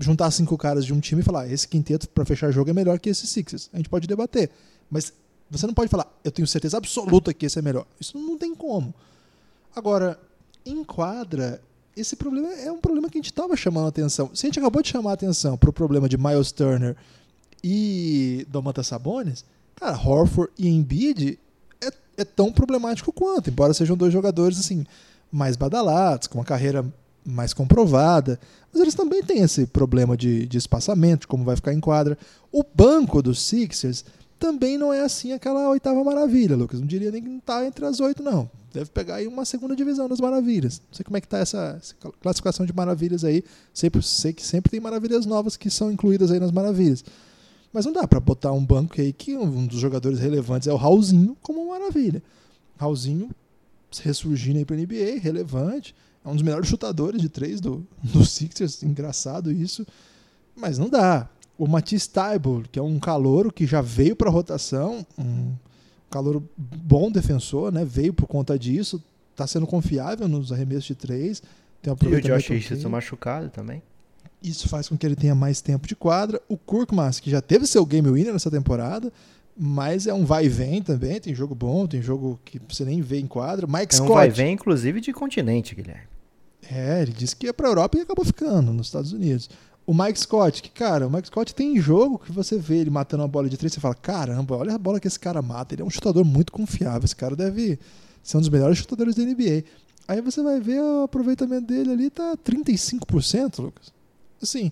juntar 0.00 0.30
cinco 0.30 0.56
caras 0.56 0.84
de 0.84 0.92
um 0.92 1.00
time 1.00 1.20
e 1.20 1.24
falar: 1.24 1.50
esse 1.50 1.66
quinteto 1.66 2.08
para 2.08 2.24
fechar 2.24 2.50
jogo 2.50 2.70
é 2.70 2.72
melhor 2.72 2.98
que 2.98 3.08
esse 3.08 3.26
Sixers. 3.26 3.70
A 3.72 3.76
gente 3.76 3.88
pode 3.88 4.06
debater. 4.06 4.50
Mas 4.90 5.12
você 5.50 5.66
não 5.66 5.74
pode 5.74 5.90
falar: 5.90 6.06
eu 6.24 6.30
tenho 6.30 6.46
certeza 6.46 6.76
absoluta 6.76 7.32
que 7.32 7.46
esse 7.46 7.58
é 7.58 7.62
melhor. 7.62 7.86
Isso 8.00 8.18
não 8.18 8.36
tem 8.38 8.54
como. 8.54 8.94
Agora, 9.74 10.18
em 10.64 10.82
quadra, 10.84 11.60
esse 11.96 12.16
problema 12.16 12.52
é 12.54 12.70
um 12.72 12.80
problema 12.80 13.08
que 13.08 13.18
a 13.18 13.20
gente 13.20 13.30
estava 13.30 13.56
chamando 13.56 13.86
a 13.86 13.88
atenção. 13.88 14.30
Se 14.34 14.46
a 14.46 14.48
gente 14.48 14.58
acabou 14.58 14.82
de 14.82 14.88
chamar 14.88 15.10
a 15.10 15.14
atenção 15.14 15.56
para 15.56 15.70
o 15.70 15.72
problema 15.72 16.08
de 16.08 16.16
Miles 16.16 16.52
Turner 16.52 16.96
e 17.62 18.46
Domantas 18.50 18.86
Sabonis 18.86 19.44
Cara, 19.78 19.96
Horford 19.96 20.50
e 20.58 20.68
Embiid 20.68 21.38
é, 21.80 21.92
é 22.16 22.24
tão 22.24 22.50
problemático 22.52 23.12
quanto, 23.12 23.48
embora 23.48 23.72
sejam 23.72 23.96
dois 23.96 24.12
jogadores 24.12 24.58
assim 24.58 24.84
mais 25.30 25.56
badalados, 25.56 26.26
com 26.26 26.38
uma 26.38 26.44
carreira 26.44 26.84
mais 27.24 27.52
comprovada, 27.52 28.38
mas 28.72 28.80
eles 28.82 28.94
também 28.94 29.22
têm 29.22 29.42
esse 29.42 29.66
problema 29.66 30.16
de, 30.16 30.46
de 30.46 30.58
espaçamento, 30.58 31.22
de 31.22 31.26
como 31.26 31.44
vai 31.44 31.56
ficar 31.56 31.72
em 31.72 31.80
quadra. 31.80 32.16
O 32.50 32.64
banco 32.74 33.22
dos 33.22 33.42
Sixers 33.42 34.04
também 34.38 34.78
não 34.78 34.92
é 34.92 35.00
assim 35.00 35.32
aquela 35.32 35.68
oitava 35.68 36.02
maravilha, 36.04 36.56
Lucas. 36.56 36.80
Não 36.80 36.86
diria 36.86 37.10
nem 37.10 37.22
que 37.22 37.28
não 37.28 37.38
está 37.38 37.66
entre 37.66 37.84
as 37.84 38.00
oito, 38.00 38.22
não. 38.22 38.48
Deve 38.72 38.90
pegar 38.90 39.16
aí 39.16 39.26
uma 39.26 39.44
segunda 39.44 39.74
divisão 39.74 40.08
das 40.08 40.20
maravilhas. 40.20 40.80
Não 40.88 40.94
sei 40.94 41.04
como 41.04 41.16
é 41.16 41.20
que 41.20 41.26
está 41.26 41.38
essa, 41.38 41.76
essa, 41.80 41.94
classificação 42.20 42.64
de 42.64 42.72
maravilhas 42.72 43.24
aí. 43.24 43.42
Sempre, 43.74 44.02
sei 44.02 44.32
que 44.32 44.44
sempre 44.44 44.70
tem 44.70 44.80
maravilhas 44.80 45.26
novas 45.26 45.56
que 45.56 45.70
são 45.70 45.90
incluídas 45.90 46.30
aí 46.30 46.38
nas 46.38 46.52
maravilhas. 46.52 47.04
Mas 47.72 47.84
não 47.84 47.92
dá 47.92 48.06
para 48.06 48.20
botar 48.20 48.52
um 48.52 48.64
banco 48.64 49.00
aí 49.00 49.12
que 49.12 49.36
um 49.36 49.66
dos 49.66 49.80
jogadores 49.80 50.18
relevantes 50.18 50.68
é 50.68 50.72
o 50.72 50.76
Raulzinho 50.76 51.36
como 51.42 51.60
uma 51.60 51.78
maravilha. 51.78 52.22
Raulzinho 52.78 53.30
ressurgindo 54.02 54.58
aí 54.58 54.64
para 54.64 54.76
NBA, 54.76 55.18
relevante. 55.20 55.94
É 56.28 56.32
um 56.32 56.34
dos 56.34 56.42
melhores 56.42 56.68
chutadores 56.68 57.20
de 57.20 57.28
três 57.28 57.60
do, 57.60 57.86
do 58.02 58.24
Sixers. 58.24 58.82
Engraçado 58.82 59.50
isso. 59.50 59.86
Mas 60.54 60.78
não 60.78 60.88
dá 60.88 61.28
o 61.56 61.66
Matisse 61.66 62.10
Taibo, 62.10 62.62
que 62.70 62.78
é 62.78 62.82
um 62.82 62.98
calouro 62.98 63.52
que 63.52 63.66
já 63.66 63.80
veio 63.80 64.14
para 64.14 64.28
a 64.28 64.32
rotação, 64.32 65.04
um 65.18 65.52
calouro 66.10 66.48
bom 66.56 67.10
defensor, 67.10 67.72
né? 67.72 67.84
veio 67.84 68.12
por 68.12 68.26
conta 68.26 68.58
disso, 68.58 69.02
está 69.32 69.46
sendo 69.46 69.66
confiável 69.66 70.28
nos 70.28 70.52
arremessos 70.52 70.84
de 70.84 70.94
três. 70.94 71.42
Tem 71.82 71.92
um 71.92 71.96
e 72.00 72.14
o 72.14 72.20
Josh 72.20 72.48
Richardson 72.48 72.88
machucado 72.88 73.50
também. 73.50 73.82
Isso 74.42 74.68
faz 74.68 74.88
com 74.88 74.96
que 74.96 75.04
ele 75.04 75.16
tenha 75.16 75.34
mais 75.34 75.60
tempo 75.60 75.86
de 75.88 75.96
quadra. 75.96 76.40
O 76.48 76.56
Kurkmas, 76.56 77.18
que 77.18 77.30
já 77.30 77.40
teve 77.40 77.66
seu 77.66 77.84
game 77.84 78.08
winner 78.08 78.32
nessa 78.32 78.50
temporada, 78.50 79.12
mas 79.56 80.06
é 80.06 80.14
um 80.14 80.24
vai 80.24 80.46
e 80.46 80.48
vem 80.48 80.80
também. 80.80 81.20
Tem 81.20 81.34
jogo 81.34 81.54
bom, 81.54 81.86
tem 81.86 82.00
jogo 82.00 82.38
que 82.44 82.60
você 82.68 82.84
nem 82.84 83.00
vê 83.00 83.18
em 83.18 83.26
quadra. 83.26 83.66
Mike 83.66 83.94
é 83.94 84.02
um 84.02 84.04
Scott. 84.04 84.12
vai 84.12 84.28
e 84.28 84.30
vem, 84.30 84.54
inclusive, 84.54 85.00
de 85.00 85.12
continente, 85.12 85.74
Guilherme. 85.74 86.17
É, 86.70 87.02
ele 87.02 87.12
disse 87.12 87.34
que 87.34 87.46
ia 87.46 87.54
para 87.54 87.66
a 87.66 87.70
Europa 87.70 87.98
e 87.98 88.02
acabou 88.02 88.24
ficando 88.24 88.72
nos 88.72 88.88
Estados 88.88 89.12
Unidos. 89.12 89.48
O 89.86 89.94
Mike 89.94 90.20
Scott, 90.20 90.62
que, 90.62 90.68
cara, 90.68 91.06
o 91.06 91.10
Mike 91.10 91.28
Scott 91.28 91.54
tem 91.54 91.80
jogo 91.80 92.18
que 92.18 92.30
você 92.30 92.58
vê 92.58 92.76
ele 92.76 92.90
matando 92.90 93.22
uma 93.22 93.28
bola 93.28 93.48
de 93.48 93.56
três, 93.56 93.72
você 93.72 93.80
fala, 93.80 93.94
caramba, 93.94 94.54
olha 94.54 94.74
a 94.74 94.78
bola 94.78 95.00
que 95.00 95.08
esse 95.08 95.18
cara 95.18 95.40
mata. 95.40 95.74
Ele 95.74 95.80
é 95.80 95.84
um 95.84 95.88
chutador 95.90 96.26
muito 96.26 96.52
confiável. 96.52 97.04
Esse 97.04 97.16
cara 97.16 97.34
deve 97.34 97.78
ser 98.22 98.36
um 98.36 98.40
dos 98.40 98.50
melhores 98.50 98.76
chutadores 98.76 99.14
da 99.14 99.22
NBA. 99.22 99.64
Aí 100.06 100.20
você 100.20 100.42
vai 100.42 100.60
ver 100.60 100.80
o 100.80 101.04
aproveitamento 101.04 101.66
dele 101.66 101.92
ali, 101.92 102.10
tá 102.10 102.36
35%, 102.36 103.62
Lucas. 103.62 103.90
Assim, 104.42 104.70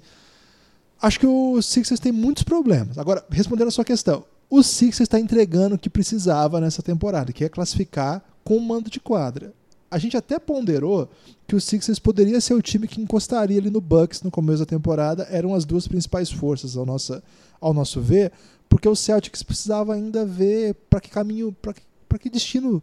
acho 1.00 1.18
que 1.18 1.26
o 1.26 1.62
Sixers 1.62 2.00
tem 2.00 2.12
muitos 2.12 2.42
problemas. 2.42 2.98
Agora, 2.98 3.24
respondendo 3.30 3.68
a 3.68 3.70
sua 3.70 3.84
questão, 3.86 4.22
o 4.50 4.62
Sixers 4.62 5.06
está 5.06 5.18
entregando 5.18 5.76
o 5.76 5.78
que 5.78 5.88
precisava 5.88 6.60
nessa 6.60 6.82
temporada, 6.82 7.32
que 7.32 7.44
é 7.44 7.48
classificar 7.48 8.22
com 8.44 8.58
o 8.58 8.60
mando 8.60 8.90
de 8.90 9.00
quadra 9.00 9.54
a 9.90 9.98
gente 9.98 10.16
até 10.16 10.38
ponderou 10.38 11.08
que 11.46 11.54
o 11.54 11.60
Sixers 11.60 11.98
poderia 11.98 12.40
ser 12.40 12.54
o 12.54 12.62
time 12.62 12.88
que 12.88 13.00
encostaria 13.00 13.58
ali 13.58 13.70
no 13.70 13.80
Bucks 13.80 14.22
no 14.22 14.30
começo 14.30 14.58
da 14.58 14.66
temporada. 14.66 15.26
Eram 15.30 15.54
as 15.54 15.64
duas 15.64 15.86
principais 15.86 16.30
forças 16.30 16.76
ao 16.76 16.84
nosso, 16.84 17.22
ao 17.60 17.72
nosso 17.72 18.00
ver, 18.00 18.32
porque 18.68 18.88
o 18.88 18.96
Celtics 18.96 19.42
precisava 19.42 19.94
ainda 19.94 20.24
ver 20.24 20.74
para 20.90 21.00
que 21.00 21.08
caminho, 21.08 21.54
para 21.62 21.72
que, 21.72 21.82
que 22.18 22.30
destino 22.30 22.82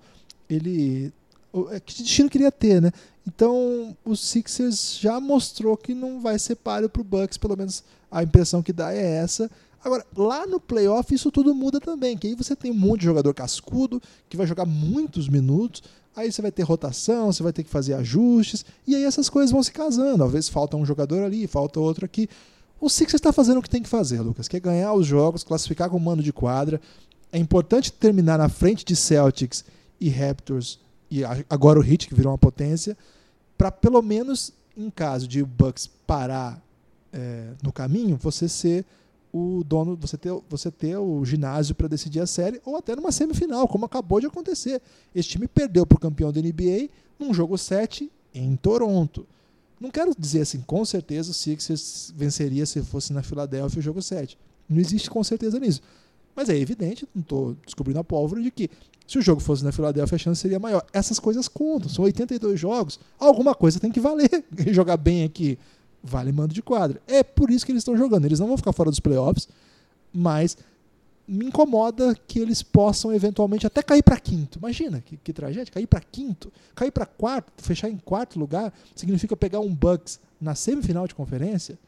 ele. 0.49 1.11
É, 1.71 1.79
que 1.79 2.01
destino 2.01 2.29
queria 2.29 2.51
ter, 2.51 2.81
né? 2.81 2.91
Então 3.27 3.95
o 4.03 4.15
Sixers 4.15 4.97
já 4.99 5.19
mostrou 5.19 5.77
que 5.77 5.93
não 5.93 6.19
vai 6.19 6.39
ser 6.39 6.55
páreo 6.55 6.89
para 6.89 7.01
o 7.01 7.05
Bucks, 7.05 7.37
pelo 7.37 7.55
menos 7.55 7.83
a 8.09 8.23
impressão 8.23 8.63
que 8.63 8.73
dá 8.73 8.93
é 8.93 9.15
essa. 9.17 9.49
Agora, 9.83 10.05
lá 10.15 10.47
no 10.47 10.59
playoff 10.59 11.13
isso 11.13 11.29
tudo 11.29 11.53
muda 11.53 11.79
também, 11.79 12.17
que 12.17 12.27
aí 12.27 12.35
você 12.35 12.55
tem 12.55 12.71
um 12.71 12.75
monte 12.75 13.01
de 13.01 13.05
jogador 13.05 13.33
cascudo 13.33 14.01
que 14.29 14.37
vai 14.37 14.47
jogar 14.47 14.65
muitos 14.65 15.27
minutos, 15.27 15.83
Aí 16.15 16.31
você 16.31 16.41
vai 16.41 16.51
ter 16.51 16.63
rotação, 16.63 17.31
você 17.31 17.41
vai 17.41 17.51
ter 17.51 17.63
que 17.63 17.69
fazer 17.69 17.95
ajustes, 17.95 18.65
e 18.85 18.95
aí 18.95 19.03
essas 19.03 19.29
coisas 19.29 19.51
vão 19.51 19.63
se 19.63 19.71
casando. 19.71 20.23
Às 20.23 20.31
vezes 20.31 20.49
falta 20.49 20.77
um 20.77 20.85
jogador 20.85 21.23
ali, 21.23 21.47
falta 21.47 21.79
outro 21.79 22.05
aqui. 22.05 22.29
O 22.79 22.89
Sixers 22.89 23.15
está 23.15 23.31
fazendo 23.31 23.57
o 23.59 23.61
que 23.61 23.69
tem 23.69 23.81
que 23.81 23.89
fazer, 23.89 24.21
Lucas, 24.21 24.47
que 24.47 24.57
é 24.57 24.59
ganhar 24.59 24.93
os 24.93 25.07
jogos, 25.07 25.43
classificar 25.43 25.89
com 25.89 25.97
mando 25.97 26.21
de 26.21 26.33
quadra. 26.33 26.79
É 27.31 27.37
importante 27.37 27.91
terminar 27.91 28.37
na 28.37 28.49
frente 28.49 28.85
de 28.85 28.95
Celtics 28.95 29.65
e 29.99 30.09
Raptors, 30.09 30.79
e 31.09 31.23
agora 31.49 31.79
o 31.79 31.83
Heat, 31.83 32.07
que 32.07 32.15
virou 32.15 32.31
uma 32.31 32.37
potência, 32.37 32.97
para 33.57 33.71
pelo 33.71 34.01
menos, 34.01 34.51
em 34.75 34.89
caso 34.89 35.27
de 35.27 35.41
o 35.41 35.45
Bucks 35.45 35.89
parar 36.05 36.61
é, 37.11 37.51
no 37.61 37.71
caminho, 37.71 38.17
você 38.17 38.49
ser 38.49 38.85
o 39.33 39.63
dono, 39.65 39.97
você 39.99 40.15
ter, 40.15 40.31
você 40.47 40.69
ter 40.69 40.95
o 40.95 41.25
ginásio 41.25 41.73
para 41.73 41.87
decidir 41.87 42.19
a 42.19 42.27
série, 42.27 42.61
ou 42.63 42.77
até 42.77 42.95
numa 42.95 43.11
semifinal, 43.11 43.67
como 43.67 43.85
acabou 43.85 44.19
de 44.19 44.27
acontecer. 44.27 44.79
Esse 45.13 45.29
time 45.29 45.47
perdeu 45.47 45.87
para 45.87 45.95
o 45.95 45.99
campeão 45.99 46.31
da 46.31 46.39
NBA 46.39 46.89
num 47.19 47.33
jogo 47.33 47.57
7 47.57 48.11
em 48.33 48.55
Toronto. 48.55 49.25
Não 49.79 49.89
quero 49.89 50.13
dizer 50.17 50.41
assim, 50.41 50.61
com 50.61 50.85
certeza 50.85 51.31
o 51.31 51.33
Sixers 51.33 52.13
venceria 52.15 52.63
se 52.67 52.81
fosse 52.83 53.11
na 53.11 53.23
Filadélfia 53.23 53.79
o 53.79 53.81
jogo 53.81 54.03
7. 54.03 54.37
Não 54.69 54.79
existe 54.79 55.09
com 55.09 55.23
certeza 55.23 55.59
nisso. 55.59 55.81
Mas 56.35 56.47
é 56.47 56.57
evidente, 56.57 57.07
não 57.13 57.21
estou 57.21 57.57
descobrindo 57.65 57.99
a 57.99 58.03
pólvora, 58.03 58.41
de 58.41 58.51
que 58.51 58.69
se 59.07 59.17
o 59.17 59.21
jogo 59.21 59.41
fosse 59.41 59.63
na 59.63 59.71
Filadélfia 59.71 60.15
a 60.15 60.19
chance 60.19 60.41
seria 60.41 60.59
maior. 60.59 60.85
Essas 60.93 61.19
coisas 61.19 61.47
contam, 61.47 61.89
são 61.89 62.05
82 62.05 62.59
jogos, 62.59 62.99
alguma 63.19 63.55
coisa 63.55 63.79
tem 63.79 63.91
que 63.91 63.99
valer. 63.99 64.45
Jogar 64.71 64.97
bem 64.97 65.23
aqui 65.23 65.57
vale 66.03 66.31
mando 66.31 66.53
de 66.53 66.61
quadra. 66.61 67.01
É 67.07 67.23
por 67.23 67.49
isso 67.49 67.65
que 67.65 67.71
eles 67.71 67.81
estão 67.81 67.95
jogando. 67.95 68.25
Eles 68.25 68.39
não 68.39 68.47
vão 68.47 68.57
ficar 68.57 68.73
fora 68.73 68.89
dos 68.89 68.99
playoffs, 68.99 69.47
mas 70.11 70.57
me 71.25 71.45
incomoda 71.45 72.15
que 72.27 72.39
eles 72.39 72.61
possam 72.61 73.13
eventualmente 73.13 73.65
até 73.65 73.81
cair 73.81 74.03
para 74.03 74.19
quinto. 74.19 74.59
Imagina 74.59 74.99
que, 74.99 75.15
que 75.15 75.31
tragédia, 75.31 75.71
cair 75.71 75.87
para 75.87 76.01
quinto, 76.01 76.51
cair 76.75 76.91
para 76.91 77.05
quarto, 77.05 77.51
fechar 77.57 77.89
em 77.89 77.97
quarto 77.97 78.37
lugar, 78.37 78.73
significa 78.93 79.35
pegar 79.35 79.61
um 79.61 79.73
Bucks 79.73 80.19
na 80.39 80.53
semifinal 80.53 81.07
de 81.07 81.15
conferência. 81.15 81.79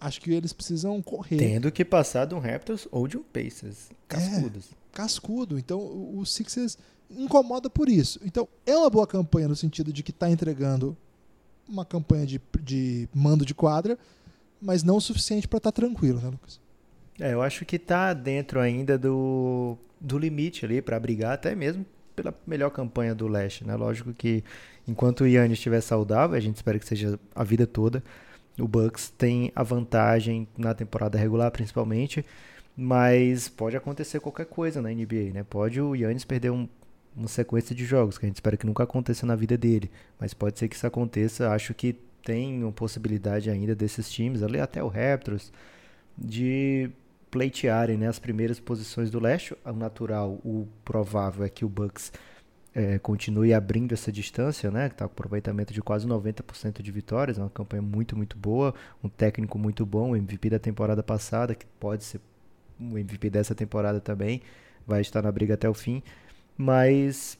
Acho 0.00 0.18
que 0.22 0.32
eles 0.32 0.54
precisam 0.54 1.02
correr. 1.02 1.36
Tendo 1.36 1.70
que 1.70 1.84
passar 1.84 2.24
de 2.24 2.34
um 2.34 2.38
Raptors 2.38 2.88
ou 2.90 3.06
de 3.06 3.18
um 3.18 3.22
Pacers. 3.22 3.90
Cascudos. 4.08 4.64
É, 4.72 4.96
cascudo. 4.96 5.58
Então 5.58 5.78
o 5.78 6.24
Sixers 6.24 6.78
incomoda 7.10 7.68
por 7.68 7.86
isso. 7.86 8.18
Então 8.24 8.48
é 8.64 8.74
uma 8.74 8.88
boa 8.88 9.06
campanha 9.06 9.46
no 9.46 9.56
sentido 9.56 9.92
de 9.92 10.02
que 10.02 10.10
está 10.10 10.30
entregando 10.30 10.96
uma 11.70 11.84
campanha 11.84 12.26
de, 12.26 12.40
de 12.62 13.08
mando 13.14 13.44
de 13.44 13.54
quadra, 13.54 13.98
mas 14.60 14.82
não 14.82 14.96
o 14.96 15.00
suficiente 15.00 15.48
para 15.48 15.58
estar 15.58 15.72
tá 15.72 15.76
tranquilo, 15.80 16.20
né, 16.20 16.28
Lucas? 16.28 16.60
É, 17.18 17.32
eu 17.32 17.42
acho 17.42 17.64
que 17.64 17.76
está 17.76 18.12
dentro 18.12 18.60
ainda 18.60 18.98
do, 18.98 19.76
do 20.00 20.18
limite 20.18 20.64
ali 20.64 20.82
para 20.82 20.98
brigar, 20.98 21.32
até 21.32 21.54
mesmo 21.54 21.84
pela 22.16 22.34
melhor 22.46 22.70
campanha 22.70 23.14
do 23.14 23.28
leste, 23.28 23.64
né? 23.64 23.76
Lógico 23.76 24.12
que 24.12 24.42
enquanto 24.86 25.20
o 25.20 25.26
Yannis 25.26 25.58
estiver 25.58 25.80
saudável, 25.80 26.36
a 26.36 26.40
gente 26.40 26.56
espera 26.56 26.78
que 26.78 26.86
seja 26.86 27.18
a 27.34 27.44
vida 27.44 27.66
toda, 27.66 28.02
o 28.58 28.66
Bucks 28.66 29.10
tem 29.10 29.52
a 29.54 29.62
vantagem 29.62 30.48
na 30.56 30.74
temporada 30.74 31.18
regular 31.18 31.50
principalmente, 31.50 32.24
mas 32.76 33.48
pode 33.48 33.76
acontecer 33.76 34.20
qualquer 34.20 34.46
coisa 34.46 34.80
na 34.80 34.90
NBA, 34.90 35.32
né? 35.32 35.44
Pode 35.48 35.80
o 35.80 35.94
Yannis 35.94 36.24
perder 36.24 36.50
um 36.50 36.68
uma 37.20 37.28
sequência 37.28 37.74
de 37.74 37.84
jogos, 37.84 38.18
que 38.18 38.24
a 38.24 38.28
gente 38.28 38.36
espera 38.36 38.56
que 38.56 38.66
nunca 38.66 38.82
aconteça 38.82 39.26
na 39.26 39.36
vida 39.36 39.56
dele. 39.56 39.90
Mas 40.18 40.34
pode 40.34 40.58
ser 40.58 40.68
que 40.68 40.74
isso 40.74 40.86
aconteça. 40.86 41.50
Acho 41.50 41.74
que 41.74 41.92
tem 42.24 42.62
uma 42.62 42.72
possibilidade 42.72 43.50
ainda 43.50 43.74
desses 43.74 44.10
times, 44.10 44.42
ali 44.42 44.58
até 44.58 44.82
o 44.82 44.88
Raptors, 44.88 45.52
de 46.16 46.90
pleitearem 47.30 47.96
né, 47.96 48.08
as 48.08 48.18
primeiras 48.18 48.58
posições 48.58 49.10
do 49.10 49.20
leste. 49.20 49.54
O 49.64 49.72
natural, 49.72 50.40
o 50.44 50.66
provável 50.84 51.44
é 51.44 51.48
que 51.48 51.64
o 51.64 51.68
Bucks 51.68 52.12
é, 52.74 52.98
continue 52.98 53.52
abrindo 53.52 53.92
essa 53.92 54.10
distância, 54.10 54.70
né? 54.70 54.88
Que 54.88 54.94
está 54.94 55.06
com 55.06 55.12
aproveitamento 55.12 55.74
de 55.74 55.82
quase 55.82 56.06
90% 56.06 56.80
de 56.80 56.90
vitórias, 56.90 57.38
é 57.38 57.42
uma 57.42 57.50
campanha 57.50 57.82
muito, 57.82 58.16
muito 58.16 58.36
boa, 58.36 58.74
um 59.04 59.08
técnico 59.08 59.58
muito 59.58 59.84
bom, 59.84 60.10
o 60.10 60.16
MVP 60.16 60.50
da 60.50 60.58
temporada 60.58 61.02
passada, 61.02 61.54
que 61.54 61.66
pode 61.78 62.04
ser 62.04 62.20
o 62.80 62.96
MVP 62.96 63.28
dessa 63.28 63.54
temporada 63.54 64.00
também, 64.00 64.40
vai 64.86 65.02
estar 65.02 65.20
na 65.20 65.30
briga 65.30 65.54
até 65.54 65.68
o 65.68 65.74
fim 65.74 66.02
mas 66.60 67.38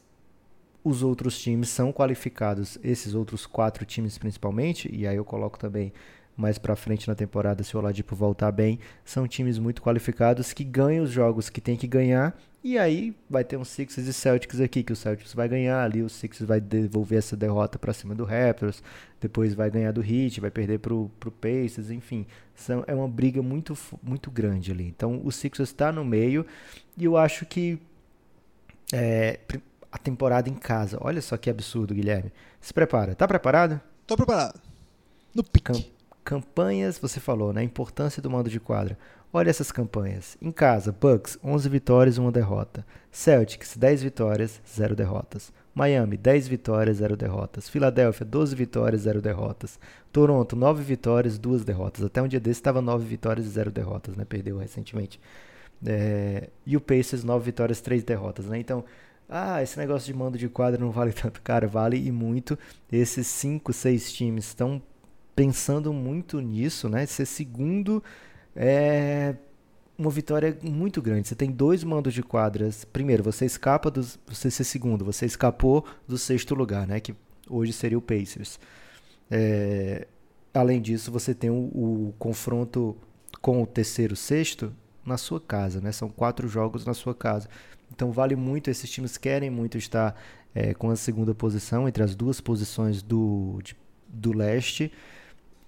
os 0.83 1.03
outros 1.03 1.39
times 1.39 1.69
são 1.69 1.93
qualificados, 1.93 2.79
esses 2.83 3.15
outros 3.15 3.45
quatro 3.45 3.85
times 3.85 4.17
principalmente, 4.17 4.91
e 4.91 5.07
aí 5.07 5.17
eu 5.17 5.27
coloco 5.27 5.59
também 5.59 5.93
mais 6.35 6.57
para 6.57 6.75
frente 6.75 7.07
na 7.07 7.15
temporada 7.15 7.63
se 7.63 7.77
o 7.77 7.79
Oladipo 7.79 8.17
voltar 8.17 8.51
bem, 8.51 8.79
são 9.05 9.29
times 9.29 9.59
muito 9.59 9.83
qualificados 9.83 10.55
que 10.55 10.65
ganham 10.65 11.05
os 11.05 11.11
jogos 11.11 11.51
que 11.51 11.61
tem 11.61 11.77
que 11.77 11.87
ganhar, 11.87 12.35
e 12.65 12.79
aí 12.79 13.15
vai 13.29 13.45
ter 13.45 13.59
um 13.59 13.65
Sixers 13.65 14.07
e 14.07 14.13
Celtics 14.15 14.59
aqui, 14.59 14.83
que 14.83 14.93
o 14.93 14.97
Celtics 14.97 15.35
vai 15.35 15.51
ganhar, 15.51 15.85
ali 15.85 16.03
o 16.03 16.09
Sixers 16.09 16.49
vai 16.49 16.59
devolver 16.59 17.19
essa 17.19 17.37
derrota 17.37 17.79
para 17.79 17.93
cima 17.93 18.15
do 18.15 18.25
Raptors, 18.25 18.83
depois 19.21 19.53
vai 19.53 19.71
ganhar 19.71 19.93
do 19.93 20.03
Heat, 20.03 20.41
vai 20.41 20.51
perder 20.51 20.79
pro, 20.79 21.11
pro 21.21 21.31
Pacers, 21.31 21.91
enfim, 21.91 22.27
são, 22.55 22.83
é 22.87 22.95
uma 22.95 23.09
briga 23.09 23.43
muito, 23.43 23.77
muito 24.03 24.31
grande 24.31 24.73
ali. 24.73 24.87
Então 24.87 25.21
o 25.23 25.31
Sixers 25.31 25.69
está 25.69 25.93
no 25.93 26.07
meio, 26.07 26.47
e 26.97 27.05
eu 27.05 27.19
acho 27.19 27.45
que 27.45 27.79
é, 28.93 29.41
a 29.91 29.99
temporada 29.99 30.49
em 30.49 30.55
casa. 30.55 30.99
Olha 31.01 31.21
só 31.21 31.37
que 31.37 31.51
absurdo, 31.51 31.95
Guilherme. 31.95 32.33
Se 32.61 32.73
prepara. 32.73 33.15
Tá 33.15 33.27
preparado? 33.27 33.81
Tô 34.07 34.17
preparado. 34.17 34.61
No 35.35 35.43
pique. 35.43 35.73
Cam 35.73 35.83
campanhas, 36.23 36.99
você 36.99 37.19
falou, 37.19 37.53
né? 37.53 37.61
A 37.61 37.65
importância 37.65 38.23
do 38.23 38.31
mando 38.31 38.49
de 38.49 38.61
quadra. 38.61 38.97
Olha 39.33 39.51
essas 39.51 39.73
campanhas. 39.73 40.37
Em 40.41 40.51
casa, 40.51 40.93
Bucks, 40.93 41.39
11 41.43 41.69
vitórias, 41.69 42.19
1 42.19 42.31
derrota. 42.31 42.85
Celtics, 43.11 43.77
10 43.77 44.03
vitórias, 44.03 44.61
0 44.69 44.95
derrotas. 44.95 45.53
Miami, 45.75 46.17
10 46.17 46.49
vitórias, 46.49 46.99
0 46.99 47.17
derrotas. 47.17 47.69
Filadélfia, 47.69 48.27
12 48.27 48.55
vitórias, 48.55 49.03
0 49.03 49.21
derrotas. 49.21 49.79
Toronto, 50.13 50.57
9 50.57 50.83
vitórias, 50.83 51.39
2 51.39 51.65
derrotas. 51.65 52.05
Até 52.05 52.21
um 52.21 52.29
dia 52.29 52.41
desse 52.41 52.61
estava 52.61 52.83
9 52.83 53.05
vitórias 53.05 53.47
e 53.47 53.51
0 53.51 53.71
derrotas, 53.71 54.17
né? 54.17 54.25
Perdeu 54.25 54.59
recentemente. 54.59 55.21
É, 55.85 56.49
e 56.67 56.77
o 56.77 56.81
Pacers, 56.81 57.25
9 57.25 57.45
vitórias, 57.45 57.81
3 57.81 58.03
derrotas, 58.03 58.47
né? 58.47 58.59
Então, 58.59 58.85
ah, 59.29 59.63
esse 59.63 59.79
negócio 59.79 60.13
de 60.13 60.19
mando 60.19 60.37
de 60.37 60.49
quadra 60.49 60.79
não 60.79 60.91
vale 60.91 61.13
tanto. 61.15 61.41
Cara, 61.43 61.67
vale 61.67 61.97
e 61.97 62.11
muito. 62.11 62.59
Esses 62.91 63.27
5, 63.27 63.73
6 63.73 64.13
times 64.13 64.47
estão 64.47 64.83
pensando 65.35 65.93
muito 65.93 66.41
nisso, 66.41 66.89
né? 66.89 67.07
Ser 67.07 67.27
segundo 67.27 68.03
é 68.55 69.35
uma 69.97 70.11
vitória 70.11 70.57
muito 70.63 71.01
grande. 71.03 71.29
Você 71.29 71.35
tem 71.35 71.51
dois 71.51 71.85
mandos 71.85 72.15
de 72.15 72.23
quadras. 72.23 72.85
Primeiro, 72.85 73.23
você 73.23 73.45
escapa 73.45 73.91
dos. 73.91 74.19
Você 74.27 74.51
ser 74.51 74.65
segundo, 74.65 75.05
você 75.05 75.27
escapou 75.27 75.85
do 76.09 76.19
sexto 76.19 76.55
lugar, 76.55 76.87
né? 76.87 77.01
Que 77.01 77.15
hoje 77.49 77.73
seria 77.73 77.99
o 77.99 78.03
Pacers. 78.03 78.59
É, 79.31 80.09
além 80.53 80.81
disso, 80.81 81.13
você 81.13 81.35
tem 81.35 81.51
o, 81.51 81.55
o, 81.55 82.15
confronto 82.19 82.97
com 83.41 83.63
o 83.63 83.67
terceiro 83.67 84.17
sexto 84.17 84.73
na 85.05 85.17
sua 85.17 85.41
casa, 85.41 85.81
né? 85.81 85.93
São 85.93 86.09
quatro 86.09 86.49
jogos 86.49 86.85
na 86.85 86.95
sua 86.95 87.15
casa. 87.15 87.49
Então 87.93 88.13
vale 88.13 88.37
muito, 88.37 88.71
esses 88.71 88.89
times 88.89 89.17
querem 89.17 89.51
muito 89.51 89.77
estar 89.77 90.15
é, 90.55 90.75
com 90.75 90.91
a 90.91 90.97
segunda 90.97 91.35
posição, 91.35 91.89
entre 91.89 92.03
as 92.03 92.15
duas 92.15 92.41
posições 92.41 93.03
do, 93.03 93.59
de, 93.63 93.77
do 94.09 94.33
leste. 94.33 94.93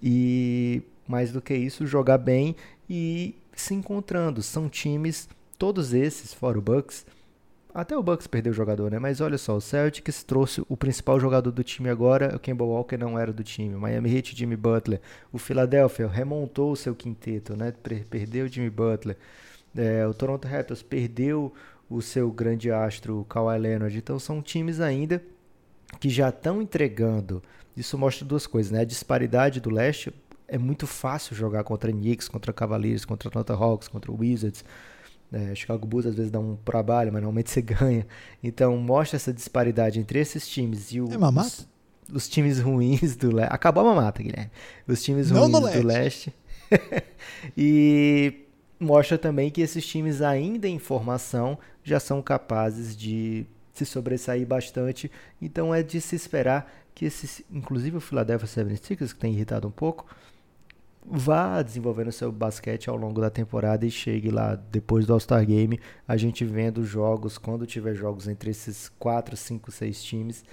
E 0.01 0.81
mais 1.07 1.31
do 1.31 1.41
que 1.41 1.53
isso, 1.53 1.85
jogar 1.85 2.17
bem 2.17 2.55
e 2.89 3.35
se 3.55 3.73
encontrando. 3.73 4.41
São 4.41 4.69
times, 4.69 5.29
todos 5.57 5.93
esses, 5.93 6.33
fora 6.33 6.57
o 6.57 6.61
Bucks, 6.61 7.05
até 7.73 7.97
o 7.97 8.03
Bucks 8.03 8.27
perdeu 8.27 8.51
o 8.51 8.55
jogador, 8.55 8.91
né? 8.91 8.99
Mas 8.99 9.19
olha 9.19 9.37
só, 9.37 9.55
o 9.55 9.61
Celtics 9.61 10.23
trouxe 10.23 10.63
o 10.69 10.77
principal 10.77 11.19
jogador 11.19 11.51
do 11.51 11.63
time 11.63 11.89
agora, 11.89 12.35
o 12.35 12.39
Kemba 12.39 12.63
Walker 12.63 12.97
não 12.97 13.17
era 13.17 13.33
do 13.33 13.43
time. 13.43 13.73
O 13.73 13.79
Miami 13.79 14.15
Heat, 14.15 14.35
Jimmy 14.35 14.55
Butler. 14.55 15.01
O 15.31 15.39
Philadelphia 15.39 16.07
remontou 16.07 16.71
o 16.71 16.75
seu 16.75 16.93
quinteto, 16.93 17.55
né? 17.55 17.73
Perdeu 18.09 18.45
o 18.45 18.47
Jimmy 18.47 18.69
Butler. 18.69 19.17
É, 19.75 20.05
o 20.05 20.13
Toronto 20.13 20.47
Raptors 20.47 20.83
perdeu 20.83 21.51
o 21.89 22.01
seu 22.01 22.31
grande 22.31 22.71
astro, 22.71 23.25
Kawhi 23.27 23.57
Leonard. 23.57 23.97
Então 23.97 24.19
são 24.19 24.41
times 24.41 24.79
ainda 24.79 25.23
que 25.99 26.09
já 26.09 26.29
estão 26.29 26.61
entregando. 26.61 27.41
Isso 27.75 27.97
mostra 27.97 28.23
duas 28.23 28.45
coisas, 28.45 28.71
né? 28.71 28.81
A 28.81 28.85
disparidade 28.85 29.59
do 29.59 29.71
leste 29.71 30.13
é 30.47 30.57
muito 30.59 30.85
fácil 30.85 31.35
jogar 31.35 31.63
contra 31.63 31.91
Knicks, 31.91 32.27
contra 32.27 32.53
Cavaliers, 32.53 33.03
contra 33.03 33.29
Atlanta 33.29 33.53
Hawks, 33.53 33.87
contra 33.87 34.11
Wizards. 34.11 34.63
É, 35.33 35.55
Chicago 35.55 35.87
Bulls 35.87 36.05
às 36.05 36.15
vezes 36.15 36.29
dá 36.29 36.39
um 36.39 36.55
trabalho, 36.57 37.11
mas 37.11 37.21
normalmente 37.21 37.49
você 37.49 37.61
ganha. 37.63 38.05
Então 38.43 38.77
mostra 38.77 39.17
essa 39.17 39.33
disparidade 39.33 39.99
entre 39.99 40.19
esses 40.19 40.47
times 40.47 40.91
e 40.93 41.01
o, 41.01 41.07
é 41.11 41.17
os, 41.17 41.67
os, 42.13 42.27
times 42.29 42.59
ruins 42.59 43.15
do 43.15 43.35
leste. 43.35 43.51
Acabou 43.51 43.83
a 43.83 43.95
mamata, 43.95 44.21
Guilherme. 44.21 44.51
Os 44.87 45.01
times 45.01 45.31
Não 45.31 45.49
ruins 45.49 45.73
do 45.73 45.87
leste. 45.87 46.33
e 47.57 48.45
mostra 48.79 49.17
também 49.17 49.49
que 49.49 49.61
esses 49.61 49.85
times 49.85 50.21
ainda 50.21 50.67
em 50.67 50.77
formação 50.77 51.57
já 51.83 51.99
são 51.99 52.21
capazes 52.21 52.95
de 52.95 53.45
se 53.73 53.85
sobressair 53.85 54.45
bastante. 54.45 55.11
Então 55.41 55.73
é 55.73 55.81
de 55.81 55.99
se 55.99 56.15
esperar 56.15 56.71
que 56.93 57.05
esses, 57.05 57.41
inclusive 57.51 57.97
o 57.97 58.01
Philadelphia 58.01 58.47
76ers, 58.47 59.13
que 59.13 59.19
tem 59.19 59.33
irritado 59.33 59.67
um 59.67 59.71
pouco, 59.71 60.05
vá 61.05 61.61
desenvolvendo 61.61 62.11
seu 62.11 62.31
basquete 62.31 62.89
ao 62.89 62.95
longo 62.95 63.19
da 63.19 63.29
temporada 63.29 63.85
e 63.85 63.91
chegue 63.91 64.29
lá 64.29 64.55
depois 64.55 65.05
do 65.05 65.13
All-Star 65.13 65.45
Game, 65.45 65.79
a 66.07 66.15
gente 66.17 66.45
vendo 66.45 66.83
jogos, 66.83 67.37
quando 67.37 67.65
tiver 67.65 67.93
jogos 67.93 68.27
entre 68.27 68.51
esses 68.51 68.89
4, 68.99 69.35
5, 69.35 69.71
6 69.71 70.03
times, 70.03 70.45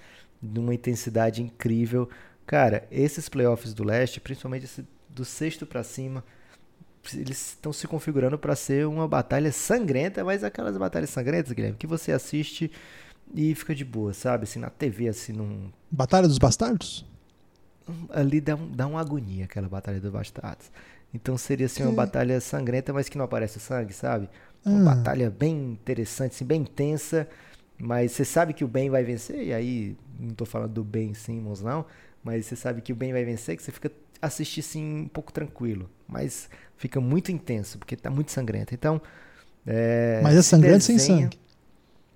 numa 0.43 0.74
intensidade 0.74 1.43
incrível. 1.43 2.09
Cara, 2.47 2.86
esses 2.90 3.28
playoffs 3.28 3.72
do 3.72 3.85
leste, 3.85 4.20
principalmente 4.20 4.64
esse, 4.64 4.85
do 5.09 5.24
sexto 5.24 5.66
para 5.66 5.82
cima, 5.82 6.24
eles 7.14 7.52
estão 7.52 7.72
se 7.72 7.86
configurando 7.86 8.39
para 8.39 8.56
ser 8.56 8.86
uma 8.86 9.06
batalha 9.09 9.52
sangrenta, 9.52 10.24
mas 10.24 10.44
aquelas 10.44 10.77
batalhas 10.77 11.10
sangrentas, 11.10 11.52
Guilherme, 11.52 11.77
que 11.78 11.86
você 11.86 12.12
assiste 12.12 12.70
e 13.35 13.55
fica 13.55 13.74
de 13.74 13.85
boa, 13.85 14.12
sabe? 14.12 14.44
Assim, 14.44 14.59
na 14.59 14.70
TV, 14.70 15.09
assim, 15.09 15.32
num... 15.32 15.70
Batalha 15.90 16.27
dos 16.27 16.39
Bastardos? 16.39 17.10
Ali 18.10 18.40
dá, 18.40 18.54
um, 18.54 18.70
dá 18.70 18.86
uma 18.86 19.00
agonia 19.00 19.44
aquela 19.44 19.68
batalha 19.68 20.00
dos 20.00 20.10
bastardos. 20.10 20.70
Então 21.12 21.36
seria 21.36 21.66
assim 21.66 21.82
uma 21.82 21.92
batalha 21.92 22.40
sangrenta, 22.40 22.92
mas 22.92 23.08
que 23.08 23.18
não 23.18 23.24
aparece 23.24 23.58
sangue, 23.58 23.92
sabe? 23.92 24.28
Uma 24.64 24.92
ah. 24.92 24.94
batalha 24.96 25.30
bem 25.30 25.72
interessante, 25.72 26.32
assim, 26.32 26.44
bem 26.44 26.62
intensa, 26.62 27.28
mas 27.78 28.12
você 28.12 28.24
sabe 28.24 28.52
que 28.52 28.64
o 28.64 28.68
bem 28.68 28.90
vai 28.90 29.02
vencer, 29.02 29.42
e 29.42 29.52
aí 29.52 29.96
não 30.18 30.30
estou 30.30 30.46
falando 30.46 30.72
do 30.72 30.84
Ben 30.84 31.14
Simmons 31.14 31.62
não, 31.62 31.84
mas 32.22 32.46
você 32.46 32.54
sabe 32.54 32.80
que 32.80 32.92
o 32.92 32.96
bem 32.96 33.12
vai 33.12 33.24
vencer, 33.24 33.56
que 33.56 33.62
você 33.62 33.72
fica 33.72 33.90
assistir 34.20 34.60
assim 34.60 35.00
um 35.00 35.08
pouco 35.08 35.32
tranquilo, 35.32 35.90
mas 36.06 36.48
fica 36.76 37.00
muito 37.00 37.32
intenso, 37.32 37.78
porque 37.78 37.94
está 37.94 38.10
muito 38.10 38.30
sangrento. 38.30 38.74
Então, 38.74 39.00
é, 39.66 40.20
Mas 40.22 40.36
é 40.36 40.42
sangrante 40.42 40.86
desenha, 40.86 40.98
sem 40.98 41.16
sangue. 41.16 41.40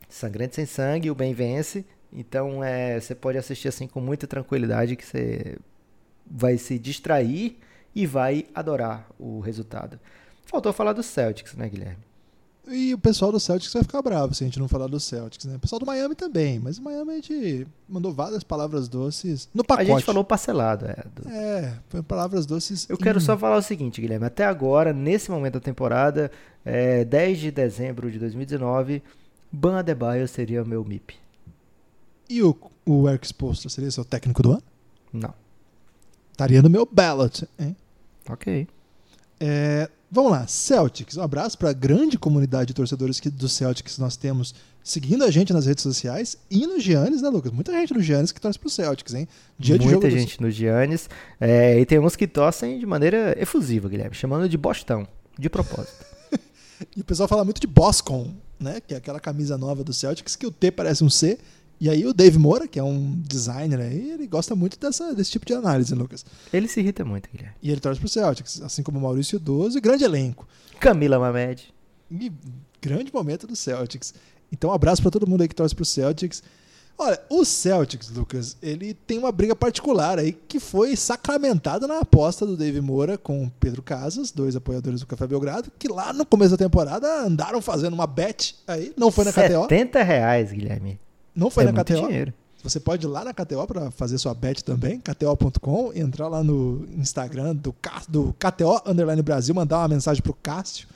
Sangrante 0.09 0.55
sem 0.55 0.67
sangue, 0.67 1.11
o 1.11 1.15
bem 1.15 1.35
vence, 1.35 1.85
então 2.15 2.63
é, 2.63 3.01
você 3.01 3.15
pode 3.15 3.37
assistir 3.37 3.69
assim 3.69 3.87
com 3.87 4.01
muita 4.01 4.27
tranquilidade 4.27 4.97
que 4.97 5.05
você 5.05 5.59
vai 6.25 6.57
se 6.57 6.79
distrair 6.79 7.59
e 7.95 8.07
vai 8.07 8.47
adorar 8.55 9.09
o 9.19 9.41
resultado. 9.41 9.99
Faltou 10.47 10.73
falar 10.73 10.93
do 10.93 11.03
Celtics, 11.03 11.55
né, 11.55 11.69
Guilherme? 11.69 12.05
E 12.67 12.95
o 12.95 12.99
pessoal 12.99 13.31
do 13.31 13.39
Celtics 13.39 13.73
vai 13.73 13.83
ficar 13.83 14.01
bravo 14.01 14.35
se 14.35 14.43
a 14.43 14.47
gente 14.47 14.59
não 14.59 14.69
falar 14.69 14.87
do 14.87 14.99
Celtics, 14.99 15.45
né? 15.45 15.57
O 15.57 15.59
pessoal 15.59 15.79
do 15.79 15.85
Miami 15.85 16.15
também, 16.15 16.59
mas 16.59 16.79
o 16.79 16.83
Miami 16.83 17.13
a 17.13 17.15
gente 17.17 17.67
mandou 17.87 18.11
várias 18.11 18.43
palavras 18.43 18.89
doces 18.89 19.49
no 19.53 19.63
pacote. 19.63 19.91
A 19.91 19.95
gente 19.95 20.05
falou 20.05 20.25
parcelado, 20.25 20.87
é. 20.87 21.05
Do... 21.15 21.29
É, 21.29 21.79
foi 21.89 22.03
palavras 22.03 22.47
doces. 22.47 22.89
Eu 22.89 22.97
quero 22.97 23.21
só 23.21 23.37
falar 23.37 23.57
o 23.59 23.63
seguinte, 23.63 24.01
Guilherme. 24.01 24.25
Até 24.25 24.47
agora, 24.47 24.95
nesse 24.95 25.31
momento 25.31 25.55
da 25.55 25.61
temporada, 25.61 26.31
é, 26.65 27.05
10 27.05 27.39
de 27.39 27.51
dezembro 27.51 28.11
de 28.11 28.19
2019, 28.19 29.03
Ban 29.53 29.79
Adebayo 29.79 30.27
seria 30.27 30.63
o 30.63 30.67
meu 30.67 30.83
MIP. 30.83 31.24
E 32.29 32.43
o, 32.43 32.57
o 32.87 33.09
Eric 33.09 33.27
Spoelstra 33.27 33.69
seria 33.69 33.91
seu 33.91 34.05
técnico 34.05 34.43
do 34.43 34.53
ano? 34.53 34.63
Não. 35.13 35.35
Estaria 36.33 36.63
no 36.63 36.71
meu 36.71 36.89
ballot, 36.91 37.47
hein? 37.59 37.77
Ok. 38.29 38.67
É, 39.39 39.89
vamos 40.11 40.33
lá, 40.33 40.47
Celtics. 40.47 41.17
Um 41.17 41.23
abraço 41.23 41.57
para 41.59 41.71
a 41.71 41.73
grande 41.73 42.19
comunidade 42.19 42.69
de 42.69 42.75
torcedores 42.75 43.21
que, 43.21 43.31
do 43.31 43.49
Celtics 43.49 43.99
nós 43.99 44.17
temos 44.17 44.55
seguindo 44.83 45.25
a 45.25 45.31
gente 45.31 45.53
nas 45.53 45.67
redes 45.67 45.83
sociais 45.83 46.37
e 46.51 46.67
no 46.67 46.79
Giannis, 46.79 47.23
né, 47.23 47.29
Lucas? 47.29 47.53
Muita 47.53 47.73
gente 47.73 47.95
no 47.95 48.01
Giannis 48.01 48.33
que 48.33 48.41
torce 48.41 48.59
pro 48.59 48.69
Celtics, 48.69 49.15
hein? 49.15 49.29
Dia 49.59 49.79
Muita 49.79 50.11
gente 50.11 50.39
do... 50.39 50.45
no 50.45 50.51
Giannis. 50.51 51.09
É, 51.41 51.79
e 51.81 51.87
tem 51.87 51.99
uns 51.99 52.17
que 52.17 52.27
torcem 52.27 52.79
de 52.79 52.87
maneira 52.87 53.35
efusiva, 53.41 53.89
Guilherme, 53.89 54.15
chamando 54.15 54.49
de 54.49 54.59
Bostão, 54.59 55.07
de 55.39 55.49
propósito. 55.49 56.05
e 56.97 57.01
o 57.01 57.05
pessoal 57.05 57.29
fala 57.29 57.45
muito 57.45 57.61
de 57.61 57.67
Boscon, 57.67 58.35
né? 58.61 58.81
Que 58.81 58.95
é 58.95 58.97
aquela 58.97 59.21
camisa 59.21 59.57
nova 59.57 59.83
do 59.83 59.93
Celtics 59.93 60.37
que 60.37 60.47
o 60.47 60.51
T 60.51 60.71
parece 60.71 61.03
um 61.03 61.11
C 61.11 61.39
e 61.81 61.91
aí 61.91 62.07
o 62.07 62.15
Dave 62.15 62.39
Moura, 62.39 62.67
que 62.69 62.79
é 62.79 62.83
um 62.83 63.21
designer 63.27 63.81
aí, 63.81 64.13
ele 64.13 64.27
gosta 64.27 64.55
muito 64.55 64.79
dessa, 64.79 65.15
desse 65.15 65.31
tipo 65.31 65.45
de 65.45 65.55
análise, 65.55 65.95
Lucas. 65.95 66.25
Ele 66.53 66.69
se 66.69 66.81
irrita 66.81 67.05
muito, 67.05 67.29
Guilherme. 67.31 67.57
E 67.63 67.71
ele 67.71 67.81
torce 67.81 68.01
pro 68.01 68.09
Celtics, 68.09 68.63
assim 68.63 68.83
como 68.83 68.99
o 68.99 69.03
Maurício 69.03 69.39
Doso 69.39 69.77
e 69.79 69.81
grande 69.81 70.05
elenco. 70.05 70.47
Camila 70.81 71.19
Mamed. 71.19 71.73
E 72.11 72.33
grande 72.81 73.13
momento 73.13 73.47
do 73.47 73.57
Celtics. 73.57 74.15
Então 74.53 74.71
um 74.71 74.73
abraço 74.73 75.03
para 75.03 75.11
todo 75.11 75.27
mundo 75.27 75.43
aí 75.43 75.49
que 75.49 75.55
torce 75.55 75.75
pro 75.75 75.85
Celtics. 75.85 76.43
Olha, 76.97 77.21
o 77.29 77.45
Celtics, 77.45 78.09
Lucas, 78.09 78.57
ele 78.63 78.95
tem 78.95 79.19
uma 79.19 79.33
briga 79.33 79.57
particular 79.57 80.17
aí 80.17 80.33
que 80.33 80.61
foi 80.61 80.95
sacramentada 80.95 81.89
na 81.89 81.99
aposta 81.99 82.47
do 82.47 82.57
Dave 82.57 82.81
Moura 82.81 83.19
com 83.19 83.49
Pedro 83.59 83.83
Casas, 83.83 84.31
dois 84.31 84.55
apoiadores 84.55 85.01
do 85.01 85.07
Café 85.07 85.27
Belgrado, 85.27 85.73
que 85.77 85.89
lá 85.89 86.13
no 86.13 86.25
começo 86.25 86.53
da 86.53 86.57
temporada 86.57 87.23
andaram 87.23 87.61
fazendo 87.61 87.95
uma 87.95 88.07
bet 88.07 88.55
aí, 88.67 88.93
não 88.97 89.11
foi 89.11 89.25
na 89.25 89.33
70 89.33 89.55
KTO. 89.55 89.63
70 89.63 90.03
reais, 90.05 90.53
Guilherme. 90.53 91.01
Não 91.35 91.51
foi 91.51 91.65
é 91.65 91.73
na 91.73 91.85
KTO. 91.85 92.07
Dinheiro. 92.07 92.35
Você 92.63 92.81
pode 92.81 93.05
ir 93.05 93.09
lá 93.09 93.23
na 93.25 93.35
KTO 93.35 93.67
para 93.67 93.91
fazer 93.91 94.17
sua 94.17 94.33
bet 94.33 94.65
também, 94.65 94.99
kto.com, 94.99 95.93
entrar 95.95 96.29
lá 96.29 96.43
no 96.43 96.89
Instagram 96.97 97.55
do, 97.55 97.75
do 98.09 98.35
KTO 98.39 98.81
Underline 98.87 99.21
Brasil, 99.21 99.55
mandar 99.55 99.81
uma 99.81 99.89
mensagem 99.89 100.23
pro 100.23 100.33
Cássio 100.33 100.89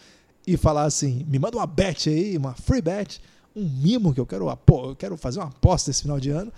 e 0.46 0.56
falar 0.56 0.84
assim: 0.84 1.26
me 1.28 1.38
manda 1.38 1.58
uma 1.58 1.66
bet 1.66 2.08
aí, 2.08 2.38
uma 2.38 2.54
free 2.54 2.80
bet, 2.80 3.20
um 3.54 3.68
mimo 3.68 4.14
que 4.14 4.20
eu 4.20 4.24
quero, 4.24 4.48
eu 4.48 4.96
quero 4.96 5.16
fazer 5.18 5.40
uma 5.40 5.48
aposta 5.48 5.90
esse 5.90 6.02
final 6.02 6.18
de 6.18 6.30
ano. 6.30 6.50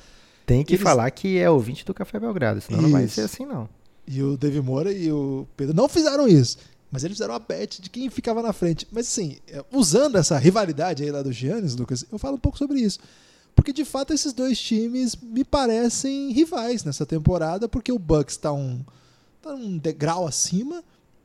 Tem 0.46 0.62
que 0.64 0.74
Eles... 0.74 0.82
falar 0.82 1.10
que 1.10 1.38
é 1.38 1.50
ouvinte 1.50 1.84
do 1.84 1.92
Café 1.92 2.20
Belgrado, 2.20 2.60
senão 2.60 2.78
isso. 2.78 2.88
não 2.88 2.98
vai 2.98 3.08
ser 3.08 3.22
assim, 3.22 3.44
não. 3.44 3.68
E 4.06 4.22
o 4.22 4.36
Dave 4.36 4.60
Moura 4.60 4.92
e 4.92 5.10
o 5.10 5.46
Pedro 5.56 5.74
não 5.74 5.88
fizeram 5.88 6.28
isso. 6.28 6.56
Mas 6.90 7.04
eles 7.04 7.16
fizeram 7.16 7.34
a 7.34 7.38
bet 7.38 7.80
de 7.80 7.88
quem 7.88 8.08
ficava 8.10 8.42
na 8.42 8.52
frente. 8.52 8.86
Mas 8.90 9.06
assim, 9.06 9.38
é, 9.48 9.64
usando 9.72 10.16
essa 10.16 10.38
rivalidade 10.38 11.02
aí 11.02 11.10
lá 11.10 11.22
do 11.22 11.32
Giannis, 11.32 11.76
Lucas, 11.76 12.04
eu 12.10 12.18
falo 12.18 12.36
um 12.36 12.40
pouco 12.40 12.58
sobre 12.58 12.80
isso. 12.80 12.98
Porque 13.54 13.72
de 13.72 13.84
fato 13.84 14.12
esses 14.12 14.32
dois 14.32 14.58
times 14.58 15.16
me 15.16 15.44
parecem 15.44 16.32
rivais 16.32 16.84
nessa 16.84 17.04
temporada, 17.04 17.68
porque 17.68 17.92
o 17.92 17.98
Bucks 17.98 18.34
está 18.34 18.52
um, 18.52 18.80
tá 19.42 19.54
um 19.54 19.76
degrau 19.76 20.26
acima 20.26 20.82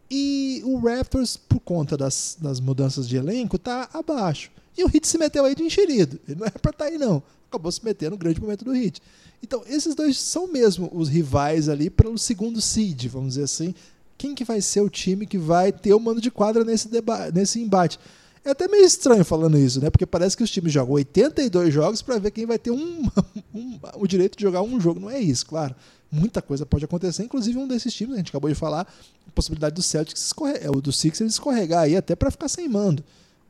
e 0.10 0.62
o 0.64 0.78
Raptors, 0.78 1.38
por 1.38 1.60
conta 1.60 1.98
das, 1.98 2.38
das 2.40 2.60
mudanças 2.60 3.08
de 3.08 3.18
elenco, 3.18 3.56
está 3.56 3.90
abaixo. 3.94 4.52
E 4.78 4.84
o 4.84 4.88
Heat 4.94 5.08
se 5.08 5.18
meteu 5.18 5.46
aí 5.46 5.56
de 5.56 5.64
enxerido. 5.64 6.20
Ele 6.28 6.40
não 6.40 6.48
é 6.48 6.52
para 6.52 6.72
estar 6.72 6.86
tá 6.86 6.92
aí, 6.92 6.98
não. 6.98 7.24
Acabou 7.50 7.72
se 7.72 7.84
metendo 7.84 8.12
no 8.12 8.18
grande 8.18 8.42
momento 8.42 8.66
do 8.66 8.76
Heat. 8.76 9.02
Então, 9.42 9.64
esses 9.68 9.96
dois 9.96 10.20
são 10.20 10.48
mesmo 10.48 10.90
os 10.94 11.08
rivais 11.08 11.70
ali 11.70 11.90
pelo 11.90 12.18
segundo 12.18 12.62
seed, 12.62 13.08
vamos 13.08 13.30
dizer 13.30 13.44
assim. 13.44 13.74
Quem 14.18 14.36
que 14.36 14.44
vai 14.44 14.62
ser 14.62 14.82
o 14.82 14.90
time 14.90 15.26
que 15.26 15.38
vai 15.38 15.72
ter 15.72 15.94
o 15.94 16.00
mando 16.00 16.22
de 16.22 16.32
quadra 16.32 16.64
nesse, 16.64 16.90
nesse 17.34 17.62
embate? 17.62 18.00
É 18.46 18.52
até 18.52 18.68
meio 18.68 18.86
estranho 18.86 19.26
falando 19.26 19.58
isso, 19.58 19.82
né? 19.82 19.90
Porque 19.90 20.06
parece 20.06 20.38
que 20.38 20.44
os 20.44 20.52
times 20.52 20.72
jogam 20.72 20.94
82 20.94 21.74
jogos 21.74 22.04
para 22.04 22.20
ver 22.20 22.30
quem 22.30 22.46
vai 22.46 22.60
ter 22.60 22.70
um, 22.70 23.10
um, 23.52 23.80
o 23.96 24.06
direito 24.06 24.38
de 24.38 24.44
jogar 24.44 24.62
um 24.62 24.80
jogo. 24.80 25.00
Não 25.00 25.10
é 25.10 25.20
isso, 25.20 25.48
claro. 25.48 25.76
Muita 26.12 26.44
coisa 26.44 26.64
pode 26.64 26.86
acontecer, 26.86 27.24
inclusive 27.24 27.58
um 27.58 27.68
desses 27.68 27.92
times, 27.92 28.14
a 28.14 28.18
gente 28.18 28.30
acabou 28.30 28.48
de 28.48 28.56
falar, 28.56 28.88
a 29.28 29.32
possibilidade 29.32 29.74
do 29.74 29.82
Celtics 29.82 30.24
escorregar, 30.28 30.72
do 30.72 30.92
Sixers 30.92 31.34
escorregar 31.34 31.82
aí 31.82 31.98
até 31.98 32.16
para 32.16 32.30
ficar 32.30 32.48
sem 32.48 32.70
mando. 32.70 33.04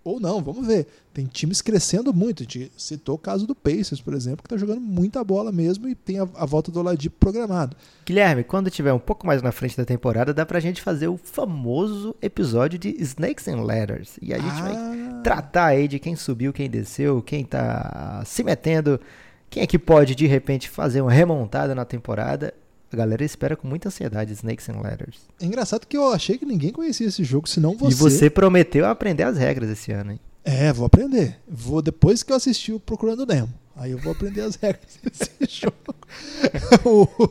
Ou 0.05 0.19
não, 0.19 0.39
vamos 0.39 0.67
ver. 0.67 0.85
Tem 1.11 1.25
times 1.25 1.63
crescendo 1.63 2.13
muito. 2.13 2.43
A 2.43 2.45
gente 2.45 2.71
citou 2.77 3.15
o 3.15 3.17
caso 3.17 3.47
do 3.47 3.55
Pacers, 3.55 3.99
por 3.99 4.13
exemplo, 4.13 4.43
que 4.43 4.45
está 4.45 4.55
jogando 4.55 4.79
muita 4.79 5.23
bola 5.23 5.51
mesmo 5.51 5.89
e 5.89 5.95
tem 5.95 6.19
a, 6.19 6.27
a 6.35 6.45
volta 6.45 6.71
do 6.71 6.79
Oladipo 6.79 7.17
programado. 7.19 7.75
Guilherme, 8.05 8.43
quando 8.43 8.69
tiver 8.69 8.93
um 8.93 8.99
pouco 8.99 9.25
mais 9.25 9.41
na 9.41 9.51
frente 9.51 9.75
da 9.75 9.83
temporada, 9.83 10.31
dá 10.31 10.45
pra 10.45 10.59
gente 10.59 10.79
fazer 10.79 11.07
o 11.07 11.17
famoso 11.17 12.15
episódio 12.21 12.77
de 12.77 12.95
Snakes 13.01 13.47
and 13.47 13.63
Ladders. 13.63 14.19
E 14.21 14.31
a 14.31 14.37
gente 14.37 14.61
ah. 14.61 14.61
vai 14.61 15.21
tratar 15.23 15.65
aí 15.65 15.87
de 15.87 15.97
quem 15.97 16.15
subiu, 16.15 16.53
quem 16.53 16.69
desceu, 16.69 17.19
quem 17.23 17.43
tá 17.43 18.21
se 18.27 18.43
metendo, 18.43 19.01
quem 19.49 19.63
é 19.63 19.67
que 19.67 19.79
pode 19.79 20.13
de 20.13 20.27
repente 20.27 20.69
fazer 20.69 21.01
uma 21.01 21.11
remontada 21.11 21.73
na 21.73 21.83
temporada 21.83 22.53
a 22.95 22.97
galera 22.97 23.23
espera 23.23 23.55
com 23.55 23.67
muita 23.67 23.89
ansiedade 23.89 24.31
Snakes 24.33 24.69
and 24.69 24.79
Ladders. 24.79 25.19
É 25.39 25.45
engraçado 25.45 25.85
que 25.85 25.97
eu 25.97 26.11
achei 26.13 26.37
que 26.37 26.45
ninguém 26.45 26.71
conhecia 26.71 27.07
esse 27.07 27.23
jogo, 27.23 27.47
senão 27.47 27.75
você. 27.75 27.93
E 27.93 27.97
você 27.97 28.29
prometeu 28.29 28.85
aprender 28.85 29.23
as 29.23 29.37
regras 29.37 29.69
esse 29.69 29.91
ano, 29.91 30.13
hein? 30.13 30.19
É, 30.43 30.71
vou 30.71 30.85
aprender. 30.85 31.37
Vou 31.47 31.81
depois 31.81 32.23
que 32.23 32.31
eu 32.31 32.35
assistir 32.35 32.71
o 32.71 32.79
Procurando 32.79 33.25
Nemo. 33.25 33.53
Aí 33.75 33.91
eu 33.91 33.97
vou 33.97 34.13
aprender 34.13 34.41
as 34.41 34.55
regras 34.55 34.97
desse 35.03 35.61
jogo. 35.61 35.75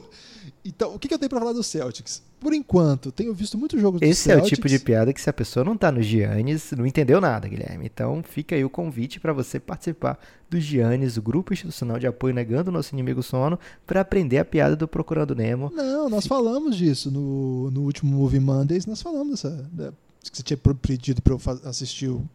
então, 0.64 0.94
o 0.94 0.98
que 0.98 1.12
eu 1.12 1.18
tenho 1.18 1.28
para 1.28 1.40
falar 1.40 1.52
do 1.52 1.62
Celtics? 1.62 2.22
Por 2.40 2.54
enquanto, 2.54 3.12
tenho 3.12 3.34
visto 3.34 3.58
muitos 3.58 3.80
jogos 3.80 4.00
do 4.00 4.04
Esse 4.04 4.22
Celtics. 4.22 4.50
é 4.50 4.52
o 4.52 4.56
tipo 4.56 4.68
de 4.68 4.78
piada 4.78 5.12
que 5.12 5.20
se 5.20 5.28
a 5.28 5.32
pessoa 5.32 5.62
não 5.62 5.76
tá 5.76 5.92
no 5.92 6.00
Giannis, 6.00 6.72
não 6.72 6.86
entendeu 6.86 7.20
nada, 7.20 7.46
Guilherme. 7.46 7.84
Então 7.84 8.22
fica 8.22 8.54
aí 8.54 8.64
o 8.64 8.70
convite 8.70 9.20
para 9.20 9.34
você 9.34 9.60
participar 9.60 10.18
do 10.48 10.58
Giannis, 10.58 11.18
o 11.18 11.22
grupo 11.22 11.52
institucional 11.52 11.98
de 11.98 12.06
apoio 12.06 12.34
negando 12.34 12.70
o 12.70 12.72
nosso 12.72 12.94
inimigo 12.94 13.22
sono, 13.22 13.58
para 13.86 14.00
aprender 14.00 14.38
a 14.38 14.44
piada 14.44 14.74
do 14.74 14.88
Procurando 14.88 15.34
Nemo. 15.34 15.70
Não, 15.74 16.08
nós 16.08 16.24
fica... 16.24 16.34
falamos 16.34 16.76
disso 16.76 17.10
no, 17.10 17.70
no 17.70 17.82
último 17.82 18.16
Movie 18.16 18.40
Mondays, 18.40 18.86
nós 18.86 19.02
falamos 19.02 19.42
dessa, 19.42 19.50
da, 19.70 19.92
que 20.22 20.36
você 20.36 20.42
tinha 20.42 20.56
pedido 20.56 21.20
para 21.20 21.34
eu 21.34 21.40
assistir 21.64 22.08
o, 22.08 22.26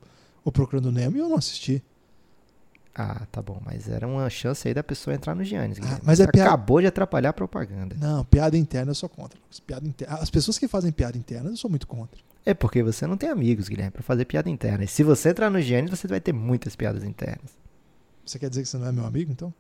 o 0.43 0.51
Procurando 0.51 0.91
Nemo 0.91 1.17
e 1.17 1.19
eu 1.19 1.29
não 1.29 1.37
assisti. 1.37 1.83
Ah, 3.01 3.25
tá 3.31 3.41
bom, 3.41 3.61
mas 3.65 3.87
era 3.87 4.05
uma 4.05 4.29
chance 4.29 4.67
aí 4.67 4.73
da 4.73 4.83
pessoa 4.83 5.13
entrar 5.13 5.33
no 5.33 5.41
Giannis. 5.41 5.79
Ah, 5.81 6.01
mas 6.03 6.19
é 6.19 6.27
piada... 6.27 6.49
acabou 6.49 6.81
de 6.81 6.87
atrapalhar 6.87 7.29
a 7.29 7.33
propaganda. 7.33 7.95
Não, 7.97 8.25
piada 8.25 8.57
interna 8.57 8.91
eu 8.91 8.95
sou 8.95 9.07
contra. 9.07 9.39
Piada 9.65 9.87
interna... 9.87 10.15
As 10.15 10.29
pessoas 10.29 10.59
que 10.59 10.67
fazem 10.67 10.91
piada 10.91 11.17
interna 11.17 11.49
eu 11.49 11.55
sou 11.55 11.69
muito 11.69 11.87
contra. 11.87 12.19
É 12.45 12.53
porque 12.53 12.83
você 12.83 13.07
não 13.07 13.15
tem 13.15 13.29
amigos, 13.29 13.69
Guilherme, 13.69 13.91
para 13.91 14.03
fazer 14.03 14.25
piada 14.25 14.49
interna. 14.49 14.83
E 14.83 14.87
se 14.89 15.01
você 15.01 15.29
entrar 15.29 15.49
no 15.49 15.61
Giannis, 15.61 15.91
você 15.91 16.09
vai 16.09 16.19
ter 16.19 16.33
muitas 16.33 16.75
piadas 16.75 17.05
internas. 17.05 17.57
Você 18.25 18.37
quer 18.37 18.49
dizer 18.49 18.63
que 18.63 18.67
você 18.67 18.77
não 18.77 18.87
é 18.87 18.91
meu 18.91 19.05
amigo, 19.05 19.31
então? 19.31 19.53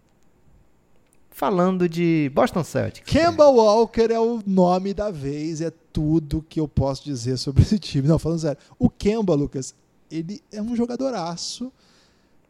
Falando 1.29 1.87
de 1.87 2.29
Boston 2.35 2.65
Celtics. 2.65 3.09
Kemba 3.09 3.47
Walker 3.47 4.11
é 4.11 4.19
o 4.19 4.43
nome 4.45 4.93
da 4.93 5.11
vez, 5.11 5.61
é 5.61 5.71
tudo 5.93 6.45
que 6.49 6.59
eu 6.59 6.67
posso 6.67 7.05
dizer 7.05 7.37
sobre 7.37 7.61
esse 7.61 7.79
time. 7.79 8.05
Não, 8.05 8.19
falando 8.19 8.39
sério. 8.39 8.59
O 8.77 8.89
Kemba, 8.89 9.33
Lucas, 9.33 9.73
ele 10.11 10.43
é 10.51 10.61
um 10.61 10.75
jogadoraço 10.75 11.71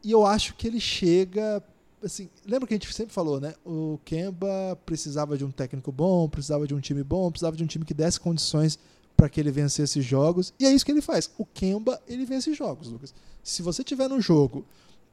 e 0.03 0.11
eu 0.11 0.26
acho 0.26 0.55
que 0.55 0.67
ele 0.67 0.80
chega. 0.80 1.63
Assim, 2.01 2.30
lembra 2.45 2.67
que 2.67 2.73
a 2.73 2.77
gente 2.77 2.93
sempre 2.93 3.13
falou, 3.13 3.39
né? 3.39 3.53
O 3.65 3.99
Kemba 4.05 4.77
precisava 4.85 5.38
de 5.38 5.43
um 5.43 5.51
técnico 5.51 5.91
bom, 5.91 6.30
precisava 6.30 6.65
de 6.65 6.73
um 6.73 6.80
time 6.80 7.03
bom, 7.03 7.30
precisava 7.30 7.57
de 7.57 7.63
um 7.63 7.67
time 7.67 7.84
que 7.84 7.93
desse 7.93 8.19
condições 8.19 8.80
para 9.17 9.27
que 9.27 9.38
ele 9.38 9.51
vencesse 9.51 10.01
jogos. 10.01 10.53
E 10.57 10.65
é 10.65 10.71
isso 10.71 10.85
que 10.85 10.91
ele 10.91 11.01
faz. 11.01 11.30
O 11.38 11.45
Kemba, 11.45 12.01
ele 12.07 12.26
vence 12.26 12.53
jogos, 12.53 12.88
Lucas. 12.88 13.13
Se 13.43 13.61
você 13.61 13.84
tiver 13.84 14.07
no 14.07 14.21
jogo 14.21 14.65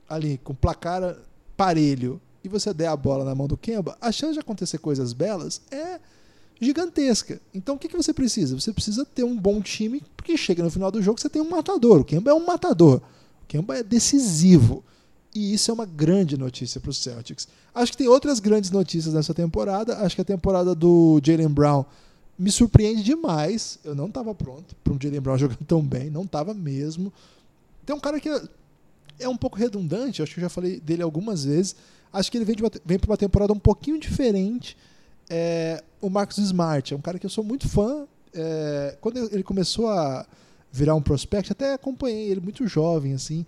ali 0.08 0.38
com 0.38 0.54
placar 0.54 1.16
parelho 1.56 2.20
e 2.44 2.48
você 2.48 2.72
der 2.72 2.86
a 2.86 2.96
bola 2.96 3.24
na 3.24 3.34
mão 3.34 3.48
do 3.48 3.56
Kemba, 3.56 3.98
a 4.00 4.12
chance 4.12 4.34
de 4.34 4.38
acontecer 4.38 4.78
coisas 4.78 5.12
belas 5.12 5.60
é 5.72 5.98
gigantesca. 6.60 7.40
Então 7.52 7.74
o 7.74 7.78
que, 7.78 7.88
que 7.88 7.96
você 7.96 8.14
precisa? 8.14 8.58
Você 8.58 8.72
precisa 8.72 9.04
ter 9.04 9.24
um 9.24 9.36
bom 9.36 9.60
time, 9.60 10.00
porque 10.16 10.36
chega 10.36 10.62
no 10.62 10.70
final 10.70 10.92
do 10.92 11.02
jogo 11.02 11.20
você 11.20 11.28
tem 11.28 11.42
um 11.42 11.50
matador. 11.50 12.00
O 12.00 12.04
Kemba 12.04 12.30
é 12.30 12.34
um 12.34 12.46
matador. 12.46 13.02
Kemba 13.48 13.78
é 13.78 13.82
decisivo. 13.82 14.84
E 15.34 15.52
isso 15.52 15.70
é 15.70 15.74
uma 15.74 15.84
grande 15.84 16.38
notícia 16.38 16.80
para 16.80 16.90
os 16.90 16.98
Celtics. 16.98 17.46
Acho 17.74 17.92
que 17.92 17.98
tem 17.98 18.08
outras 18.08 18.40
grandes 18.40 18.70
notícias 18.70 19.12
nessa 19.12 19.34
temporada. 19.34 19.98
Acho 19.98 20.14
que 20.14 20.22
a 20.22 20.24
temporada 20.24 20.74
do 20.74 21.20
Jalen 21.22 21.48
Brown 21.48 21.84
me 22.38 22.50
surpreende 22.50 23.02
demais. 23.02 23.78
Eu 23.84 23.94
não 23.94 24.06
estava 24.06 24.34
pronto 24.34 24.74
para 24.82 24.94
um 24.94 24.98
Jalen 25.00 25.20
Brown 25.20 25.36
jogando 25.38 25.64
tão 25.66 25.82
bem. 25.82 26.08
Não 26.08 26.22
estava 26.22 26.54
mesmo. 26.54 27.12
Tem 27.84 27.94
um 27.94 28.00
cara 28.00 28.18
que 28.18 28.30
é 29.18 29.28
um 29.28 29.36
pouco 29.36 29.58
redundante. 29.58 30.22
Acho 30.22 30.32
que 30.32 30.40
eu 30.40 30.42
já 30.42 30.48
falei 30.48 30.80
dele 30.80 31.02
algumas 31.02 31.44
vezes. 31.44 31.76
Acho 32.10 32.30
que 32.30 32.38
ele 32.38 32.44
vem, 32.46 32.56
vem 32.84 32.98
para 32.98 33.10
uma 33.10 33.16
temporada 33.18 33.52
um 33.52 33.58
pouquinho 33.58 34.00
diferente. 34.00 34.74
É, 35.28 35.84
o 36.00 36.08
Marcos 36.08 36.38
Smart 36.38 36.94
é 36.94 36.96
um 36.96 37.00
cara 37.00 37.18
que 37.18 37.26
eu 37.26 37.30
sou 37.30 37.44
muito 37.44 37.68
fã. 37.68 38.06
É, 38.32 38.96
quando 39.02 39.18
ele 39.18 39.42
começou 39.42 39.88
a 39.88 40.26
virar 40.76 40.94
um 40.94 41.02
prospect, 41.02 41.52
até 41.52 41.72
acompanhei 41.72 42.30
ele 42.30 42.40
muito 42.40 42.66
jovem, 42.66 43.14
assim. 43.14 43.46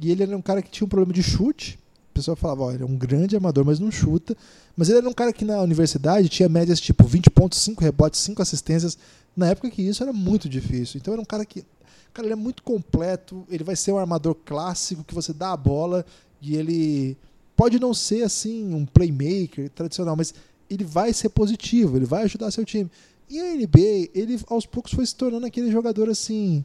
E 0.00 0.10
ele 0.10 0.22
era 0.22 0.36
um 0.36 0.42
cara 0.42 0.60
que 0.60 0.70
tinha 0.70 0.84
um 0.84 0.88
problema 0.88 1.12
de 1.12 1.22
chute. 1.22 1.78
O 2.10 2.14
pessoal 2.14 2.36
falava, 2.36 2.64
ó, 2.64 2.72
ele 2.72 2.82
é 2.82 2.86
um 2.86 2.96
grande 2.96 3.36
amador, 3.36 3.64
mas 3.64 3.78
não 3.78 3.90
chuta. 3.90 4.36
Mas 4.76 4.88
ele 4.88 4.98
era 4.98 5.08
um 5.08 5.12
cara 5.12 5.32
que 5.32 5.44
na 5.44 5.60
universidade 5.60 6.28
tinha 6.28 6.48
médias 6.48 6.80
tipo 6.80 7.06
20 7.06 7.30
pontos, 7.30 7.58
5 7.60 7.82
rebotes, 7.82 8.20
5 8.20 8.42
assistências. 8.42 8.98
Na 9.36 9.48
época 9.48 9.70
que 9.70 9.82
isso 9.82 10.02
era 10.02 10.12
muito 10.12 10.48
difícil. 10.48 10.98
Então 10.98 11.12
era 11.12 11.22
um 11.22 11.24
cara 11.24 11.44
que. 11.44 11.64
Cara, 12.12 12.26
ele 12.26 12.32
é 12.32 12.36
muito 12.36 12.62
completo. 12.64 13.46
Ele 13.48 13.62
vai 13.62 13.76
ser 13.76 13.92
um 13.92 13.98
armador 13.98 14.34
clássico 14.34 15.04
que 15.04 15.14
você 15.14 15.32
dá 15.32 15.52
a 15.52 15.56
bola 15.56 16.04
e 16.42 16.56
ele 16.56 17.16
pode 17.54 17.78
não 17.78 17.94
ser 17.94 18.22
assim 18.22 18.74
um 18.74 18.84
playmaker 18.86 19.70
tradicional, 19.70 20.16
mas 20.16 20.34
ele 20.70 20.84
vai 20.84 21.12
ser 21.12 21.28
positivo, 21.28 21.96
ele 21.96 22.06
vai 22.06 22.22
ajudar 22.22 22.50
seu 22.50 22.64
time. 22.64 22.90
E 23.30 23.38
a 23.40 23.54
NBA, 23.54 24.10
ele 24.12 24.40
aos 24.48 24.66
poucos 24.66 24.92
foi 24.92 25.06
se 25.06 25.14
tornando 25.14 25.46
aquele 25.46 25.70
jogador 25.70 26.08
assim. 26.08 26.64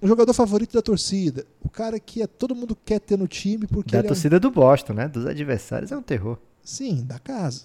O 0.00 0.06
jogador 0.06 0.32
favorito 0.32 0.72
da 0.74 0.80
torcida. 0.80 1.44
O 1.60 1.68
cara 1.68 1.98
que 1.98 2.22
é, 2.22 2.28
todo 2.28 2.54
mundo 2.54 2.78
quer 2.84 3.00
ter 3.00 3.18
no 3.18 3.26
time 3.26 3.66
porque. 3.66 3.90
Da 3.90 4.04
torcida 4.04 4.36
é 4.36 4.38
um... 4.38 4.40
do 4.40 4.50
Boston, 4.52 4.92
né? 4.92 5.08
Dos 5.08 5.26
adversários 5.26 5.90
é 5.90 5.96
um 5.96 6.02
terror. 6.02 6.38
Sim, 6.62 7.04
da 7.04 7.18
casa. 7.18 7.64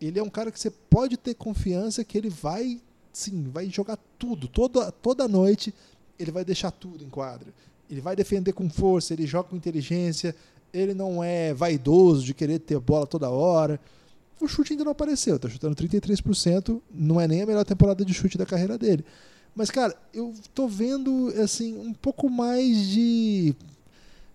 Ele 0.00 0.18
é 0.18 0.22
um 0.22 0.30
cara 0.30 0.50
que 0.50 0.58
você 0.58 0.70
pode 0.70 1.18
ter 1.18 1.34
confiança 1.34 2.02
que 2.02 2.16
ele 2.16 2.30
vai, 2.30 2.80
sim, 3.12 3.50
vai 3.52 3.68
jogar 3.68 3.98
tudo. 4.18 4.48
Toda, 4.48 4.90
toda 4.90 5.28
noite 5.28 5.74
ele 6.18 6.32
vai 6.32 6.44
deixar 6.44 6.70
tudo 6.70 7.04
em 7.04 7.10
quadra. 7.10 7.48
Ele 7.90 8.00
vai 8.00 8.16
defender 8.16 8.52
com 8.52 8.70
força, 8.70 9.12
ele 9.12 9.26
joga 9.26 9.50
com 9.50 9.56
inteligência, 9.56 10.34
ele 10.72 10.94
não 10.94 11.22
é 11.22 11.52
vaidoso 11.52 12.24
de 12.24 12.32
querer 12.32 12.58
ter 12.58 12.78
bola 12.80 13.06
toda 13.06 13.28
hora 13.28 13.78
o 14.44 14.48
chute 14.48 14.72
ainda 14.72 14.84
não 14.84 14.92
apareceu. 14.92 15.38
Tá 15.38 15.48
chutando 15.48 15.76
33%, 15.76 16.80
não 16.92 17.20
é 17.20 17.28
nem 17.28 17.42
a 17.42 17.46
melhor 17.46 17.64
temporada 17.64 18.04
de 18.04 18.12
chute 18.12 18.36
da 18.36 18.46
carreira 18.46 18.76
dele. 18.76 19.04
Mas, 19.54 19.70
cara, 19.70 19.94
eu 20.12 20.34
tô 20.54 20.66
vendo, 20.66 21.32
assim, 21.42 21.76
um 21.78 21.92
pouco 21.92 22.28
mais 22.28 22.88
de. 22.88 23.54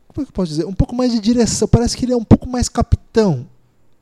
Como 0.07 0.21
é 0.21 0.25
que 0.25 0.29
eu 0.29 0.34
posso 0.34 0.49
dizer? 0.49 0.65
Um 0.65 0.73
pouco 0.73 0.95
mais 0.95 1.11
de 1.11 1.19
direção. 1.19 1.67
Parece 1.67 1.97
que 1.97 2.05
ele 2.05 2.13
é 2.13 2.17
um 2.17 2.23
pouco 2.23 2.47
mais 2.47 2.69
capitão. 2.69 3.47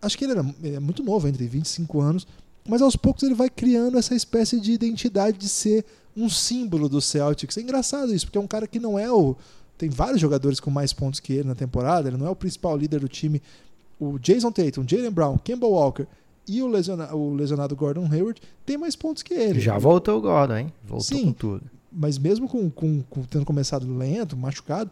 Acho 0.01 0.17
que 0.17 0.25
ele, 0.25 0.33
era, 0.33 0.55
ele 0.61 0.75
é 0.75 0.79
muito 0.79 1.03
novo, 1.03 1.27
entre 1.27 1.47
25 1.47 2.01
anos. 2.01 2.27
Mas 2.67 2.81
aos 2.81 2.95
poucos 2.95 3.23
ele 3.23 3.33
vai 3.33 3.49
criando 3.49 3.97
essa 3.97 4.15
espécie 4.15 4.59
de 4.59 4.71
identidade 4.73 5.37
de 5.37 5.47
ser 5.47 5.85
um 6.15 6.29
símbolo 6.29 6.89
do 6.89 6.99
Celtics. 7.01 7.57
É 7.57 7.61
engraçado 7.61 8.13
isso, 8.13 8.25
porque 8.25 8.37
é 8.37 8.41
um 8.41 8.47
cara 8.47 8.67
que 8.67 8.79
não 8.79 8.97
é 8.97 9.11
o. 9.11 9.35
Tem 9.77 9.89
vários 9.89 10.21
jogadores 10.21 10.59
com 10.59 10.71
mais 10.71 10.93
pontos 10.93 11.19
que 11.19 11.33
ele 11.33 11.47
na 11.47 11.55
temporada, 11.55 12.07
ele 12.07 12.17
não 12.17 12.25
é 12.25 12.29
o 12.29 12.35
principal 12.35 12.77
líder 12.77 13.01
do 13.01 13.09
time 13.09 13.41
o 13.99 14.19
Jason 14.19 14.51
Tatum, 14.51 14.85
Jalen 14.87 15.11
Brown, 15.11 15.37
Kemba 15.37 15.67
Walker 15.67 16.05
e 16.47 16.61
o, 16.61 16.67
lesiona 16.67 17.13
o 17.13 17.33
lesionado 17.33 17.75
Gordon 17.75 18.07
Hayward 18.11 18.41
têm 18.65 18.77
mais 18.77 18.95
pontos 18.95 19.23
que 19.23 19.33
ele. 19.33 19.59
Já 19.59 19.77
voltou 19.77 20.17
o 20.17 20.21
Gordon, 20.21 20.57
hein? 20.57 20.73
Voltou 20.83 21.17
Sim, 21.17 21.25
com 21.25 21.33
tudo. 21.33 21.63
Mas 21.91 22.17
mesmo 22.17 22.47
com, 22.47 22.69
com, 22.69 23.01
com, 23.09 23.23
tendo 23.23 23.45
começado 23.45 23.91
lento, 23.97 24.35
machucado, 24.35 24.91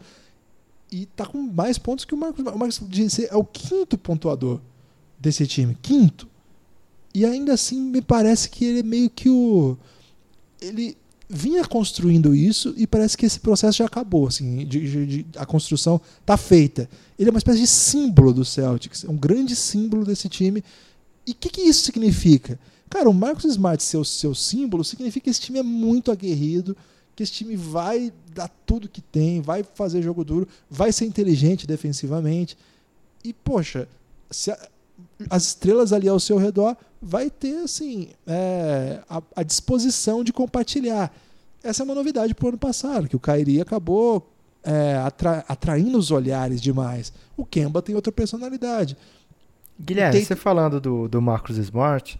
e 0.90 1.06
tá 1.06 1.26
com 1.26 1.38
mais 1.38 1.78
pontos 1.78 2.04
que 2.04 2.14
o 2.14 2.16
Marcos. 2.16 2.44
O 2.44 2.58
Marcos 2.58 2.80
é 3.20 3.36
o 3.36 3.44
quinto 3.44 3.98
pontuador 3.98 4.60
desse 5.18 5.46
time. 5.46 5.76
Quinto. 5.80 6.28
E 7.12 7.24
ainda 7.24 7.52
assim 7.52 7.80
me 7.80 8.02
parece 8.02 8.48
que 8.48 8.64
ele 8.64 8.80
é 8.80 8.82
meio 8.82 9.10
que 9.10 9.28
o. 9.28 9.76
Ele 10.60 10.96
vinha 11.28 11.64
construindo 11.64 12.34
isso 12.34 12.74
e 12.76 12.86
parece 12.86 13.16
que 13.16 13.26
esse 13.26 13.40
processo 13.40 13.78
já 13.78 13.86
acabou. 13.86 14.26
Assim, 14.26 14.64
de, 14.66 14.90
de, 14.90 15.06
de, 15.06 15.26
a 15.36 15.46
construção 15.46 16.00
está 16.20 16.36
feita. 16.36 16.88
Ele 17.18 17.28
é 17.28 17.32
uma 17.32 17.38
espécie 17.38 17.60
de 17.60 17.66
símbolo 17.66 18.32
do 18.32 18.44
Celtics, 18.44 19.04
é 19.04 19.10
um 19.10 19.16
grande 19.16 19.54
símbolo 19.54 20.04
desse 20.04 20.28
time. 20.28 20.64
E 21.26 21.32
o 21.32 21.34
que, 21.34 21.48
que, 21.48 21.60
isso 21.60 21.84
significa? 21.84 22.58
Cara, 22.90 23.08
o 23.08 23.14
Marcos 23.14 23.44
Smart 23.44 23.82
ser 23.82 23.96
o 23.96 24.04
seu 24.04 24.34
símbolo 24.34 24.84
significa 24.84 25.24
que 25.24 25.30
esse 25.30 25.40
time 25.40 25.58
é 25.58 25.62
muito 25.62 26.10
aguerrido, 26.10 26.76
que 27.14 27.22
esse 27.22 27.32
time 27.32 27.56
vai 27.56 28.12
dar 28.34 28.48
tudo 28.66 28.88
que 28.88 29.00
tem, 29.00 29.40
vai 29.40 29.62
fazer 29.62 30.02
jogo 30.02 30.24
duro, 30.24 30.48
vai 30.68 30.92
ser 30.92 31.06
inteligente 31.06 31.66
defensivamente. 31.66 32.56
E, 33.22 33.32
poxa, 33.32 33.88
se 34.30 34.50
a, 34.50 34.68
as 35.30 35.46
estrelas 35.46 35.92
ali 35.92 36.08
ao 36.08 36.20
seu 36.20 36.36
redor 36.36 36.76
vai 37.00 37.30
ter 37.30 37.58
assim 37.58 38.08
é, 38.26 39.00
a, 39.08 39.22
a, 39.36 39.42
disposição 39.42 40.24
de 40.24 40.32
compartilhar. 40.32 41.14
Essa 41.62 41.82
é 41.82 41.84
uma 41.84 41.94
novidade 41.94 42.34
para 42.34 42.46
o 42.46 42.48
ano 42.48 42.58
passado, 42.58 43.08
que 43.08 43.16
o 43.16 43.20
Kairi 43.20 43.60
acabou 43.60 44.33
é, 44.64 44.96
atra- 44.96 45.44
atraindo 45.48 45.98
os 45.98 46.10
olhares 46.10 46.60
demais. 46.60 47.12
O 47.36 47.44
Kemba 47.44 47.82
tem 47.82 47.94
outra 47.94 48.10
personalidade. 48.12 48.96
Guilherme, 49.80 50.12
Tem- 50.18 50.24
você 50.24 50.36
falando 50.36 50.80
do, 50.80 51.08
do 51.08 51.20
Marcus 51.20 51.56
Smart, 51.58 52.18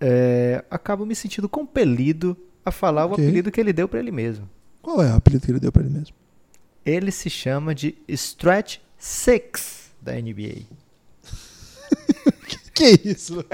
é, 0.00 0.64
acabo 0.70 1.06
me 1.06 1.14
sentindo 1.14 1.48
compelido 1.48 2.36
a 2.64 2.70
falar 2.70 3.06
o 3.06 3.12
Ok. 3.12 3.24
apelido 3.24 3.50
que 3.52 3.60
ele 3.60 3.72
deu 3.72 3.88
pra 3.88 4.00
ele 4.00 4.10
mesmo. 4.10 4.48
Qual 4.80 5.00
é 5.02 5.12
o 5.12 5.16
apelido 5.16 5.44
que 5.46 5.52
ele 5.52 5.60
deu 5.60 5.70
pra 5.72 5.82
ele 5.82 5.90
mesmo? 5.92 6.14
Ele 6.84 7.12
se 7.12 7.30
chama 7.30 7.74
de 7.74 7.94
Stretch 8.08 8.78
Six 8.98 9.90
da 10.00 10.12
NBA. 10.14 10.62
Que 12.74 12.98
isso? 13.04 13.44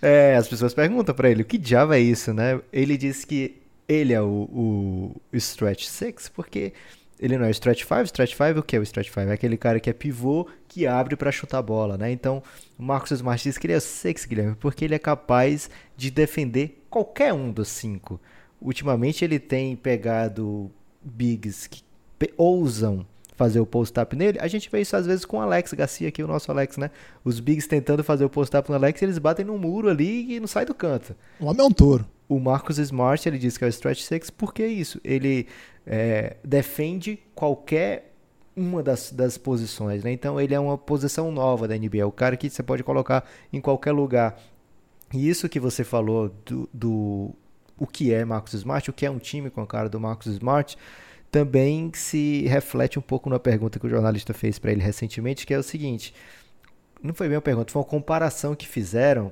É, 0.00 0.36
as 0.36 0.46
pessoas 0.46 0.72
perguntam 0.72 1.12
pra 1.14 1.28
ele 1.28 1.42
o 1.42 1.44
que 1.44 1.58
diabo 1.58 1.92
é 1.92 1.98
isso, 1.98 2.32
né? 2.32 2.60
Ele 2.72 2.96
diz 2.96 3.24
que 3.24 3.60
ele 3.88 4.12
é 4.12 4.20
o, 4.20 5.12
o 5.32 5.36
Stretch 5.36 5.86
Six 5.86 6.28
porque 6.28 6.72
ele 7.18 7.38
não 7.38 7.46
é 7.46 7.50
Stretch 7.50 7.84
Five. 7.84 8.04
Stretch 8.04 8.34
Five, 8.34 8.58
o 8.58 8.62
que 8.62 8.76
é 8.76 8.78
o 8.78 8.82
Stretch 8.82 9.10
Five? 9.10 9.30
É 9.30 9.32
aquele 9.32 9.56
cara 9.56 9.80
que 9.80 9.88
é 9.88 9.92
pivô 9.92 10.46
que 10.68 10.86
abre 10.86 11.16
pra 11.16 11.32
chutar 11.32 11.58
a 11.58 11.62
bola, 11.62 11.96
né? 11.96 12.10
Então, 12.10 12.42
o 12.78 12.82
Marcos 12.82 13.10
Smart 13.10 13.42
diz 13.42 13.56
que 13.56 13.66
ele 13.66 13.74
é 13.74 13.78
o 13.78 13.80
Six, 13.80 14.26
Guilherme, 14.26 14.56
porque 14.56 14.84
ele 14.84 14.94
é 14.94 14.98
capaz 14.98 15.70
de 15.96 16.10
defender 16.10 16.82
qualquer 16.90 17.32
um 17.32 17.50
dos 17.50 17.68
cinco. 17.68 18.20
Ultimamente 18.60 19.24
ele 19.24 19.38
tem 19.38 19.74
pegado 19.76 20.70
bigs 21.02 21.66
que 21.66 21.82
ousam 22.36 23.06
fazer 23.36 23.60
o 23.60 23.66
post-up 23.66 24.16
nele. 24.16 24.38
A 24.40 24.48
gente 24.48 24.70
vê 24.70 24.80
isso 24.80 24.96
às 24.96 25.06
vezes 25.06 25.24
com 25.24 25.38
o 25.38 25.40
Alex 25.40 25.72
Garcia 25.74 26.08
aqui, 26.08 26.22
o 26.22 26.26
nosso 26.26 26.50
Alex, 26.50 26.76
né? 26.78 26.90
Os 27.22 27.38
bigs 27.38 27.66
tentando 27.68 28.02
fazer 28.02 28.24
o 28.24 28.30
post-up 28.30 28.68
no 28.68 28.74
Alex, 28.74 29.00
eles 29.02 29.18
batem 29.18 29.44
no 29.44 29.58
muro 29.58 29.88
ali 29.88 30.34
e 30.34 30.40
não 30.40 30.46
sai 30.46 30.64
do 30.64 30.74
canto. 30.74 31.14
O 31.38 31.46
homem 31.46 31.60
é 31.60 31.64
um 31.64 31.70
touro. 31.70 32.06
O 32.28 32.40
Marcus 32.40 32.78
Smart, 32.78 33.28
ele 33.28 33.38
diz 33.38 33.56
que 33.56 33.64
é 33.64 33.66
o 33.66 33.70
stretch 33.70 34.02
six, 34.02 34.30
porque 34.30 34.62
é 34.62 34.68
isso? 34.68 35.00
Ele 35.04 35.46
é, 35.86 36.36
defende 36.42 37.18
qualquer 37.34 38.12
uma 38.56 38.82
das, 38.82 39.12
das 39.12 39.36
posições, 39.36 40.02
né? 40.02 40.10
Então 40.10 40.40
ele 40.40 40.54
é 40.54 40.58
uma 40.58 40.78
posição 40.78 41.30
nova 41.30 41.68
da 41.68 41.76
NBA, 41.76 42.06
o 42.06 42.12
cara 42.12 42.36
que 42.36 42.48
você 42.48 42.62
pode 42.62 42.82
colocar 42.82 43.24
em 43.52 43.60
qualquer 43.60 43.92
lugar. 43.92 44.40
E 45.12 45.28
isso 45.28 45.48
que 45.48 45.60
você 45.60 45.84
falou 45.84 46.30
do, 46.44 46.68
do 46.72 47.34
o 47.78 47.86
que 47.86 48.12
é 48.12 48.24
Marcus 48.24 48.54
Smart, 48.54 48.88
o 48.88 48.92
que 48.92 49.04
é 49.04 49.10
um 49.10 49.18
time 49.18 49.50
com 49.50 49.60
a 49.60 49.66
cara 49.66 49.88
do 49.88 50.00
Marcus 50.00 50.32
Smart, 50.32 50.76
também 51.30 51.92
se 51.94 52.46
reflete 52.46 52.98
um 52.98 53.02
pouco 53.02 53.28
na 53.28 53.38
pergunta 53.38 53.78
que 53.78 53.86
o 53.86 53.90
jornalista 53.90 54.32
fez 54.32 54.58
para 54.58 54.72
ele 54.72 54.82
recentemente, 54.82 55.46
que 55.46 55.52
é 55.52 55.58
o 55.58 55.62
seguinte: 55.62 56.14
não 57.02 57.14
foi 57.14 57.28
bem 57.28 57.36
uma 57.36 57.42
pergunta, 57.42 57.70
foi 57.70 57.80
uma 57.80 57.88
comparação 57.88 58.54
que 58.54 58.66
fizeram, 58.66 59.30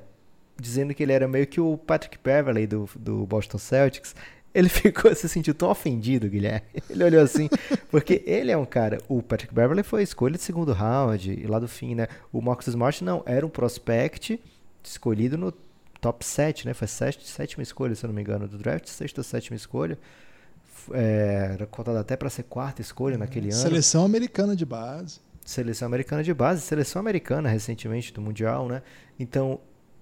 dizendo 0.59 0.93
que 0.93 1.03
ele 1.03 1.13
era 1.13 1.27
meio 1.27 1.47
que 1.47 1.59
o 1.59 1.77
Patrick 1.77 2.17
Beverley 2.23 2.67
do, 2.67 2.89
do 2.95 3.25
Boston 3.25 3.57
Celtics. 3.57 4.15
Ele 4.53 4.69
ficou 4.69 5.13
se 5.13 5.27
sentiu 5.27 5.53
tão 5.53 5.69
ofendido, 5.69 6.29
Guilherme. 6.29 6.65
Ele 6.89 7.03
olhou 7.03 7.21
assim, 7.21 7.49
porque 7.91 8.23
ele 8.25 8.51
é 8.51 8.57
um 8.57 8.65
cara. 8.65 8.99
O 9.09 9.21
Patrick 9.21 9.53
Beverley 9.53 9.83
foi 9.83 10.01
escolha 10.01 10.37
de 10.37 10.43
segundo 10.43 10.71
round, 10.71 11.29
e 11.29 11.45
lá 11.45 11.59
do 11.59 11.67
fim, 11.67 11.93
né? 11.93 12.07
O 12.31 12.41
Marcus 12.41 12.67
Smart 12.67 13.03
não, 13.03 13.21
era 13.25 13.45
um 13.45 13.49
prospect 13.49 14.41
escolhido 14.81 15.37
no 15.37 15.51
top 15.99 16.25
7, 16.25 16.67
né? 16.67 16.73
Foi 16.73 16.87
sete, 16.87 17.27
sétima 17.27 17.63
escolha, 17.63 17.95
se 17.95 18.05
eu 18.05 18.07
não 18.07 18.15
me 18.15 18.21
engano, 18.21 18.47
do 18.47 18.57
draft, 18.57 18.87
sexta 18.87 19.19
ou 19.19 19.25
sétima 19.25 19.57
escolha. 19.57 19.97
É, 20.93 21.49
era 21.53 21.65
cotado 21.65 21.97
até 21.97 22.15
para 22.15 22.29
ser 22.29 22.43
quarta 22.43 22.81
escolha 22.81 23.17
naquele 23.17 23.47
ano. 23.47 23.61
Seleção 23.61 24.05
americana 24.05 24.55
de 24.55 24.65
base. 24.65 25.19
Seleção 25.43 25.87
americana 25.87 26.23
de 26.23 26.33
base, 26.33 26.61
seleção 26.61 26.99
americana 26.99 27.49
recentemente 27.49 28.13
do 28.13 28.21
Mundial, 28.21 28.67
né? 28.67 28.81
Então, 29.19 29.59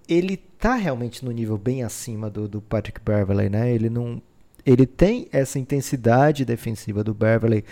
ele 0.08 0.36
tá 0.36 0.74
realmente 0.74 1.24
no 1.24 1.30
nível 1.30 1.58
bem 1.58 1.82
acima 1.82 2.30
do, 2.30 2.48
do 2.48 2.60
Patrick 2.60 3.00
Beverley, 3.00 3.48
né? 3.48 3.72
Ele 3.72 3.88
não. 3.90 4.20
Ele 4.64 4.86
tem 4.86 5.28
essa 5.32 5.58
intensidade 5.58 6.44
defensiva 6.44 7.04
do 7.04 7.12
Beverley 7.14 7.64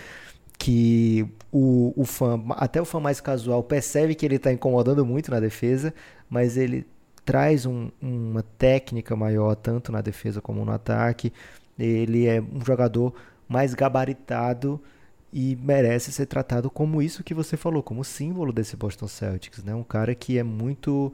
que 0.57 1.25
o, 1.51 1.93
o 1.95 2.05
fã, 2.05 2.41
até 2.51 2.81
o 2.81 2.85
fã 2.85 2.99
mais 2.99 3.19
casual, 3.19 3.63
percebe 3.63 4.15
que 4.15 4.25
ele 4.25 4.35
está 4.35 4.51
incomodando 4.51 5.05
muito 5.05 5.31
na 5.31 5.39
defesa, 5.39 5.93
mas 6.29 6.55
ele 6.57 6.85
traz 7.25 7.65
um- 7.65 7.89
uma 8.01 8.43
técnica 8.57 9.15
maior, 9.15 9.55
tanto 9.55 9.91
na 9.91 10.01
defesa 10.01 10.41
como 10.41 10.63
no 10.63 10.71
ataque. 10.71 11.33
Ele 11.77 12.27
é 12.27 12.41
um 12.41 12.63
jogador 12.65 13.13
mais 13.47 13.73
gabaritado 13.73 14.79
e 15.31 15.57
merece 15.61 16.11
ser 16.11 16.27
tratado 16.27 16.69
como 16.69 17.01
isso 17.01 17.23
que 17.23 17.33
você 17.33 17.57
falou, 17.57 17.81
como 17.81 18.03
símbolo 18.03 18.53
desse 18.53 18.75
Boston 18.77 19.07
Celtics, 19.07 19.63
né? 19.63 19.73
Um 19.73 19.83
cara 19.83 20.13
que 20.13 20.37
é 20.37 20.43
muito 20.43 21.11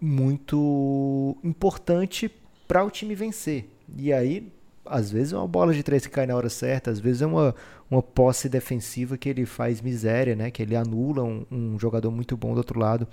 muito 0.00 1.36
importante 1.42 2.30
para 2.66 2.84
o 2.84 2.90
time 2.90 3.14
vencer. 3.14 3.68
E 3.96 4.12
aí, 4.12 4.52
às 4.84 5.10
vezes 5.10 5.32
é 5.32 5.36
uma 5.36 5.48
bola 5.48 5.72
de 5.72 5.82
três 5.82 6.06
que 6.06 6.12
cai 6.12 6.26
na 6.26 6.36
hora 6.36 6.48
certa, 6.48 6.90
às 6.90 7.00
vezes 7.00 7.22
é 7.22 7.26
uma, 7.26 7.54
uma 7.90 8.02
posse 8.02 8.48
defensiva 8.48 9.16
que 9.16 9.28
ele 9.28 9.46
faz 9.46 9.80
miséria, 9.80 10.36
né? 10.36 10.50
Que 10.50 10.62
ele 10.62 10.76
anula 10.76 11.22
um, 11.22 11.46
um 11.50 11.78
jogador 11.78 12.10
muito 12.10 12.36
bom 12.36 12.52
do 12.52 12.58
outro 12.58 12.78
lado. 12.78 13.06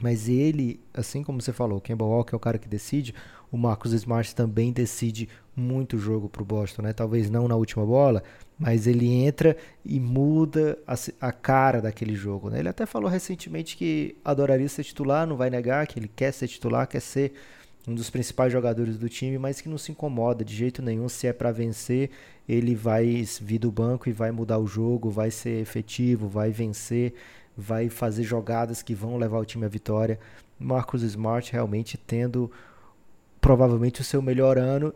Mas 0.00 0.28
ele, 0.28 0.80
assim 0.92 1.22
como 1.22 1.40
você 1.40 1.52
falou, 1.52 1.78
o 1.78 1.80
Kemba 1.80 2.04
Walker 2.04 2.34
é 2.34 2.36
o 2.36 2.40
cara 2.40 2.58
que 2.58 2.68
decide, 2.68 3.14
o 3.52 3.58
Marcus 3.58 3.92
Smart 3.92 4.34
também 4.34 4.72
decide 4.72 5.28
muito 5.54 5.96
o 5.96 5.98
jogo 5.98 6.26
pro 6.26 6.42
Boston, 6.42 6.82
né? 6.82 6.94
Talvez 6.94 7.28
não 7.28 7.46
na 7.46 7.54
última 7.54 7.84
bola, 7.84 8.22
mas 8.58 8.86
ele 8.86 9.06
entra 9.12 9.54
e 9.84 10.00
muda 10.00 10.78
a, 10.86 10.94
a 11.20 11.30
cara 11.30 11.82
daquele 11.82 12.14
jogo, 12.14 12.48
né? 12.48 12.60
Ele 12.60 12.70
até 12.70 12.86
falou 12.86 13.10
recentemente 13.10 13.76
que 13.76 14.16
adoraria 14.24 14.68
ser 14.70 14.82
titular, 14.82 15.26
não 15.26 15.36
vai 15.36 15.50
negar 15.50 15.86
que 15.86 15.98
ele 15.98 16.08
quer 16.08 16.32
ser 16.32 16.48
titular, 16.48 16.88
quer 16.88 17.00
ser 17.00 17.34
um 17.86 17.94
dos 17.94 18.08
principais 18.08 18.50
jogadores 18.50 18.96
do 18.96 19.08
time, 19.08 19.36
mas 19.36 19.60
que 19.60 19.68
não 19.68 19.76
se 19.76 19.92
incomoda 19.92 20.42
de 20.42 20.54
jeito 20.54 20.80
nenhum. 20.80 21.08
Se 21.08 21.26
é 21.26 21.32
para 21.32 21.52
vencer, 21.52 22.10
ele 22.48 22.74
vai 22.74 23.22
vir 23.40 23.58
do 23.58 23.70
banco 23.70 24.08
e 24.08 24.12
vai 24.12 24.30
mudar 24.30 24.58
o 24.58 24.66
jogo, 24.66 25.10
vai 25.10 25.30
ser 25.30 25.60
efetivo, 25.60 26.26
vai 26.26 26.50
vencer, 26.50 27.12
vai 27.54 27.90
fazer 27.90 28.22
jogadas 28.22 28.82
que 28.82 28.94
vão 28.94 29.18
levar 29.18 29.38
o 29.38 29.44
time 29.44 29.66
à 29.66 29.68
vitória. 29.68 30.18
Marcus 30.58 31.02
Smart 31.02 31.52
realmente 31.52 31.98
tendo 31.98 32.50
provavelmente 33.42 34.00
o 34.00 34.04
seu 34.04 34.22
melhor 34.22 34.56
ano 34.56 34.94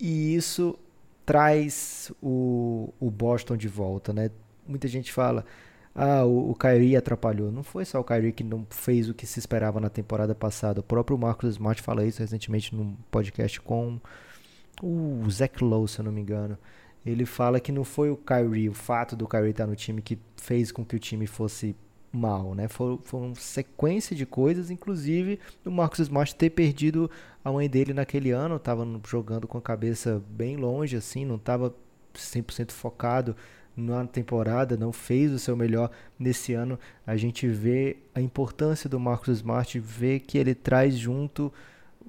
e 0.00 0.34
isso 0.34 0.78
traz 1.26 2.12
o, 2.22 2.94
o 2.98 3.10
Boston 3.10 3.56
de 3.56 3.66
volta, 3.66 4.12
né? 4.12 4.30
Muita 4.66 4.86
gente 4.86 5.12
fala, 5.12 5.44
ah, 5.94 6.24
o, 6.24 6.52
o 6.52 6.54
Kyrie 6.54 6.96
atrapalhou. 6.96 7.50
Não 7.50 7.64
foi 7.64 7.84
só 7.84 7.98
o 7.98 8.04
Kyrie 8.04 8.32
que 8.32 8.44
não 8.44 8.64
fez 8.70 9.10
o 9.10 9.14
que 9.14 9.26
se 9.26 9.40
esperava 9.40 9.80
na 9.80 9.90
temporada 9.90 10.34
passada. 10.34 10.80
O 10.80 10.82
próprio 10.82 11.18
Marcus 11.18 11.50
Smart 11.50 11.82
fala 11.82 12.06
isso 12.06 12.20
recentemente 12.20 12.74
num 12.74 12.94
podcast 13.10 13.60
com 13.60 14.00
o 14.80 15.28
Zach 15.28 15.62
Lowe, 15.62 15.88
se 15.88 15.98
eu 15.98 16.04
não 16.04 16.12
me 16.12 16.20
engano. 16.20 16.56
Ele 17.04 17.26
fala 17.26 17.58
que 17.58 17.72
não 17.72 17.82
foi 17.82 18.10
o 18.10 18.16
Kyrie, 18.16 18.68
o 18.68 18.74
fato 18.74 19.16
do 19.16 19.26
Kyrie 19.26 19.50
estar 19.50 19.66
no 19.66 19.74
time 19.74 20.00
que 20.00 20.18
fez 20.36 20.70
com 20.70 20.84
que 20.84 20.94
o 20.94 21.00
time 21.00 21.26
fosse 21.26 21.74
mal, 22.12 22.54
né? 22.54 22.68
Foi, 22.68 22.98
uma 23.12 23.34
sequência 23.34 24.16
de 24.16 24.24
coisas, 24.24 24.70
inclusive 24.70 25.38
o 25.64 25.70
Marcus 25.70 26.00
Smart 26.00 26.34
ter 26.34 26.50
perdido 26.50 27.10
a 27.44 27.52
mãe 27.52 27.68
dele 27.68 27.92
naquele 27.92 28.30
ano, 28.30 28.56
estava 28.56 28.86
jogando 29.06 29.46
com 29.46 29.58
a 29.58 29.62
cabeça 29.62 30.22
bem 30.30 30.56
longe, 30.56 30.96
assim, 30.96 31.24
não 31.24 31.36
estava 31.36 31.74
100% 32.14 32.72
focado 32.72 33.36
na 33.76 34.04
temporada, 34.06 34.76
não 34.76 34.92
fez 34.92 35.32
o 35.32 35.38
seu 35.38 35.56
melhor 35.56 35.90
nesse 36.18 36.52
ano. 36.52 36.78
A 37.06 37.16
gente 37.16 37.46
vê 37.46 37.98
a 38.14 38.20
importância 38.20 38.88
do 38.90 38.98
Marcus 38.98 39.38
Smart, 39.38 39.78
vê 39.78 40.18
que 40.18 40.36
ele 40.36 40.54
traz 40.54 40.96
junto 40.96 41.52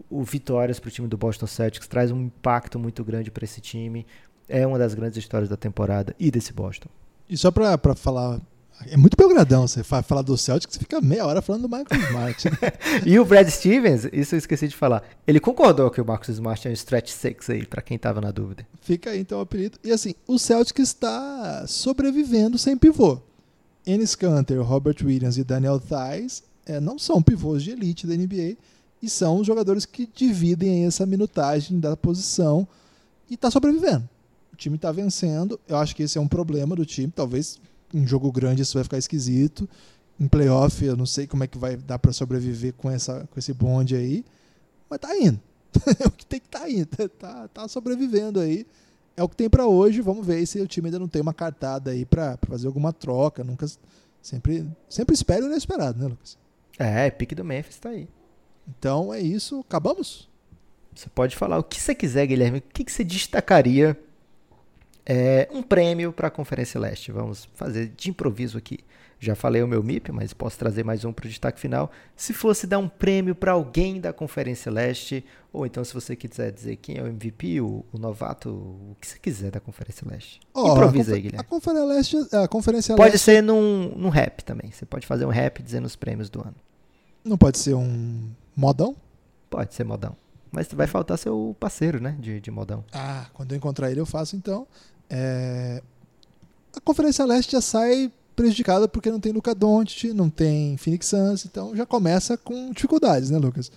o 0.10 0.24
vitórias 0.24 0.80
para 0.80 0.88
o 0.88 0.92
time 0.92 1.08
do 1.08 1.18
Boston 1.18 1.46
Celtics, 1.46 1.88
traz 1.88 2.12
um 2.12 2.22
impacto 2.24 2.80
muito 2.80 3.04
grande 3.04 3.30
para 3.30 3.44
esse 3.44 3.62
time. 3.62 4.06
É 4.48 4.66
uma 4.66 4.80
das 4.80 4.94
grandes 4.96 5.18
histórias 5.18 5.50
da 5.50 5.58
temporada 5.58 6.16
e 6.18 6.32
desse 6.32 6.54
Boston. 6.54 6.90
E 7.30 7.38
só 7.38 7.52
pra 7.52 7.78
falar. 7.96 8.42
É 8.88 8.96
muito 8.98 9.18
belgradão 9.18 9.68
você 9.68 9.84
fa- 9.84 10.02
falar 10.02 10.22
do 10.22 10.38
Celtics, 10.38 10.74
você 10.76 10.80
fica 10.80 11.02
meia 11.02 11.26
hora 11.26 11.42
falando 11.42 11.68
do 11.68 11.70
Michael 11.70 12.02
Smart. 12.08 12.50
né? 12.50 12.58
E 13.06 13.20
o 13.20 13.26
Brad 13.26 13.48
Stevens, 13.50 14.06
isso 14.14 14.36
eu 14.36 14.40
esqueci 14.40 14.68
de 14.68 14.76
falar, 14.76 15.04
ele 15.28 15.40
concordou 15.40 15.92
que 15.92 16.00
o 16.00 16.06
Marcus 16.06 16.30
Smart 16.30 16.66
é 16.68 16.72
um 16.72 16.74
stretch 16.74 17.10
six 17.12 17.50
aí, 17.50 17.66
para 17.66 17.82
quem 17.82 17.98
tava 18.00 18.22
na 18.22 18.32
dúvida. 18.32 18.66
Fica 18.82 19.10
aí 19.10 19.20
então 19.20 19.40
o 19.40 19.42
apelido. 19.42 19.78
E 19.84 19.92
assim, 19.92 20.16
o 20.28 20.40
Celtics 20.40 20.90
está 20.90 21.66
sobrevivendo 21.68 22.58
sem 22.58 22.78
pivô. 22.78 23.20
Enes 23.86 24.16
Kanter, 24.16 24.62
Robert 24.62 24.96
Williams 25.04 25.38
e 25.38 25.44
Daniel 25.44 25.80
Thais 25.80 26.44
eh, 26.66 26.80
não 26.80 26.98
são 27.00 27.22
pivôs 27.22 27.64
de 27.64 27.72
elite 27.72 28.06
da 28.08 28.16
NBA 28.16 28.56
e 29.02 29.10
são 29.10 29.38
os 29.40 29.48
jogadores 29.48 29.86
que 29.86 30.08
dividem 30.14 30.86
essa 30.86 31.06
minutagem 31.06 31.80
da 31.80 31.96
posição 31.98 32.68
e 33.30 33.34
está 33.34 33.50
sobrevivendo. 33.50 34.08
O 34.54 34.56
time 34.56 34.76
está 34.76 34.92
vencendo. 34.92 35.60
Eu 35.68 35.78
acho 35.78 35.96
que 35.96 36.04
esse 36.04 36.18
é 36.18 36.22
um 36.22 36.28
problema 36.28 36.76
do 36.76 36.86
time. 36.86 37.12
Talvez 37.16 37.60
em 37.94 38.06
jogo 38.06 38.32
grande 38.32 38.62
isso 38.62 38.74
vai 38.74 38.84
ficar 38.84 38.98
esquisito. 38.98 39.68
Em 40.20 40.28
playoff, 40.28 40.84
eu 40.84 40.98
não 40.98 41.06
sei 41.06 41.26
como 41.26 41.44
é 41.44 41.48
que 41.48 41.58
vai 41.58 41.78
dar 41.78 41.98
para 41.98 42.12
sobreviver 42.12 42.74
com, 42.74 42.90
essa, 42.90 43.28
com 43.32 43.40
esse 43.40 43.54
bonde 43.54 43.96
aí. 43.96 44.26
Mas 44.90 45.00
tá 45.00 45.18
indo. 45.18 45.40
é 46.00 46.08
o 46.08 46.12
que 46.12 46.26
tem 46.26 46.40
que 46.40 46.50
tá 46.50 46.70
indo. 46.70 46.90
Tá, 47.18 47.48
tá 47.48 47.68
sobrevivendo 47.68 48.40
aí. 48.40 48.66
É 49.16 49.24
o 49.24 49.30
que 49.30 49.36
tem 49.36 49.50
para 49.50 49.66
hoje. 49.66 50.02
Vamos 50.02 50.26
ver 50.26 50.46
se 50.46 50.60
o 50.60 50.68
time 50.68 50.88
ainda 50.88 51.00
não 51.00 51.08
tem 51.08 51.22
uma 51.22 51.34
cartada 51.34 51.92
aí 51.92 52.06
para 52.06 52.38
fazer 52.48 52.68
alguma 52.68 52.92
troca. 52.92 53.44
Nunca 53.44 53.66
sempre 54.22 54.68
sempre 54.90 55.14
espera 55.14 55.44
o 55.44 55.48
inesperado, 55.48 56.00
né, 56.00 56.08
Lucas? 56.08 56.38
É, 56.78 57.10
pique 57.10 57.36
do 57.36 57.44
Memphis 57.44 57.78
tá 57.78 57.90
aí. 57.90 58.08
Então 58.68 59.14
é 59.14 59.22
isso. 59.22 59.62
Acabamos? 59.62 60.30
Você 60.96 61.10
pode 61.10 61.36
falar 61.36 61.58
o 61.58 61.64
que 61.64 61.80
você 61.80 61.96
quiser, 61.96 62.28
Guilherme. 62.28 62.60
O 62.60 62.62
que 62.62 62.92
você 62.92 63.04
destacaria 63.04 63.98
é 65.12 65.50
um 65.52 65.64
prêmio 65.64 66.14
para 66.14 66.28
a 66.28 66.32
Conferência 66.32 66.80
Leste. 66.80 67.12
Vamos 67.12 67.50
fazer 67.56 67.92
de 67.98 68.12
improviso 68.12 68.60
aqui. 68.60 68.78
Já 69.20 69.34
falei 69.34 69.62
o 69.64 69.68
meu 69.68 69.84
MIP, 69.84 70.12
mas 70.12 70.34
posso 70.34 70.58
trazer 70.58 70.86
mais 70.86 71.04
um 71.04 71.12
para 71.12 71.26
o 71.26 71.28
destaque 71.28 71.60
final. 71.60 71.92
Se 72.16 72.32
fosse 72.32 72.68
dar 72.68 72.78
um 72.78 72.88
prêmio 72.88 73.34
para 73.34 73.54
alguém 73.54 74.00
da 74.00 74.14
Conferência 74.14 74.72
Leste, 74.72 75.26
ou 75.52 75.66
então 75.66 75.84
se 75.84 75.96
você 75.96 76.16
quiser 76.16 76.52
dizer 76.52 76.76
quem 76.76 76.98
é 76.98 77.02
o 77.02 77.08
MVP, 77.08 77.60
o, 77.60 77.84
o 77.92 77.98
novato, 77.98 78.50
o 78.50 78.96
que 79.02 79.08
você 79.08 79.18
quiser 79.18 79.50
da 79.50 79.60
Conferência 79.60 80.08
Leste. 80.08 80.40
Ó, 80.54 80.74
Improvisa 80.74 81.16
aí, 81.16 81.22
Guilherme. 81.22 81.40
A 81.40 81.50
Conferência 81.50 81.86
Leste, 81.86 82.36
a 82.36 82.48
Conferência 82.48 82.96
Pode 82.96 83.12
Leste 83.14 83.26
ser 83.26 83.42
num, 83.42 83.92
num 83.96 84.10
rap 84.10 84.44
também. 84.44 84.72
Você 84.72 84.86
pode 84.86 85.08
fazer 85.08 85.26
um 85.26 85.30
rap 85.30 85.64
dizendo 85.64 85.86
os 85.86 85.96
prêmios 85.96 86.30
do 86.30 86.40
ano. 86.40 86.56
não 87.26 87.36
pode 87.36 87.58
ser 87.58 87.74
um 87.74 88.30
modão? 88.56 88.96
Pode 89.50 89.74
ser 89.74 89.84
modão. 89.84 90.16
Mas 90.52 90.68
vai 90.72 90.88
faltar 90.88 91.18
seu 91.18 91.56
parceiro, 91.60 92.00
né? 92.00 92.16
De, 92.20 92.40
de 92.40 92.52
modão. 92.52 92.86
Ah, 92.94 93.26
quando 93.34 93.52
eu 93.52 93.58
encontrar 93.58 93.92
ele 93.92 94.00
eu 94.00 94.06
faço 94.06 94.36
então. 94.36 94.68
É, 95.10 95.82
A 96.76 96.80
Conferência 96.82 97.26
Leste 97.26 97.52
já 97.54 97.62
sai 97.62 98.12
prejudicada 98.36 98.88
porque 98.88 99.12
não 99.12 99.20
tem 99.20 99.32
Luca 99.32 99.54
Doncic, 99.54 100.14
não 100.14 100.30
tem 100.30 100.78
Phoenix 100.78 101.08
Suns, 101.08 101.46
então 101.46 101.76
já 101.76 101.86
começa 101.86 102.38
com 102.38 102.72
dificuldades, 102.72 103.30
né, 103.30 103.38
Lucas? 103.38 103.72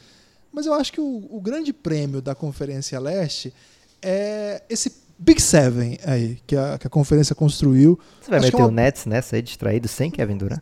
Mas 0.52 0.66
eu 0.66 0.74
acho 0.74 0.92
que 0.92 1.00
o, 1.00 1.26
o 1.30 1.40
grande 1.40 1.72
prêmio 1.72 2.20
da 2.22 2.34
Conferência 2.34 3.00
Leste 3.00 3.52
é 4.00 4.62
esse 4.68 4.92
Big 5.18 5.40
Seven 5.40 5.98
aí 6.04 6.38
que 6.46 6.56
a, 6.56 6.78
que 6.78 6.86
a 6.86 6.90
conferência 6.90 7.34
construiu. 7.34 7.98
Você 8.20 8.30
vai 8.30 8.38
Acho 8.40 8.48
que 8.50 8.52
meter 8.56 8.62
é 8.62 8.64
o 8.64 8.68
uma- 8.68 8.82
Nets 8.82 9.06
nessa 9.06 9.36
aí, 9.36 9.42
distraído, 9.42 9.88
sem 9.88 10.10
Kevin 10.10 10.36
Durant? 10.36 10.60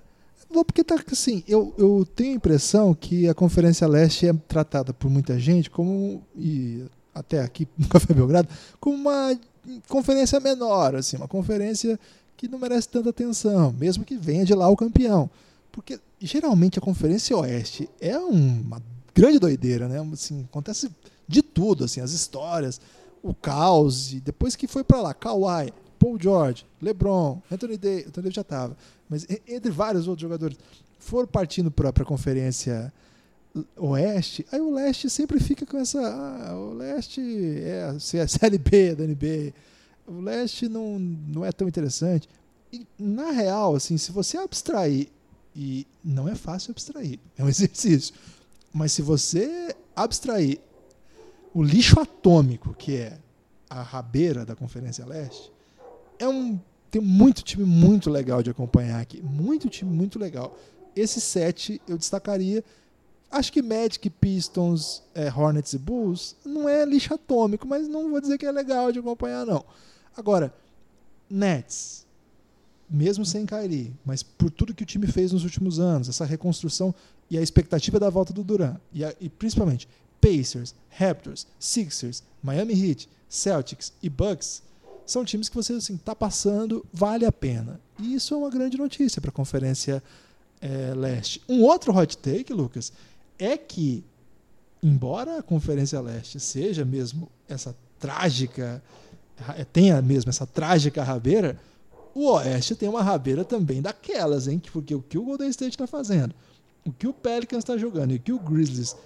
Vou 0.52 0.64
porque 0.64 0.82
tá 0.84 0.96
assim, 1.10 1.42
eu, 1.46 1.72
eu 1.78 2.06
tenho 2.16 2.32
a 2.32 2.36
impressão 2.36 2.92
que 2.94 3.28
a 3.28 3.34
Conferência 3.34 3.86
Leste 3.86 4.26
é 4.28 4.32
tratada 4.32 4.92
por 4.92 5.08
muita 5.10 5.38
gente 5.38 5.70
como 5.70 6.22
e 6.36 6.84
até 7.14 7.40
aqui 7.40 7.68
no 7.78 7.86
Café 7.88 8.12
Belgrado 8.14 8.48
como 8.80 8.96
uma 8.96 9.38
conferência 9.88 10.40
menor, 10.40 10.94
assim, 10.94 11.16
uma 11.16 11.28
conferência 11.28 11.98
que 12.36 12.48
não 12.48 12.58
merece 12.58 12.88
tanta 12.88 13.10
atenção, 13.10 13.72
mesmo 13.72 14.04
que 14.04 14.16
venha 14.16 14.44
de 14.44 14.54
lá 14.54 14.68
o 14.68 14.76
campeão. 14.76 15.28
Porque 15.70 16.00
geralmente 16.20 16.78
a 16.78 16.82
Conferência 16.82 17.36
Oeste 17.36 17.88
é 18.00 18.18
uma 18.18 18.82
grande 19.14 19.38
doideira, 19.38 19.88
né? 19.88 20.00
Assim, 20.12 20.44
acontece 20.44 20.90
de 21.28 21.42
tudo, 21.42 21.84
assim, 21.84 22.00
as 22.00 22.12
histórias, 22.12 22.80
o 23.22 23.34
caos, 23.34 24.12
e 24.12 24.20
depois 24.20 24.56
que 24.56 24.66
foi 24.66 24.82
para 24.82 25.00
lá, 25.00 25.14
Kawhi, 25.14 25.72
Paul 25.98 26.18
George, 26.18 26.66
LeBron, 26.80 27.40
Anthony 27.50 27.76
Davis, 27.76 28.06
Anthony 28.06 28.22
Davis 28.24 28.34
já 28.34 28.40
estava, 28.40 28.76
mas 29.08 29.26
entre 29.46 29.70
vários 29.70 30.08
outros 30.08 30.22
jogadores 30.22 30.56
foram 30.98 31.28
partindo 31.28 31.70
para 31.70 31.90
a 31.90 32.04
conferência 32.04 32.72
oeste, 32.82 32.92
aí 34.52 34.60
o 34.60 34.72
leste 34.72 35.10
sempre 35.10 35.40
fica 35.40 35.66
com 35.66 35.76
essa, 35.78 36.00
ah, 36.00 36.56
o 36.56 36.72
leste 36.74 37.20
é 37.62 37.84
a 37.84 37.98
C- 37.98 38.20
a 38.20 38.28
série 38.28 38.58
B 38.58 38.94
da 38.94 39.04
NBA, 39.04 39.52
o 40.06 40.20
leste 40.20 40.68
não, 40.68 40.98
não 40.98 41.44
é 41.44 41.50
tão 41.52 41.66
interessante. 41.68 42.28
E 42.72 42.86
na 42.98 43.30
real, 43.32 43.74
assim, 43.74 43.98
se 43.98 44.12
você 44.12 44.38
abstrair 44.38 45.08
e 45.54 45.86
não 46.04 46.28
é 46.28 46.34
fácil 46.36 46.70
abstrair, 46.70 47.18
é 47.36 47.42
um 47.44 47.48
exercício. 47.48 48.14
Mas 48.72 48.92
se 48.92 49.02
você 49.02 49.74
abstrair 49.96 50.60
o 51.52 51.62
lixo 51.62 51.98
atômico 51.98 52.72
que 52.74 52.96
é 52.96 53.18
a 53.68 53.82
rabeira 53.82 54.44
da 54.44 54.54
Conferência 54.54 55.04
Leste, 55.04 55.50
é 56.18 56.28
um 56.28 56.58
tem 56.90 57.00
muito 57.00 57.42
time 57.42 57.64
muito 57.64 58.10
legal 58.10 58.42
de 58.42 58.50
acompanhar 58.50 59.00
aqui, 59.00 59.22
muito 59.22 59.68
time 59.68 59.90
muito 59.90 60.18
legal. 60.18 60.56
Esse 60.94 61.20
sete 61.20 61.80
eu 61.88 61.96
destacaria. 61.96 62.64
Acho 63.30 63.52
que 63.52 63.62
Magic, 63.62 64.10
Pistons, 64.10 65.02
eh, 65.14 65.32
Hornets 65.34 65.72
e 65.72 65.78
Bulls 65.78 66.34
não 66.44 66.68
é 66.68 66.84
lixo 66.84 67.14
atômico, 67.14 67.66
mas 67.66 67.86
não 67.86 68.10
vou 68.10 68.20
dizer 68.20 68.36
que 68.36 68.44
é 68.44 68.50
legal 68.50 68.90
de 68.90 68.98
acompanhar 68.98 69.46
não. 69.46 69.64
Agora, 70.16 70.52
Nets, 71.30 72.04
mesmo 72.90 73.24
sem 73.24 73.46
Kyrie, 73.46 73.94
mas 74.04 74.22
por 74.22 74.50
tudo 74.50 74.74
que 74.74 74.82
o 74.82 74.86
time 74.86 75.06
fez 75.06 75.30
nos 75.30 75.44
últimos 75.44 75.78
anos, 75.78 76.08
essa 76.08 76.24
reconstrução 76.24 76.92
e 77.30 77.38
a 77.38 77.42
expectativa 77.42 78.00
da 78.00 78.10
volta 78.10 78.32
do 78.32 78.42
Durant, 78.42 78.78
e, 78.92 79.04
e 79.20 79.28
principalmente 79.28 79.88
Pacers, 80.20 80.74
Raptors, 80.90 81.46
Sixers, 81.58 82.24
Miami 82.42 82.74
Heat, 82.74 83.08
Celtics 83.28 83.92
e 84.02 84.10
Bucks, 84.10 84.62
são 85.06 85.24
times 85.24 85.48
que 85.48 85.54
você 85.54 85.72
assim 85.74 85.96
tá 85.96 86.14
passando, 86.14 86.84
vale 86.92 87.24
a 87.24 87.32
pena. 87.32 87.80
E 87.98 88.14
isso 88.14 88.34
é 88.34 88.36
uma 88.36 88.50
grande 88.50 88.76
notícia 88.76 89.20
para 89.20 89.30
a 89.30 89.32
Conferência 89.32 90.02
eh, 90.60 90.92
Leste. 90.94 91.40
Um 91.48 91.62
outro 91.62 91.96
hot 91.96 92.16
take, 92.18 92.52
Lucas, 92.52 92.92
é 93.40 93.56
que 93.56 94.04
embora 94.82 95.38
a 95.38 95.42
Conferência 95.42 96.00
Leste 96.00 96.38
seja 96.38 96.84
mesmo 96.84 97.28
essa 97.48 97.74
trágica 97.98 98.82
ra- 99.36 99.64
tenha 99.72 100.00
mesmo 100.00 100.28
essa 100.30 100.46
trágica 100.46 101.02
rabeira, 101.02 101.58
o 102.14 102.26
Oeste 102.32 102.74
tem 102.74 102.88
uma 102.88 103.02
rabeira 103.02 103.44
também 103.44 103.80
daquelas, 103.82 104.46
hein? 104.48 104.58
Que- 104.58 104.70
Porque 104.70 104.94
o 104.94 105.02
que 105.02 105.18
o 105.18 105.24
Golden 105.24 105.48
State 105.50 105.72
está 105.72 105.86
fazendo, 105.86 106.34
o 106.84 106.92
que 106.92 107.06
o 107.06 107.12
Pelicans 107.12 107.58
está 107.64 107.76
jogando 107.76 108.12
e 108.12 108.16
o 108.16 108.20
que 108.20 108.32
o 108.32 108.38
Grizzlies 108.38 108.96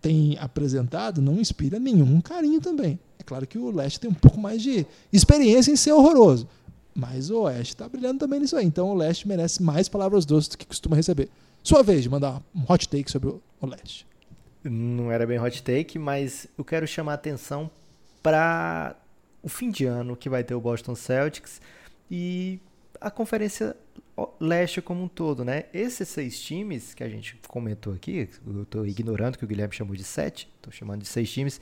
tem 0.00 0.36
apresentado 0.38 1.22
não 1.22 1.40
inspira 1.40 1.78
nenhum 1.78 2.20
carinho 2.20 2.60
também. 2.60 2.98
É 3.18 3.22
claro 3.22 3.46
que 3.46 3.56
o 3.58 3.70
Leste 3.70 4.00
tem 4.00 4.10
um 4.10 4.14
pouco 4.14 4.38
mais 4.40 4.60
de 4.60 4.84
experiência 5.12 5.70
em 5.70 5.76
ser 5.76 5.92
horroroso, 5.92 6.48
mas 6.92 7.30
o 7.30 7.42
Oeste 7.42 7.74
está 7.74 7.88
brilhando 7.88 8.18
também 8.18 8.40
nisso 8.40 8.56
aí. 8.56 8.66
Então 8.66 8.88
o 8.90 8.94
Leste 8.94 9.28
merece 9.28 9.62
mais 9.62 9.88
palavras 9.88 10.26
doces 10.26 10.48
do 10.48 10.58
que 10.58 10.66
costuma 10.66 10.96
receber. 10.96 11.28
Sua 11.62 11.82
vez 11.82 12.02
de 12.02 12.10
mandar 12.10 12.42
um 12.52 12.64
hot 12.68 12.88
take 12.88 13.10
sobre 13.10 13.28
o 13.28 13.66
Leste. 13.66 14.04
Não 14.64 15.12
era 15.12 15.24
bem 15.24 15.38
hot 15.38 15.62
take, 15.62 15.96
mas 15.98 16.48
eu 16.58 16.64
quero 16.64 16.86
chamar 16.86 17.12
a 17.12 17.14
atenção 17.14 17.70
para 18.20 18.96
o 19.42 19.48
fim 19.48 19.70
de 19.70 19.84
ano 19.84 20.16
que 20.16 20.28
vai 20.28 20.42
ter 20.42 20.54
o 20.54 20.60
Boston 20.60 20.94
Celtics 20.96 21.60
e 22.10 22.60
a 23.00 23.10
Conferência 23.10 23.76
Leste 24.40 24.82
como 24.82 25.04
um 25.04 25.08
todo, 25.08 25.44
né? 25.44 25.64
Esses 25.72 26.08
seis 26.08 26.40
times 26.40 26.94
que 26.94 27.02
a 27.02 27.08
gente 27.08 27.38
comentou 27.48 27.94
aqui, 27.94 28.28
eu 28.46 28.62
estou 28.62 28.86
ignorando 28.86 29.38
que 29.38 29.44
o 29.44 29.48
Guilherme 29.48 29.74
chamou 29.74 29.94
de 29.94 30.04
sete, 30.04 30.48
estou 30.56 30.72
chamando 30.72 31.02
de 31.02 31.08
seis 31.08 31.32
times, 31.32 31.60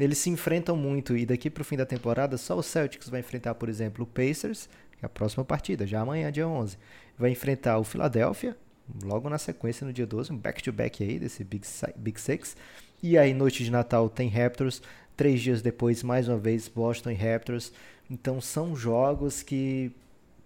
eles 0.00 0.18
se 0.18 0.30
enfrentam 0.30 0.76
muito 0.76 1.16
e 1.16 1.24
daqui 1.26 1.50
para 1.50 1.60
o 1.60 1.64
fim 1.64 1.76
da 1.76 1.86
temporada 1.86 2.38
só 2.38 2.56
o 2.56 2.62
Celtics 2.62 3.08
vai 3.08 3.20
enfrentar, 3.20 3.54
por 3.54 3.68
exemplo, 3.68 4.04
o 4.04 4.06
Pacers, 4.06 4.68
que 4.98 5.04
é 5.04 5.06
a 5.06 5.10
próxima 5.10 5.44
partida, 5.44 5.86
já 5.86 6.00
amanhã, 6.00 6.32
dia 6.32 6.48
11. 6.48 6.76
Vai 7.18 7.30
enfrentar 7.30 7.78
o 7.78 7.84
Philadelphia, 7.84 8.56
logo 9.02 9.28
na 9.28 9.38
sequência 9.38 9.86
no 9.86 9.92
dia 9.92 10.06
12, 10.06 10.32
um 10.32 10.36
back-to-back 10.36 11.02
aí 11.02 11.18
desse 11.18 11.44
Big, 11.44 11.66
Big 11.96 12.20
Six. 12.20 12.56
E 13.02 13.16
aí, 13.18 13.34
noite 13.34 13.64
de 13.64 13.70
Natal, 13.70 14.08
tem 14.08 14.28
Raptors. 14.28 14.82
Três 15.16 15.40
dias 15.40 15.62
depois, 15.62 16.02
mais 16.02 16.28
uma 16.28 16.38
vez, 16.38 16.68
Boston 16.68 17.10
e 17.10 17.14
Raptors. 17.14 17.72
Então, 18.10 18.40
são 18.40 18.74
jogos 18.74 19.42
que 19.42 19.92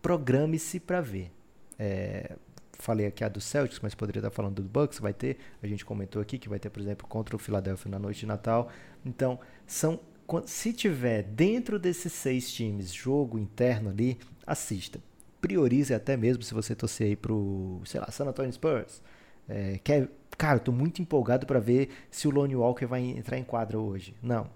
programe-se 0.02 0.81
para 0.81 1.01
ver. 1.01 1.31
É, 1.78 2.36
falei 2.78 3.06
aqui 3.06 3.24
a 3.24 3.28
do 3.28 3.40
Celtics, 3.40 3.81
mas 3.82 3.94
poderia 3.94 4.20
estar 4.20 4.31
falando 4.31 4.62
do 4.62 4.62
Bucks, 4.62 4.98
vai 4.98 5.12
ter. 5.12 5.39
A 5.62 5.66
gente 5.66 5.85
comentou 5.85 6.20
aqui 6.23 6.39
que 6.39 6.48
vai 6.48 6.59
ter, 6.59 6.70
por 6.70 6.81
exemplo, 6.81 7.06
contra 7.06 7.36
o 7.36 7.39
Philadelphia 7.39 7.90
na 7.90 7.98
noite 7.98 8.20
de 8.20 8.27
Natal. 8.27 8.70
Então, 9.05 9.39
são 9.66 10.01
se 10.44 10.73
tiver 10.73 11.23
dentro 11.23 11.78
desses 11.78 12.12
seis 12.12 12.52
times 12.52 12.93
jogo 12.93 13.39
interno 13.39 13.90
ali, 13.90 14.18
assista. 14.47 15.01
Priorize 15.47 15.94
até 15.94 16.16
mesmo 16.16 16.43
se 16.43 16.52
você 16.52 16.74
torcer 16.74 17.06
aí 17.06 17.16
pro, 17.16 17.81
sei 17.85 18.01
lá, 18.01 18.10
San 18.10 18.27
Antonio 18.27 18.52
Spurs. 18.52 19.01
É, 19.48 19.78
quer, 19.85 20.09
cara, 20.36 20.56
eu 20.56 20.60
tô 20.60 20.73
muito 20.73 21.01
empolgado 21.01 21.47
para 21.47 21.60
ver 21.60 21.90
se 22.10 22.27
o 22.27 22.32
Lone 22.32 22.56
Walker 22.56 22.86
vai 22.86 23.01
entrar 23.02 23.39
em 23.39 23.44
quadra 23.44 23.78
hoje. 23.78 24.14
Não. 24.20 24.48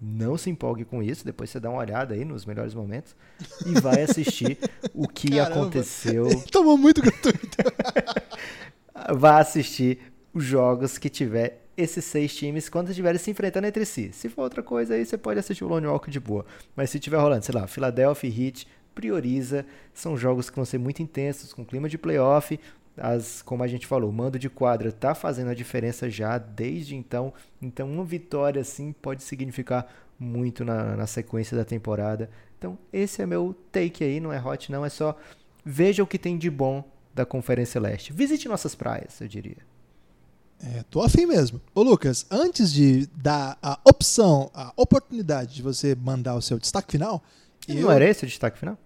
Não 0.00 0.36
se 0.36 0.50
empolgue 0.50 0.84
com 0.84 1.02
isso, 1.02 1.24
depois 1.24 1.50
você 1.50 1.60
dá 1.60 1.70
uma 1.70 1.78
olhada 1.78 2.14
aí 2.14 2.24
nos 2.24 2.44
melhores 2.44 2.74
momentos 2.74 3.14
e 3.64 3.78
vai 3.78 4.02
assistir 4.02 4.58
o 4.94 5.06
que 5.06 5.30
Caramba. 5.36 5.60
aconteceu 5.60 6.26
Tomou 6.50 6.76
muito 6.76 7.00
gratuito. 7.00 7.56
vá 9.14 9.38
assistir 9.38 10.12
os 10.34 10.42
jogos 10.42 10.98
que 10.98 11.08
tiver 11.08 11.62
esses 11.76 12.04
seis 12.04 12.34
times 12.34 12.68
quando 12.68 12.88
estiverem 12.88 13.18
se 13.18 13.30
enfrentando 13.30 13.66
entre 13.66 13.84
si. 13.84 14.10
Se 14.12 14.28
for 14.28 14.42
outra 14.42 14.62
coisa 14.62 14.94
aí, 14.94 15.04
você 15.04 15.16
pode 15.16 15.38
assistir 15.38 15.62
o 15.62 15.68
Lone 15.68 15.86
Walker 15.86 16.10
de 16.10 16.18
boa. 16.18 16.44
Mas 16.74 16.90
se 16.90 16.98
tiver 16.98 17.18
rolando, 17.18 17.44
sei 17.44 17.54
lá, 17.54 17.66
Philadelphia 17.66 18.28
Heat, 18.30 18.66
prioriza. 18.94 19.66
São 19.92 20.16
jogos 20.16 20.48
que 20.48 20.56
vão 20.56 20.64
ser 20.64 20.78
muito 20.78 21.02
intensos, 21.02 21.52
com 21.52 21.64
clima 21.64 21.88
de 21.88 21.98
playoff. 21.98 22.58
As, 22.96 23.40
como 23.42 23.62
a 23.62 23.66
gente 23.66 23.86
falou, 23.86 24.10
o 24.10 24.12
mando 24.12 24.38
de 24.38 24.50
quadra 24.50 24.92
tá 24.92 25.14
fazendo 25.14 25.50
a 25.50 25.54
diferença 25.54 26.10
já 26.10 26.38
desde 26.38 26.94
então. 26.94 27.32
Então, 27.60 27.90
uma 27.90 28.04
vitória 28.04 28.60
assim 28.60 28.92
pode 28.92 29.22
significar 29.22 29.86
muito 30.18 30.64
na, 30.64 30.96
na 30.96 31.06
sequência 31.06 31.56
da 31.56 31.64
temporada. 31.64 32.30
Então, 32.58 32.78
esse 32.92 33.22
é 33.22 33.26
meu 33.26 33.56
take 33.72 34.04
aí, 34.04 34.20
não 34.20 34.32
é 34.32 34.40
hot 34.40 34.70
não, 34.70 34.84
é 34.84 34.88
só 34.88 35.16
veja 35.64 36.02
o 36.02 36.06
que 36.06 36.18
tem 36.18 36.38
de 36.38 36.50
bom 36.50 36.84
da 37.14 37.26
Conferência 37.26 37.80
Leste. 37.80 38.12
Visite 38.12 38.48
nossas 38.48 38.74
praias, 38.74 39.20
eu 39.20 39.28
diria. 39.28 39.72
É, 40.62 40.84
tô 40.88 41.02
afim 41.02 41.26
mesmo. 41.26 41.60
Ô 41.74 41.82
Lucas, 41.82 42.24
antes 42.30 42.72
de 42.72 43.06
dar 43.16 43.58
a 43.60 43.80
opção, 43.84 44.48
a 44.54 44.72
oportunidade 44.76 45.56
de 45.56 45.62
você 45.62 45.94
mandar 45.94 46.36
o 46.36 46.42
seu 46.42 46.56
destaque 46.56 46.92
final, 46.92 47.22
eu... 47.68 47.82
Não 47.82 47.90
era 47.90 48.08
esse 48.08 48.24
o 48.24 48.28
destaque 48.28 48.58
final? 48.58 48.78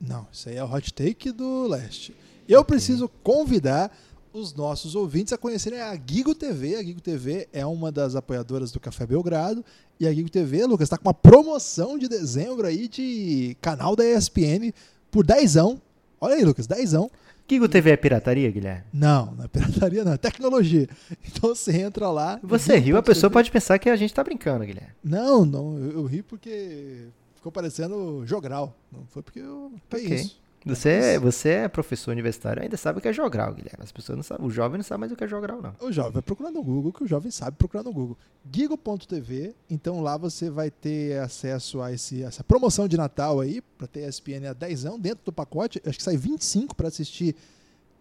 Não, 0.00 0.26
isso 0.32 0.48
aí 0.48 0.56
é 0.56 0.64
o 0.64 0.72
hot 0.72 0.92
take 0.92 1.30
do 1.32 1.66
leste. 1.66 2.14
Eu 2.48 2.64
preciso 2.64 3.08
convidar 3.22 3.90
os 4.32 4.52
nossos 4.52 4.96
ouvintes 4.96 5.32
a 5.32 5.38
conhecerem 5.38 5.80
a 5.80 5.94
Gigo 5.94 6.34
TV. 6.34 6.74
A 6.74 6.82
Gigo 6.82 7.00
TV 7.00 7.48
é 7.52 7.64
uma 7.64 7.92
das 7.92 8.16
apoiadoras 8.16 8.72
do 8.72 8.80
Café 8.80 9.06
Belgrado. 9.06 9.64
E 9.98 10.06
a 10.06 10.12
Gigo 10.12 10.28
TV, 10.28 10.66
Lucas, 10.66 10.86
está 10.86 10.98
com 10.98 11.06
uma 11.06 11.14
promoção 11.14 11.96
de 11.96 12.08
dezembro 12.08 12.66
aí 12.66 12.88
de 12.88 13.56
canal 13.60 13.94
da 13.94 14.04
ESPN 14.04 14.72
por 15.10 15.24
dezão. 15.24 15.80
Olha 16.20 16.34
aí, 16.34 16.44
Lucas, 16.44 16.66
dezão. 16.66 17.10
Gigo 17.48 17.68
TV 17.68 17.90
é 17.90 17.96
pirataria, 17.96 18.50
Guilherme? 18.50 18.84
Não, 18.92 19.34
não 19.36 19.44
é 19.44 19.48
pirataria, 19.48 20.04
não. 20.04 20.12
É 20.12 20.16
tecnologia. 20.16 20.88
Então 21.26 21.54
você 21.54 21.76
entra 21.82 22.10
lá. 22.10 22.40
Você 22.42 22.76
riu, 22.76 22.96
a 22.96 23.02
pessoa 23.02 23.30
pode 23.30 23.50
pensar 23.50 23.78
que 23.78 23.88
a 23.88 23.96
gente 23.96 24.12
tá 24.12 24.24
brincando, 24.24 24.64
Guilherme. 24.64 24.94
Não, 25.02 25.44
não. 25.44 25.78
Eu, 25.78 25.92
eu 25.92 26.06
ri 26.06 26.22
porque 26.22 27.08
ficou 27.44 27.52
parecendo 27.52 28.22
jogral. 28.26 28.74
Não 28.90 29.04
foi 29.06 29.22
porque 29.22 29.38
eu. 29.40 29.70
Que 29.90 29.96
Ok. 29.96 30.14
isso. 30.14 30.42
Você, 30.66 30.88
é- 30.88 31.18
você 31.18 31.48
é 31.50 31.68
professor 31.68 32.10
universitário, 32.10 32.62
ainda 32.62 32.74
sabe 32.78 32.98
o 32.98 33.02
que 33.02 33.08
é 33.08 33.12
jogral, 33.12 33.52
Guilherme. 33.52 33.84
As 33.84 33.92
pessoas 33.92 34.16
não 34.16 34.22
sabem, 34.22 34.46
o 34.46 34.50
jovem 34.50 34.78
não 34.78 34.82
sabe 34.82 35.00
mais 35.00 35.12
o 35.12 35.16
que 35.16 35.22
é 35.22 35.28
jogral, 35.28 35.60
não. 35.60 35.74
O 35.78 35.92
jovem 35.92 36.12
vai 36.12 36.22
procurar 36.22 36.50
no 36.50 36.62
Google, 36.62 36.90
que 36.90 37.04
o 37.04 37.06
jovem 37.06 37.30
sabe 37.30 37.54
procurar 37.58 37.82
no 37.82 37.92
Google. 37.92 38.16
Gigo.tv, 38.50 39.54
então 39.68 40.00
lá 40.00 40.16
você 40.16 40.48
vai 40.48 40.70
ter 40.70 41.20
acesso 41.20 41.82
a 41.82 41.92
esse, 41.92 42.22
essa 42.22 42.42
promoção 42.42 42.88
de 42.88 42.96
Natal 42.96 43.40
aí, 43.40 43.60
para 43.76 43.86
ter 43.86 44.08
ESPN 44.08 44.46
a 44.48 44.54
10 44.54 44.84
dentro 44.98 45.22
do 45.26 45.32
pacote. 45.34 45.82
Acho 45.84 45.98
que 45.98 46.02
sai 46.02 46.16
25 46.16 46.74
para 46.74 46.88
assistir 46.88 47.36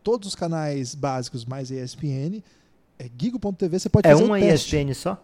todos 0.02 0.30
os 0.30 0.36
canais 0.36 0.96
básicos 0.96 1.44
mais 1.44 1.70
ESPN. 1.70 2.42
É 2.98 3.10
Gigo.tv, 3.20 3.78
você 3.78 3.90
pode 3.90 4.08
É 4.08 4.12
fazer 4.14 4.24
uma 4.24 4.38
um 4.38 4.40
teste. 4.40 4.78
ESPN 4.78 4.94
só? 4.94 5.22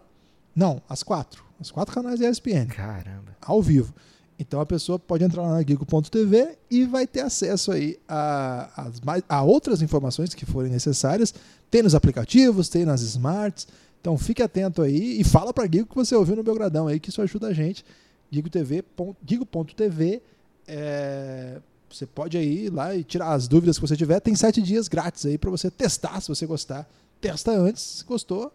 Não, 0.54 0.82
as 0.86 1.02
quatro. 1.02 1.42
As 1.58 1.70
quatro 1.70 1.94
canais 1.94 2.20
ESPN, 2.20 2.66
Caramba. 2.66 3.34
ao 3.40 3.62
vivo. 3.62 3.94
Então 4.40 4.58
a 4.58 4.64
pessoa 4.64 4.98
pode 4.98 5.22
entrar 5.22 5.42
lá 5.42 5.50
na 5.52 5.60
Gigo.tv 5.62 6.56
e 6.70 6.84
vai 6.86 7.06
ter 7.06 7.20
acesso 7.20 7.70
aí 7.70 7.98
a, 8.08 8.90
mais- 9.04 9.22
a 9.28 9.42
outras 9.42 9.82
informações 9.82 10.32
que 10.32 10.46
forem 10.46 10.72
necessárias. 10.72 11.34
Tem 11.70 11.82
nos 11.82 11.94
aplicativos, 11.94 12.70
tem 12.70 12.86
nas 12.86 13.02
smarts. 13.02 13.68
Então 14.00 14.16
fique 14.16 14.42
atento 14.42 14.80
aí 14.80 15.20
e 15.20 15.24
fala 15.24 15.52
para 15.52 15.64
Gigo 15.70 15.86
que 15.86 15.94
você 15.94 16.14
ouviu 16.16 16.34
no 16.36 16.42
Belgradão 16.42 16.86
aí, 16.88 16.98
que 16.98 17.10
isso 17.10 17.20
ajuda 17.20 17.48
a 17.48 17.52
gente. 17.52 17.84
GigoTV, 18.30 18.82
Gigo.tv. 19.26 20.22
é, 20.66 21.60
você 21.90 22.06
pode 22.06 22.38
aí 22.38 22.66
ir 22.66 22.70
lá 22.72 22.94
e 22.94 23.02
tirar 23.04 23.32
as 23.32 23.46
dúvidas 23.46 23.76
que 23.76 23.86
você 23.86 23.96
tiver. 23.96 24.20
Tem 24.20 24.34
sete 24.34 24.62
dias 24.62 24.88
grátis 24.88 25.26
aí 25.26 25.36
para 25.36 25.50
você 25.50 25.70
testar, 25.70 26.20
se 26.22 26.28
você 26.28 26.46
gostar. 26.46 26.88
Testa 27.20 27.50
antes, 27.50 27.82
se 27.82 28.04
gostou, 28.04 28.50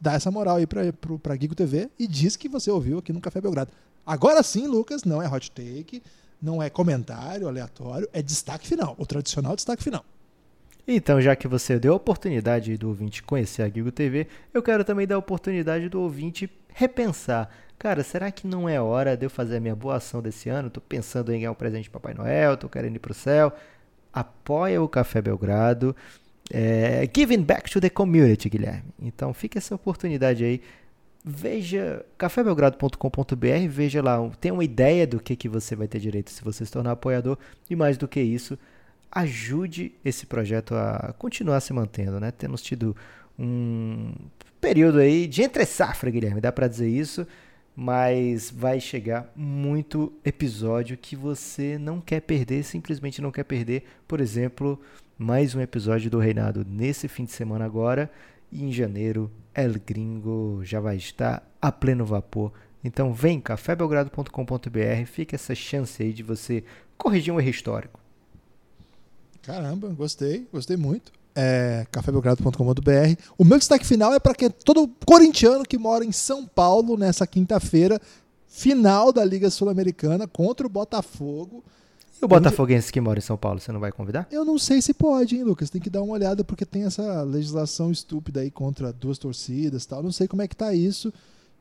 dá 0.00 0.14
essa 0.14 0.30
moral 0.32 0.56
aí 0.56 0.66
pra 0.66 1.36
Gigo 1.38 1.54
TV 1.54 1.88
e 1.98 2.08
diz 2.08 2.34
que 2.34 2.48
você 2.48 2.70
ouviu 2.70 2.98
aqui 2.98 3.12
no 3.12 3.20
Café 3.20 3.40
Belgrado. 3.40 3.70
Agora 4.06 4.42
sim, 4.42 4.68
Lucas, 4.68 5.02
não 5.02 5.20
é 5.20 5.28
hot 5.28 5.50
take, 5.50 6.02
não 6.40 6.62
é 6.62 6.70
comentário 6.70 7.48
aleatório, 7.48 8.08
é 8.12 8.22
destaque 8.22 8.68
final, 8.68 8.94
o 8.98 9.04
tradicional 9.04 9.56
destaque 9.56 9.82
final. 9.82 10.04
Então, 10.88 11.20
já 11.20 11.34
que 11.34 11.48
você 11.48 11.80
deu 11.80 11.94
a 11.94 11.96
oportunidade 11.96 12.76
do 12.76 12.88
ouvinte 12.88 13.20
conhecer 13.20 13.62
a 13.62 13.68
Gigo 13.68 13.90
TV, 13.90 14.28
eu 14.54 14.62
quero 14.62 14.84
também 14.84 15.04
dar 15.04 15.16
a 15.16 15.18
oportunidade 15.18 15.88
do 15.88 16.00
ouvinte 16.00 16.48
repensar. 16.68 17.50
Cara, 17.76 18.04
será 18.04 18.30
que 18.30 18.46
não 18.46 18.68
é 18.68 18.80
hora 18.80 19.16
de 19.16 19.26
eu 19.26 19.30
fazer 19.30 19.56
a 19.56 19.60
minha 19.60 19.74
boa 19.74 19.96
ação 19.96 20.22
desse 20.22 20.48
ano? 20.48 20.70
Tô 20.70 20.80
pensando 20.80 21.32
em 21.32 21.40
ganhar 21.40 21.50
um 21.50 21.56
presente 21.56 21.84
de 21.84 21.90
Papai 21.90 22.14
Noel, 22.14 22.56
tô 22.56 22.68
querendo 22.68 22.94
ir 22.94 23.00
pro 23.00 23.12
céu. 23.12 23.52
Apoia 24.12 24.80
o 24.80 24.88
Café 24.88 25.20
Belgrado. 25.20 25.94
É, 26.52 27.10
giving 27.12 27.42
back 27.42 27.68
to 27.68 27.80
the 27.80 27.90
community, 27.90 28.48
Guilherme. 28.48 28.94
Então, 29.02 29.34
fica 29.34 29.58
essa 29.58 29.74
oportunidade 29.74 30.44
aí. 30.44 30.62
Veja 31.28 32.06
cafébelgrado.com.br, 32.16 33.68
veja 33.68 34.00
lá, 34.00 34.30
tem 34.40 34.52
uma 34.52 34.62
ideia 34.62 35.04
do 35.04 35.18
que, 35.18 35.34
que 35.34 35.48
você 35.48 35.74
vai 35.74 35.88
ter 35.88 35.98
direito 35.98 36.30
se 36.30 36.44
você 36.44 36.64
se 36.64 36.70
tornar 36.70 36.92
apoiador. 36.92 37.36
E 37.68 37.74
mais 37.74 37.98
do 37.98 38.06
que 38.06 38.20
isso, 38.20 38.56
ajude 39.10 39.92
esse 40.04 40.24
projeto 40.24 40.76
a 40.76 41.12
continuar 41.18 41.60
se 41.60 41.72
mantendo, 41.72 42.20
né? 42.20 42.30
Temos 42.30 42.62
tido 42.62 42.94
um 43.36 44.12
período 44.60 45.00
aí 45.00 45.26
de 45.26 45.42
entre 45.42 45.66
safra, 45.66 46.12
Guilherme, 46.12 46.40
dá 46.40 46.52
pra 46.52 46.68
dizer 46.68 46.88
isso, 46.88 47.26
mas 47.74 48.48
vai 48.48 48.78
chegar 48.78 49.28
muito 49.34 50.12
episódio 50.24 50.96
que 50.96 51.16
você 51.16 51.76
não 51.76 52.00
quer 52.00 52.20
perder, 52.20 52.62
simplesmente 52.62 53.20
não 53.20 53.32
quer 53.32 53.44
perder. 53.44 53.82
Por 54.06 54.20
exemplo, 54.20 54.80
mais 55.18 55.56
um 55.56 55.60
episódio 55.60 56.08
do 56.08 56.20
Reinado 56.20 56.64
nesse 56.64 57.08
fim 57.08 57.24
de 57.24 57.32
semana 57.32 57.64
agora, 57.64 58.08
e 58.52 58.62
em 58.62 58.70
janeiro 58.70 59.28
El 59.56 59.80
Gringo 59.84 60.60
já 60.62 60.80
vai 60.80 60.96
estar 60.96 61.42
a 61.60 61.72
pleno 61.72 62.04
vapor. 62.04 62.52
Então 62.84 63.12
vem 63.12 63.40
cafébelgrado.com.br, 63.40 65.06
fica 65.06 65.34
essa 65.34 65.54
chance 65.54 66.02
aí 66.02 66.12
de 66.12 66.22
você 66.22 66.62
corrigir 66.96 67.32
um 67.32 67.40
erro 67.40 67.48
histórico. 67.48 67.98
Caramba, 69.42 69.88
gostei, 69.88 70.46
gostei 70.52 70.76
muito. 70.76 71.10
É, 71.34 71.86
cafébelgrado.com.br. 71.90 73.22
O 73.38 73.44
meu 73.44 73.58
destaque 73.58 73.86
final 73.86 74.12
é 74.12 74.18
para 74.18 74.34
que 74.34 74.50
todo 74.50 74.90
corintiano 75.06 75.64
que 75.64 75.78
mora 75.78 76.04
em 76.04 76.12
São 76.12 76.46
Paulo 76.46 76.96
nessa 76.96 77.26
quinta-feira, 77.26 78.00
final 78.46 79.12
da 79.12 79.24
Liga 79.24 79.50
Sul-Americana 79.50 80.26
contra 80.26 80.66
o 80.66 80.70
Botafogo. 80.70 81.64
E 82.20 82.24
o 82.24 82.28
Botafoguense 82.28 82.92
que 82.92 83.00
mora 83.00 83.18
em 83.18 83.22
São 83.22 83.36
Paulo, 83.36 83.60
você 83.60 83.70
não 83.70 83.80
vai 83.80 83.92
convidar? 83.92 84.26
Eu 84.30 84.44
não 84.44 84.58
sei 84.58 84.80
se 84.80 84.94
pode, 84.94 85.36
hein, 85.36 85.44
Lucas? 85.44 85.68
Tem 85.70 85.80
que 85.80 85.90
dar 85.90 86.02
uma 86.02 86.14
olhada 86.14 86.42
porque 86.42 86.64
tem 86.64 86.84
essa 86.84 87.22
legislação 87.22 87.90
estúpida 87.90 88.40
aí 88.40 88.50
contra 88.50 88.92
duas 88.92 89.18
torcidas 89.18 89.84
e 89.84 89.88
tal. 89.88 90.02
Não 90.02 90.12
sei 90.12 90.26
como 90.26 90.42
é 90.42 90.48
que 90.48 90.56
tá 90.56 90.72
isso. 90.74 91.12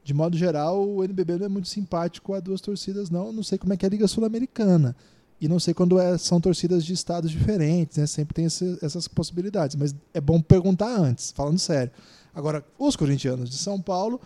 De 0.03 0.13
modo 0.13 0.37
geral, 0.37 0.87
o 0.87 1.03
NBB 1.03 1.37
não 1.37 1.45
é 1.47 1.49
muito 1.49 1.67
simpático 1.67 2.33
a 2.33 2.39
duas 2.39 2.61
torcidas, 2.61 3.09
não. 3.09 3.33
Não 3.33 3.43
sei 3.43 3.57
como 3.57 3.73
é 3.73 3.77
que 3.77 3.85
é 3.85 3.87
a 3.87 3.89
Liga 3.89 4.07
Sul-Americana. 4.07 4.95
E 5.41 5.47
não 5.49 5.59
sei 5.59 5.73
quando 5.73 5.99
é- 5.99 6.17
são 6.17 6.39
torcidas 6.39 6.85
de 6.85 6.93
estados 6.93 7.29
diferentes, 7.31 7.97
né? 7.97 8.05
Sempre 8.07 8.33
tem 8.33 8.45
esse- 8.45 8.77
essas 8.81 9.07
possibilidades. 9.07 9.75
Mas 9.75 9.93
é 10.13 10.21
bom 10.21 10.39
perguntar 10.41 10.95
antes, 10.97 11.31
falando 11.31 11.59
sério. 11.59 11.91
Agora, 12.33 12.63
os 12.79 12.95
corintianos 12.95 13.49
de 13.49 13.57
São 13.57 13.81
Paulo, 13.81 14.21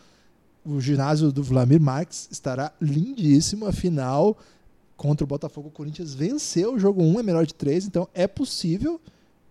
o 0.64 0.80
ginásio 0.80 1.32
do 1.32 1.42
Vladimir 1.42 1.82
Marques 1.82 2.28
estará 2.32 2.72
lindíssimo. 2.80 3.66
Afinal, 3.66 4.38
contra 5.00 5.24
o 5.24 5.28
Botafogo, 5.28 5.70
o 5.70 5.72
Corinthians 5.72 6.14
venceu 6.14 6.74
o 6.74 6.80
jogo 6.80 7.02
1, 7.02 7.22
é 7.22 7.24
melhor 7.24 7.46
de 7.46 7.54
3, 7.54 7.86
então 7.86 8.06
é 8.14 8.28
possível 8.28 9.00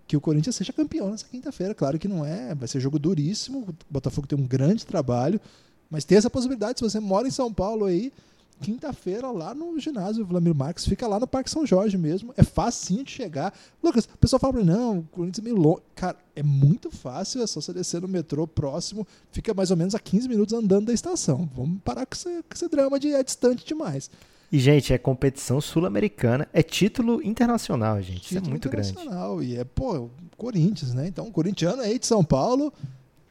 que 0.07 0.15
o 0.15 0.21
Corinthians 0.21 0.55
seja 0.55 0.75
campeão 0.75 1.11
nessa 1.11 1.25
quinta-feira. 1.25 1.75
Claro 1.75 1.99
que 1.99 2.07
não 2.07 2.23
é, 2.23 2.55
vai 2.55 2.69
ser 2.69 2.81
jogo 2.81 2.99
duríssimo. 2.99 3.61
O 3.61 3.75
Botafogo 3.89 4.27
tem 4.27 4.39
um 4.39 4.47
grande 4.47 4.85
trabalho, 4.85 5.41
mas 5.89 6.05
tem 6.05 6.19
essa 6.19 6.29
possibilidade. 6.29 6.79
Se 6.79 6.85
você 6.85 7.01
mora 7.01 7.27
em 7.27 7.31
São 7.31 7.51
Paulo 7.51 7.87
aí, 7.87 8.13
quinta-feira 8.61 9.31
lá 9.31 9.55
no 9.55 9.81
ginásio 9.81 10.23
Vladimir 10.27 10.55
Marques, 10.55 10.85
fica 10.85 11.09
lá 11.09 11.19
no 11.19 11.27
Parque 11.27 11.49
São 11.49 11.65
Jorge 11.65 11.97
mesmo. 11.97 12.35
É 12.37 12.43
facinho 12.43 13.03
de 13.03 13.11
chegar. 13.11 13.59
Lucas, 13.83 14.05
o 14.05 14.19
pessoal 14.19 14.39
fala 14.39 14.53
pra 14.53 14.63
mim, 14.63 14.69
não, 14.69 14.99
o 14.99 15.03
Corinthians 15.05 15.39
é 15.39 15.51
meio 15.51 15.57
longe. 15.57 15.81
Cara, 15.95 16.19
é 16.37 16.43
muito 16.43 16.91
fácil, 16.91 17.43
é 17.43 17.47
só 17.47 17.59
você 17.59 17.73
descer 17.73 18.03
no 18.03 18.09
metrô 18.09 18.47
próximo, 18.47 19.07
fica 19.33 19.55
mais 19.55 19.71
ou 19.71 19.79
menos 19.79 19.95
a 19.95 19.99
15 19.99 20.29
minutos 20.29 20.53
andando 20.53 20.89
da 20.89 20.93
estação. 20.93 21.49
Vamos 21.57 21.81
parar 21.83 22.05
com 22.05 22.15
esse, 22.15 22.43
com 22.43 22.55
esse 22.55 22.69
drama 22.69 23.01
de 23.01 23.15
é 23.15 23.23
distante 23.23 23.65
demais. 23.65 24.11
E, 24.51 24.59
gente, 24.59 24.93
é 24.95 24.99
competição 24.99 25.61
sul-americana, 25.61 26.49
é 26.53 26.63
título 26.63 27.23
internacional, 27.23 28.01
gente. 28.01 28.25
Isso 28.25 28.35
é 28.35 28.37
Título 28.37 28.51
muito 28.51 28.69
grande. 28.69 28.91
internacional. 28.91 29.43
E 29.43 29.57
é, 29.57 29.65
pô, 29.65 29.97
o 29.99 30.11
Corinthians, 30.37 30.95
né? 30.95 31.07
Então, 31.07 31.27
o 31.27 31.31
corintiano 31.31 31.83
aí 31.83 31.99
de 31.99 32.07
São 32.07 32.25
Paulo, 32.25 32.73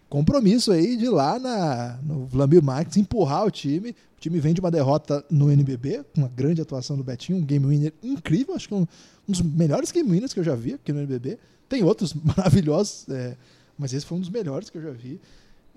compromisso 0.10 0.72
aí 0.72 0.96
de 0.96 1.10
lá 1.10 1.40
na, 1.40 1.98
no 2.04 2.26
Vladimir 2.28 2.64
Marques 2.64 2.98
empurrar 2.98 3.46
o 3.46 3.52
time. 3.52 3.90
O 3.90 4.20
time 4.20 4.40
vem 4.40 4.54
de 4.54 4.60
uma 4.60 4.70
derrota 4.70 5.26
no 5.30 5.52
NBB, 5.52 6.04
com 6.14 6.22
uma 6.22 6.30
grande 6.30 6.62
atuação 6.62 6.96
do 6.96 7.04
Betinho, 7.04 7.40
um 7.40 7.46
game 7.46 7.66
winner 7.66 7.94
incrível, 8.04 8.56
acho 8.56 8.68
que 8.68 8.74
um, 8.76 8.82
um 8.82 9.32
dos 9.32 9.42
melhores 9.42 9.92
game 9.92 10.10
winners 10.10 10.34
que 10.34 10.40
eu 10.40 10.44
já 10.44 10.56
vi 10.56 10.74
aqui 10.74 10.94
no 10.94 11.00
NBB. 11.00 11.40
Tem 11.68 11.84
outros 11.84 12.14
maravilhosos, 12.38 13.10
é, 13.10 13.36
mas 13.78 13.92
esse 13.92 14.06
foi 14.06 14.18
um 14.18 14.22
dos 14.22 14.30
melhores 14.30 14.70
que 14.70 14.78
eu 14.78 14.84
já 14.84 14.92
vi. 14.92 15.20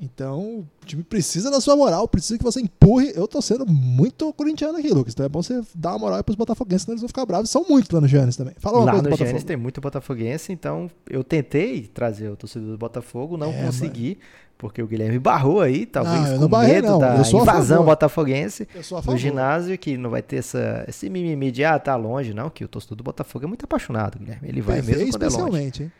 Então, 0.00 0.40
o 0.82 0.86
time 0.86 1.02
precisa 1.02 1.50
da 1.50 1.60
sua 1.60 1.76
moral, 1.76 2.08
precisa 2.08 2.38
que 2.38 2.44
você 2.44 2.60
empurre. 2.60 3.12
Eu 3.14 3.28
tô 3.28 3.42
sendo 3.42 3.66
muito 3.66 4.32
corintiano 4.32 4.78
aqui, 4.78 4.88
Lucas. 4.88 5.12
Então 5.12 5.26
é 5.26 5.28
bom 5.28 5.42
você 5.42 5.60
dar 5.74 5.90
uma 5.90 5.98
moral 5.98 6.16
aí 6.16 6.22
pros 6.22 6.36
botafoguenses, 6.36 6.82
senão 6.82 6.94
eles 6.94 7.02
vão 7.02 7.08
ficar 7.08 7.26
bravos. 7.26 7.50
São 7.50 7.66
muitos 7.68 7.90
lá 7.90 8.00
no 8.00 8.08
Giannis 8.08 8.34
também. 8.36 8.54
Fala 8.58 8.78
uma 8.78 8.84
Lá 8.86 8.90
coisa 8.92 9.02
no 9.02 9.10
Botafogo. 9.10 9.26
Giannis 9.28 9.44
tem 9.44 9.56
muito 9.58 9.80
botafoguense, 9.80 10.52
então 10.52 10.90
eu 11.08 11.22
tentei 11.22 11.82
trazer 11.82 12.30
o 12.30 12.36
torcedor 12.36 12.70
do 12.70 12.78
Botafogo, 12.78 13.36
não 13.36 13.50
É, 13.52 13.62
consegui, 13.66 14.18
porque 14.56 14.82
o 14.82 14.86
Guilherme 14.86 15.18
barrou 15.18 15.60
aí, 15.60 15.84
talvez 15.84 16.16
Não, 16.22 16.26
eu 16.28 16.34
com 16.36 16.40
não 16.40 16.48
barrei, 16.48 16.74
medo 16.76 16.88
não. 16.88 16.98
da 16.98 17.16
invasão 17.20 17.84
botafoguense 17.84 18.66
no 19.06 19.16
ginásio, 19.18 19.76
que 19.76 19.98
não 19.98 20.08
vai 20.08 20.22
ter 20.22 20.36
essa, 20.36 20.84
esse 20.88 21.10
mimimi 21.10 21.50
de, 21.52 21.62
ah, 21.62 21.78
tá 21.78 21.94
longe, 21.96 22.32
não, 22.32 22.48
que 22.48 22.64
o 22.64 22.68
torcedor 22.68 22.96
do 22.96 23.04
Botafogo 23.04 23.44
é 23.44 23.48
muito 23.48 23.64
apaixonado, 23.64 24.18
Guilherme, 24.18 24.48
ele 24.48 24.62
vai 24.62 24.80
PV 24.80 24.96
mesmo 24.96 25.10
quando 25.12 25.22
é 25.22 25.26
longe. 25.26 25.34
especialmente, 25.36 25.82
hein? 25.82 25.92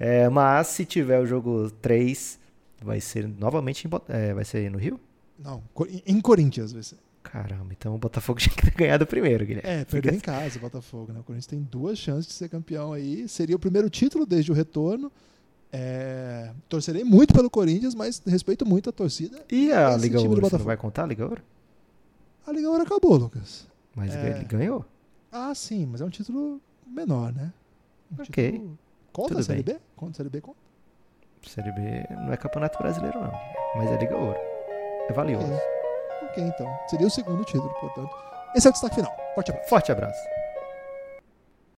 É, 0.00 0.28
mas 0.28 0.68
se 0.68 0.84
tiver 0.84 1.18
o 1.20 1.26
jogo 1.26 1.70
3, 1.82 2.38
vai 2.82 3.00
ser 3.00 3.26
novamente 3.28 3.86
em, 3.86 3.90
é, 4.08 4.32
vai 4.34 4.44
ser 4.44 4.70
no 4.70 4.78
Rio? 4.78 4.98
Não, 5.38 5.62
em 6.06 6.20
Corinthians 6.20 6.72
vai 6.72 6.82
ser. 6.82 6.96
Caramba, 7.22 7.68
então 7.72 7.94
o 7.94 7.98
Botafogo 7.98 8.38
tinha 8.40 8.54
que 8.54 8.62
ter 8.62 8.70
ganhado 8.74 9.06
primeiro, 9.06 9.44
Guilherme. 9.44 9.68
É, 9.68 9.84
perdeu 9.84 10.14
em 10.14 10.20
casa 10.20 10.56
o 10.58 10.60
Botafogo, 10.60 11.12
né? 11.12 11.20
O 11.20 11.22
Corinthians 11.22 11.46
tem 11.46 11.60
duas 11.60 11.98
chances 11.98 12.26
de 12.26 12.32
ser 12.32 12.48
campeão 12.48 12.92
aí. 12.92 13.28
Seria 13.28 13.54
o 13.54 13.58
primeiro 13.58 13.88
título 13.90 14.24
desde 14.24 14.50
o 14.50 14.54
retorno. 14.54 15.12
É, 15.70 16.50
torcerei 16.68 17.04
muito 17.04 17.34
pelo 17.34 17.50
Corinthians, 17.50 17.94
mas 17.94 18.22
respeito 18.26 18.64
muito 18.64 18.88
a 18.88 18.92
torcida. 18.92 19.44
E 19.52 19.70
a 19.70 19.94
Liga 19.96 20.18
Ouro, 20.20 20.40
você 20.40 20.56
vai 20.58 20.76
contar 20.78 21.04
a 21.04 21.06
Liga 21.06 21.26
Ouro? 21.26 21.42
A 22.46 22.52
Liga 22.52 22.66
agora 22.68 22.84
acabou, 22.84 23.16
Lucas. 23.16 23.68
Mas 23.94 24.14
É. 24.14 24.30
ele 24.30 24.44
ganhou. 24.44 24.84
Ah, 25.30 25.54
sim, 25.54 25.84
mas 25.84 26.00
é 26.00 26.04
um 26.06 26.08
título 26.10 26.60
menor, 26.86 27.32
né? 27.34 27.52
Um 28.18 28.22
Ok. 28.22 28.52
título- 28.52 28.78
Conta 29.12 29.28
Tudo 29.30 29.40
a 29.40 29.42
Série 29.42 29.62
B? 29.62 29.76
Conta 29.94 30.12
a 30.12 30.14
Série 30.14 30.28
B? 30.30 30.40
Conta. 30.40 30.58
Série 31.46 31.72
B 31.72 32.04
não 32.10 32.32
é 32.32 32.36
Campeonato 32.36 32.78
Brasileiro, 32.78 33.20
não. 33.20 33.32
Mas 33.76 33.90
é 33.90 33.96
Liga 33.96 34.16
Ouro. 34.16 34.38
É 35.08 35.12
valioso. 35.12 35.52
Ok, 35.52 35.60
ok, 36.22 36.44
então. 36.44 36.78
Seria 36.88 37.06
o 37.06 37.10
segundo 37.10 37.44
título, 37.44 37.72
portanto. 37.80 38.10
Esse 38.54 38.66
é 38.66 38.70
o 38.70 38.72
destaque 38.72 38.96
final. 38.96 39.14
Forte 39.34 39.50
abraço. 39.50 39.68
Forte 39.68 39.92
abraço. 39.92 40.37